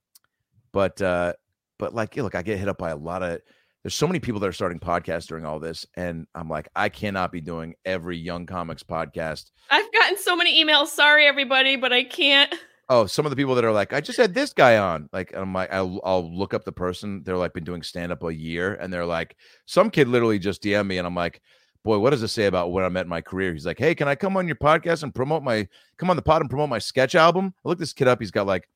but 0.72 1.00
uh, 1.00 1.34
but 1.78 1.94
like 1.94 2.16
look, 2.16 2.34
I 2.34 2.42
get 2.42 2.58
hit 2.58 2.68
up 2.68 2.78
by 2.78 2.90
a 2.90 2.96
lot 2.96 3.22
of 3.22 3.40
there's 3.82 3.94
so 3.94 4.06
many 4.06 4.20
people 4.20 4.40
that 4.40 4.46
are 4.46 4.52
starting 4.52 4.78
podcasts 4.78 5.26
during 5.26 5.46
all 5.46 5.58
this, 5.58 5.86
and 5.94 6.26
I'm 6.34 6.50
like, 6.50 6.68
I 6.76 6.90
cannot 6.90 7.32
be 7.32 7.40
doing 7.40 7.74
every 7.86 8.18
young 8.18 8.44
comics 8.44 8.82
podcast 8.82 9.50
i've 9.70 9.90
gotten 9.92 10.18
so 10.18 10.36
many 10.36 10.62
emails 10.62 10.88
sorry 10.88 11.26
everybody 11.26 11.76
but 11.76 11.92
i 11.92 12.02
can't 12.04 12.54
oh, 12.90 13.06
some 13.06 13.24
of 13.24 13.30
the 13.30 13.36
people 13.36 13.54
that 13.54 13.64
are 13.64 13.72
like, 13.72 13.94
I 13.94 14.00
just 14.00 14.18
had 14.18 14.34
this 14.34 14.52
guy 14.52 14.76
on. 14.76 15.08
Like, 15.12 15.32
I'm 15.34 15.54
like, 15.54 15.72
I'll, 15.72 16.00
I'll 16.04 16.36
look 16.36 16.52
up 16.52 16.64
the 16.64 16.72
person. 16.72 17.22
They're 17.24 17.36
like, 17.36 17.54
been 17.54 17.64
doing 17.64 17.82
stand 17.82 18.12
up 18.12 18.22
a 18.22 18.34
year. 18.34 18.74
And 18.74 18.92
they're 18.92 19.06
like, 19.06 19.36
some 19.66 19.90
kid 19.90 20.08
literally 20.08 20.38
just 20.38 20.62
DM 20.62 20.86
me. 20.86 20.98
And 20.98 21.06
I'm 21.06 21.14
like, 21.14 21.40
boy, 21.84 21.98
what 21.98 22.10
does 22.10 22.22
it 22.22 22.28
say 22.28 22.46
about 22.46 22.72
when 22.72 22.84
I'm 22.84 22.96
at 22.98 23.06
my 23.06 23.22
career? 23.22 23.52
He's 23.52 23.64
like, 23.64 23.78
hey, 23.78 23.94
can 23.94 24.08
I 24.08 24.14
come 24.14 24.36
on 24.36 24.46
your 24.46 24.56
podcast 24.56 25.02
and 25.02 25.14
promote 25.14 25.42
my, 25.42 25.66
come 25.96 26.10
on 26.10 26.16
the 26.16 26.22
pod 26.22 26.42
and 26.42 26.50
promote 26.50 26.68
my 26.68 26.78
sketch 26.78 27.14
album? 27.14 27.54
I 27.64 27.68
look 27.68 27.78
this 27.78 27.94
kid 27.94 28.08
up. 28.08 28.20
He's 28.20 28.30
got 28.30 28.46
like 28.46 28.68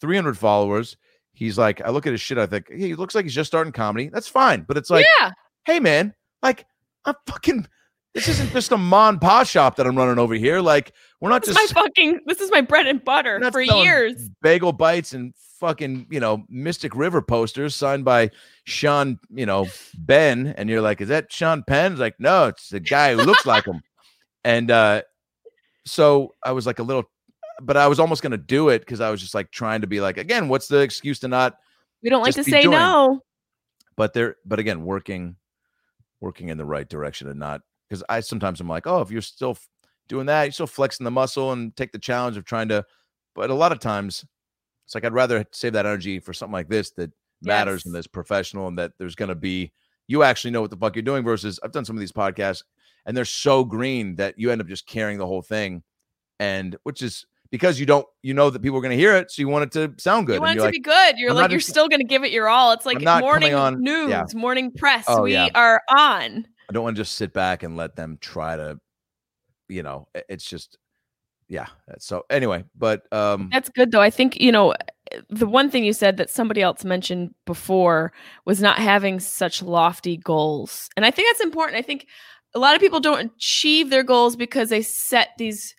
300 0.00 0.38
followers. 0.38 0.96
He's 1.32 1.58
like, 1.58 1.80
I 1.82 1.90
look 1.90 2.06
at 2.06 2.12
his 2.12 2.20
shit. 2.20 2.38
I 2.38 2.46
think, 2.46 2.68
hey, 2.70 2.78
he 2.78 2.94
looks 2.94 3.14
like 3.14 3.24
he's 3.24 3.34
just 3.34 3.48
starting 3.48 3.72
comedy. 3.72 4.08
That's 4.08 4.28
fine. 4.28 4.62
But 4.62 4.76
it's 4.76 4.90
like, 4.90 5.06
yeah 5.18 5.32
hey, 5.66 5.80
man, 5.80 6.14
like, 6.42 6.64
I'm 7.04 7.14
fucking, 7.26 7.66
this 8.16 8.28
isn't 8.28 8.50
just 8.52 8.72
a 8.72 8.78
mon 8.78 9.18
pa 9.18 9.44
shop 9.44 9.76
that 9.76 9.86
I'm 9.86 9.94
running 9.94 10.18
over 10.18 10.32
here. 10.32 10.60
Like, 10.60 10.92
we're 11.20 11.28
not 11.28 11.44
this 11.44 11.54
just 11.54 11.74
my 11.74 11.82
fucking 11.82 12.20
this 12.24 12.40
is 12.40 12.50
my 12.50 12.62
bread 12.62 12.86
and 12.86 13.04
butter 13.04 13.38
for 13.52 13.60
years 13.60 14.30
Bagel 14.40 14.72
bites 14.72 15.12
and 15.12 15.34
fucking, 15.60 16.06
you 16.10 16.18
know, 16.18 16.42
Mystic 16.48 16.96
River 16.96 17.20
posters 17.20 17.74
signed 17.74 18.06
by 18.06 18.30
Sean, 18.64 19.18
you 19.30 19.44
know, 19.44 19.66
Ben. 19.98 20.54
And 20.56 20.70
you're 20.70 20.80
like, 20.80 21.02
is 21.02 21.08
that 21.08 21.30
Sean 21.30 21.62
Penn? 21.62 21.92
It's 21.92 22.00
like, 22.00 22.18
no, 22.18 22.46
it's 22.46 22.70
the 22.70 22.80
guy 22.80 23.14
who 23.14 23.22
looks 23.22 23.44
like 23.46 23.66
him. 23.66 23.82
And 24.44 24.70
uh 24.70 25.02
so 25.86 26.34
I 26.40 26.52
was 26.52 26.66
like 26.66 26.78
a 26.78 26.84
little 26.84 27.10
but 27.60 27.76
I 27.76 27.88
was 27.88 27.98
almost 27.98 28.22
gonna 28.22 28.36
do 28.36 28.68
it 28.68 28.78
because 28.78 29.00
I 29.00 29.10
was 29.10 29.20
just 29.20 29.34
like 29.34 29.50
trying 29.50 29.80
to 29.80 29.88
be 29.88 30.00
like, 30.00 30.18
again, 30.18 30.48
what's 30.48 30.68
the 30.68 30.78
excuse 30.78 31.18
to 31.20 31.28
not 31.28 31.58
we 32.00 32.10
don't 32.10 32.22
like 32.22 32.34
to 32.36 32.44
say 32.44 32.62
no 32.62 33.20
but 33.96 34.12
there 34.12 34.36
but 34.46 34.60
again, 34.60 34.84
working 34.84 35.34
working 36.20 36.48
in 36.48 36.58
the 36.58 36.64
right 36.64 36.88
direction 36.88 37.28
and 37.28 37.40
not 37.40 37.60
because 37.88 38.02
I 38.08 38.20
sometimes 38.20 38.60
I'm 38.60 38.68
like, 38.68 38.86
oh, 38.86 39.00
if 39.00 39.10
you're 39.10 39.22
still 39.22 39.56
doing 40.08 40.26
that, 40.26 40.44
you're 40.44 40.52
still 40.52 40.66
flexing 40.66 41.04
the 41.04 41.10
muscle 41.10 41.52
and 41.52 41.74
take 41.76 41.92
the 41.92 41.98
challenge 41.98 42.36
of 42.36 42.44
trying 42.44 42.68
to. 42.68 42.84
But 43.34 43.50
a 43.50 43.54
lot 43.54 43.72
of 43.72 43.80
times, 43.80 44.24
it's 44.84 44.94
like 44.94 45.04
I'd 45.04 45.12
rather 45.12 45.44
save 45.52 45.72
that 45.74 45.86
energy 45.86 46.18
for 46.20 46.32
something 46.32 46.52
like 46.52 46.68
this 46.68 46.90
that 46.92 47.10
matters 47.42 47.84
and 47.84 47.92
Yes. 47.92 47.98
that's 47.98 48.06
professional 48.06 48.66
and 48.68 48.78
that 48.78 48.92
there's 48.98 49.14
going 49.14 49.28
to 49.28 49.34
be 49.34 49.72
you 50.08 50.22
actually 50.22 50.52
know 50.52 50.60
what 50.62 50.70
the 50.70 50.76
fuck 50.76 50.94
you're 50.96 51.02
doing. 51.02 51.24
Versus 51.24 51.58
I've 51.62 51.72
done 51.72 51.84
some 51.84 51.96
of 51.96 52.00
these 52.00 52.12
podcasts 52.12 52.62
and 53.04 53.16
they're 53.16 53.24
so 53.24 53.64
green 53.64 54.14
that 54.16 54.38
you 54.38 54.50
end 54.50 54.60
up 54.60 54.68
just 54.68 54.86
carrying 54.86 55.18
the 55.18 55.26
whole 55.26 55.42
thing, 55.42 55.82
and 56.40 56.76
which 56.84 57.02
is 57.02 57.26
because 57.50 57.78
you 57.78 57.86
don't 57.86 58.06
you 58.22 58.34
know 58.34 58.50
that 58.50 58.60
people 58.62 58.78
are 58.78 58.82
going 58.82 58.90
to 58.96 58.96
hear 58.96 59.14
it, 59.16 59.30
so 59.30 59.40
you 59.42 59.48
want 59.48 59.64
it 59.64 59.72
to 59.72 60.00
sound 60.02 60.26
good. 60.26 60.34
you 60.34 60.40
want 60.40 60.52
it 60.52 60.58
to 60.60 60.62
like, 60.64 60.72
be 60.72 60.80
good 60.80 61.18
you're 61.18 61.30
I'm 61.30 61.36
like 61.36 61.50
you're 61.50 61.58
just- 61.60 61.70
still 61.70 61.88
gonna 61.88 62.04
give 62.04 62.24
it 62.24 62.32
your 62.32 62.48
all 62.48 62.72
it's 62.72 62.84
like 62.86 62.96
I'm 62.98 63.04
not 63.04 63.22
coming 63.22 63.52
morning 63.52 63.54
on- 63.54 63.82
news 63.82 64.10
yeah. 64.10 64.24
morning 64.34 64.72
press 64.72 65.04
Oh, 65.08 65.22
we 65.22 65.32
yeah. 65.34 65.48
are 65.54 65.80
on 65.88 66.46
I 66.68 66.72
don't 66.72 66.82
want 66.82 66.96
to 66.96 67.00
just 67.02 67.14
sit 67.16 67.32
back 67.32 67.62
and 67.62 67.76
let 67.76 67.96
them 67.96 68.18
try 68.20 68.56
to, 68.56 68.78
you 69.68 69.82
know, 69.82 70.08
it's 70.28 70.44
just, 70.48 70.78
yeah. 71.48 71.66
So 71.98 72.24
anyway, 72.30 72.64
but 72.76 73.10
um, 73.12 73.50
That's 73.52 73.68
good 73.68 73.92
though. 73.92 74.00
I 74.02 74.10
think, 74.10 74.40
you 74.40 74.50
know, 74.50 74.74
the 75.30 75.46
one 75.46 75.70
thing 75.70 75.84
you 75.84 75.92
said 75.92 76.16
that 76.16 76.30
somebody 76.30 76.62
else 76.62 76.84
mentioned 76.84 77.32
before 77.44 78.12
was 78.44 78.60
not 78.60 78.78
having 78.78 79.20
such 79.20 79.62
lofty 79.62 80.16
goals. 80.16 80.88
And 80.96 81.06
I 81.06 81.10
think 81.12 81.28
that's 81.28 81.44
important. 81.44 81.78
I 81.78 81.82
think 81.82 82.06
a 82.54 82.58
lot 82.58 82.74
of 82.74 82.80
people 82.80 82.98
don't 83.00 83.30
achieve 83.36 83.90
their 83.90 84.02
goals 84.02 84.34
because 84.34 84.68
they 84.70 84.82
set 84.82 85.30
these 85.38 85.74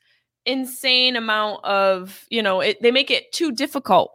insane 0.45 1.17
amount 1.17 1.63
of, 1.65 2.25
you 2.29 2.41
know, 2.41 2.61
it, 2.61 2.81
they 2.81 2.91
make 2.91 3.11
it 3.11 3.29
too 3.33 3.51
difficult. 3.51 4.11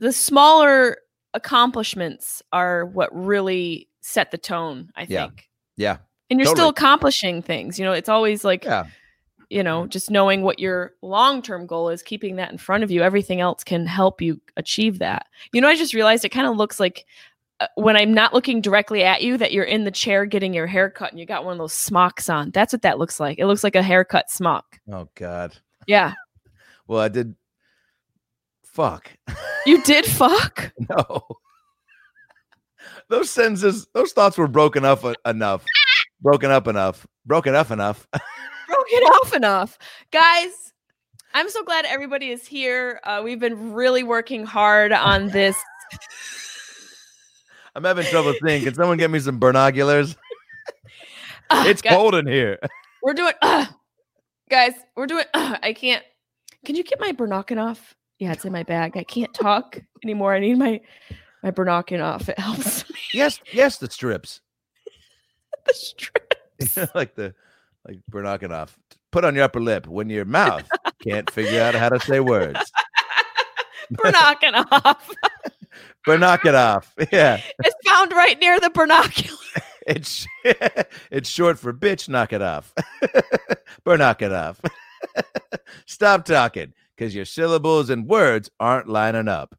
The 0.00 0.12
smaller 0.12 0.96
accomplishments 1.34 2.42
are 2.52 2.86
what 2.86 3.14
really 3.14 3.88
set 4.00 4.30
the 4.30 4.38
tone, 4.38 4.90
I 4.96 5.02
Yeah. 5.06 5.26
think. 5.26 5.48
Yeah, 5.76 5.98
And 6.30 6.38
you're 6.38 6.46
Totally. 6.46 6.56
still 6.56 6.68
accomplishing 6.70 7.42
things. 7.42 7.78
You 7.78 7.84
know, 7.84 7.92
it's 7.92 8.08
always 8.08 8.44
like 8.44 8.64
yeah, 8.64 8.86
you 9.50 9.62
know, 9.62 9.86
just 9.86 10.10
knowing 10.10 10.42
what 10.42 10.58
your 10.58 10.92
long 11.02 11.42
term 11.42 11.66
goal 11.66 11.88
is, 11.88 12.02
keeping 12.02 12.36
that 12.36 12.50
in 12.50 12.58
front 12.58 12.82
of 12.82 12.90
you, 12.90 13.02
everything 13.02 13.40
else 13.40 13.62
can 13.62 13.86
help 13.86 14.20
you 14.20 14.40
achieve 14.56 14.98
that. 14.98 15.26
You 15.52 15.60
know, 15.60 15.68
I 15.68 15.76
just 15.76 15.94
realized 15.94 16.24
it 16.24 16.30
kind 16.30 16.46
of 16.46 16.56
looks 16.56 16.80
like 16.80 17.06
uh, 17.60 17.68
when 17.76 17.96
I'm 17.96 18.12
not 18.12 18.34
looking 18.34 18.60
directly 18.60 19.04
at 19.04 19.22
you, 19.22 19.38
that 19.38 19.52
you're 19.52 19.64
in 19.64 19.84
the 19.84 19.90
chair 19.90 20.26
getting 20.26 20.52
your 20.52 20.66
hair 20.66 20.90
cut 20.90 21.10
and 21.10 21.20
you 21.20 21.26
got 21.26 21.44
one 21.44 21.52
of 21.52 21.58
those 21.58 21.72
smocks 21.72 22.28
on. 22.28 22.50
That's 22.50 22.72
what 22.72 22.82
that 22.82 22.98
looks 22.98 23.20
like. 23.20 23.38
It 23.38 23.46
looks 23.46 23.64
like 23.64 23.76
a 23.76 23.82
haircut 23.82 24.30
smock. 24.30 24.78
Oh 24.92 25.08
God. 25.14 25.56
Yeah. 25.86 26.14
Well, 26.86 27.00
I 27.00 27.08
did. 27.08 27.34
Fuck. 28.64 29.10
You 29.64 29.82
did 29.84 30.04
fuck? 30.04 30.72
no. 30.90 31.24
Those 33.08 33.30
sentences, 33.30 33.86
those 33.92 34.12
thoughts 34.12 34.36
were 34.38 34.48
broken 34.48 34.84
up 34.84 35.04
enough. 35.24 35.64
Broken 36.20 36.50
up 36.50 36.66
enough. 36.66 37.06
Broken 37.24 37.54
up 37.54 37.70
enough. 37.70 38.06
broken 38.12 38.98
off 38.98 39.34
enough. 39.34 39.78
Guys, 40.12 40.72
I'm 41.34 41.48
so 41.50 41.62
glad 41.64 41.84
everybody 41.84 42.30
is 42.30 42.46
here. 42.46 43.00
Uh, 43.04 43.20
we've 43.24 43.38
been 43.40 43.72
really 43.74 44.02
working 44.02 44.44
hard 44.44 44.92
on 44.92 45.28
this. 45.28 45.56
I'm 47.74 47.84
having 47.84 48.06
trouble 48.06 48.34
seeing. 48.42 48.64
Can 48.64 48.74
someone 48.74 48.96
get 48.96 49.10
me 49.10 49.20
some 49.20 49.38
binoculars? 49.38 50.16
Ah, 51.48 51.64
It's 51.68 51.80
guys, 51.80 51.92
cold 51.94 52.16
in 52.16 52.26
here. 52.26 52.58
We're 53.04 53.14
doing, 53.14 53.34
uh, 53.40 53.66
guys, 54.50 54.72
we're 54.96 55.06
doing, 55.06 55.26
uh, 55.32 55.56
I 55.62 55.74
can't. 55.74 56.02
Can 56.64 56.74
you 56.74 56.82
get 56.82 56.98
my 56.98 57.12
Bernokinoff? 57.12 57.78
Yeah, 58.18 58.32
it's 58.32 58.44
in 58.44 58.50
my 58.50 58.64
bag. 58.64 58.96
I 58.96 59.04
can't 59.04 59.32
talk 59.32 59.80
anymore. 60.02 60.34
I 60.34 60.40
need 60.40 60.58
my 60.58 60.80
my 61.46 61.52
Bernokinoff. 61.52 62.28
It 62.28 62.38
helps 62.40 62.88
me. 62.90 62.98
Yes, 63.14 63.40
yes, 63.52 63.78
the 63.78 63.90
strips. 63.90 64.40
the 65.66 65.74
strip. 65.74 66.34
like 66.94 67.14
the 67.14 67.34
like 67.86 67.98
knocking 68.12 68.52
off. 68.52 68.78
Put 69.12 69.24
on 69.24 69.34
your 69.34 69.44
upper 69.44 69.60
lip 69.60 69.86
when 69.86 70.10
your 70.10 70.24
mouth 70.24 70.68
can't 71.02 71.30
figure 71.30 71.62
out 71.62 71.74
how 71.74 71.88
to 71.88 72.00
say 72.00 72.20
words. 72.20 72.58
But 73.90 74.12
knock 76.20 76.44
it 76.44 76.54
off. 76.54 76.92
Yeah. 77.12 77.40
it's 77.60 77.88
found 77.88 78.12
right 78.12 78.38
near 78.40 78.58
the 78.58 78.70
binocular. 78.70 79.38
It's 79.86 80.26
it's 81.10 81.28
short 81.28 81.58
for 81.58 81.72
bitch 81.72 82.08
knock 82.08 82.32
it 82.32 82.42
off. 82.42 82.74
Knock 83.86 84.22
it 84.22 84.32
off. 84.32 84.60
Stop 85.86 86.24
talking 86.24 86.72
because 86.96 87.14
your 87.14 87.24
syllables 87.24 87.88
and 87.88 88.08
words 88.08 88.50
aren't 88.58 88.88
lining 88.88 89.28
up. 89.28 89.54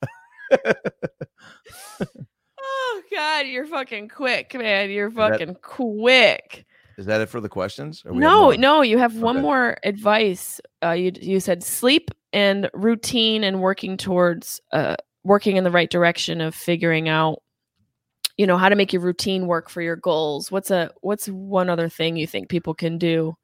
Oh 2.60 3.02
God, 3.12 3.48
you're 3.48 3.66
fucking 3.66 4.10
quick, 4.10 4.54
man. 4.54 4.90
You're 4.90 5.10
that- 5.12 5.40
fucking 5.40 5.56
quick. 5.62 6.66
Is 6.98 7.06
that 7.06 7.22
it 7.22 7.30
for 7.30 7.40
the 7.40 7.50
questions? 7.50 8.02
No, 8.06 8.50
no, 8.52 8.82
you 8.82 8.98
have 8.98 9.16
one 9.18 9.40
more 9.40 9.78
advice. 9.84 10.60
Uh, 10.84 10.92
you 10.94 11.12
you 11.22 11.40
said 11.40 11.62
sleep 11.64 12.10
and 12.34 12.72
routine 12.74 13.44
and 13.44 13.62
working 13.62 13.98
towards 13.98 14.60
uh 14.72 14.96
working 15.24 15.58
in 15.58 15.64
the 15.64 15.70
right 15.70 15.92
direction 15.92 16.42
of 16.42 16.56
figuring 16.56 17.08
out, 17.08 17.44
you 18.36 18.48
know, 18.48 18.58
how 18.58 18.68
to 18.68 18.76
make 18.76 18.94
your 18.94 19.04
routine 19.04 19.46
work 19.46 19.70
for 19.70 19.84
your 19.84 19.96
goals. 19.96 20.52
What's 20.52 20.72
a 20.72 20.90
what's 21.02 21.28
one 21.28 21.70
other 21.70 21.88
thing 21.88 22.18
you 22.18 22.26
think 22.26 22.50
people 22.50 22.74
can 22.74 22.98
do 22.98 23.36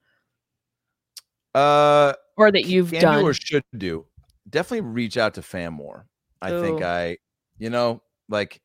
Uh 1.54 2.14
or 2.38 2.52
that 2.52 2.66
you've 2.66 2.92
done? 2.92 3.20
do 3.20 3.28
or 3.28 3.36
should 3.36 3.64
do. 3.78 4.08
Definitely 4.50 4.90
reach 4.90 5.16
out 5.16 5.36
to 5.36 5.44
fam 5.44 5.74
more. 5.74 6.08
I 6.44 6.62
think 6.62 6.82
I, 6.82 7.18
you 7.58 7.70
know, 7.70 8.02
like 8.30 8.62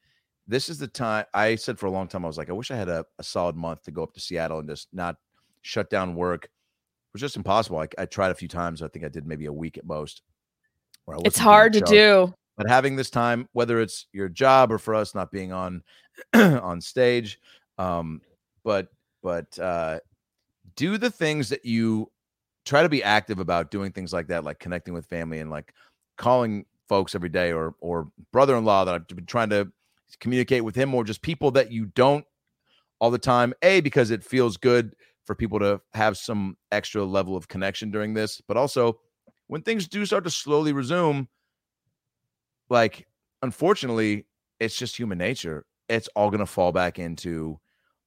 this 0.47 0.69
is 0.69 0.79
the 0.79 0.89
time. 0.89 1.27
I 1.35 1.55
said 1.55 1.79
for 1.79 1.87
a 1.87 1.91
long 1.91 2.09
time, 2.09 2.25
I 2.25 2.29
was 2.29 2.39
like, 2.39 2.51
I 2.51 2.55
wish 2.55 2.71
I 2.71 2.77
had 2.77 2.89
a, 2.89 3.05
a 3.19 3.23
solid 3.23 3.57
month 3.57 3.83
to 3.85 3.91
go 3.91 4.03
up 4.03 4.15
to 4.15 4.21
Seattle 4.21 4.59
and 4.59 4.69
just 4.69 4.89
not 4.93 5.17
shut 5.63 5.91
down 5.91 6.15
work. 6.15 6.45
It 6.45 6.51
was 7.13 7.21
just 7.21 7.37
impossible. 7.37 7.79
I, 7.79 7.89
I 7.99 8.07
tried 8.07 8.31
a 8.31 8.35
few 8.35 8.49
times. 8.49 8.83
I 8.83 8.89
think 8.89 9.05
I 9.05 9.09
did 9.09 9.27
maybe 9.27 9.47
a 9.47 9.53
week 9.53 9.79
at 9.79 9.87
most. 9.87 10.23
where 11.05 11.17
I 11.17 11.21
it's 11.25 11.39
hard 11.39 11.73
to 11.75 11.81
do. 11.81 12.35
But 12.57 12.69
having 12.69 12.97
this 12.97 13.11
time, 13.11 13.49
whether 13.53 13.81
it's 13.81 14.07
your 14.13 14.29
job 14.29 14.73
or 14.73 14.79
for 14.79 14.95
us 14.95 15.15
not 15.15 15.31
being 15.31 15.53
on 15.53 15.83
on 16.35 16.81
stage, 16.81 17.39
um, 17.79 18.21
but 18.65 18.89
but 19.23 19.57
uh, 19.59 20.01
do 20.75 20.99
the 20.99 21.11
things 21.11 21.49
that 21.51 21.65
you 21.65 22.11
try 22.65 22.83
to 22.83 22.89
be 22.89 23.03
active 23.03 23.39
about 23.39 23.71
doing 23.71 23.93
things 23.93 24.13
like 24.13 24.27
that, 24.29 24.45
like 24.45 24.59
connecting 24.59 24.93
with 24.93 25.07
family 25.07 25.39
and 25.39 25.51
like 25.51 25.73
calling 26.17 26.67
folks 26.89 27.15
every 27.15 27.28
day 27.28 27.52
or 27.52 27.74
or 27.81 28.09
brother-in-law 28.32 28.85
that 28.85 28.94
I've 28.94 29.06
been 29.09 29.27
trying 29.27 29.51
to 29.51 29.70
communicate 30.20 30.65
with 30.65 30.74
him 30.74 30.94
or 30.94 31.05
just 31.05 31.23
people 31.23 31.51
that 31.52 31.70
you 31.70 31.86
don't 31.86 32.24
all 32.98 33.10
the 33.10 33.19
time. 33.19 33.55
A 33.62 33.81
because 33.81 34.10
it 34.10 34.24
feels 34.24 34.56
good 34.56 34.94
for 35.24 35.35
people 35.35 35.59
to 35.59 35.81
have 35.93 36.16
some 36.16 36.56
extra 36.73 37.05
level 37.05 37.36
of 37.36 37.48
connection 37.48 37.90
during 37.90 38.15
this, 38.15 38.40
but 38.48 38.56
also 38.56 38.98
when 39.47 39.62
things 39.62 39.86
do 39.86 40.05
start 40.06 40.24
to 40.24 40.31
slowly 40.31 40.73
resume, 40.73 41.28
like 42.70 43.06
unfortunately, 43.43 44.27
it's 44.60 44.77
just 44.77 44.97
human 44.97 45.19
nature. 45.19 45.66
It's 45.89 46.09
all 46.16 46.31
going 46.31 46.40
to 46.40 46.47
fall 46.47 46.73
back 46.73 46.98
into 46.98 47.59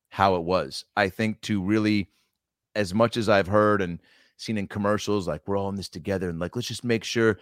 how 0.10 0.36
it 0.36 0.44
was. 0.44 0.86
I 0.96 1.10
think 1.10 1.42
to 1.42 1.62
really, 1.62 2.10
as 2.76 2.94
much 2.94 3.18
as 3.18 3.30
I've 3.30 3.48
heard 3.48 3.82
and 3.82 4.00
seen 4.38 4.58
in 4.58 4.68
commercials, 4.68 5.28
like 5.28 5.48
we're 5.48 5.58
all 5.58 5.70
in 5.70 5.76
this 5.76 5.90
together, 5.90 6.30
and 6.30 6.40
like 6.40 6.56
let's 6.56 6.68
just 6.68 6.84
make 6.84 7.04
sure 7.04 7.38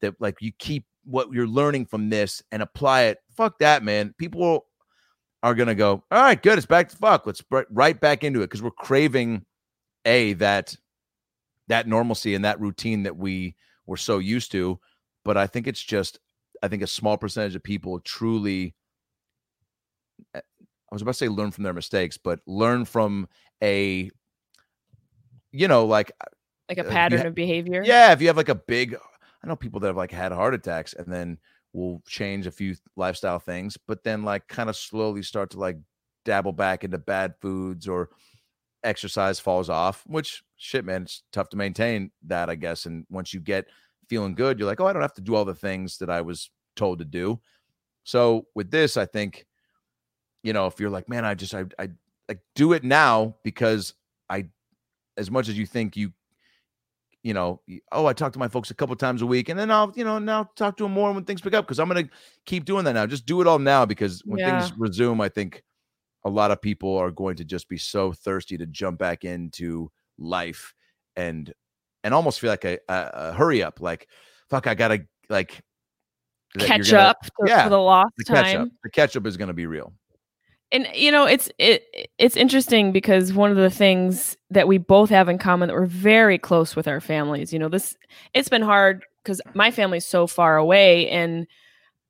that 0.00 0.14
like 0.20 0.36
you 0.40 0.52
keep 0.58 0.84
what 1.04 1.32
you're 1.32 1.46
learning 1.46 1.86
from 1.86 2.10
this 2.10 2.42
and 2.50 2.62
apply 2.62 3.02
it. 3.04 3.18
Fuck 3.36 3.58
that, 3.60 3.82
man. 3.82 4.14
People 4.18 4.66
are 5.42 5.54
gonna 5.54 5.74
go, 5.74 6.02
all 6.10 6.22
right, 6.22 6.42
good. 6.42 6.58
It's 6.58 6.66
back 6.66 6.88
to 6.88 6.96
fuck. 6.96 7.26
Let's 7.26 7.42
br- 7.42 7.60
right 7.70 8.00
back 8.00 8.24
into 8.24 8.40
it 8.40 8.46
because 8.46 8.62
we're 8.62 8.70
craving 8.70 9.44
a 10.04 10.32
that 10.34 10.76
that 11.68 11.86
normalcy 11.86 12.34
and 12.34 12.44
that 12.44 12.60
routine 12.60 13.04
that 13.04 13.16
we 13.16 13.54
were 13.86 13.96
so 13.96 14.18
used 14.18 14.52
to. 14.52 14.78
But 15.24 15.36
I 15.36 15.46
think 15.46 15.66
it's 15.66 15.82
just, 15.82 16.20
I 16.62 16.68
think 16.68 16.82
a 16.82 16.86
small 16.86 17.16
percentage 17.16 17.56
of 17.56 17.62
people 17.62 17.98
truly. 18.00 18.74
I 20.34 20.40
was 20.92 21.02
about 21.02 21.12
to 21.12 21.18
say 21.18 21.28
learn 21.28 21.50
from 21.50 21.64
their 21.64 21.72
mistakes, 21.72 22.16
but 22.16 22.38
learn 22.46 22.84
from 22.84 23.28
a, 23.62 24.10
you 25.50 25.66
know, 25.68 25.84
like 25.84 26.12
Like 26.68 26.78
a 26.78 26.86
uh, 26.86 26.90
pattern 26.90 27.20
ha- 27.20 27.26
of 27.26 27.34
behavior. 27.34 27.82
yeah, 27.84 28.12
if 28.12 28.20
you 28.20 28.28
have 28.28 28.36
like 28.36 28.48
a 28.48 28.54
big, 28.54 28.96
I 29.46 29.48
know 29.48 29.56
people 29.56 29.78
that 29.80 29.86
have 29.86 29.96
like 29.96 30.10
had 30.10 30.32
heart 30.32 30.54
attacks 30.54 30.92
and 30.92 31.06
then 31.06 31.38
will 31.72 32.02
change 32.08 32.48
a 32.48 32.50
few 32.50 32.74
lifestyle 32.96 33.38
things, 33.38 33.76
but 33.76 34.02
then 34.02 34.24
like 34.24 34.48
kind 34.48 34.68
of 34.68 34.76
slowly 34.76 35.22
start 35.22 35.50
to 35.50 35.58
like 35.60 35.76
dabble 36.24 36.52
back 36.52 36.82
into 36.82 36.98
bad 36.98 37.34
foods 37.40 37.86
or 37.86 38.10
exercise 38.82 39.38
falls 39.38 39.70
off, 39.70 40.02
which 40.06 40.42
shit, 40.56 40.84
man, 40.84 41.02
it's 41.02 41.22
tough 41.32 41.48
to 41.50 41.56
maintain 41.56 42.10
that, 42.26 42.50
I 42.50 42.56
guess. 42.56 42.86
And 42.86 43.06
once 43.08 43.32
you 43.32 43.38
get 43.38 43.66
feeling 44.08 44.34
good, 44.34 44.58
you're 44.58 44.66
like, 44.66 44.80
oh, 44.80 44.86
I 44.86 44.92
don't 44.92 45.02
have 45.02 45.14
to 45.14 45.20
do 45.20 45.36
all 45.36 45.44
the 45.44 45.54
things 45.54 45.98
that 45.98 46.10
I 46.10 46.22
was 46.22 46.50
told 46.74 46.98
to 46.98 47.04
do. 47.04 47.38
So 48.02 48.46
with 48.56 48.72
this, 48.72 48.96
I 48.96 49.06
think, 49.06 49.46
you 50.42 50.52
know, 50.52 50.66
if 50.66 50.80
you're 50.80 50.90
like, 50.90 51.08
man, 51.08 51.24
I 51.24 51.34
just, 51.34 51.54
I, 51.54 51.66
I 51.78 51.90
like 52.28 52.40
do 52.56 52.72
it 52.72 52.82
now 52.82 53.36
because 53.44 53.94
I, 54.28 54.46
as 55.16 55.30
much 55.30 55.48
as 55.48 55.56
you 55.56 55.66
think 55.66 55.96
you 55.96 56.12
you 57.26 57.34
know, 57.34 57.60
oh, 57.90 58.06
I 58.06 58.12
talk 58.12 58.32
to 58.34 58.38
my 58.38 58.46
folks 58.46 58.70
a 58.70 58.74
couple 58.74 58.94
times 58.94 59.20
a 59.20 59.26
week, 59.26 59.48
and 59.48 59.58
then 59.58 59.68
I'll, 59.70 59.92
you 59.96 60.04
know, 60.04 60.20
now 60.20 60.48
talk 60.54 60.76
to 60.76 60.84
them 60.84 60.92
more 60.92 61.12
when 61.12 61.24
things 61.24 61.40
pick 61.40 61.54
up 61.54 61.66
because 61.66 61.80
I'm 61.80 61.88
gonna 61.88 62.08
keep 62.44 62.64
doing 62.64 62.84
that 62.84 62.92
now. 62.92 63.04
Just 63.04 63.26
do 63.26 63.40
it 63.40 63.48
all 63.48 63.58
now 63.58 63.84
because 63.84 64.22
when 64.24 64.38
Yeah. 64.38 64.60
things 64.60 64.72
resume, 64.78 65.20
I 65.20 65.28
think 65.28 65.64
a 66.24 66.30
lot 66.30 66.52
of 66.52 66.62
people 66.62 66.96
are 66.96 67.10
going 67.10 67.34
to 67.36 67.44
just 67.44 67.68
be 67.68 67.78
so 67.78 68.12
thirsty 68.12 68.56
to 68.58 68.66
jump 68.66 68.98
back 68.98 69.24
into 69.24 69.90
life 70.18 70.72
and 71.16 71.52
and 72.04 72.14
almost 72.14 72.38
feel 72.38 72.50
like 72.50 72.64
a, 72.64 72.78
a, 72.88 73.10
a 73.14 73.32
hurry 73.32 73.60
up, 73.62 73.80
like 73.80 74.06
fuck, 74.48 74.68
I 74.68 74.74
gotta 74.74 75.04
like 75.28 75.60
Catch 76.58 76.90
gonna- 76.92 77.02
up 77.02 77.20
to, 77.22 77.30
yeah, 77.46 77.64
for 77.64 77.70
the 77.70 77.78
lost 77.80 78.12
The 78.18 78.24
catch 78.24 78.52
time. 78.52 78.60
up, 78.62 78.68
the 78.84 78.90
catch 78.90 79.16
up 79.16 79.26
is 79.26 79.36
gonna 79.36 79.52
be 79.52 79.66
real. 79.66 79.92
And 80.72 80.86
you 80.94 81.10
know 81.12 81.24
it's 81.26 81.50
it 81.58 81.84
it's 82.18 82.36
interesting 82.36 82.92
because 82.92 83.32
one 83.32 83.50
of 83.50 83.56
the 83.56 83.70
things 83.70 84.36
that 84.50 84.66
we 84.68 84.78
both 84.78 85.10
have 85.10 85.28
in 85.28 85.38
common 85.38 85.68
that 85.68 85.74
we're 85.74 85.86
very 85.86 86.38
close 86.38 86.74
with 86.74 86.88
our 86.88 87.00
families 87.00 87.52
you 87.52 87.58
know 87.58 87.68
this 87.68 87.96
it's 88.34 88.48
been 88.48 88.62
hard 88.62 89.04
because 89.22 89.40
my 89.54 89.70
family's 89.70 90.06
so 90.06 90.26
far 90.26 90.56
away 90.56 91.08
and 91.10 91.46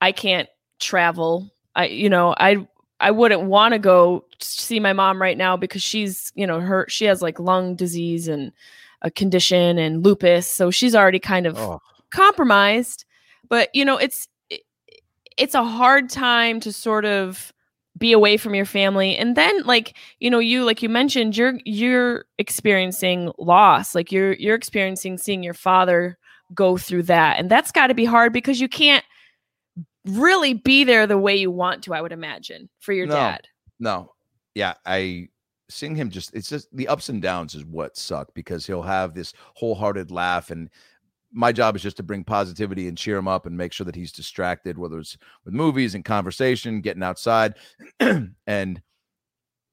i 0.01 0.13
can't 0.13 0.49
travel 0.81 1.51
i 1.75 1.87
you 1.87 2.09
know 2.09 2.35
i 2.39 2.67
I 2.99 3.11
wouldn't 3.11 3.43
want 3.43 3.73
to 3.75 3.79
go 3.79 4.25
see 4.41 4.81
my 4.81 4.95
mom 4.95 5.21
right 5.21 5.37
now 5.37 5.55
because 5.59 5.83
she's, 5.83 6.33
you 6.35 6.47
know, 6.47 6.61
her 6.61 6.87
she 6.89 7.05
has 7.05 7.21
like 7.21 7.39
lung 7.39 7.75
disease 7.77 8.27
and 8.27 8.53
a 9.03 9.11
condition 9.11 9.77
and 9.77 10.03
lupus, 10.03 10.51
so 10.51 10.71
she's 10.71 10.95
already 10.95 11.19
kind 11.19 11.47
of 11.47 11.59
Oh, 11.59 11.83
compromised. 12.11 13.05
But 13.51 13.69
you 13.75 13.85
know, 13.85 13.99
it's 13.99 14.29
it- 14.49 14.63
it's 15.37 15.55
a 15.55 15.63
hard 15.63 16.09
time 16.09 16.59
to 16.61 16.73
sort 16.73 17.05
of 17.05 17.53
be 17.97 18.13
away 18.13 18.37
from 18.37 18.55
your 18.55 18.65
family. 18.67 19.17
And 19.17 19.37
then 19.37 19.63
like 19.63 19.97
you 20.21 20.31
know 20.31 20.39
you 20.39 20.65
like 20.65 20.83
you 20.83 20.89
mentioned 20.89 21.37
you're 21.37 21.59
you're 21.65 22.25
experiencing 22.39 23.33
loss 23.39 23.95
like 23.95 24.13
you're 24.13 24.35
you're 24.35 24.55
experiencing 24.55 25.19
seeing 25.19 25.43
your 25.43 25.55
father 25.55 26.19
go 26.55 26.77
through 26.77 27.05
that. 27.05 27.39
And 27.39 27.51
that's 27.51 27.73
got 27.73 27.89
to 27.89 27.95
be 27.95 28.05
hard 28.05 28.33
because 28.33 28.61
you 28.61 28.69
can't 28.69 29.05
really 30.05 30.55
be 30.55 30.85
there 30.85 31.07
the 31.07 31.19
way 31.19 31.35
you 31.35 31.51
want 31.51 31.83
to 31.83 31.93
i 31.93 32.01
would 32.01 32.13
imagine 32.13 32.69
for 32.79 32.93
your 32.93 33.07
No. 33.07 33.15
dad. 33.15 33.49
No, 33.81 34.13
yeah, 34.55 34.75
I 34.87 35.29
seeing 35.69 35.97
him 35.97 36.11
just 36.11 36.33
it's 36.35 36.49
just 36.49 36.69
the 36.73 36.87
ups 36.89 37.09
and 37.09 37.21
downs 37.21 37.55
is 37.57 37.65
what 37.65 37.97
suck 37.97 38.33
because 38.33 38.65
he'll 38.67 38.83
have 38.83 39.15
this 39.15 39.33
wholehearted 39.55 40.11
laugh 40.13 40.51
and 40.51 40.71
my 41.37 41.53
job 41.53 41.77
is 41.77 41.83
just 41.83 41.99
to 41.99 42.03
bring 42.03 42.25
positivity 42.25 42.89
and 42.89 42.97
cheer 42.97 43.19
him 43.19 43.29
up 43.29 43.45
and 43.45 43.57
make 43.57 43.73
sure 43.73 43.85
that 43.85 43.95
he's 43.95 44.11
distracted 44.11 44.79
whether 44.79 44.99
it's 44.99 45.19
with 45.45 45.53
movies 45.53 45.95
and 45.95 46.05
conversation 46.05 46.81
getting 46.81 47.03
outside. 47.03 47.55
And 48.47 48.81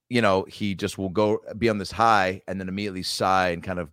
you 0.09 0.21
know 0.21 0.43
he 0.43 0.75
just 0.75 0.97
will 0.97 1.09
go 1.09 1.39
be 1.57 1.69
on 1.69 1.77
this 1.77 1.91
high 1.91 2.41
and 2.47 2.59
then 2.59 2.67
immediately 2.67 3.01
sigh 3.01 3.49
and 3.49 3.63
kind 3.63 3.79
of 3.79 3.89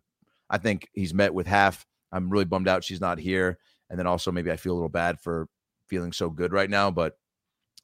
i 0.51 0.59
think 0.59 0.89
he's 0.93 1.15
met 1.15 1.33
with 1.33 1.47
half 1.47 1.87
i'm 2.13 2.29
really 2.29 2.45
bummed 2.45 2.69
out 2.69 2.85
she's 2.85 3.01
not 3.01 3.19
here. 3.19 3.59
And 3.89 3.99
then 3.99 4.07
also 4.07 4.33
maybe 4.33 4.51
i 4.51 4.57
feel 4.57 4.73
a 4.73 4.75
little 4.75 4.89
bad 4.89 5.21
for 5.21 5.49
feeling 5.87 6.13
so 6.13 6.29
good 6.29 6.53
right 6.53 6.69
now 6.69 6.91
but 6.91 7.15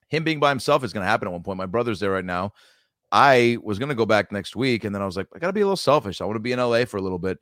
him 0.08 0.24
being 0.24 0.40
by 0.40 0.50
himself 0.50 0.84
is 0.84 0.92
going 0.92 1.02
to 1.02 1.08
happen 1.08 1.26
at 1.28 1.32
one 1.32 1.42
point. 1.42 1.58
My 1.58 1.66
brother's 1.66 2.00
there 2.00 2.10
right 2.10 2.24
now 2.24 2.52
I 3.12 3.58
was 3.62 3.78
going 3.78 3.88
to 3.88 3.94
go 3.94 4.06
back 4.06 4.32
next 4.32 4.56
week, 4.56 4.84
and 4.84 4.94
then 4.94 5.02
I 5.02 5.06
was 5.06 5.16
like, 5.16 5.28
I 5.34 5.38
got 5.38 5.46
to 5.46 5.52
be 5.52 5.60
a 5.60 5.64
little 5.64 5.76
selfish. 5.76 6.20
I 6.20 6.24
want 6.24 6.36
to 6.36 6.40
be 6.40 6.52
in 6.52 6.58
LA 6.58 6.84
for 6.84 6.96
a 6.96 7.02
little 7.02 7.18
bit, 7.18 7.38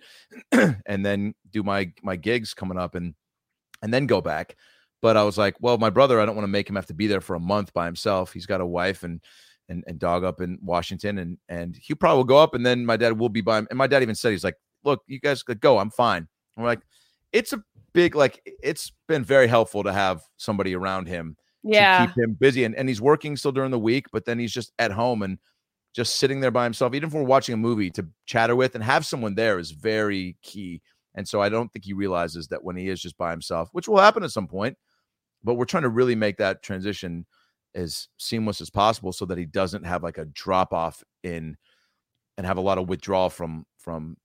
and 0.87 1.05
then 1.05 1.35
do 1.51 1.63
my 1.63 1.93
my 2.03 2.17
gigs 2.17 2.55
coming 2.55 2.79
up, 2.79 2.95
and 2.95 3.15
and 3.83 3.93
then 3.93 4.07
go 4.07 4.21
back. 4.21 4.57
But 5.01 5.17
I 5.17 5.23
was 5.23 5.37
like, 5.37 5.57
well, 5.61 5.77
my 5.79 5.91
brother, 5.91 6.21
I 6.21 6.27
don't 6.27 6.37
want 6.37 6.45
to 6.45 6.51
make 6.51 6.69
him 6.69 6.77
have 6.77 6.87
to 6.87 6.95
be 6.95 7.07
there 7.07 7.21
for 7.21 7.37
a 7.37 7.41
month 7.41 7.73
by 7.73 7.87
himself. 7.87 8.33
He's 8.33 8.47
got 8.47 8.61
a 8.61 8.67
wife 8.67 9.03
and 9.03 9.21
and 9.69 9.85
and 9.87 9.99
dog 9.99 10.25
up 10.25 10.41
in 10.41 10.59
Washington, 10.63 11.19
and 11.19 11.39
and 11.49 11.77
he 11.77 11.95
probably 11.95 12.19
will 12.19 12.25
go 12.25 12.39
up, 12.39 12.55
and 12.55 12.65
then 12.65 12.85
my 12.85 12.97
dad 12.97 13.19
will 13.19 13.31
be 13.31 13.41
by 13.41 13.59
him. 13.59 13.67
And 13.71 13.79
my 13.79 13.87
dad 13.87 14.03
even 14.03 14.15
said 14.15 14.33
he's 14.33 14.45
like, 14.45 14.57
look, 14.85 15.03
you 15.07 15.19
guys 15.19 15.43
could 15.43 15.61
go. 15.61 15.79
I'm 15.79 15.91
fine. 15.91 16.29
I'm 16.57 16.65
like, 16.65 16.81
it's 17.33 17.53
a 17.53 17.63
big 17.95 18.15
like. 18.15 18.41
It's 18.63 18.93
been 19.09 19.25
very 19.25 19.47
helpful 19.47 19.83
to 19.85 19.93
have 19.93 20.23
somebody 20.37 20.75
around 20.75 21.09
him 21.09 21.37
yeah 21.65 22.01
to 22.01 22.13
keep 22.13 22.23
him 22.23 22.35
busy. 22.35 22.65
And, 22.65 22.75
and 22.75 22.89
he's 22.89 23.01
working 23.01 23.37
still 23.37 23.53
during 23.53 23.71
the 23.71 23.79
week, 23.79 24.07
but 24.13 24.25
then 24.25 24.39
he's 24.39 24.53
just 24.53 24.73
at 24.79 24.93
home 24.93 25.23
and 25.23 25.39
just 25.95 26.17
sitting 26.17 26.41
there 26.41 26.51
by 26.51 26.65
himself. 26.65 26.95
Even 26.95 27.09
if 27.09 27.15
we're 27.15 27.23
watching 27.23 27.55
a 27.55 27.59
movie 27.59 27.91
to 27.91 28.07
chatter 28.27 28.57
with 28.57 28.75
and 28.75 28.83
have 28.83 29.07
someone 29.07 29.35
there 29.35 29.59
is 29.59 29.71
very 29.71 30.37
key. 30.43 30.83
And 31.15 31.27
so 31.27 31.41
I 31.41 31.49
don't 31.49 31.73
think 31.73 31.85
he 31.85 31.93
realizes 31.93 32.49
that 32.49 32.65
when 32.65 32.77
he 32.77 32.89
is 32.89 33.01
just 33.01 33.17
by 33.17 33.31
himself, 33.31 33.69
which 33.73 33.89
will 33.89 33.99
happen 34.01 34.25
at 34.25 34.33
some 34.33 34.49
point, 34.49 34.77
but 35.45 35.55
we're 35.55 35.65
trying 35.65 35.85
to 35.85 35.89
really 35.89 36.17
make 36.17 36.37
that 36.39 36.63
transition 36.63 37.25
as 37.75 38.09
seamless 38.19 38.61
as 38.61 38.71
possible 38.71 39.13
so 39.13 39.25
that 39.27 39.39
he 39.39 39.45
doesn't 39.45 39.85
have 39.85 40.03
like 40.03 40.19
a 40.19 40.25
drop 40.27 40.73
off 40.73 41.03
in 41.23 41.57
and 42.37 42.47
have 42.47 42.57
a 42.57 42.63
lot 42.63 42.79
of 42.79 42.89
withdrawal 42.89 43.31
from 43.31 43.65
from 43.79 44.17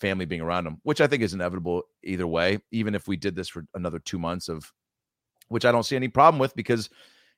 family 0.00 0.24
being 0.24 0.40
around 0.40 0.66
him, 0.66 0.78
which 0.82 1.00
I 1.00 1.06
think 1.06 1.22
is 1.22 1.34
inevitable 1.34 1.84
either 2.02 2.26
way, 2.26 2.58
even 2.72 2.94
if 2.94 3.06
we 3.06 3.16
did 3.16 3.36
this 3.36 3.48
for 3.48 3.64
another 3.74 4.00
two 4.00 4.18
months 4.18 4.48
of 4.48 4.72
which 5.48 5.64
I 5.64 5.70
don't 5.70 5.84
see 5.84 5.96
any 5.96 6.08
problem 6.08 6.40
with 6.40 6.56
because 6.56 6.90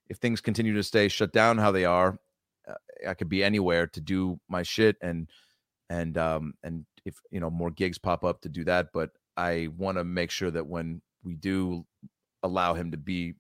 if 0.09 0.19
things 0.19 0.40
continue 0.40 0.74
to 0.74 0.82
stay 0.82 1.09
shut 1.09 1.32
down 1.32 1.59
how 1.59 1.73
they 1.73 1.85
are, 1.85 2.19
I 3.07 3.15
could 3.15 3.28
be 3.28 3.45
anywhere 3.45 3.86
to 3.89 4.01
do 4.01 4.41
my 4.49 4.62
shit 4.62 4.97
and 5.01 5.28
and 5.91 6.16
um 6.16 6.55
and 6.62 6.86
if 7.05 7.16
you 7.31 7.41
know 7.41 7.51
more 7.51 7.70
gigs 7.70 7.99
pop 7.99 8.24
up 8.24 8.41
to 8.43 8.49
do 8.49 8.65
that, 8.65 8.89
but 8.93 9.11
I 9.36 9.69
want 9.77 9.99
to 9.99 10.05
make 10.05 10.31
sure 10.31 10.51
that 10.51 10.66
when 10.66 11.03
we 11.23 11.35
do 11.35 11.85
allow 12.43 12.74
him 12.74 12.91
to 12.91 12.97
be 12.97 13.35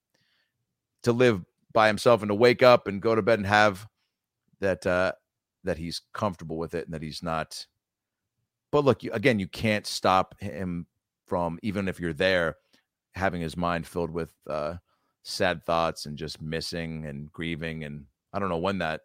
to 1.02 1.12
live 1.12 1.44
by 1.72 1.86
himself 1.86 2.22
and 2.22 2.30
to 2.30 2.34
wake 2.34 2.62
up 2.62 2.86
and 2.86 3.02
go 3.02 3.14
to 3.14 3.22
bed 3.22 3.38
and 3.38 3.46
have 3.46 3.86
that 4.60 4.86
uh 4.86 5.12
that 5.64 5.78
he's 5.78 6.02
comfortable 6.12 6.56
with 6.56 6.74
it 6.74 6.86
and 6.86 6.94
that 6.94 7.02
he's 7.02 7.22
not 7.22 7.66
but 8.70 8.84
look 8.84 9.02
you, 9.02 9.12
again 9.12 9.38
you 9.38 9.48
can't 9.48 9.86
stop 9.86 10.34
him 10.40 10.86
from 11.26 11.58
even 11.62 11.88
if 11.88 12.00
you're 12.00 12.12
there 12.12 12.56
having 13.14 13.40
his 13.40 13.56
mind 13.56 13.86
filled 13.86 14.10
with 14.10 14.32
uh 14.48 14.74
sad 15.22 15.64
thoughts 15.64 16.06
and 16.06 16.16
just 16.16 16.40
missing 16.40 17.04
and 17.06 17.30
grieving 17.32 17.84
and 17.84 18.04
i 18.32 18.38
don't 18.38 18.48
know 18.48 18.58
when 18.58 18.78
that 18.78 19.02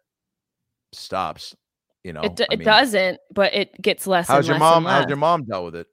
stops 0.92 1.56
you 2.04 2.12
know 2.12 2.22
it, 2.22 2.36
d- 2.36 2.46
I 2.50 2.54
it 2.54 2.64
doesn't 2.64 3.18
but 3.32 3.54
it 3.54 3.80
gets 3.80 4.06
less 4.06 4.28
how's 4.28 4.38
and 4.38 4.48
your 4.48 4.54
less 4.54 4.60
mom 4.60 4.84
how's 4.84 5.08
your 5.08 5.16
mom 5.16 5.44
dealt 5.44 5.64
with 5.64 5.76
it 5.76 5.86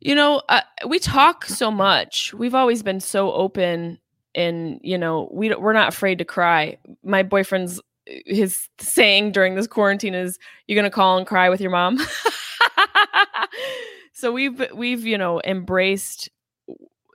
You 0.00 0.14
know, 0.14 0.42
uh, 0.48 0.62
we 0.86 0.98
talk 0.98 1.44
so 1.44 1.70
much. 1.70 2.32
We've 2.32 2.54
always 2.54 2.82
been 2.82 3.00
so 3.00 3.32
open, 3.32 3.98
and 4.34 4.80
you 4.82 4.96
know, 4.96 5.28
we 5.30 5.54
we're 5.54 5.74
not 5.74 5.88
afraid 5.88 6.18
to 6.18 6.24
cry. 6.24 6.78
My 7.04 7.22
boyfriend's 7.22 7.80
his 8.06 8.68
saying 8.78 9.32
during 9.32 9.56
this 9.56 9.66
quarantine 9.66 10.14
is, 10.14 10.38
"You're 10.66 10.76
gonna 10.76 10.90
call 10.90 11.18
and 11.18 11.26
cry 11.26 11.50
with 11.50 11.60
your 11.60 11.70
mom." 11.70 11.98
so 14.14 14.32
we've 14.32 14.62
we've 14.74 15.04
you 15.04 15.18
know 15.18 15.42
embraced, 15.44 16.30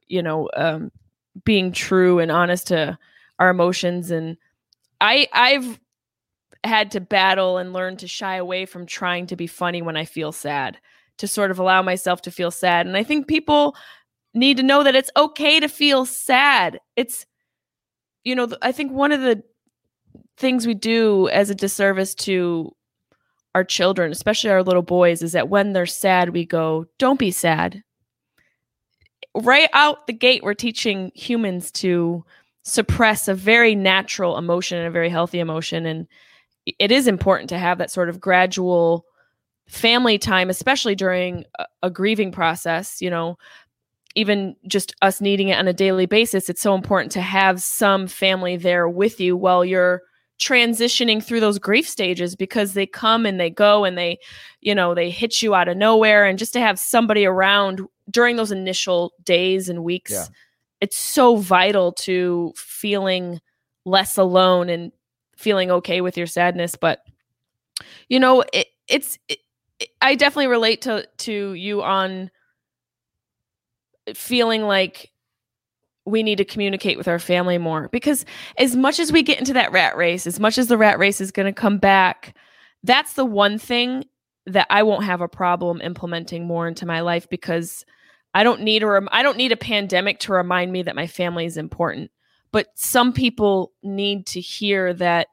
you 0.08 0.22
know, 0.22 0.48
um, 0.56 0.92
being 1.44 1.72
true 1.72 2.20
and 2.20 2.32
honest 2.32 2.68
to 2.68 3.00
our 3.40 3.50
emotions, 3.50 4.12
and 4.12 4.38
I 5.02 5.28
I've 5.34 5.80
had 6.68 6.92
to 6.92 7.02
battle 7.02 7.58
and 7.58 7.74
learn 7.74 7.98
to 7.98 8.08
shy 8.08 8.36
away 8.36 8.66
from 8.66 8.86
trying 8.86 9.28
to 9.28 9.36
be 9.36 9.48
funny 9.48 9.82
when 9.82 9.98
I 9.98 10.06
feel 10.06 10.32
sad 10.32 10.78
to 11.18 11.28
sort 11.28 11.52
of 11.52 11.60
allow 11.60 11.82
myself 11.82 12.22
to 12.24 12.32
feel 12.32 12.52
sad. 12.52 12.86
And 12.86 12.98
I 12.98 13.04
think 13.04 13.28
people 13.28 13.76
need 14.34 14.58
to 14.58 14.64
know 14.64 14.84
that 14.84 14.96
it's 14.96 15.12
okay 15.16 15.60
to 15.60 15.70
feel 15.70 16.06
sad. 16.06 16.80
It's, 16.96 17.26
you 18.24 18.36
know, 18.36 18.50
I 18.62 18.72
think 18.72 18.92
one 18.92 19.12
of 19.12 19.22
the 19.22 19.42
things 20.38 20.68
we 20.68 20.74
do 20.74 21.30
as 21.30 21.50
a 21.50 21.56
disservice 21.56 22.14
to 22.16 22.76
our 23.54 23.64
children, 23.64 24.12
especially 24.12 24.50
our 24.50 24.64
little 24.64 24.82
boys, 24.82 25.22
is 25.22 25.32
that 25.32 25.50
when 25.50 25.72
they're 25.72 25.86
sad, 25.86 26.30
we 26.30 26.46
go, 26.46 26.86
don't 27.00 27.20
be 27.20 27.32
sad. 27.32 27.82
Right 29.34 29.70
out 29.74 30.08
the 30.08 30.14
gate, 30.14 30.44
we're 30.44 30.54
teaching 30.54 31.12
humans 31.16 31.72
to 31.74 32.26
suppress 32.64 33.28
a 33.28 33.34
very 33.34 33.76
natural 33.76 34.38
emotion 34.38 34.78
and 34.78 34.88
a 34.88 34.92
very 34.92 35.10
healthy 35.10 35.40
emotion. 35.40 35.86
And 35.86 36.08
it 36.66 36.92
is 36.92 37.08
important 37.08 37.50
to 37.50 37.58
have 37.58 37.78
that 37.78 37.92
sort 37.92 38.10
of 38.10 38.20
gradual 38.20 39.06
family 39.68 40.18
time, 40.18 40.50
especially 40.50 40.96
during 40.96 41.46
a, 41.60 41.66
a 41.84 41.90
grieving 41.90 42.32
process, 42.32 43.02
you 43.02 43.10
know, 43.10 43.38
even 44.16 44.56
just 44.68 44.96
us 45.02 45.20
needing 45.20 45.50
it 45.50 45.58
on 45.60 45.68
a 45.68 45.74
daily 45.74 46.06
basis, 46.06 46.50
it's 46.50 46.62
so 46.62 46.74
important 46.74 47.12
to 47.12 47.22
have 47.22 47.62
some 47.62 48.08
family 48.08 48.56
there 48.58 48.88
with 48.88 49.20
you 49.20 49.36
while 49.36 49.66
you're 49.66 50.02
transitioning 50.40 51.24
through 51.24 51.40
those 51.40 51.60
grief 51.60 51.88
stages 51.88 52.36
because 52.36 52.74
they 52.74 52.86
come 52.86 53.26
and 53.26 53.40
they 53.40 53.50
go 53.50 53.84
and 53.84 53.98
they, 53.98 54.18
you 54.62 54.76
know, 54.76 54.94
they 54.94 55.10
hit 55.10 55.42
you 55.42 55.56
out 55.56 55.68
of 55.68 55.78
nowhere. 55.78 56.26
And 56.26 56.38
just 56.40 56.54
to 56.54 56.60
have 56.60 56.80
somebody 56.80 57.26
around 57.26 57.82
during 58.10 58.36
those 58.36 58.52
initial 58.52 59.14
days 59.24 59.70
and 59.70 59.84
weeks, 59.84 60.12
Yeah. 60.12 60.26
it's 60.82 60.98
so 60.98 61.38
vital 61.38 61.92
to 61.94 62.54
feeling 62.56 63.40
less 63.86 64.18
alone 64.18 64.70
and 64.70 64.92
feeling 65.36 65.72
okay 65.72 66.02
with 66.02 66.18
your 66.18 66.28
sadness. 66.28 66.76
But, 66.76 67.00
you 68.10 68.20
know, 68.20 68.44
it, 68.54 68.68
it's, 68.88 69.18
it, 69.28 69.40
I 70.02 70.16
definitely 70.16 70.48
relate 70.48 70.82
to 70.84 71.08
to 71.18 71.54
you 71.54 71.84
on 71.84 72.32
feeling 74.14 74.64
like 74.64 75.12
we 76.06 76.22
need 76.22 76.38
to 76.38 76.46
communicate 76.46 76.98
with 76.98 77.08
our 77.08 77.20
family 77.20 77.58
more 77.58 77.90
because 77.92 78.26
as 78.58 78.76
much 78.76 79.00
as 79.00 79.12
we 79.12 79.24
get 79.24 79.40
into 79.40 79.54
that 79.54 79.72
rat 79.72 79.98
race, 79.98 80.28
as 80.28 80.40
much 80.40 80.58
as 80.58 80.68
the 80.68 80.78
rat 80.78 81.00
race 81.00 81.20
is 81.20 81.32
going 81.32 81.48
to 81.48 81.52
come 81.62 81.80
back, 81.80 82.36
that's 82.84 83.14
the 83.14 83.26
one 83.26 83.58
thing 83.58 84.06
that 84.46 84.68
I 84.70 84.84
won't 84.84 85.04
have 85.04 85.22
a 85.22 85.28
problem 85.28 85.82
implementing 85.82 86.46
more 86.46 86.68
into 86.68 86.86
my 86.86 87.02
life 87.02 87.28
because 87.28 87.84
I 88.36 88.44
don't 88.44 88.62
need 88.62 88.84
a 88.84 88.88
rem- 88.88 89.10
I 89.12 89.24
don't 89.24 89.38
need 89.38 89.52
a 89.52 89.58
pandemic 89.58 90.20
to 90.22 90.34
remind 90.34 90.72
me 90.72 90.84
that 90.84 90.96
my 90.96 91.08
family 91.08 91.46
is 91.46 91.58
important. 91.58 92.12
But 92.56 92.68
some 92.76 93.12
people 93.12 93.74
need 93.84 94.26
to 94.28 94.40
hear 94.40 94.94
that 94.94 95.28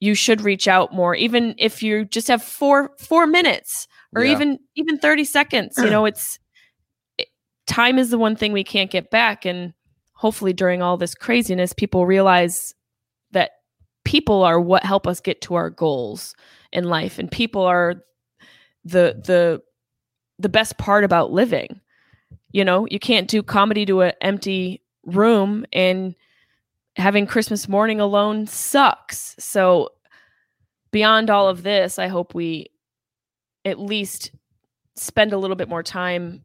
you 0.00 0.14
should 0.14 0.42
reach 0.42 0.68
out 0.68 0.92
more 0.92 1.14
even 1.14 1.54
if 1.56 1.82
you 1.82 2.04
just 2.04 2.28
have 2.28 2.42
4 2.42 2.90
4 2.98 3.26
minutes 3.26 3.88
or 4.14 4.22
Yeah. 4.22 4.32
even 4.32 4.58
even 4.74 4.98
30 4.98 5.24
seconds. 5.24 5.78
You 5.78 5.88
know, 5.88 6.04
it's 6.04 6.38
it, 7.16 7.28
time 7.66 7.98
is 7.98 8.10
the 8.10 8.18
one 8.18 8.36
thing 8.36 8.52
we 8.52 8.64
can't 8.64 8.90
get 8.90 9.10
back 9.10 9.46
and 9.46 9.72
hopefully 10.12 10.52
during 10.52 10.82
all 10.82 10.98
this 10.98 11.14
craziness 11.14 11.72
people 11.72 12.04
realize 12.04 12.74
that 13.30 13.52
people 14.04 14.42
are 14.42 14.60
what 14.60 14.84
help 14.84 15.06
us 15.06 15.20
get 15.20 15.40
to 15.40 15.54
our 15.54 15.70
goals 15.70 16.34
in 16.70 16.84
life 16.84 17.18
and 17.18 17.30
people 17.30 17.62
are 17.62 17.94
the 18.84 19.22
the 19.24 19.62
the 20.38 20.50
best 20.50 20.76
part 20.76 21.02
about 21.02 21.32
living 21.32 21.80
you 22.52 22.62
know 22.62 22.86
you 22.90 22.98
can't 22.98 23.26
do 23.26 23.42
comedy 23.42 23.86
to 23.86 24.02
an 24.02 24.12
empty 24.20 24.82
room 25.06 25.64
and 25.72 26.14
having 26.98 27.26
Christmas 27.26 27.68
morning 27.68 28.00
alone 28.00 28.46
sucks. 28.46 29.34
So 29.38 29.90
beyond 30.90 31.30
all 31.30 31.48
of 31.48 31.62
this, 31.62 31.98
I 31.98 32.08
hope 32.08 32.34
we 32.34 32.66
at 33.64 33.78
least 33.78 34.32
spend 34.96 35.32
a 35.32 35.38
little 35.38 35.56
bit 35.56 35.68
more 35.68 35.82
time 35.82 36.44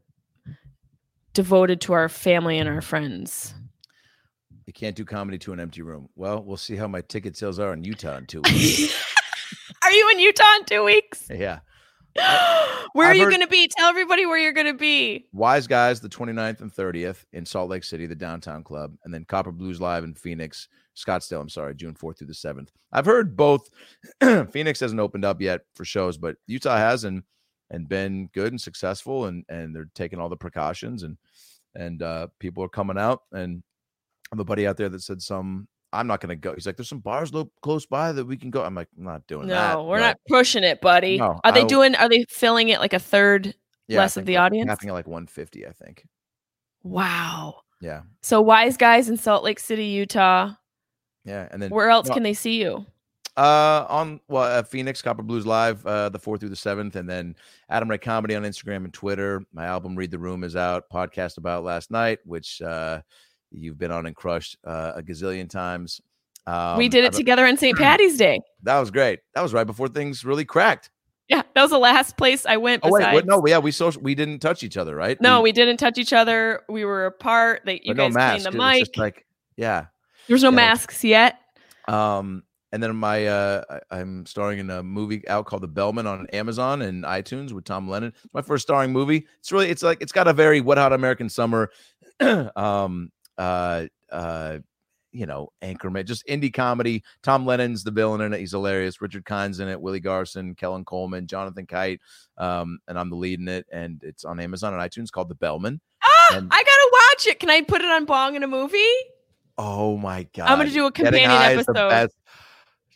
devoted 1.32 1.80
to 1.82 1.92
our 1.92 2.08
family 2.08 2.58
and 2.58 2.68
our 2.68 2.80
friends. 2.80 3.54
You 4.66 4.72
can't 4.72 4.96
do 4.96 5.04
comedy 5.04 5.38
to 5.38 5.52
an 5.52 5.60
empty 5.60 5.82
room. 5.82 6.08
Well, 6.14 6.42
we'll 6.42 6.56
see 6.56 6.76
how 6.76 6.86
my 6.86 7.00
ticket 7.02 7.36
sales 7.36 7.58
are 7.58 7.72
in 7.72 7.84
Utah 7.84 8.16
in 8.18 8.26
two 8.26 8.40
weeks. 8.44 8.94
Are 9.82 9.92
you 9.92 10.08
in 10.12 10.20
Utah 10.20 10.54
in 10.60 10.64
two 10.64 10.84
weeks? 10.84 11.26
yeah. 11.28 11.58
where 12.92 13.08
are 13.08 13.14
you 13.14 13.24
heard- 13.24 13.30
going 13.30 13.40
to 13.40 13.48
be? 13.48 13.68
Tell 13.68 13.88
everybody 13.88 14.26
where 14.26 14.38
you're 14.38 14.52
going 14.52 14.66
to 14.66 14.74
be. 14.74 15.26
Wise 15.32 15.66
Guys, 15.66 16.00
the 16.00 16.08
29th 16.08 16.60
and 16.60 16.72
30th 16.72 17.24
in 17.32 17.44
Salt 17.44 17.70
Lake 17.70 17.84
City, 17.84 18.06
the 18.06 18.14
downtown 18.14 18.62
club, 18.62 18.96
and 19.04 19.12
then 19.12 19.24
Copper 19.24 19.52
Blues 19.52 19.80
Live 19.80 20.04
in 20.04 20.14
Phoenix, 20.14 20.68
Scottsdale, 20.96 21.40
I'm 21.40 21.48
sorry, 21.48 21.74
June 21.74 21.94
4th 21.94 22.18
through 22.18 22.28
the 22.28 22.32
7th. 22.32 22.68
I've 22.92 23.06
heard 23.06 23.36
both. 23.36 23.68
Phoenix 24.50 24.80
hasn't 24.80 25.00
opened 25.00 25.24
up 25.24 25.40
yet 25.40 25.62
for 25.74 25.84
shows, 25.84 26.16
but 26.16 26.36
Utah 26.46 26.76
has 26.76 27.04
and 27.04 27.22
and 27.70 27.88
been 27.88 28.28
good 28.34 28.52
and 28.52 28.60
successful 28.60 29.24
and 29.26 29.44
and 29.48 29.74
they're 29.74 29.88
taking 29.94 30.20
all 30.20 30.28
the 30.28 30.36
precautions 30.36 31.02
and 31.02 31.16
and 31.74 32.02
uh 32.02 32.26
people 32.38 32.62
are 32.62 32.68
coming 32.68 32.98
out 32.98 33.22
and 33.32 33.62
I 34.30 34.36
have 34.36 34.40
a 34.40 34.44
buddy 34.44 34.66
out 34.66 34.76
there 34.76 34.90
that 34.90 35.02
said 35.02 35.22
some 35.22 35.66
I'm 35.94 36.06
not 36.06 36.20
gonna 36.20 36.36
go. 36.36 36.54
He's 36.54 36.66
like, 36.66 36.76
there's 36.76 36.88
some 36.88 36.98
bars 36.98 37.32
lo- 37.32 37.50
close 37.62 37.86
by 37.86 38.12
that 38.12 38.24
we 38.24 38.36
can 38.36 38.50
go. 38.50 38.62
I'm 38.62 38.74
like, 38.74 38.88
I'm 38.96 39.04
not 39.04 39.26
doing 39.26 39.48
that. 39.48 39.74
No, 39.74 39.80
that. 39.80 39.88
we're 39.88 39.98
but 39.98 40.06
not 40.06 40.16
pushing 40.28 40.64
it, 40.64 40.80
buddy. 40.80 41.18
No, 41.18 41.40
are 41.44 41.52
they 41.52 41.60
I'll- 41.60 41.66
doing? 41.66 41.94
Are 41.94 42.08
they 42.08 42.24
filling 42.28 42.68
it 42.68 42.80
like 42.80 42.92
a 42.92 42.98
third? 42.98 43.54
yeah, 43.88 43.98
less 43.98 44.16
of 44.16 44.26
the 44.26 44.34
like- 44.34 44.42
audience? 44.42 44.70
At 44.70 44.84
like 44.84 45.06
150, 45.06 45.66
I 45.66 45.72
think. 45.72 46.06
Wow. 46.82 47.60
Yeah. 47.80 48.02
So 48.22 48.40
wise 48.40 48.76
guys 48.76 49.08
in 49.08 49.16
Salt 49.16 49.44
Lake 49.44 49.58
City, 49.58 49.86
Utah. 49.86 50.52
Yeah. 51.24 51.48
And 51.50 51.62
then 51.62 51.70
Where 51.70 51.90
else 51.90 52.08
no. 52.08 52.14
can 52.14 52.22
they 52.22 52.34
see 52.34 52.60
you? 52.60 52.86
Uh, 53.36 53.84
on 53.88 54.20
well, 54.28 54.44
uh, 54.44 54.62
Phoenix 54.62 55.02
Copper 55.02 55.22
Blues 55.22 55.44
Live, 55.44 55.84
uh, 55.86 56.08
the 56.08 56.20
fourth 56.20 56.40
through 56.40 56.50
the 56.50 56.56
seventh, 56.56 56.94
and 56.94 57.08
then 57.10 57.34
Adam 57.68 57.90
Ray 57.90 57.98
Comedy 57.98 58.36
on 58.36 58.44
Instagram 58.44 58.84
and 58.84 58.92
Twitter. 58.94 59.42
My 59.52 59.64
album 59.64 59.96
Read 59.96 60.12
the 60.12 60.18
Room 60.18 60.44
is 60.44 60.54
out. 60.54 60.84
Podcast 60.88 61.36
about 61.36 61.64
last 61.64 61.90
night, 61.90 62.20
which 62.24 62.62
uh, 62.62 63.00
you've 63.56 63.78
been 63.78 63.90
on 63.90 64.06
and 64.06 64.14
crushed 64.14 64.56
uh, 64.64 64.92
a 64.96 65.02
gazillion 65.02 65.48
times. 65.48 66.00
Um, 66.46 66.76
we 66.76 66.88
did 66.88 67.04
it 67.04 67.12
together 67.12 67.46
on 67.46 67.56
St. 67.56 67.76
Patty's 67.78 68.16
Day. 68.16 68.40
That 68.62 68.78
was 68.78 68.90
great. 68.90 69.20
That 69.34 69.42
was 69.42 69.52
right 69.54 69.66
before 69.66 69.88
things 69.88 70.24
really 70.24 70.44
cracked. 70.44 70.90
Yeah, 71.28 71.42
that 71.54 71.62
was 71.62 71.70
the 71.70 71.78
last 71.78 72.18
place 72.18 72.44
I 72.44 72.58
went. 72.58 72.82
Oh 72.84 72.90
wait, 72.90 73.00
besides- 73.00 73.14
what, 73.14 73.26
no, 73.26 73.42
yeah, 73.46 73.58
we 73.58 73.70
social, 73.70 74.02
we 74.02 74.14
didn't 74.14 74.40
touch 74.40 74.62
each 74.62 74.76
other, 74.76 74.94
right? 74.94 75.18
no, 75.20 75.40
we 75.40 75.52
didn't 75.52 75.78
touch 75.78 75.96
each 75.96 76.12
other. 76.12 76.60
We 76.68 76.84
were 76.84 77.06
apart. 77.06 77.62
They, 77.64 77.80
you 77.82 77.94
but 77.94 77.96
no 77.96 78.06
guys 78.08 78.14
mask. 78.14 78.42
cleaned 78.42 78.54
the 78.54 78.58
mic. 78.58 78.78
just 78.80 78.98
like, 78.98 79.26
yeah. 79.56 79.86
There's 80.28 80.42
no 80.42 80.50
yeah, 80.50 80.56
masks 80.56 81.02
yet. 81.02 81.38
Um, 81.88 82.42
and 82.72 82.82
then 82.82 82.94
my 82.96 83.26
uh, 83.26 83.62
I- 83.70 83.98
I'm 83.98 84.26
starring 84.26 84.58
in 84.58 84.68
a 84.68 84.82
movie 84.82 85.26
out 85.28 85.46
called 85.46 85.62
The 85.62 85.68
Bellmen 85.68 86.06
on 86.06 86.26
Amazon 86.34 86.82
and 86.82 87.04
iTunes 87.04 87.52
with 87.52 87.64
Tom 87.64 87.88
Lennon. 87.88 88.12
It's 88.22 88.34
my 88.34 88.42
first 88.42 88.66
starring 88.66 88.92
movie. 88.92 89.26
It's 89.38 89.50
really 89.50 89.70
it's 89.70 89.82
like 89.82 90.02
it's 90.02 90.12
got 90.12 90.28
a 90.28 90.32
very 90.34 90.60
Wet 90.60 90.76
Hot 90.76 90.92
American 90.92 91.30
Summer, 91.30 91.70
um, 92.20 93.10
uh, 93.38 93.86
uh, 94.10 94.58
you 95.12 95.26
know, 95.26 95.50
Anchorman, 95.62 96.04
just 96.06 96.26
indie 96.26 96.52
comedy. 96.52 97.02
Tom 97.22 97.46
Lennon's 97.46 97.84
the 97.84 97.92
villain 97.92 98.20
in 98.20 98.32
it. 98.34 98.40
He's 98.40 98.50
hilarious. 98.50 99.00
Richard 99.00 99.24
Kind's 99.24 99.60
in 99.60 99.68
it. 99.68 99.80
Willie 99.80 100.00
Garson, 100.00 100.54
Kellen 100.56 100.84
Coleman, 100.84 101.28
Jonathan 101.28 101.66
Kite, 101.66 102.00
um, 102.36 102.80
and 102.88 102.98
I'm 102.98 103.10
the 103.10 103.16
lead 103.16 103.38
in 103.38 103.46
it. 103.48 103.64
And 103.72 104.02
it's 104.02 104.24
on 104.24 104.40
Amazon 104.40 104.74
and 104.74 104.82
iTunes 104.82 105.12
called 105.12 105.28
The 105.28 105.36
Bellmen. 105.36 105.80
Ah, 106.02 106.36
and- 106.36 106.48
I 106.52 106.56
gotta 106.62 106.90
watch 106.92 107.26
it. 107.28 107.38
Can 107.38 107.48
I 107.50 107.62
put 107.62 107.80
it 107.80 107.90
on 107.90 108.04
Bong 108.06 108.34
in 108.34 108.42
a 108.42 108.48
movie? 108.48 108.78
Oh 109.56 109.96
my 109.96 110.26
god! 110.34 110.50
I'm 110.50 110.58
gonna 110.58 110.70
do 110.70 110.86
a 110.86 110.90
companion 110.90 111.30
High 111.30 111.52
is 111.52 111.66
the 111.66 111.72
episode. 111.78 112.10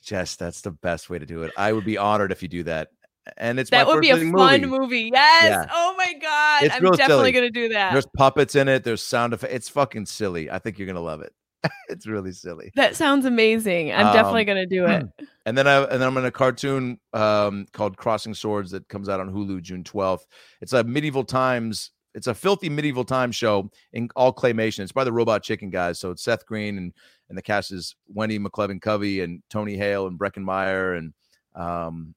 Jess, 0.02 0.36
that's 0.36 0.62
the 0.62 0.72
best 0.72 1.08
way 1.08 1.18
to 1.20 1.26
do 1.26 1.42
it. 1.42 1.52
I 1.56 1.72
would 1.72 1.84
be 1.84 1.98
honored 1.98 2.32
if 2.32 2.42
you 2.42 2.48
do 2.48 2.64
that. 2.64 2.88
And 3.36 3.58
it's 3.60 3.70
That 3.70 3.86
would 3.86 4.00
be 4.00 4.10
a 4.10 4.16
fun 4.16 4.62
movie. 4.62 4.66
movie. 4.66 5.10
Yes. 5.12 5.44
Yeah. 5.44 5.66
Oh 5.72 5.94
my 5.96 6.12
god. 6.14 6.62
It's 6.64 6.74
I'm 6.74 6.82
definitely 6.82 7.06
silly. 7.06 7.32
gonna 7.32 7.50
do 7.50 7.68
that. 7.70 7.92
There's 7.92 8.06
puppets 8.16 8.54
in 8.54 8.68
it. 8.68 8.84
There's 8.84 9.02
sound 9.02 9.32
effects. 9.34 9.52
It's 9.54 9.68
fucking 9.68 10.06
silly. 10.06 10.50
I 10.50 10.58
think 10.58 10.78
you're 10.78 10.86
gonna 10.86 11.00
love 11.00 11.20
it. 11.20 11.32
it's 11.88 12.06
really 12.06 12.30
silly. 12.32 12.70
that 12.76 12.94
sounds 12.94 13.24
amazing. 13.26 13.92
I'm 13.92 14.12
definitely 14.12 14.42
Um, 14.42 14.46
gonna 14.46 14.66
do 14.66 14.86
it. 14.86 15.06
And 15.46 15.56
then 15.56 15.66
I 15.66 15.82
and 15.84 15.92
then 16.00 16.02
I'm 16.02 16.16
in 16.18 16.26
a 16.26 16.30
cartoon 16.30 17.00
um, 17.14 17.66
called 17.72 17.96
Crossing 17.96 18.34
Swords 18.34 18.70
that 18.72 18.86
comes 18.88 19.08
out 19.08 19.18
on 19.18 19.32
Hulu 19.32 19.62
June 19.62 19.82
12th. 19.82 20.26
It's 20.60 20.74
a 20.74 20.84
medieval 20.84 21.24
times. 21.24 21.90
It's 22.14 22.26
a 22.26 22.34
filthy 22.34 22.68
medieval 22.68 23.02
time 23.04 23.32
show 23.32 23.70
in 23.94 24.10
all 24.14 24.30
claymation. 24.34 24.80
It's 24.80 24.92
by 24.92 25.04
the 25.04 25.12
Robot 25.12 25.42
Chicken 25.42 25.70
guys. 25.70 25.98
So 25.98 26.10
it's 26.10 26.22
Seth 26.22 26.44
Green 26.44 26.76
and 26.76 26.92
and 27.30 27.38
the 27.38 27.40
cast 27.42 27.72
is 27.72 27.96
Wendi 28.14 28.38
McLendon-Covey 28.38 29.20
and 29.22 29.42
Tony 29.48 29.76
Hale 29.76 30.06
and 30.06 30.18
Breckin 30.18 30.42
Meyer 30.44 30.92
and 30.94 31.14
um 31.54 32.14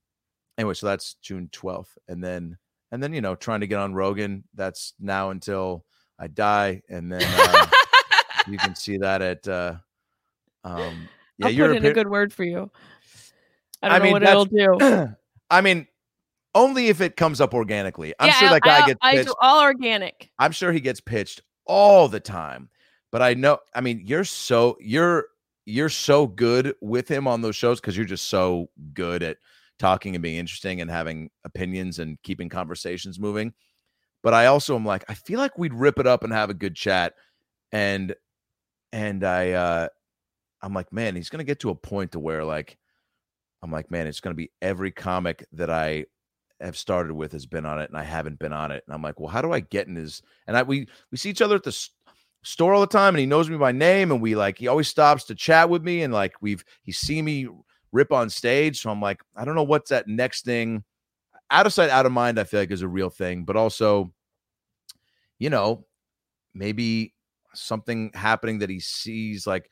anyway. 0.61 0.73
So 0.75 0.87
that's 0.87 1.15
June 1.15 1.49
12th. 1.51 1.97
And 2.07 2.23
then 2.23 2.57
and 2.91 3.01
then 3.01 3.13
you 3.13 3.21
know 3.21 3.35
trying 3.35 3.61
to 3.61 3.67
get 3.67 3.79
on 3.79 3.93
Rogan. 3.93 4.43
That's 4.53 4.93
now 4.99 5.31
until 5.31 5.85
I 6.19 6.27
die. 6.27 6.81
And 6.89 7.11
then 7.11 7.23
uh, 7.23 7.67
you 8.47 8.57
can 8.57 8.75
see 8.75 8.97
that 8.97 9.21
at 9.21 9.47
uh, 9.47 9.75
um 10.63 11.09
yeah 11.37 11.47
I'll 11.47 11.51
you're 11.51 11.67
put 11.69 11.77
in 11.77 11.85
a 11.85 11.93
good 11.93 12.09
word 12.09 12.33
for 12.33 12.43
you. 12.43 12.69
I 13.81 13.87
I 13.87 13.89
don't 13.89 13.99
know 13.99 14.03
mean, 14.03 14.13
what 14.13 14.23
it'll 14.23 14.45
do. 14.45 15.15
I 15.49 15.61
mean, 15.61 15.87
only 16.53 16.87
if 16.87 17.01
it 17.01 17.17
comes 17.17 17.41
up 17.41 17.53
organically. 17.53 18.13
I'm 18.19 18.27
yeah, 18.27 18.33
sure 18.33 18.47
I, 18.49 18.51
that 18.53 18.61
guy 18.61 18.83
I, 18.83 18.87
gets 18.87 18.99
I 19.01 19.11
pitched. 19.15 19.27
do 19.27 19.35
all 19.41 19.61
organic. 19.61 20.29
I'm 20.37 20.51
sure 20.51 20.71
he 20.71 20.79
gets 20.79 21.01
pitched 21.01 21.41
all 21.65 22.07
the 22.07 22.19
time. 22.19 22.69
But 23.11 23.21
I 23.21 23.33
know, 23.33 23.59
I 23.73 23.81
mean, 23.81 24.03
you're 24.05 24.23
so 24.23 24.77
you're 24.79 25.25
you're 25.65 25.89
so 25.89 26.27
good 26.27 26.75
with 26.81 27.07
him 27.07 27.27
on 27.27 27.41
those 27.41 27.55
shows 27.55 27.81
because 27.81 27.97
you're 27.97 28.05
just 28.05 28.29
so 28.29 28.69
good 28.93 29.23
at 29.23 29.37
talking 29.81 30.15
and 30.15 30.21
being 30.21 30.37
interesting 30.37 30.79
and 30.79 30.89
having 30.89 31.29
opinions 31.43 31.97
and 31.99 32.21
keeping 32.21 32.47
conversations 32.47 33.19
moving. 33.19 33.51
But 34.21 34.35
I 34.35 34.45
also 34.45 34.75
am 34.75 34.85
like, 34.85 35.03
I 35.09 35.15
feel 35.15 35.39
like 35.39 35.57
we'd 35.57 35.73
rip 35.73 35.97
it 35.99 36.05
up 36.05 36.23
and 36.23 36.31
have 36.31 36.51
a 36.51 36.53
good 36.53 36.75
chat. 36.75 37.13
And 37.71 38.15
and 38.93 39.23
I 39.23 39.51
uh 39.51 39.87
I'm 40.61 40.73
like, 40.73 40.93
man, 40.93 41.15
he's 41.15 41.29
gonna 41.29 41.43
get 41.43 41.59
to 41.61 41.71
a 41.71 41.75
point 41.75 42.11
to 42.11 42.19
where 42.19 42.45
like 42.45 42.77
I'm 43.63 43.71
like, 43.71 43.91
man, 43.91 44.07
it's 44.07 44.19
gonna 44.21 44.35
be 44.35 44.51
every 44.61 44.91
comic 44.91 45.45
that 45.53 45.71
I 45.71 46.05
have 46.59 46.77
started 46.77 47.13
with 47.15 47.31
has 47.31 47.47
been 47.47 47.65
on 47.65 47.81
it 47.81 47.89
and 47.89 47.97
I 47.97 48.03
haven't 48.03 48.37
been 48.37 48.53
on 48.53 48.71
it. 48.71 48.83
And 48.85 48.93
I'm 48.93 49.01
like, 49.01 49.19
well, 49.19 49.29
how 49.29 49.41
do 49.41 49.51
I 49.51 49.61
get 49.61 49.87
in 49.87 49.95
his 49.95 50.21
and 50.47 50.55
I 50.55 50.61
we 50.63 50.87
we 51.11 51.17
see 51.17 51.31
each 51.31 51.41
other 51.41 51.55
at 51.55 51.63
the 51.63 51.69
s- 51.69 51.89
store 52.43 52.73
all 52.75 52.81
the 52.81 52.87
time 52.87 53.15
and 53.15 53.19
he 53.19 53.25
knows 53.25 53.49
me 53.49 53.57
by 53.57 53.71
name 53.71 54.11
and 54.11 54.21
we 54.21 54.35
like 54.35 54.59
he 54.59 54.67
always 54.67 54.87
stops 54.87 55.23
to 55.25 55.35
chat 55.35 55.69
with 55.69 55.83
me 55.83 56.03
and 56.03 56.13
like 56.13 56.33
we've 56.41 56.63
he's 56.83 56.99
seen 56.99 57.25
me 57.25 57.47
rip 57.91 58.11
on 58.11 58.29
stage. 58.29 58.81
So 58.81 58.89
I'm 58.89 59.01
like, 59.01 59.21
I 59.35 59.45
don't 59.45 59.55
know 59.55 59.63
what's 59.63 59.89
that 59.89 60.07
next 60.07 60.45
thing. 60.45 60.83
Out 61.49 61.65
of 61.65 61.73
sight, 61.73 61.89
out 61.89 62.05
of 62.05 62.11
mind, 62.11 62.39
I 62.39 62.45
feel 62.45 62.61
like 62.61 62.71
is 62.71 62.81
a 62.81 62.87
real 62.87 63.09
thing, 63.09 63.43
but 63.43 63.55
also, 63.57 64.13
you 65.37 65.49
know, 65.49 65.85
maybe 66.53 67.13
something 67.53 68.11
happening 68.13 68.59
that 68.59 68.69
he 68.69 68.79
sees 68.79 69.45
like 69.45 69.69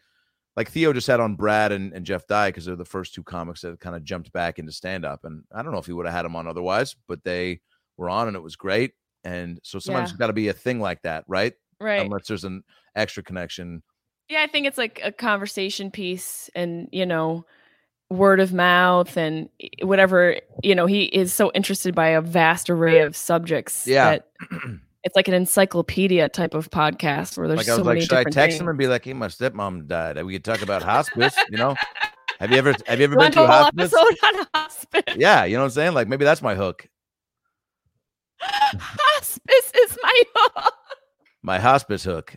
like 0.58 0.70
Theo 0.70 0.92
just 0.92 1.08
had 1.08 1.22
on 1.22 1.36
Brad 1.36 1.72
and, 1.72 1.94
and 1.94 2.06
Jeff 2.06 2.28
Dye 2.28 2.50
because 2.50 2.66
they're 2.66 2.76
the 2.76 2.84
first 2.84 3.14
two 3.14 3.24
comics 3.24 3.62
that 3.62 3.80
kind 3.80 3.96
of 3.96 4.04
jumped 4.04 4.34
back 4.34 4.60
into 4.60 4.74
stand 4.74 5.06
up. 5.06 5.24
And 5.24 5.44
I 5.54 5.62
don't 5.62 5.72
know 5.72 5.78
if 5.78 5.86
he 5.86 5.94
would 5.94 6.06
have 6.06 6.14
had 6.14 6.26
them 6.26 6.36
on 6.36 6.48
otherwise, 6.48 6.98
but 7.08 7.24
they 7.24 7.62
were 7.96 8.10
on 8.10 8.28
and 8.28 8.36
it 8.36 8.44
was 8.44 8.58
great. 8.58 8.92
And 9.24 9.60
so 9.64 9.80
sometimes 9.80 10.10
Yeah. 10.10 10.14
it's 10.16 10.20
got 10.20 10.28
to 10.28 10.34
be 10.34 10.50
a 10.50 10.54
thing 10.54 10.82
like 10.82 11.02
that, 11.04 11.24
right? 11.28 11.54
Right. 11.80 12.02
Unless 12.02 12.28
there's 12.28 12.44
an 12.44 12.64
extra 12.96 13.24
connection. 13.24 13.84
Yeah, 14.28 14.44
I 14.44 14.48
think 14.48 14.68
it's 14.68 14.78
like 14.78 15.00
a 15.02 15.14
conversation 15.14 15.92
piece 15.92 16.50
and, 16.56 16.90
you 16.92 17.06
know, 17.06 17.46
word 18.10 18.40
of 18.40 18.54
mouth 18.54 19.16
and 19.18 19.50
whatever, 19.84 20.38
you 20.64 20.74
know, 20.76 20.86
he 20.86 21.04
is 21.06 21.34
so 21.34 21.52
interested 21.54 21.94
by 21.94 22.08
a 22.10 22.22
vast 22.22 22.70
array 22.70 23.02
of 23.02 23.16
subjects 23.16 23.86
Yeah. 23.86 24.06
that 24.10 24.28
it's 25.04 25.16
like 25.16 25.28
an 25.28 25.34
encyclopedia 25.34 26.28
type 26.30 26.54
of 26.54 26.70
podcast 26.72 27.38
where 27.38 27.48
there's 27.48 27.58
like 27.58 27.66
so 27.68 27.76
I 27.76 27.78
was 27.78 27.86
many 27.86 28.00
like, 28.02 28.10
should 28.10 28.18
I 28.18 28.24
text 28.24 28.36
things. 28.58 28.62
him 28.62 28.68
and 28.68 28.78
be 28.78 28.88
like, 28.88 29.06
"Hey, 29.06 29.14
my 29.14 29.28
stepmom 29.28 29.88
died. 29.88 30.22
We 30.24 30.34
could 30.34 30.44
talk 30.44 30.62
about 30.62 30.82
hospice." 30.84 31.36
you 31.50 31.58
know, 31.58 31.76
have 32.40 32.52
you 32.52 32.58
ever 32.58 32.74
have 32.88 33.00
you 33.00 33.06
ever 33.06 33.16
been 33.16 33.32
to 33.34 33.42
a 33.42 33.44
a 33.44 33.48
whole 33.48 33.64
hospice? 33.72 33.94
hospice? 34.54 35.16
Yeah, 35.16 35.46
you 35.46 35.54
know 35.54 35.62
what 35.62 35.66
I'm 35.66 35.72
saying. 35.72 35.94
Like 35.94 36.08
maybe 36.08 36.26
that's 36.26 36.42
my 36.42 36.56
hook. 36.56 36.88
hospice 38.42 39.72
is 39.76 39.98
my 40.02 40.22
hook. 40.36 40.74
My 41.44 41.60
hospice 41.60 42.04
hook. 42.04 42.36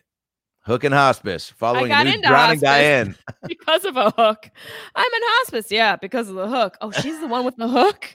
Hook 0.64 0.84
and 0.84 0.94
hospice. 0.94 1.50
Following 1.50 1.88
got 1.88 2.02
a 2.06 2.10
new 2.10 2.14
into 2.16 2.28
drowning 2.28 2.60
hospice. 2.60 2.62
Diane. 2.62 3.16
because 3.48 3.84
of 3.84 3.96
a 3.96 4.10
hook. 4.10 4.48
I'm 4.94 5.12
in 5.14 5.20
hospice, 5.24 5.70
yeah, 5.72 5.96
because 5.96 6.28
of 6.28 6.36
the 6.36 6.48
hook. 6.48 6.76
Oh, 6.80 6.90
she's 6.92 7.18
the 7.20 7.26
one 7.26 7.44
with 7.44 7.56
the 7.56 7.66
hook. 7.68 8.14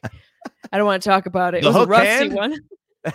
I 0.71 0.77
don't 0.77 0.85
want 0.85 1.03
to 1.03 1.09
talk 1.09 1.25
about 1.25 1.55
it. 1.55 1.59
It 1.59 1.63
The 1.63 1.71
was 1.73 1.85
a 1.85 1.89
rusty 1.89 2.07
hand? 2.07 2.33
one. 2.33 2.55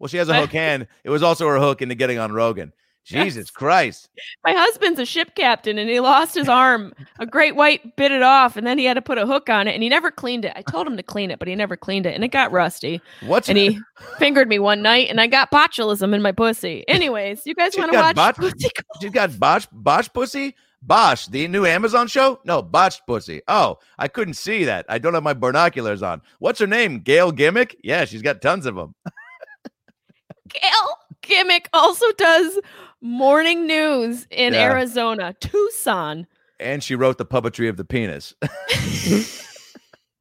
Well, 0.00 0.08
she 0.08 0.16
has 0.18 0.28
a 0.28 0.34
hook 0.38 0.50
hand. 0.52 0.86
It 1.04 1.08
was 1.08 1.22
also 1.22 1.48
her 1.48 1.58
hook 1.58 1.80
into 1.80 1.94
getting 1.94 2.18
on 2.18 2.30
Rogan. 2.32 2.72
Jesus. 3.04 3.50
Christ. 3.50 4.08
My 4.44 4.52
husband's 4.52 4.98
a 4.98 5.04
ship 5.04 5.34
captain 5.34 5.78
and 5.78 5.90
he 5.90 6.00
lost 6.00 6.34
his 6.34 6.48
arm. 6.48 6.92
A 7.18 7.26
great 7.26 7.54
white 7.54 7.96
bit 7.96 8.12
it 8.12 8.22
off 8.22 8.56
and 8.56 8.66
then 8.66 8.78
he 8.78 8.84
had 8.84 8.94
to 8.94 9.02
put 9.02 9.18
a 9.18 9.26
hook 9.26 9.48
on 9.48 9.68
it 9.68 9.74
and 9.74 9.82
he 9.82 9.88
never 9.88 10.10
cleaned 10.10 10.44
it. 10.44 10.52
I 10.56 10.62
told 10.62 10.86
him 10.86 10.96
to 10.96 11.02
clean 11.02 11.30
it, 11.30 11.38
but 11.38 11.46
he 11.46 11.54
never 11.54 11.76
cleaned 11.76 12.06
it 12.06 12.14
and 12.14 12.24
it 12.24 12.28
got 12.28 12.50
rusty. 12.50 13.00
What's 13.22 13.48
And 13.48 13.58
he 13.58 13.78
fingered 14.18 14.48
me 14.48 14.58
one 14.58 14.82
night 14.82 15.08
and 15.10 15.20
I 15.20 15.26
got 15.26 15.50
botulism 15.50 16.14
in 16.14 16.22
my 16.22 16.32
pussy. 16.32 16.84
Anyways, 16.88 17.46
you 17.46 17.54
guys 17.54 17.76
want 17.76 17.92
to 17.92 17.98
watch 17.98 18.16
bot- 18.16 18.36
Pussy 18.38 18.70
She's 19.00 19.10
got 19.10 19.38
botch 19.38 19.68
botch 19.70 20.12
pussy? 20.12 20.54
Bosch, 20.86 21.28
the 21.28 21.48
new 21.48 21.64
Amazon 21.64 22.06
show? 22.06 22.40
No, 22.44 22.60
botched 22.60 23.06
pussy. 23.06 23.40
Oh, 23.48 23.78
I 23.98 24.06
couldn't 24.06 24.34
see 24.34 24.64
that. 24.64 24.84
I 24.88 24.98
don't 24.98 25.14
have 25.14 25.22
my 25.22 25.32
binoculars 25.32 26.02
on. 26.02 26.20
What's 26.40 26.60
her 26.60 26.66
name? 26.66 27.00
Gail 27.00 27.32
Gimmick? 27.32 27.74
Yeah, 27.82 28.04
she's 28.04 28.20
got 28.20 28.42
tons 28.42 28.66
of 28.66 28.74
them. 28.74 28.94
Gail 30.48 30.98
Gimmick 31.26 31.68
also 31.72 32.06
does 32.16 32.58
morning 33.00 33.66
news 33.66 34.26
in 34.30 34.54
Yeah. 34.54 34.70
Arizona, 34.70 35.34
Tucson. 35.40 36.26
And 36.60 36.82
she 36.82 36.94
wrote 36.94 37.18
the 37.18 37.26
puppetry 37.26 37.68
of 37.68 37.76
the 37.76 37.84
penis. 37.84 38.34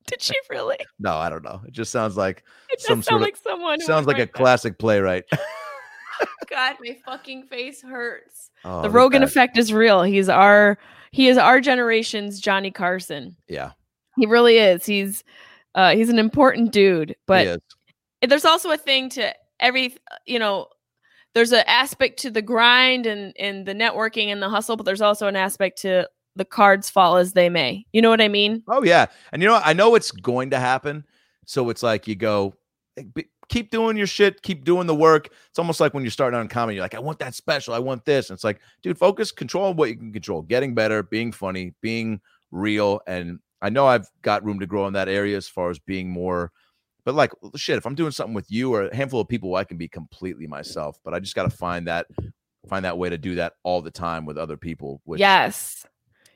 Did 0.08 0.22
she 0.22 0.36
really? 0.50 0.78
no, 1.00 1.16
I 1.16 1.30
don't 1.30 1.44
know. 1.44 1.62
It 1.66 1.72
just 1.74 1.92
sounds 1.92 2.18
like 2.18 2.44
It 2.70 2.80
does 2.80 2.88
Some 2.88 2.98
sound 3.02 3.06
sort 3.06 3.22
of- 3.22 3.28
like 3.28 3.38
someone. 3.38 3.80
who 3.80 3.86
sounds 3.86 4.06
like 4.08 4.18
a 4.18 4.22
that. 4.22 4.34
classic 4.34 4.78
playwright. 4.78 5.24
God, 6.50 6.76
my 6.82 6.98
fucking 7.06 7.44
face 7.48 7.82
hurts. 7.82 8.52
Oh, 8.66 8.82
the 8.82 8.90
Rogan 8.90 9.24
at 9.24 9.26
that. 9.28 9.32
effect 9.32 9.58
is 9.58 9.74
real. 9.74 10.04
He's 10.04 10.30
our 10.30 10.78
he 11.12 11.28
is 11.28 11.38
our 11.38 11.60
generation's 11.62 12.40
Johnny 12.40 12.70
Carson. 12.72 13.36
Yeah, 13.48 13.72
He 14.18 14.26
really 14.26 14.58
is. 14.58 14.86
He's 14.86 15.24
uh 15.76 15.96
he's 15.96 16.10
an 16.10 16.20
important 16.20 16.72
dude, 16.72 17.10
he 17.10 17.16
but 17.26 17.48
is. 17.48 17.58
there's 18.28 18.46
also 18.46 18.72
a 18.72 18.78
thing 18.78 19.10
to 19.10 19.34
every 19.60 19.96
you 20.26 20.38
know 20.40 20.68
there's 21.34 21.52
an 21.52 21.64
aspect 21.68 22.20
to 22.20 22.32
the 22.32 22.42
grind 22.42 23.06
and 23.06 23.34
and 23.38 23.66
the 23.66 23.74
networking 23.74 24.28
and 24.28 24.42
the 24.42 24.50
hustle, 24.50 24.78
but 24.78 24.86
there's 24.86 25.02
also 25.02 25.28
an 25.28 25.36
aspect 25.36 25.82
to 25.82 26.08
the 26.36 26.46
cards 26.46 26.90
fall 26.90 27.18
as 27.18 27.34
they 27.34 27.50
may. 27.50 27.86
You 27.94 28.02
know 28.02 28.10
what 28.10 28.22
I 28.22 28.28
mean? 28.28 28.64
Oh 28.68 28.84
yeah, 28.84 29.08
and 29.32 29.42
you 29.42 29.48
know? 29.48 29.62
I 29.64 29.74
know 29.74 29.96
it's 29.96 30.12
going 30.12 30.50
to 30.52 30.60
happen. 30.60 31.06
So 31.46 31.70
it's 31.70 31.84
like 31.84 32.08
you 32.08 32.16
go, 32.16 32.54
eh, 32.98 33.24
keep 33.50 33.70
doing 33.70 33.98
your 33.98 34.08
shit, 34.08 34.42
keep 34.42 34.64
doing 34.64 34.88
the 34.88 34.96
work. 34.96 35.30
It's 35.50 35.60
almost 35.60 35.80
like 35.80 35.94
when 35.94 36.04
you're 36.04 36.12
starting 36.12 36.40
on 36.40 36.48
comedy, 36.48 36.76
you're 36.76 36.86
like, 36.86 36.96
I 36.96 37.00
want 37.00 37.20
that 37.20 37.36
special, 37.36 37.74
I 37.74 37.80
want 37.80 38.06
this. 38.06 38.30
And 38.30 38.36
it's 38.36 38.44
like, 38.44 38.62
dude, 38.82 38.98
focus, 38.98 39.32
control 39.32 39.74
what 39.74 39.90
you 39.90 39.98
can 39.98 40.14
control, 40.14 40.42
getting 40.42 40.74
better, 40.74 41.04
being 41.04 41.32
funny, 41.32 41.74
being 41.82 42.22
real. 42.52 43.02
And 43.08 43.40
I 43.62 43.70
know 43.70 43.86
I've 43.86 44.08
got 44.22 44.44
room 44.44 44.60
to 44.60 44.68
grow 44.68 44.88
in 44.88 44.94
that 44.94 45.10
area 45.10 45.38
as 45.38 45.48
far 45.48 45.70
as 45.70 45.80
being 45.80 46.10
more. 46.10 46.52
But 47.06 47.16
like 47.16 47.32
shit, 47.56 47.78
if 47.78 47.86
I'm 47.86 47.96
doing 47.96 48.12
something 48.12 48.34
with 48.34 48.50
you 48.50 48.74
or 48.74 48.84
a 48.88 48.96
handful 48.96 49.22
of 49.22 49.28
people, 49.28 49.56
I 49.56 49.64
can 49.64 49.78
be 49.78 49.88
completely 49.88 50.48
myself. 50.48 50.98
But 51.04 51.14
I 51.14 51.20
just 51.20 51.36
got 51.36 51.44
to 51.44 51.56
find 51.56 51.88
that 51.88 52.08
find 52.68 52.86
that 52.86 52.98
way 52.98 53.10
to 53.10 53.18
do 53.18 53.36
that 53.36 53.54
all 53.64 53.82
the 53.82 53.92
time 53.92 54.26
with 54.26 54.38
other 54.38 54.58
people. 54.58 55.02
Which 55.06 55.20
yes. 55.20 55.86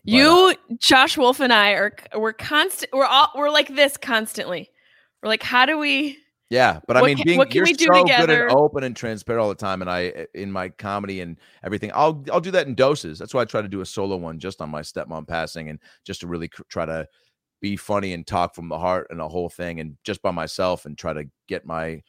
but, 0.06 0.14
uh 0.14 0.18
You, 0.18 0.56
Josh 0.80 1.18
Wolf, 1.18 1.40
and 1.40 1.54
I 1.54 1.72
are 1.72 1.94
we're 2.16 2.34
constant. 2.34 2.92
We're 2.94 3.06
all 3.06 3.32
we're 3.36 3.50
like 3.50 3.70
this 3.76 3.98
constantly. 3.98 4.70
We're 5.22 5.30
like, 5.30 5.44
how 5.44 5.66
do 5.66 5.78
we? 5.78 6.18
Yeah, 6.50 6.80
but 6.88 6.96
I 6.96 7.02
mean, 7.02 7.18
can- 7.18 7.26
being 7.26 7.38
what 7.38 7.50
can 7.50 7.58
you're 7.58 7.66
we 7.66 7.74
do 7.74 7.88
so 7.94 8.06
good 8.06 8.30
and 8.30 8.52
open 8.52 8.84
and 8.84 8.96
transparent 8.96 9.42
all 9.42 9.50
the 9.50 9.56
time, 9.56 9.82
and 9.82 9.90
I 9.90 10.28
in 10.34 10.50
my 10.50 10.70
comedy 10.70 11.20
and 11.20 11.38
everything, 11.64 11.92
I'll 11.94 12.24
I'll 12.32 12.40
do 12.40 12.52
that 12.52 12.68
in 12.68 12.76
doses. 12.76 13.20
That's 13.20 13.34
why 13.34 13.42
I 13.42 13.46
try 13.46 13.62
to 13.62 13.68
do 13.68 13.82
a 13.82 13.86
solo 13.86 14.16
one 14.16 14.40
just 14.40 14.62
on 14.62 14.70
my 14.70 14.82
stepmom 14.82 15.28
passing, 15.28 15.70
and 15.70 15.80
just 16.06 16.22
to 16.22 16.28
really 16.28 16.48
cr- 16.48 16.62
try 16.70 16.86
to 16.86 17.06
be 17.62 17.76
funny 17.76 18.14
and 18.14 18.26
talk 18.26 18.54
from 18.56 18.70
the 18.70 18.78
heart 18.78 19.08
and 19.10 19.20
the 19.20 19.28
whole 19.30 19.50
thing, 19.50 19.80
and 19.80 19.98
just 20.04 20.22
by 20.22 20.32
myself, 20.32 20.86
and 20.86 20.98
try 20.98 21.14
to 21.14 21.26
get 21.48 21.66
my 21.66 22.02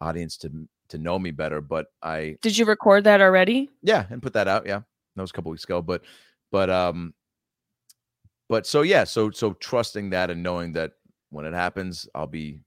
audience 0.00 0.36
to 0.38 0.50
to 0.88 0.98
know 0.98 1.18
me 1.18 1.30
better. 1.30 1.60
But 1.60 1.86
I 2.02 2.36
Did 2.42 2.56
you 2.58 2.64
record 2.66 3.04
that 3.04 3.20
already? 3.20 3.70
yeah, 3.82 4.06
and 4.10 4.22
put 4.22 4.34
that 4.34 4.48
out. 4.48 4.66
Yeah, 4.66 4.80
that 5.16 5.22
was 5.22 5.30
a 5.30 5.34
couple 5.34 5.50
weeks 5.50 5.64
ago, 5.64 5.82
but 5.82 6.02
but 6.52 6.70
um, 6.70 7.14
but 8.48 8.66
so 8.66 8.82
yeah, 8.82 9.04
so 9.04 9.30
so 9.30 9.54
trusting 9.54 10.10
that 10.10 10.30
and 10.30 10.42
knowing 10.42 10.72
that 10.72 10.92
when 11.30 11.44
it 11.44 11.54
happens, 11.54 12.08
I'll 12.14 12.26
be, 12.26 12.60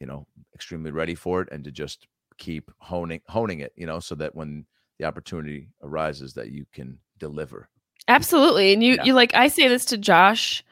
you 0.00 0.06
know, 0.06 0.26
extremely 0.54 0.90
ready 0.90 1.14
for 1.14 1.40
it, 1.42 1.48
and 1.52 1.64
to 1.64 1.70
just 1.70 2.06
keep 2.38 2.70
honing 2.78 3.20
honing 3.28 3.60
it, 3.60 3.72
you 3.76 3.86
know, 3.86 4.00
so 4.00 4.14
that 4.16 4.34
when 4.34 4.66
the 4.98 5.04
opportunity 5.06 5.68
arises, 5.82 6.34
that 6.34 6.50
you 6.50 6.66
can 6.72 6.98
deliver. 7.18 7.68
Absolutely. 8.08 8.72
And 8.72 8.82
you 8.82 8.94
Yeah. 8.96 9.04
you 9.04 9.14
like 9.14 9.34
I 9.34 9.48
say 9.48 9.68
this 9.68 9.84
to 9.86 9.98
Josh, 9.98 10.64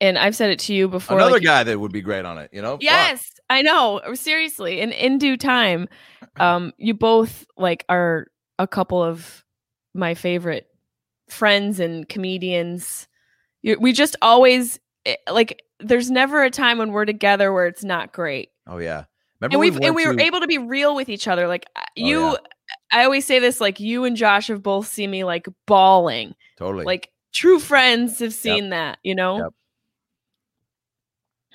and 0.00 0.18
I've 0.18 0.36
said 0.36 0.50
it 0.50 0.58
to 0.60 0.74
you 0.74 0.88
before. 0.88 1.16
Another 1.16 1.32
like, 1.32 1.42
guy 1.42 1.64
that 1.64 1.78
would 1.78 1.92
be 1.92 2.02
great 2.02 2.24
on 2.24 2.38
it, 2.38 2.50
you 2.52 2.62
know. 2.62 2.72
Fuck. 2.72 2.82
Yes, 2.82 3.32
I 3.48 3.62
know. 3.62 3.98
Uh, 3.98 4.14
Seriously, 4.14 4.80
in 4.80 4.92
in 4.92 5.18
due 5.18 5.36
time, 5.36 5.88
um, 6.36 6.72
you 6.78 6.94
both 6.94 7.46
like 7.56 7.84
are 7.88 8.26
a 8.58 8.66
couple 8.66 9.02
of 9.02 9.44
my 9.94 10.14
favorite 10.14 10.66
friends 11.28 11.80
and 11.80 12.08
comedians. 12.08 13.08
You, 13.62 13.78
we 13.80 13.92
just 13.92 14.16
always 14.22 14.78
eh, 15.06 15.16
like. 15.30 15.62
There's 15.80 16.10
never 16.10 16.42
a 16.42 16.50
time 16.50 16.78
when 16.78 16.92
we're 16.92 17.04
together 17.04 17.52
where 17.52 17.66
it's 17.66 17.84
not 17.84 18.12
great, 18.12 18.50
Oh 18.66 18.78
yeah. 18.78 19.04
Remember 19.40 19.54
and 19.54 19.60
we 19.60 19.70
we've 19.70 19.80
and 19.82 19.94
we 19.94 20.06
were 20.06 20.14
to- 20.14 20.22
able 20.22 20.40
to 20.40 20.46
be 20.46 20.58
real 20.58 20.94
with 20.94 21.08
each 21.08 21.28
other. 21.28 21.48
Like 21.48 21.66
uh, 21.76 21.80
Oh, 21.80 21.92
you, 21.96 22.20
yeah. 22.20 22.36
I 22.92 23.04
always 23.04 23.26
say 23.26 23.38
this. 23.38 23.60
Like 23.60 23.80
you 23.80 24.04
and 24.04 24.16
Josh 24.16 24.46
have 24.46 24.62
both 24.62 24.86
seen 24.86 25.10
me 25.10 25.24
like 25.24 25.46
bawling. 25.66 26.34
totally 26.58 26.84
Like 26.84 27.10
true 27.32 27.58
friends 27.58 28.20
have 28.20 28.32
seen 28.32 28.70
that. 28.70 28.98
You 29.02 29.14
know. 29.14 29.38
Yep. 29.38 29.52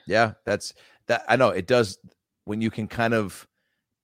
Yeah, 0.09 0.33
that's 0.43 0.73
that. 1.07 1.23
I 1.27 1.35
know 1.35 1.49
it 1.49 1.67
does 1.67 1.99
when 2.45 2.61
you 2.61 2.71
can 2.71 2.87
kind 2.87 3.13
of 3.13 3.47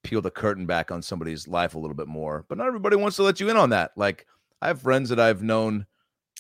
peel 0.04 0.22
the 0.22 0.30
curtain 0.30 0.68
back 0.68 0.92
on 0.92 1.02
somebody's 1.02 1.48
life 1.48 1.74
a 1.74 1.80
little 1.80 1.96
bit 1.96 2.08
more, 2.08 2.46
but 2.48 2.60
not 2.60 2.68
everybody 2.68 2.96
wants 2.96 3.16
to 3.18 3.24
let 3.24 3.40
you 3.40 3.50
in 3.50 3.58
on 3.58 3.72
that. 3.72 3.92
Like, 3.96 4.28
I 4.62 4.68
have 4.68 4.84
friends 4.84 5.10
that 5.10 5.20
I've 5.20 5.42
known 5.42 5.88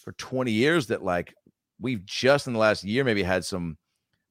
for 0.04 0.12
20 0.14 0.52
years 0.52 0.86
that, 0.88 1.04
like, 1.04 1.34
we've 1.82 2.06
just 2.06 2.46
in 2.46 2.54
the 2.54 2.60
last 2.60 2.84
year 2.84 3.04
maybe 3.04 3.24
had 3.24 3.44
some 3.44 3.78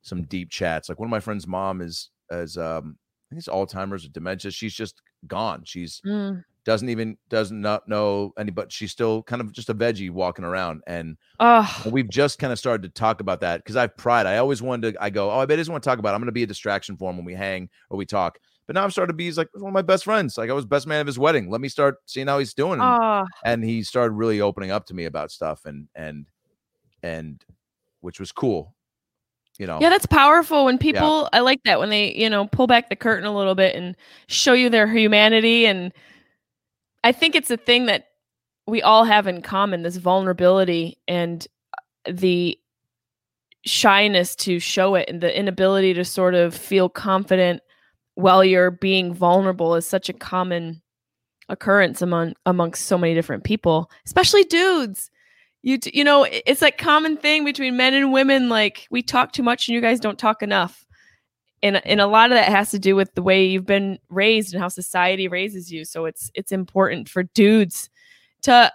some 0.03 0.23
deep 0.25 0.51
chats. 0.51 0.89
Like, 0.89 1.01
one 1.01 1.09
of 1.09 1.11
my 1.11 1.21
friends' 1.21 1.49
mom 1.49 1.81
is, 1.81 2.11
as 2.31 2.57
um, 2.57 2.97
I 3.27 3.35
think 3.35 3.41
it's 3.41 3.49
Alzheimer's 3.49 4.05
or 4.05 4.11
dementia. 4.11 4.53
She's 4.53 4.75
just 4.75 5.03
gone. 5.27 5.63
She's 5.65 6.01
Mm. 6.07 6.45
Doesn't 6.65 6.89
even 6.89 7.17
doesn't 7.29 7.61
not 7.61 7.87
know 7.89 8.33
any, 8.39 8.51
but 8.51 8.73
she's 8.73 8.91
still 8.91 9.23
kind 9.23 9.43
of 9.43 9.53
just 9.53 9.69
a 9.69 9.75
veggie 9.75 10.11
walking 10.11 10.45
around 10.45 10.83
and 10.87 11.17
and 11.39 11.93
we've 11.93 12.09
just 12.09 12.39
kind 12.39 12.53
of 12.53 12.59
started 12.59 12.83
to 12.83 12.89
talk 12.89 13.21
about 13.21 13.41
that 13.41 13.59
because 13.59 13.77
I've 13.77 13.97
pride. 13.97 14.27
I 14.27 14.39
always 14.39 14.63
wanted 14.63 14.95
to. 14.95 15.03
I 15.03 15.11
go, 15.11 15.31
oh, 15.31 15.39
I 15.39 15.47
bet 15.47 15.59
he 15.59 15.61
doesn't 15.61 15.73
want 15.73 15.85
to 15.85 15.89
talk 15.89 15.99
about. 15.99 16.11
It. 16.11 16.15
I'm 16.15 16.21
going 16.21 16.27
to 16.27 16.33
be 16.33 16.43
a 16.43 16.47
distraction 16.47 16.97
for 16.97 17.11
him 17.11 17.17
when 17.17 17.27
we 17.27 17.35
hang 17.35 17.69
or 17.91 17.99
we 17.99 18.07
talk. 18.07 18.39
But 18.67 18.75
now 18.75 18.85
I've 18.85 18.93
started 18.93 19.13
to 19.13 19.17
be. 19.17 19.25
He's 19.25 19.37
like 19.37 19.49
one 19.53 19.69
of 19.69 19.75
my 19.75 19.83
best 19.83 20.05
friends. 20.05 20.39
Like 20.39 20.49
I 20.49 20.55
was 20.55 20.65
best 20.65 20.87
man 20.87 21.01
of 21.01 21.07
his 21.07 21.19
wedding. 21.19 21.51
Let 21.51 21.61
me 21.61 21.69
start 21.69 21.97
seeing 22.07 22.27
how 22.27 22.39
he's 22.39 22.55
doing. 22.55 22.81
And, 22.81 23.29
and 23.45 23.65
he 23.65 23.83
started 23.83 24.13
really 24.13 24.41
opening 24.41 24.71
up 24.71 24.87
to 24.87 24.95
me 24.95 25.05
about 25.05 25.31
stuff 25.31 25.67
and 25.67 25.89
and 25.95 26.27
and 27.03 27.45
which 28.01 28.19
was 28.19 28.33
cool. 28.33 28.75
You 29.59 29.67
know. 29.67 29.79
Yeah, 29.81 29.91
that's 29.91 30.07
powerful 30.07 30.65
when 30.65 30.79
people 30.79 31.29
I 31.33 31.41
like 31.41 31.63
that 31.65 31.79
when 31.79 31.91
they, 31.91 32.15
you 32.15 32.31
know, 32.31 32.47
pull 32.47 32.67
back 32.67 32.89
the 32.89 32.97
curtain 32.97 33.27
a 33.27 33.37
little 33.37 33.55
bit 33.55 33.77
and 33.77 33.95
show 34.29 34.55
you 34.55 34.71
their 34.71 34.89
humanity 34.89 35.67
and 35.67 35.93
I 37.05 37.13
think 37.13 37.37
it's 37.37 37.51
a 37.51 37.59
thing 37.59 37.87
that 37.87 38.07
we 38.67 38.83
all 38.83 39.05
have 39.05 39.27
in 39.27 39.43
common 39.43 39.83
this 39.83 39.99
vulnerability 39.99 40.99
and 41.07 41.47
uh, 41.77 42.13
the 42.13 42.59
shyness 43.67 44.35
to 44.37 44.59
show 44.59 44.95
it 44.95 45.09
and 45.09 45.21
the 45.21 45.39
inability 45.39 45.95
to 45.95 46.05
sort 46.05 46.35
of 46.35 46.55
feel 46.55 46.89
confident 46.89 47.63
while 48.15 48.43
you're 48.43 48.71
being 48.71 49.13
vulnerable 49.13 49.75
is 49.75 49.87
such 49.87 50.09
a 50.09 50.15
common 50.15 50.81
occurrence 51.51 52.01
among 52.01 52.35
amongst 52.47 52.87
so 52.87 52.97
many 52.97 53.15
different 53.15 53.45
people, 53.45 53.91
especially 54.07 54.45
dudes. 54.45 55.11
You 55.63 55.79
you 55.93 56.05
know 56.05 56.27
it's 56.31 56.63
like 56.63 56.79
common 56.79 57.17
thing 57.19 57.45
between 57.45 57.77
men 57.77 57.93
and 57.93 58.13
women 58.13 58.49
like 58.49 58.87
we 58.91 59.03
talk 59.03 59.33
too 59.33 59.43
much 59.43 59.69
and 59.69 59.75
you 59.75 59.81
guys 59.81 60.01
don't 60.01 60.19
talk 60.19 60.43
enough 60.43 60.84
and 61.65 61.85
and 61.85 62.01
a 62.01 62.07
lot 62.07 62.31
of 62.31 62.37
that 62.37 62.49
has 62.49 62.71
to 62.71 62.79
do 62.79 62.95
with 62.95 63.13
the 63.15 63.23
way 63.23 63.45
you've 63.47 63.67
been 63.67 63.99
raised 64.09 64.55
and 64.55 64.63
how 64.63 64.69
society 64.69 65.27
raises 65.27 65.73
you. 65.73 65.85
So 65.85 66.05
it's 66.05 66.31
it's 66.35 66.53
important 66.53 67.09
for 67.09 67.25
dudes 67.25 67.91
to 68.43 68.71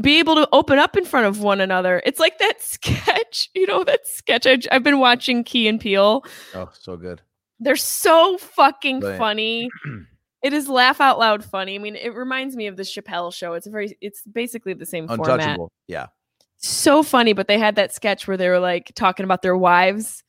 be 0.00 0.18
able 0.18 0.34
to 0.36 0.48
open 0.52 0.78
up 0.78 0.96
in 0.96 1.04
front 1.04 1.26
of 1.26 1.40
one 1.40 1.60
another. 1.60 2.02
It's 2.06 2.18
like 2.18 2.38
that 2.38 2.60
sketch 2.62 3.50
you 3.54 3.66
know 3.66 3.84
that 3.84 4.06
sketch 4.06 4.46
I, 4.46 4.58
i've 4.70 4.82
been 4.82 4.98
watching 4.98 5.44
Key 5.44 5.68
and 5.68 5.78
Peele 5.80 6.24
Oh, 6.54 6.68
so 6.72 6.96
good. 6.96 7.20
they're 7.60 7.76
so 7.76 8.38
fucking 8.38 9.00
Brilliant. 9.00 9.20
funny. 9.20 9.68
It 10.42 10.52
is 10.52 10.68
laugh 10.68 11.00
out 11.00 11.20
loud 11.20 11.44
funny. 11.44 11.76
I 11.76 11.78
mean 11.78 11.94
it 11.94 12.16
reminds 12.16 12.56
me 12.56 12.66
of 12.66 12.76
the 12.76 12.82
chappelle 12.82 13.32
show. 13.32 13.52
It's 13.52 13.68
a 13.68 13.70
very 13.70 13.96
it's 14.00 14.22
basically 14.24 14.72
the 14.74 14.84
same 14.86 15.06
format. 15.06 15.56
Yeah. 15.86 16.06
so 16.56 17.04
funny 17.04 17.32
but 17.32 17.46
they 17.46 17.58
had 17.60 17.76
that 17.76 17.94
sketch 17.94 18.26
where 18.26 18.36
they 18.36 18.48
were 18.48 18.58
like 18.58 18.90
talking 18.96 19.22
about 19.22 19.42
their 19.42 19.56
wives 19.56 20.24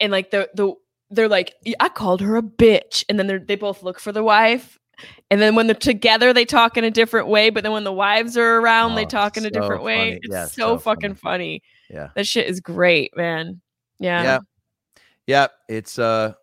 and 0.00 0.10
like 0.12 0.30
the 0.30 0.48
the 0.54 0.72
they're 1.14 1.28
like 1.28 1.54
i 1.80 1.88
called 1.88 2.20
her 2.20 2.36
a 2.36 2.42
bitch 2.42 3.04
and 3.08 3.18
then 3.18 3.26
they 3.26 3.38
they 3.38 3.56
both 3.56 3.82
look 3.82 3.98
for 4.00 4.12
the 4.12 4.22
wife 4.22 4.78
and 5.30 5.40
then 5.40 5.54
when 5.54 5.66
they're 5.66 5.74
together 5.74 6.32
they 6.32 6.44
talk 6.44 6.76
in 6.76 6.84
a 6.84 6.90
different 6.90 7.28
way 7.28 7.50
but 7.50 7.62
then 7.62 7.72
when 7.72 7.84
the 7.84 7.92
wives 7.92 8.36
are 8.36 8.58
around 8.60 8.94
they 8.94 9.04
Oh, 9.04 9.08
talk 9.08 9.36
in 9.36 9.44
a 9.44 9.50
so 9.52 9.60
different 9.60 9.82
way 9.82 10.20
it's 10.22 10.28
Yeah, 10.32 10.44
so, 10.46 10.76
so 10.76 10.78
fucking 10.78 11.14
funny 11.14 11.62
Yeah. 11.90 12.08
that 12.14 12.26
shit 12.26 12.46
is 12.46 12.60
great 12.60 13.16
man 13.16 13.60
yeah, 13.98 14.22
Yeah. 14.22 14.38
Yeah. 15.26 15.46
It's 15.68 15.98
uh 15.98 16.34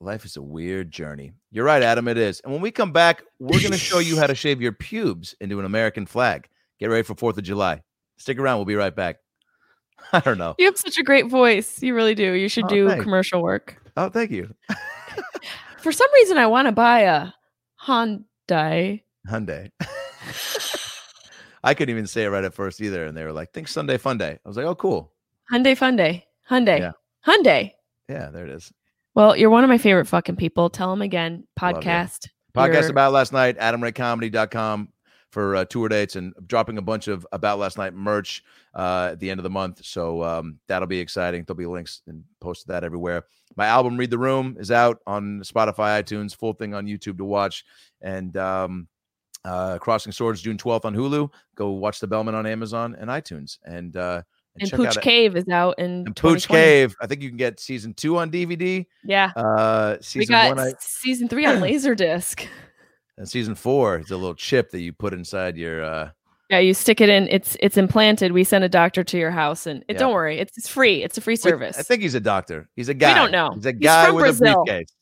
life 0.00 0.24
is 0.24 0.36
a 0.36 0.42
weird 0.42 0.90
journey. 0.90 1.32
You're 1.50 1.64
right, 1.64 1.82
Adam. 1.82 2.08
It 2.08 2.18
is. 2.18 2.40
And 2.40 2.52
when 2.52 2.60
we 2.62 2.70
come 2.70 2.92
back, 2.92 3.22
we're 3.38 3.60
gonna 3.62 3.76
show 3.78 3.98
you 4.00 4.18
how 4.18 4.26
to 4.26 4.34
shave 4.44 4.60
your 4.60 4.72
pubes 4.72 5.34
into 5.40 5.58
an 5.58 5.64
American 5.64 6.06
flag. 6.06 6.48
Get 6.78 6.90
ready 6.90 7.02
for 7.02 7.14
Fourth 7.14 7.38
of 7.38 7.44
July. 7.44 7.82
Stick 8.18 8.38
around, 8.38 8.58
we'll 8.58 8.66
be 8.66 8.74
right 8.74 8.94
back. 8.94 9.16
I 10.12 10.20
don't 10.20 10.38
know. 10.38 10.54
you 10.58 10.66
have 10.66 10.76
such 10.78 10.98
a 10.98 11.02
great 11.02 11.28
voice 11.28 11.82
you 11.82 11.94
really 11.94 12.14
do 12.14 12.32
you 12.32 12.48
should 12.48 12.64
Oh, 12.64 12.68
do 12.68 12.88
thanks. 12.88 13.02
commercial 13.04 13.42
work 13.42 13.76
Oh, 13.96 14.08
thank 14.08 14.30
you. 14.30 14.54
for 15.78 15.92
some 15.92 16.08
reason 16.14 16.38
i 16.38 16.46
want 16.46 16.66
to 16.66 16.72
buy 16.72 17.00
a 17.00 17.28
hyundai 17.84 19.02
Hyundai. 19.28 19.70
I 21.64 21.74
couldn't 21.74 21.92
even 21.94 22.06
say 22.08 22.24
it 22.24 22.28
right 22.30 22.42
at 22.42 22.54
first 22.54 22.80
either. 22.80 23.04
And 23.04 23.16
they 23.16 23.22
were 23.22 23.32
like, 23.32 23.52
think 23.52 23.68
Sunday 23.68 23.96
Fun 23.98 24.18
Day. 24.18 24.32
I 24.44 24.48
was 24.48 24.56
like, 24.56 24.66
oh, 24.66 24.74
cool. 24.74 25.12
Hyundai 25.52 25.76
Fun 25.78 25.94
Day. 25.94 26.26
Hyundai. 26.50 26.80
Yeah. 26.80 26.92
Hyundai. 27.24 27.70
Yeah, 28.08 28.30
there 28.30 28.44
it 28.44 28.50
is. 28.50 28.72
Well, 29.14 29.36
you're 29.36 29.48
one 29.50 29.62
of 29.62 29.68
my 29.70 29.78
favorite 29.78 30.06
fucking 30.08 30.34
people. 30.34 30.70
Tell 30.70 30.90
them 30.90 31.02
again. 31.02 31.44
Podcast. 31.56 32.28
Podcast 32.52 32.72
You're- 32.74 32.90
about 32.90 33.12
last 33.12 33.32
night, 33.32 33.58
adamraycomedy.com 33.58 34.88
for 35.32 35.56
uh, 35.56 35.64
tour 35.64 35.88
dates 35.88 36.14
and 36.14 36.34
dropping 36.46 36.76
a 36.78 36.82
bunch 36.82 37.08
of 37.08 37.26
about 37.32 37.58
last 37.58 37.78
night 37.78 37.94
merch 37.94 38.44
uh, 38.74 39.08
at 39.12 39.18
the 39.18 39.30
end 39.30 39.40
of 39.40 39.44
the 39.44 39.50
month. 39.50 39.84
So 39.84 40.22
um, 40.22 40.58
that'll 40.68 40.86
be 40.86 41.00
exciting. 41.00 41.44
There'll 41.44 41.56
be 41.56 41.66
links 41.66 42.02
and 42.06 42.22
posted 42.38 42.68
that 42.68 42.84
everywhere. 42.84 43.24
My 43.56 43.66
album 43.66 43.96
Read 43.96 44.10
the 44.10 44.18
Room 44.18 44.56
is 44.60 44.70
out 44.70 45.00
on 45.06 45.40
Spotify, 45.40 46.02
iTunes, 46.02 46.36
full 46.36 46.52
thing 46.52 46.74
on 46.74 46.86
YouTube 46.86 47.16
to 47.18 47.24
watch. 47.24 47.64
And 48.02 48.36
um, 48.36 48.88
uh, 49.44 49.78
Crossing 49.78 50.12
Swords 50.12 50.42
June 50.42 50.58
12th 50.58 50.84
on 50.84 50.94
Hulu. 50.94 51.30
Go 51.54 51.70
watch 51.70 51.98
The 51.98 52.06
Bellmen 52.06 52.34
on 52.34 52.46
Amazon 52.46 52.94
and 52.98 53.10
iTunes. 53.10 53.58
And 53.64 53.96
uh, 53.96 54.22
and, 54.58 54.70
And 54.70 54.82
Pooch 54.82 55.00
Cave 55.00 55.36
is 55.36 55.48
out 55.48 55.78
in 55.78 56.04
and 56.06 56.14
Pooch 56.14 56.46
Cave. 56.46 56.94
I 57.00 57.06
think 57.06 57.22
you 57.22 57.30
can 57.30 57.38
get 57.38 57.58
season 57.58 57.94
two 57.94 58.18
on 58.18 58.30
DVD. 58.30 58.84
Yeah. 59.02 59.32
Uh, 59.34 59.96
We 59.98 60.02
season 60.02 60.32
got 60.32 60.56
one, 60.56 60.66
I, 60.66 60.72
season 60.78 61.28
three 61.28 61.46
on 61.46 61.56
Laserdisc. 61.62 62.46
And 63.22 63.28
season 63.30 63.54
four 63.54 64.00
is 64.00 64.10
a 64.10 64.16
little 64.16 64.34
chip 64.34 64.72
that 64.72 64.80
you 64.80 64.92
put 64.92 65.12
inside 65.14 65.56
your. 65.56 65.84
Uh, 65.84 66.10
Yeah, 66.50 66.58
you 66.58 66.74
stick 66.74 67.00
it 67.00 67.08
in. 67.08 67.28
It's 67.28 67.56
it's 67.60 67.76
implanted. 67.76 68.32
We 68.32 68.42
send 68.42 68.64
a 68.64 68.68
doctor 68.68 69.04
to 69.04 69.16
your 69.16 69.30
house, 69.30 69.64
and 69.66 69.84
it, 69.88 69.92
Yeah. 69.94 69.98
don't 70.00 70.12
worry, 70.12 70.38
it's, 70.40 70.58
it's 70.58 70.68
free. 70.68 71.04
It's 71.04 71.16
a 71.16 71.20
free 71.20 71.34
Wait, 71.34 71.40
service. 71.40 71.78
I 71.78 71.82
think 71.82 72.02
he's 72.02 72.16
a 72.16 72.20
doctor. 72.20 72.68
He's 72.74 72.88
a 72.88 72.94
guy. 72.94 73.12
We 73.12 73.14
don't 73.20 73.30
know. 73.30 73.52
He's 73.54 73.66
a 73.66 73.70
He's 73.70 73.78
guy 73.80 74.06
from 74.06 74.16
with 74.16 74.24
Brazil. 74.24 74.62
a 74.62 74.64
briefcase. 74.64 74.94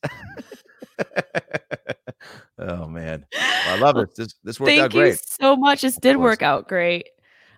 oh 2.58 2.86
man, 2.86 3.24
I 3.34 3.78
love 3.78 3.96
it. 3.96 4.14
This 4.14 4.34
this 4.44 4.60
worked 4.60 4.68
Thank 4.68 4.82
out 4.82 4.94
you 4.94 5.00
great. 5.00 5.18
so 5.24 5.56
much. 5.56 5.80
This 5.80 5.96
did 5.96 6.16
work 6.18 6.42
out 6.42 6.68
great. 6.68 7.08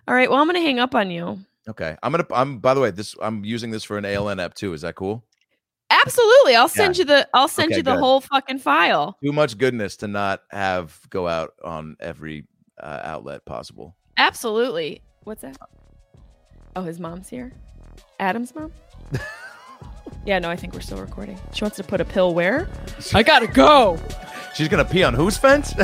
All 0.07 0.15
right. 0.15 0.29
Well, 0.29 0.39
I'm 0.39 0.47
gonna 0.47 0.61
hang 0.61 0.79
up 0.79 0.95
on 0.95 1.11
you. 1.11 1.39
Okay, 1.67 1.95
I'm 2.01 2.11
gonna. 2.11 2.25
I'm 2.31 2.59
by 2.59 2.73
the 2.73 2.79
way, 2.81 2.91
this 2.91 3.15
I'm 3.21 3.43
using 3.45 3.69
this 3.71 3.83
for 3.83 3.97
an 3.97 4.05
ALN 4.05 4.41
app 4.41 4.53
too. 4.53 4.73
Is 4.73 4.81
that 4.81 4.95
cool? 4.95 5.23
Absolutely. 6.05 6.55
I'll 6.55 6.67
send 6.67 6.97
you 6.97 7.05
the. 7.05 7.27
I'll 7.33 7.47
send 7.47 7.67
Okay, 7.71 7.77
you 7.77 7.83
the 7.83 7.93
good. 7.93 7.99
whole 7.99 8.21
fucking 8.21 8.59
file. 8.59 9.17
Too 9.23 9.31
much 9.33 9.57
goodness 9.57 9.95
to 9.97 10.07
not 10.07 10.41
have 10.51 10.99
go 11.09 11.27
out 11.27 11.53
on 11.63 11.95
every 11.99 12.45
uh, 12.81 13.01
outlet 13.03 13.45
possible. 13.45 13.95
Absolutely. 14.17 15.01
What's 15.23 15.41
that? 15.41 15.57
Oh, 16.75 16.81
his 16.81 16.99
mom's 16.99 17.29
here. 17.29 17.53
Adam's 18.19 18.53
mom. 18.55 18.71
yeah. 20.25 20.39
No, 20.39 20.49
I 20.49 20.55
think 20.55 20.73
we're 20.73 20.81
still 20.81 20.99
recording. 20.99 21.39
She 21.53 21.63
wants 21.63 21.77
to 21.77 21.83
put 21.83 22.01
a 22.01 22.05
pill 22.05 22.33
where? 22.33 22.67
I 23.13 23.23
gotta 23.23 23.47
go. 23.47 23.97
She's 24.55 24.67
gonna 24.67 24.85
pee 24.85 25.03
on 25.03 25.13
whose 25.13 25.37
fence? 25.37 25.73